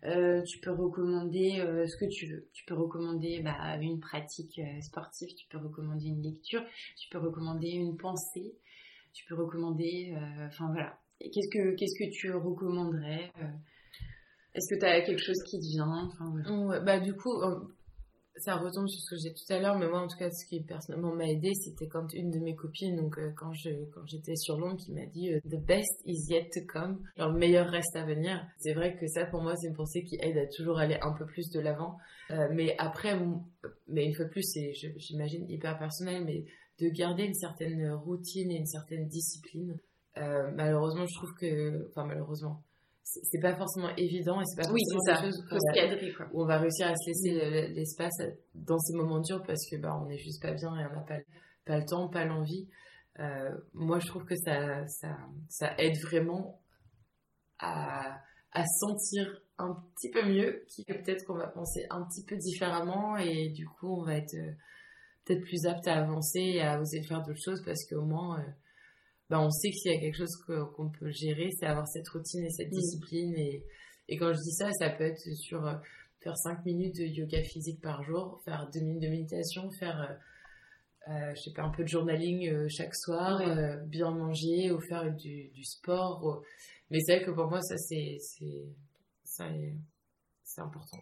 euh, 0.04 0.42
tu 0.42 0.58
peux 0.60 0.70
recommander 0.70 1.60
euh, 1.60 1.86
ce 1.86 1.96
que 1.96 2.06
tu 2.06 2.26
veux. 2.26 2.48
Tu 2.52 2.64
peux 2.64 2.74
recommander 2.74 3.40
bah, 3.40 3.76
une 3.80 4.00
pratique 4.00 4.58
euh, 4.58 4.80
sportive, 4.80 5.28
tu 5.34 5.46
peux 5.48 5.58
recommander 5.58 6.06
une 6.06 6.22
lecture, 6.22 6.64
tu 6.96 7.08
peux 7.10 7.18
recommander 7.18 7.68
une 7.68 7.96
pensée, 7.96 8.54
tu 9.12 9.24
peux 9.26 9.34
recommander... 9.34 10.16
Enfin 10.46 10.70
voilà. 10.72 10.98
Qu'est-ce 11.20 11.50
que, 11.50 11.74
qu'est-ce 11.74 11.98
que 11.98 12.10
tu 12.10 12.32
recommanderais 12.32 13.30
Est-ce 14.54 14.74
que 14.74 14.80
tu 14.80 14.86
as 14.86 15.02
quelque 15.02 15.22
chose 15.22 15.42
qui 15.44 15.58
te 15.58 15.66
vient? 15.66 16.08
Bah, 16.82 16.98
Du 16.98 17.14
coup, 17.14 17.34
ça 18.36 18.56
retombe 18.56 18.88
sur 18.88 19.00
ce 19.00 19.10
que 19.10 19.20
j'ai 19.20 19.34
tout 19.34 19.52
à 19.52 19.58
l'heure, 19.58 19.78
mais 19.78 19.88
moi 19.88 20.00
en 20.00 20.06
tout 20.06 20.16
cas, 20.16 20.30
ce 20.30 20.46
qui 20.46 20.62
personnellement 20.62 21.14
m'a 21.14 21.28
aidé, 21.28 21.52
c'était 21.54 21.88
quand 21.88 22.12
une 22.12 22.30
de 22.30 22.38
mes 22.38 22.54
copines, 22.54 22.96
donc 22.96 23.18
euh, 23.18 23.32
quand 23.36 23.52
je 23.52 23.70
quand 23.92 24.06
j'étais 24.06 24.36
sur 24.36 24.58
Londres, 24.58 24.78
qui 24.78 24.92
m'a 24.92 25.06
dit 25.06 25.32
euh, 25.32 25.40
The 25.50 25.60
best 25.64 26.02
is 26.06 26.26
yet 26.28 26.48
to 26.52 26.60
come, 26.66 27.02
le 27.16 27.32
meilleur 27.32 27.68
reste 27.68 27.94
à 27.96 28.04
venir. 28.04 28.44
C'est 28.58 28.72
vrai 28.72 28.96
que 28.96 29.06
ça, 29.06 29.26
pour 29.26 29.42
moi, 29.42 29.56
c'est 29.56 29.68
une 29.68 29.74
pensée 29.74 30.02
qui 30.02 30.16
aide 30.20 30.38
à 30.38 30.46
toujours 30.46 30.78
aller 30.78 30.98
un 31.02 31.12
peu 31.12 31.26
plus 31.26 31.50
de 31.50 31.60
l'avant. 31.60 31.98
Euh, 32.30 32.48
mais 32.52 32.74
après, 32.78 33.18
mais 33.88 34.06
une 34.06 34.14
fois 34.14 34.24
de 34.24 34.30
plus, 34.30 34.44
c'est 34.44 34.72
j'imagine 34.96 35.48
hyper 35.48 35.78
personnel, 35.78 36.24
mais 36.24 36.44
de 36.80 36.88
garder 36.88 37.24
une 37.24 37.34
certaine 37.34 37.92
routine 37.92 38.50
et 38.50 38.56
une 38.56 38.66
certaine 38.66 39.06
discipline. 39.06 39.78
malheureusement, 40.16 41.06
je 41.06 41.14
trouve 41.14 41.34
que, 41.34 41.88
enfin 41.88 42.06
malheureusement, 42.06 42.62
c'est 43.02 43.40
pas 43.40 43.56
forcément 43.56 43.90
évident 43.96 44.40
et 44.40 44.44
c'est 44.44 44.62
pas 44.62 44.68
forcément 44.68 45.00
quelque 45.04 46.12
chose 46.12 46.30
où, 46.32 46.42
on 46.42 46.46
va 46.46 46.58
réussir 46.58 46.86
à 46.86 46.94
se 46.94 47.08
laisser 47.08 47.34
mm. 47.34 47.74
l'espace 47.74 48.22
dans 48.54 48.78
ces 48.78 48.96
moments 48.96 49.20
durs 49.20 49.42
parce 49.46 49.68
que 49.68 49.76
bah 49.76 50.00
on 50.04 50.08
est 50.08 50.18
juste 50.18 50.42
pas 50.42 50.52
bien 50.52 50.76
et 50.78 50.86
on 50.86 50.94
n'a 50.94 51.02
pas, 51.02 51.18
pas 51.64 51.78
le 51.78 51.84
temps, 51.84 52.08
pas 52.08 52.24
l'envie. 52.24 52.68
Euh, 53.18 53.50
moi, 53.74 53.98
je 53.98 54.06
trouve 54.06 54.24
que 54.24 54.36
ça, 54.36 54.86
ça, 54.86 55.16
ça 55.48 55.74
aide 55.78 55.96
vraiment 56.02 56.60
à, 57.58 58.20
à 58.52 58.64
sentir 58.66 59.40
un 59.58 59.74
petit 59.94 60.10
peu 60.10 60.24
mieux, 60.26 60.64
qui 60.68 60.84
peut-être 60.84 61.24
qu'on 61.26 61.36
va 61.36 61.48
penser 61.48 61.86
un 61.90 62.02
petit 62.04 62.24
peu 62.24 62.36
différemment 62.36 63.16
et 63.16 63.50
du 63.50 63.66
coup, 63.66 64.00
on 64.00 64.04
va 64.04 64.16
être 64.16 64.34
euh, 64.34 64.52
peut-être 65.24 65.42
plus 65.42 65.66
apte 65.66 65.86
à 65.86 65.98
avancer 65.98 66.40
et 66.40 66.62
à 66.62 66.80
oser 66.80 67.02
faire 67.02 67.22
d'autres 67.22 67.42
choses 67.42 67.62
parce 67.64 67.84
qu'au 67.88 68.04
moins, 68.04 68.40
euh, 68.40 68.50
bah, 69.30 69.40
on 69.40 69.50
sait 69.50 69.70
qu'il 69.70 69.92
y 69.92 69.96
a 69.96 70.00
quelque 70.00 70.16
chose 70.16 70.36
qu'on 70.44 70.90
peut 70.90 71.10
gérer, 71.10 71.50
c'est 71.56 71.66
avoir 71.66 71.86
cette 71.86 72.08
routine 72.08 72.44
et 72.44 72.50
cette 72.50 72.72
mm. 72.72 72.76
discipline. 72.76 73.34
Et, 73.36 73.64
et, 74.08 74.16
quand 74.18 74.32
je 74.32 74.40
dis 74.40 74.50
ça, 74.50 74.72
ça 74.72 74.90
peut 74.90 75.04
être 75.04 75.20
sur 75.36 75.64
euh, 75.64 75.76
faire 76.20 76.36
5 76.36 76.66
minutes 76.66 76.96
de 76.96 77.04
yoga 77.04 77.40
physique 77.44 77.80
par 77.80 78.02
jour, 78.02 78.40
faire 78.44 78.68
2 78.74 78.80
minutes 78.80 79.02
de 79.02 79.08
méditation, 79.08 79.70
faire, 79.70 80.00
euh, 81.08 81.12
euh, 81.12 81.34
je 81.36 81.42
sais 81.42 81.52
pas, 81.52 81.62
un 81.62 81.70
peu 81.70 81.84
de 81.84 81.88
journaling 81.88 82.68
chaque 82.68 82.96
soir, 82.96 83.40
bien 83.86 84.10
manger 84.10 84.72
ou 84.72 84.80
faire 84.80 85.14
du, 85.14 85.48
du 85.50 85.64
sport. 85.64 86.42
Mais 86.90 86.98
c'est 86.98 87.16
vrai 87.16 87.24
que 87.24 87.30
pour 87.30 87.48
moi, 87.48 87.62
ça, 87.62 87.76
c'est, 87.78 88.18
c'est 90.54 90.60
important. 90.62 90.98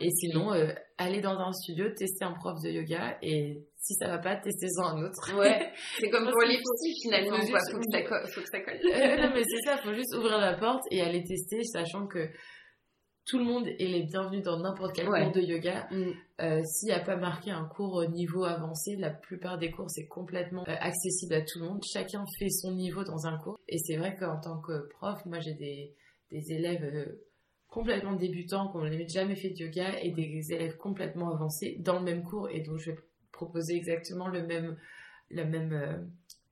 Et 0.00 0.10
sinon, 0.10 0.52
euh, 0.52 0.72
aller 0.98 1.20
dans 1.20 1.38
un 1.38 1.52
studio, 1.52 1.88
tester 1.96 2.24
un 2.24 2.32
prof 2.34 2.60
de 2.62 2.70
yoga 2.70 3.18
et 3.22 3.66
si 3.76 3.94
ça 3.94 4.08
va 4.08 4.18
pas, 4.18 4.36
testez-en 4.36 4.84
un 4.96 5.04
autre. 5.04 5.36
Ouais, 5.38 5.72
c'est 5.98 6.10
comme 6.10 6.30
pour 6.30 6.42
les 6.42 6.58
petits 6.58 7.00
finalement, 7.02 7.36
faut 7.40 7.46
quoi. 7.48 7.58
juste 7.58 7.72
Faut 7.72 7.78
que 7.78 7.90
ça 7.90 8.02
colle. 8.02 8.26
Faut 8.28 8.40
que 8.40 8.48
ça 8.48 8.60
colle. 8.60 8.78
Euh, 8.92 9.16
non 9.22 9.30
mais 9.34 9.42
c'est 9.44 9.62
ça, 9.64 9.76
faut 9.78 9.94
juste 9.94 10.14
ouvrir 10.14 10.38
la 10.38 10.54
porte 10.56 10.84
et 10.90 11.00
aller 11.00 11.24
tester, 11.24 11.62
sachant 11.64 12.06
que 12.06 12.28
tout 13.24 13.38
le 13.38 13.44
monde 13.44 13.66
est 13.68 13.86
les 13.86 14.02
bienvenus 14.02 14.42
dans 14.42 14.58
n'importe 14.58 14.96
quel 14.96 15.08
Ouais. 15.08 15.22
cours 15.22 15.32
de 15.32 15.40
yoga. 15.40 15.86
Mm. 15.92 16.10
Euh, 16.40 16.60
S'il 16.64 16.88
n'y 16.88 16.92
a 16.94 17.00
pas 17.00 17.16
marqué 17.16 17.50
un 17.52 17.64
cours 17.66 17.94
au 17.94 18.04
niveau 18.06 18.44
avancé, 18.44 18.96
la 18.96 19.10
plupart 19.10 19.58
des 19.58 19.70
cours 19.70 19.88
c'est 19.90 20.06
complètement 20.08 20.64
euh, 20.68 20.74
accessible 20.80 21.34
à 21.34 21.40
tout 21.42 21.60
le 21.60 21.66
monde. 21.68 21.80
Chacun 21.84 22.24
fait 22.38 22.48
son 22.50 22.72
niveau 22.72 23.04
dans 23.04 23.26
un 23.26 23.38
cours. 23.38 23.58
Et 23.68 23.78
c'est 23.78 23.96
vrai 23.96 24.16
qu'en 24.16 24.40
tant 24.40 24.60
que 24.60 24.88
prof, 24.90 25.24
moi 25.24 25.38
j'ai 25.38 25.54
des, 25.54 25.94
des 26.32 26.52
élèves 26.52 26.82
euh, 26.82 27.22
complètement 27.72 28.12
débutants 28.14 28.70
n'ont 28.74 28.84
limite 28.84 29.08
jamais 29.10 29.34
fait 29.34 29.50
de 29.50 29.64
yoga 29.64 29.98
et 30.02 30.10
des 30.12 30.52
élèves 30.52 30.76
complètement 30.76 31.32
avancés 31.34 31.78
dans 31.80 31.98
le 31.98 32.04
même 32.04 32.22
cours. 32.22 32.48
Et 32.50 32.60
donc 32.60 32.78
je 32.78 32.90
vais 32.90 32.98
proposer 33.32 33.74
exactement 33.76 34.28
le 34.28 34.46
même, 34.46 34.76
la 35.30 35.44
même, 35.44 35.72
euh, 35.72 35.96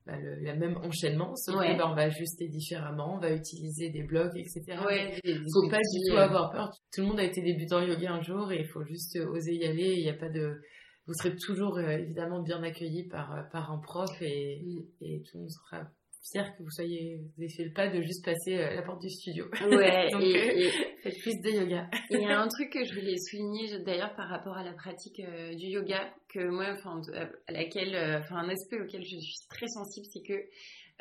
bah, 0.07 0.17
le, 0.17 0.35
la 0.43 0.55
même 0.55 0.77
enchaînement, 0.77 1.35
sauf 1.35 1.55
Ouais. 1.57 1.73
que 1.73 1.77
bah, 1.77 1.87
on 1.91 1.95
va 1.95 2.03
ajuster 2.03 2.47
différemment, 2.47 3.15
on 3.17 3.19
va 3.19 3.31
utiliser 3.31 3.89
des 3.91 4.01
blocs, 4.03 4.35
etc. 4.35 4.63
Ouais, 4.85 5.19
des- 5.23 5.33
des 5.33 5.39
faut 5.53 5.69
pas 5.69 5.77
du 5.77 6.09
tout 6.09 6.15
euh, 6.17 6.21
avoir 6.29 6.51
peur. 6.51 6.71
Tout 6.91 7.01
le 7.01 7.07
monde 7.07 7.19
a 7.19 7.23
été 7.23 7.41
débutant 7.43 7.81
yoga 7.85 8.13
un 8.13 8.21
jour 8.23 8.51
et 8.51 8.61
il 8.61 8.67
faut 8.67 8.83
juste 8.83 9.15
oser 9.17 9.53
y 9.55 9.65
aller. 9.65 9.93
Il 9.97 10.03
n'y 10.03 10.09
a 10.09 10.15
pas 10.15 10.29
de, 10.29 10.59
vous 11.05 11.13
serez 11.13 11.35
toujours 11.35 11.77
euh, 11.77 11.97
évidemment 11.99 12.41
bien 12.41 12.63
accueillis 12.63 13.07
par 13.09 13.47
par 13.51 13.71
un 13.71 13.77
prof 13.77 14.09
et, 14.21 14.61
Mm. 14.65 14.79
et 15.01 15.21
tout 15.21 15.37
le 15.37 15.41
monde 15.41 15.49
sera 15.51 15.83
fier 16.21 16.55
que 16.55 16.63
vous 16.63 16.69
soyez, 16.69 17.17
vous 17.17 17.41
ayez 17.43 17.49
fait 17.49 17.63
le 17.65 17.73
pas 17.73 17.87
de 17.87 18.01
juste 18.01 18.23
passer 18.23 18.55
euh, 18.57 18.75
la 18.75 18.81
porte 18.83 19.01
du 19.01 19.09
studio. 19.09 19.45
Ouais, 19.69 20.09
Donc, 20.11 20.21
et, 20.21 20.35
euh, 20.37 20.67
et- 20.67 20.71
Faites 21.01 21.17
plus 21.19 21.41
de 21.41 21.49
yoga. 21.49 21.89
Et 22.11 22.15
il 22.15 22.21
y 22.21 22.25
a 22.25 22.39
un 22.39 22.47
truc 22.47 22.71
que 22.71 22.83
je 22.85 22.93
voulais 22.93 23.17
souligner 23.17 23.79
d'ailleurs 23.79 24.13
par 24.15 24.29
rapport 24.29 24.55
à 24.55 24.63
la 24.63 24.73
pratique 24.73 25.19
euh, 25.19 25.53
du 25.55 25.65
yoga, 25.67 26.13
que 26.29 26.47
moi, 26.47 26.67
enfin, 26.73 27.01
à 27.47 27.51
laquelle, 27.51 27.95
enfin, 28.23 28.35
un 28.37 28.49
aspect 28.49 28.79
auquel 28.79 29.03
je 29.03 29.17
suis 29.17 29.47
très 29.49 29.67
sensible, 29.67 30.05
c'est 30.13 30.21
que 30.21 30.33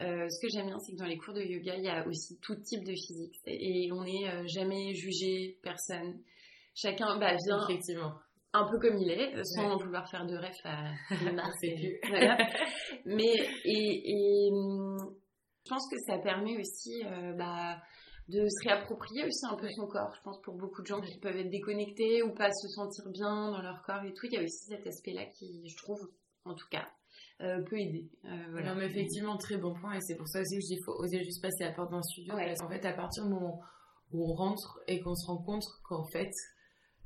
euh, 0.02 0.26
ce 0.28 0.40
que 0.40 0.48
j'aime 0.50 0.66
bien, 0.66 0.78
c'est 0.78 0.92
que 0.92 0.98
dans 0.98 1.04
les 1.06 1.18
cours 1.18 1.34
de 1.34 1.42
yoga, 1.42 1.76
il 1.76 1.84
y 1.84 1.88
a 1.88 2.06
aussi 2.06 2.38
tout 2.40 2.54
type 2.56 2.82
de 2.84 2.92
physique 2.92 3.34
et 3.46 3.90
on 3.92 4.04
n'est 4.04 4.48
jamais 4.48 4.94
jugé, 4.94 5.58
personne. 5.62 6.18
Chacun 6.74 7.18
bah, 7.18 7.34
vient 7.46 7.68
Effectivement. 7.68 8.14
Un 8.52 8.66
peu 8.68 8.78
comme 8.80 8.98
il 8.98 9.10
est, 9.10 9.44
sans 9.44 9.76
vouloir 9.76 10.08
faire 10.10 10.26
de 10.26 10.36
ref 10.36 10.56
à 10.64 10.92
C'est 11.60 11.68
et- 11.68 11.98
plus. 12.00 12.10
voilà. 12.10 12.36
Mais 13.04 13.32
et, 13.64 14.10
et, 14.46 14.50
hum, 14.52 14.96
je 15.64 15.68
pense 15.70 15.88
que 15.90 15.96
ça 16.06 16.18
permet 16.18 16.58
aussi 16.58 17.04
euh, 17.06 17.32
bah, 17.34 17.80
de 18.28 18.46
se 18.48 18.68
réapproprier 18.68 19.24
aussi 19.24 19.46
un 19.46 19.56
peu 19.56 19.68
son 19.70 19.86
corps. 19.86 20.12
Je 20.16 20.22
pense 20.22 20.40
pour 20.42 20.54
beaucoup 20.54 20.82
de 20.82 20.86
gens 20.86 21.00
qui 21.00 21.18
peuvent 21.20 21.36
être 21.36 21.50
déconnectés 21.50 22.22
ou 22.22 22.32
pas 22.32 22.50
se 22.50 22.68
sentir 22.68 23.08
bien 23.10 23.50
dans 23.52 23.62
leur 23.62 23.82
corps 23.82 24.02
et 24.04 24.12
tout, 24.14 24.26
il 24.26 24.32
y 24.32 24.36
a 24.38 24.42
aussi 24.42 24.64
cet 24.68 24.86
aspect-là 24.86 25.26
qui, 25.26 25.68
je 25.68 25.76
trouve, 25.76 26.00
en 26.44 26.54
tout 26.54 26.66
cas, 26.70 26.86
euh, 27.42 27.62
peut 27.62 27.78
aider. 27.78 28.08
Euh, 28.24 28.28
voilà. 28.50 28.74
Non, 28.74 28.80
mais 28.80 28.86
effectivement, 28.86 29.36
très 29.36 29.56
bon 29.58 29.74
point. 29.74 29.94
Et 29.94 30.00
c'est 30.00 30.16
pour 30.16 30.28
ça 30.28 30.40
aussi 30.40 30.56
que 30.56 30.62
je 30.62 30.66
dis 30.66 30.74
qu'il 30.76 30.84
faut 30.84 30.94
oser 30.98 31.22
juste 31.24 31.42
passer 31.42 31.64
la 31.64 31.72
porte 31.72 31.90
d'un 31.92 32.02
studio. 32.02 32.34
Parce 32.34 32.60
qu'en 32.60 32.68
fait, 32.68 32.84
à 32.84 32.92
partir 32.92 33.24
du 33.24 33.30
moment 33.30 33.60
où 34.12 34.28
on 34.30 34.34
rentre 34.34 34.80
et 34.88 35.00
qu'on 35.00 35.14
se 35.14 35.26
rend 35.26 35.38
compte 35.42 35.64
qu'en 35.84 36.04
fait, 36.12 36.30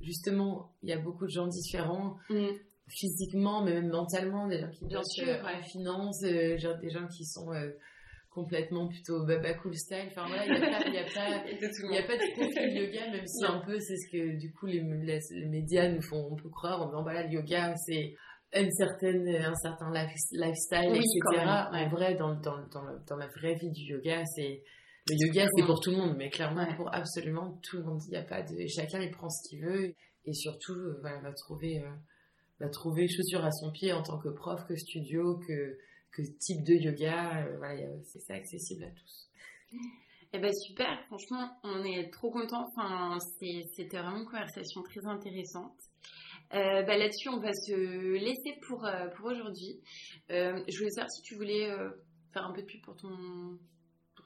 justement, 0.00 0.72
il 0.82 0.90
y 0.90 0.92
a 0.92 0.98
beaucoup 0.98 1.24
de 1.24 1.30
gens 1.30 1.46
différents, 1.46 2.16
Mm. 2.30 2.46
physiquement, 2.88 3.62
mais 3.64 3.72
même 3.74 3.88
mentalement, 3.90 4.46
des 4.48 4.60
gens 4.60 4.70
qui 4.70 4.84
Bien 4.86 5.02
sûr, 5.02 5.28
euh, 5.28 5.42
ouais. 5.42 5.54
en 5.58 5.62
finance, 5.62 6.22
euh, 6.24 6.58
genre 6.58 6.76
des 6.78 6.90
gens 6.90 7.06
qui 7.06 7.24
sont 7.24 7.52
euh, 7.52 7.70
complètement 8.30 8.88
plutôt 8.88 9.24
baba 9.24 9.54
cool 9.54 9.74
style. 9.76 10.06
Enfin 10.08 10.26
voilà, 10.26 10.44
il 10.44 10.52
n'y 10.52 10.58
a 10.58 10.70
pas. 10.70 10.86
il 10.88 10.94
y 10.94 10.98
a 10.98 11.04
pas 11.04 11.34
il 11.90 11.98
a 11.98 12.02
pas 12.02 12.16
de 12.16 12.20
de 12.20 12.84
yoga, 12.84 13.10
même 13.12 13.26
si 13.26 13.42
Non. 13.44 13.50
un 13.50 13.60
peu 13.64 13.78
c'est 13.78 13.96
ce 13.96 14.10
que 14.12 14.36
du 14.38 14.52
coup 14.52 14.66
les, 14.66 14.80
les, 14.80 15.20
les 15.30 15.46
médias 15.46 15.88
nous 15.88 16.02
font 16.02 16.28
on 16.32 16.36
peut 16.36 16.50
croire 16.50 16.82
en 16.82 16.86
disant 16.86 17.02
bah 17.04 17.12
là 17.14 17.22
le 17.26 17.32
yoga 17.32 17.74
c'est 17.76 18.14
une 18.56 18.70
certaine, 18.70 19.26
un 19.28 19.54
certain 19.56 19.90
life- 19.92 20.30
lifestyle, 20.32 20.90
Oui, 20.92 20.98
etc. 20.98 21.44
ouais. 21.72 21.84
En 21.84 21.88
vrai, 21.88 22.14
dans, 22.14 22.34
dans, 22.36 22.58
dans, 22.72 22.82
le- 22.84 23.00
dans 23.08 23.16
la 23.16 23.26
vraie 23.26 23.54
vie 23.54 23.70
du 23.72 23.82
yoga, 23.94 24.24
c'est 24.26 24.62
le 25.06 25.26
yoga 25.26 25.46
c'est 25.56 25.66
pour 25.66 25.80
tout 25.80 25.90
le 25.90 25.96
monde, 25.98 26.16
mais 26.16 26.30
clairement 26.30 26.64
Ouais. 26.66 26.76
pour 26.76 26.92
absolument 26.94 27.58
tout 27.62 27.76
le 27.78 27.84
monde. 27.84 28.00
Il 28.08 28.12
y 28.14 28.16
a 28.16 28.22
pas 28.22 28.42
de 28.42 28.66
chacun 28.68 29.00
il 29.00 29.10
prend 29.10 29.28
ce 29.28 29.48
qu'il 29.48 29.62
veut 29.64 29.94
et 30.24 30.32
surtout 30.32 30.72
euh, 30.74 30.98
voilà, 31.00 31.20
va 31.20 31.32
trouver 31.32 31.82
euh, 31.82 31.90
va 32.60 32.68
trouver 32.68 33.06
chaussure 33.08 33.44
à 33.44 33.50
son 33.50 33.70
pied 33.72 33.92
en 33.92 34.02
tant 34.02 34.18
que 34.18 34.28
prof, 34.30 34.64
que 34.66 34.76
studio, 34.76 35.38
que 35.46 35.76
que 36.12 36.22
type 36.38 36.64
de 36.64 36.74
yoga. 36.74 37.44
euh, 37.46 37.56
voilà, 37.58 37.82
c'est 38.04 38.20
ça 38.20 38.34
accessible 38.34 38.84
à 38.84 38.90
tous. 38.90 39.28
Eh 40.32 40.38
ben 40.38 40.52
super, 40.52 40.88
franchement, 41.06 41.50
on 41.64 41.84
est 41.84 42.10
trop 42.10 42.30
contents. 42.30 42.66
Enfin, 42.74 43.18
c'était 43.38 43.98
vraiment 43.98 44.18
une 44.18 44.24
conversation 44.26 44.82
très 44.82 45.04
intéressante. 45.06 45.76
Euh, 46.54 46.82
bah, 46.82 46.96
Là-dessus, 46.96 47.28
on 47.28 47.38
va 47.40 47.52
se 47.52 47.72
laisser 48.18 48.58
pour, 48.66 48.88
pour 49.16 49.26
aujourd'hui. 49.26 49.80
Je 50.28 50.76
voulais 50.78 50.90
savoir 50.90 51.10
si 51.10 51.22
tu 51.22 51.34
voulais 51.36 51.68
faire 52.32 52.44
un 52.46 52.52
peu 52.52 52.62
de 52.62 52.66
pub 52.66 52.80
pour 52.82 52.96
ton, 52.96 53.58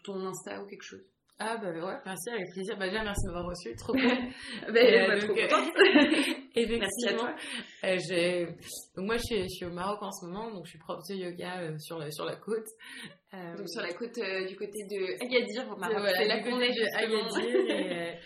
ton 0.05 0.27
Insta 0.27 0.63
ou 0.63 0.67
quelque 0.67 0.83
chose. 0.85 1.03
Ah 1.41 1.57
bah 1.57 1.71
ouais, 1.71 1.95
merci 2.05 2.31
avec 2.31 2.51
plaisir. 2.53 2.77
Bah 2.77 2.89
déjà 2.89 3.05
merci 3.05 3.23
de 3.23 3.31
m'avoir 3.31 3.47
reçu, 3.51 3.73
trop 3.77 3.93
cool. 3.93 4.03
Ben, 4.73 4.77
Euh, 4.77 5.07
bah, 5.07 5.21
donc, 5.25 5.39
euh. 5.39 5.47
Effectivement. 6.57 6.79
Merci 6.81 7.09
à 7.09 7.13
toi. 7.15 7.35
Euh, 7.85 8.47
donc 8.97 9.07
moi 9.07 9.17
je 9.19 9.23
suis, 9.23 9.43
je 9.45 9.49
suis 9.49 9.65
au 9.67 9.71
Maroc 9.71 10.03
en 10.03 10.11
ce 10.11 10.27
moment, 10.27 10.51
donc 10.51 10.65
je 10.67 10.71
suis 10.71 10.79
prof 10.81 10.99
de 11.09 11.15
yoga 11.15 11.61
euh, 11.61 11.79
sur, 11.79 11.99
la, 11.99 12.11
sur 12.11 12.25
la 12.25 12.35
côte. 12.35 12.67
Donc 13.57 13.69
sur 13.69 13.83
la 13.83 13.93
côte 13.93 14.19
du 14.49 14.57
côté 14.57 14.85
de 14.91 15.23
Agadir, 15.25 15.71
au 15.71 15.77
Maroc. 15.77 15.99
voilà, 16.01 16.41
côté 16.43 16.71
est 16.71 16.75
de. 16.75 16.97
Agadir 16.97 18.19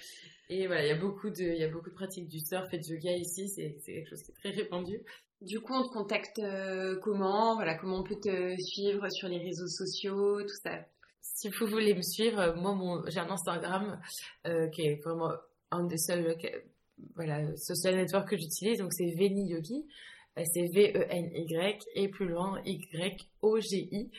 et, 0.49 0.55
et 0.63 0.67
voilà, 0.67 0.85
il 0.85 0.89
y 0.89 0.93
a 0.93 0.97
beaucoup 0.99 1.29
de, 1.29 1.43
il 1.43 1.61
y 1.61 1.65
a 1.65 1.69
beaucoup 1.69 1.91
de 1.91 1.95
pratiques 1.95 2.29
du 2.29 2.39
surf 2.41 2.67
et 2.73 2.79
du 2.79 2.95
yoga 2.95 3.13
ici, 3.13 3.47
c'est 3.49 3.77
c'est 3.81 3.93
quelque 3.93 4.09
chose 4.09 4.23
qui 4.23 4.31
est 4.31 4.35
très 4.37 4.51
répandu. 4.63 5.03
Du 5.43 5.61
coup, 5.61 5.75
on 5.75 5.83
te 5.87 5.93
contacte 5.93 6.41
comment? 7.03 7.57
Voilà, 7.57 7.75
comment 7.77 7.99
on 7.99 8.05
peut 8.05 8.19
te 8.23 8.55
suivre 8.63 9.07
sur 9.11 9.29
les 9.29 9.39
réseaux 9.39 9.67
sociaux, 9.67 10.41
tout 10.41 10.57
ça? 10.63 10.79
Si 11.23 11.49
vous 11.51 11.67
voulez 11.67 11.95
me 11.95 12.03
suivre, 12.03 12.39
euh, 12.41 12.55
moi 12.57 12.75
mon, 12.75 13.03
j'ai 13.09 13.21
un 13.21 13.31
Instagram 13.31 13.99
euh, 14.47 14.69
qui 14.71 14.83
est 14.83 15.01
vraiment 15.05 15.31
un 15.71 15.87
des 15.87 15.97
seuls 15.97 16.27
euh, 16.27 16.49
voilà, 17.15 17.41
social 17.57 17.97
network 17.97 18.29
que 18.31 18.37
j'utilise, 18.37 18.79
donc 18.79 18.93
c'est 18.93 19.11
Veni 19.17 19.49
Yogi. 19.49 19.87
Euh, 20.39 20.43
C'est 20.53 20.67
V-E-N-Y 20.75 21.79
et 21.95 22.09
plus 22.09 22.27
loin 22.29 22.61
Y-O-G-I. 22.65 24.11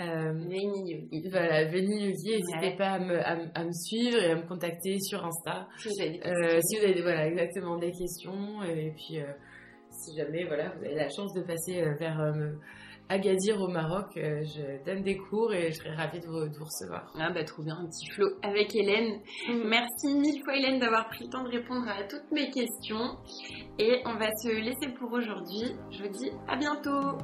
Euh, 0.00 0.32
Yogi. 0.50 1.28
Voilà, 1.30 1.64
Veni 1.66 2.06
Yogi, 2.06 2.30
n'hésitez 2.30 2.70
Ouais. 2.70 2.76
pas 2.76 2.92
à 2.94 2.98
me, 2.98 3.18
à, 3.24 3.36
me- 3.36 3.50
à 3.54 3.64
me 3.64 3.72
suivre 3.72 4.18
et 4.20 4.30
à 4.32 4.36
me 4.36 4.46
contacter 4.48 4.98
sur 4.98 5.24
Insta. 5.24 5.68
Si 5.78 5.88
vous 5.88 6.00
avez 6.00 6.10
des 6.18 6.26
Euh, 6.26 6.60
si 6.62 6.76
vous 6.78 6.84
avez 6.84 7.02
voilà, 7.02 7.26
exactement 7.28 7.78
des 7.78 7.92
questions, 7.92 8.62
et 8.64 8.92
puis 8.96 9.18
si 9.90 10.16
jamais 10.16 10.44
voilà, 10.44 10.70
vous 10.76 10.84
avez 10.84 10.96
la 10.96 11.08
chance 11.08 11.32
de 11.34 11.42
passer 11.42 11.80
vers 12.00 12.20
Agadir 13.08 13.60
au 13.60 13.68
Maroc, 13.68 14.16
euh, 14.16 14.42
je 14.44 14.84
donne 14.84 15.02
des 15.02 15.18
cours 15.18 15.52
et 15.52 15.70
je 15.70 15.76
serai 15.76 15.90
ravie 15.90 16.20
de 16.20 16.26
vous, 16.26 16.48
de 16.48 16.56
vous 16.56 16.64
recevoir. 16.64 17.12
Ah 17.20 17.30
bah 17.30 17.44
trop 17.44 17.62
bien, 17.62 17.76
un 17.76 17.86
petit 17.86 18.08
flow 18.10 18.28
avec 18.42 18.74
Hélène. 18.74 19.20
Merci 19.66 20.14
mille 20.14 20.42
fois 20.42 20.56
Hélène 20.56 20.80
d'avoir 20.80 21.08
pris 21.08 21.24
le 21.24 21.30
temps 21.30 21.44
de 21.44 21.50
répondre 21.50 21.86
à 21.86 22.02
toutes 22.04 22.30
mes 22.32 22.50
questions. 22.50 23.18
Et 23.78 24.00
on 24.06 24.14
va 24.14 24.30
se 24.42 24.48
laisser 24.48 24.88
pour 24.98 25.12
aujourd'hui. 25.12 25.76
Je 25.90 26.02
vous 26.02 26.10
dis 26.10 26.30
à 26.48 26.56
bientôt 26.56 27.18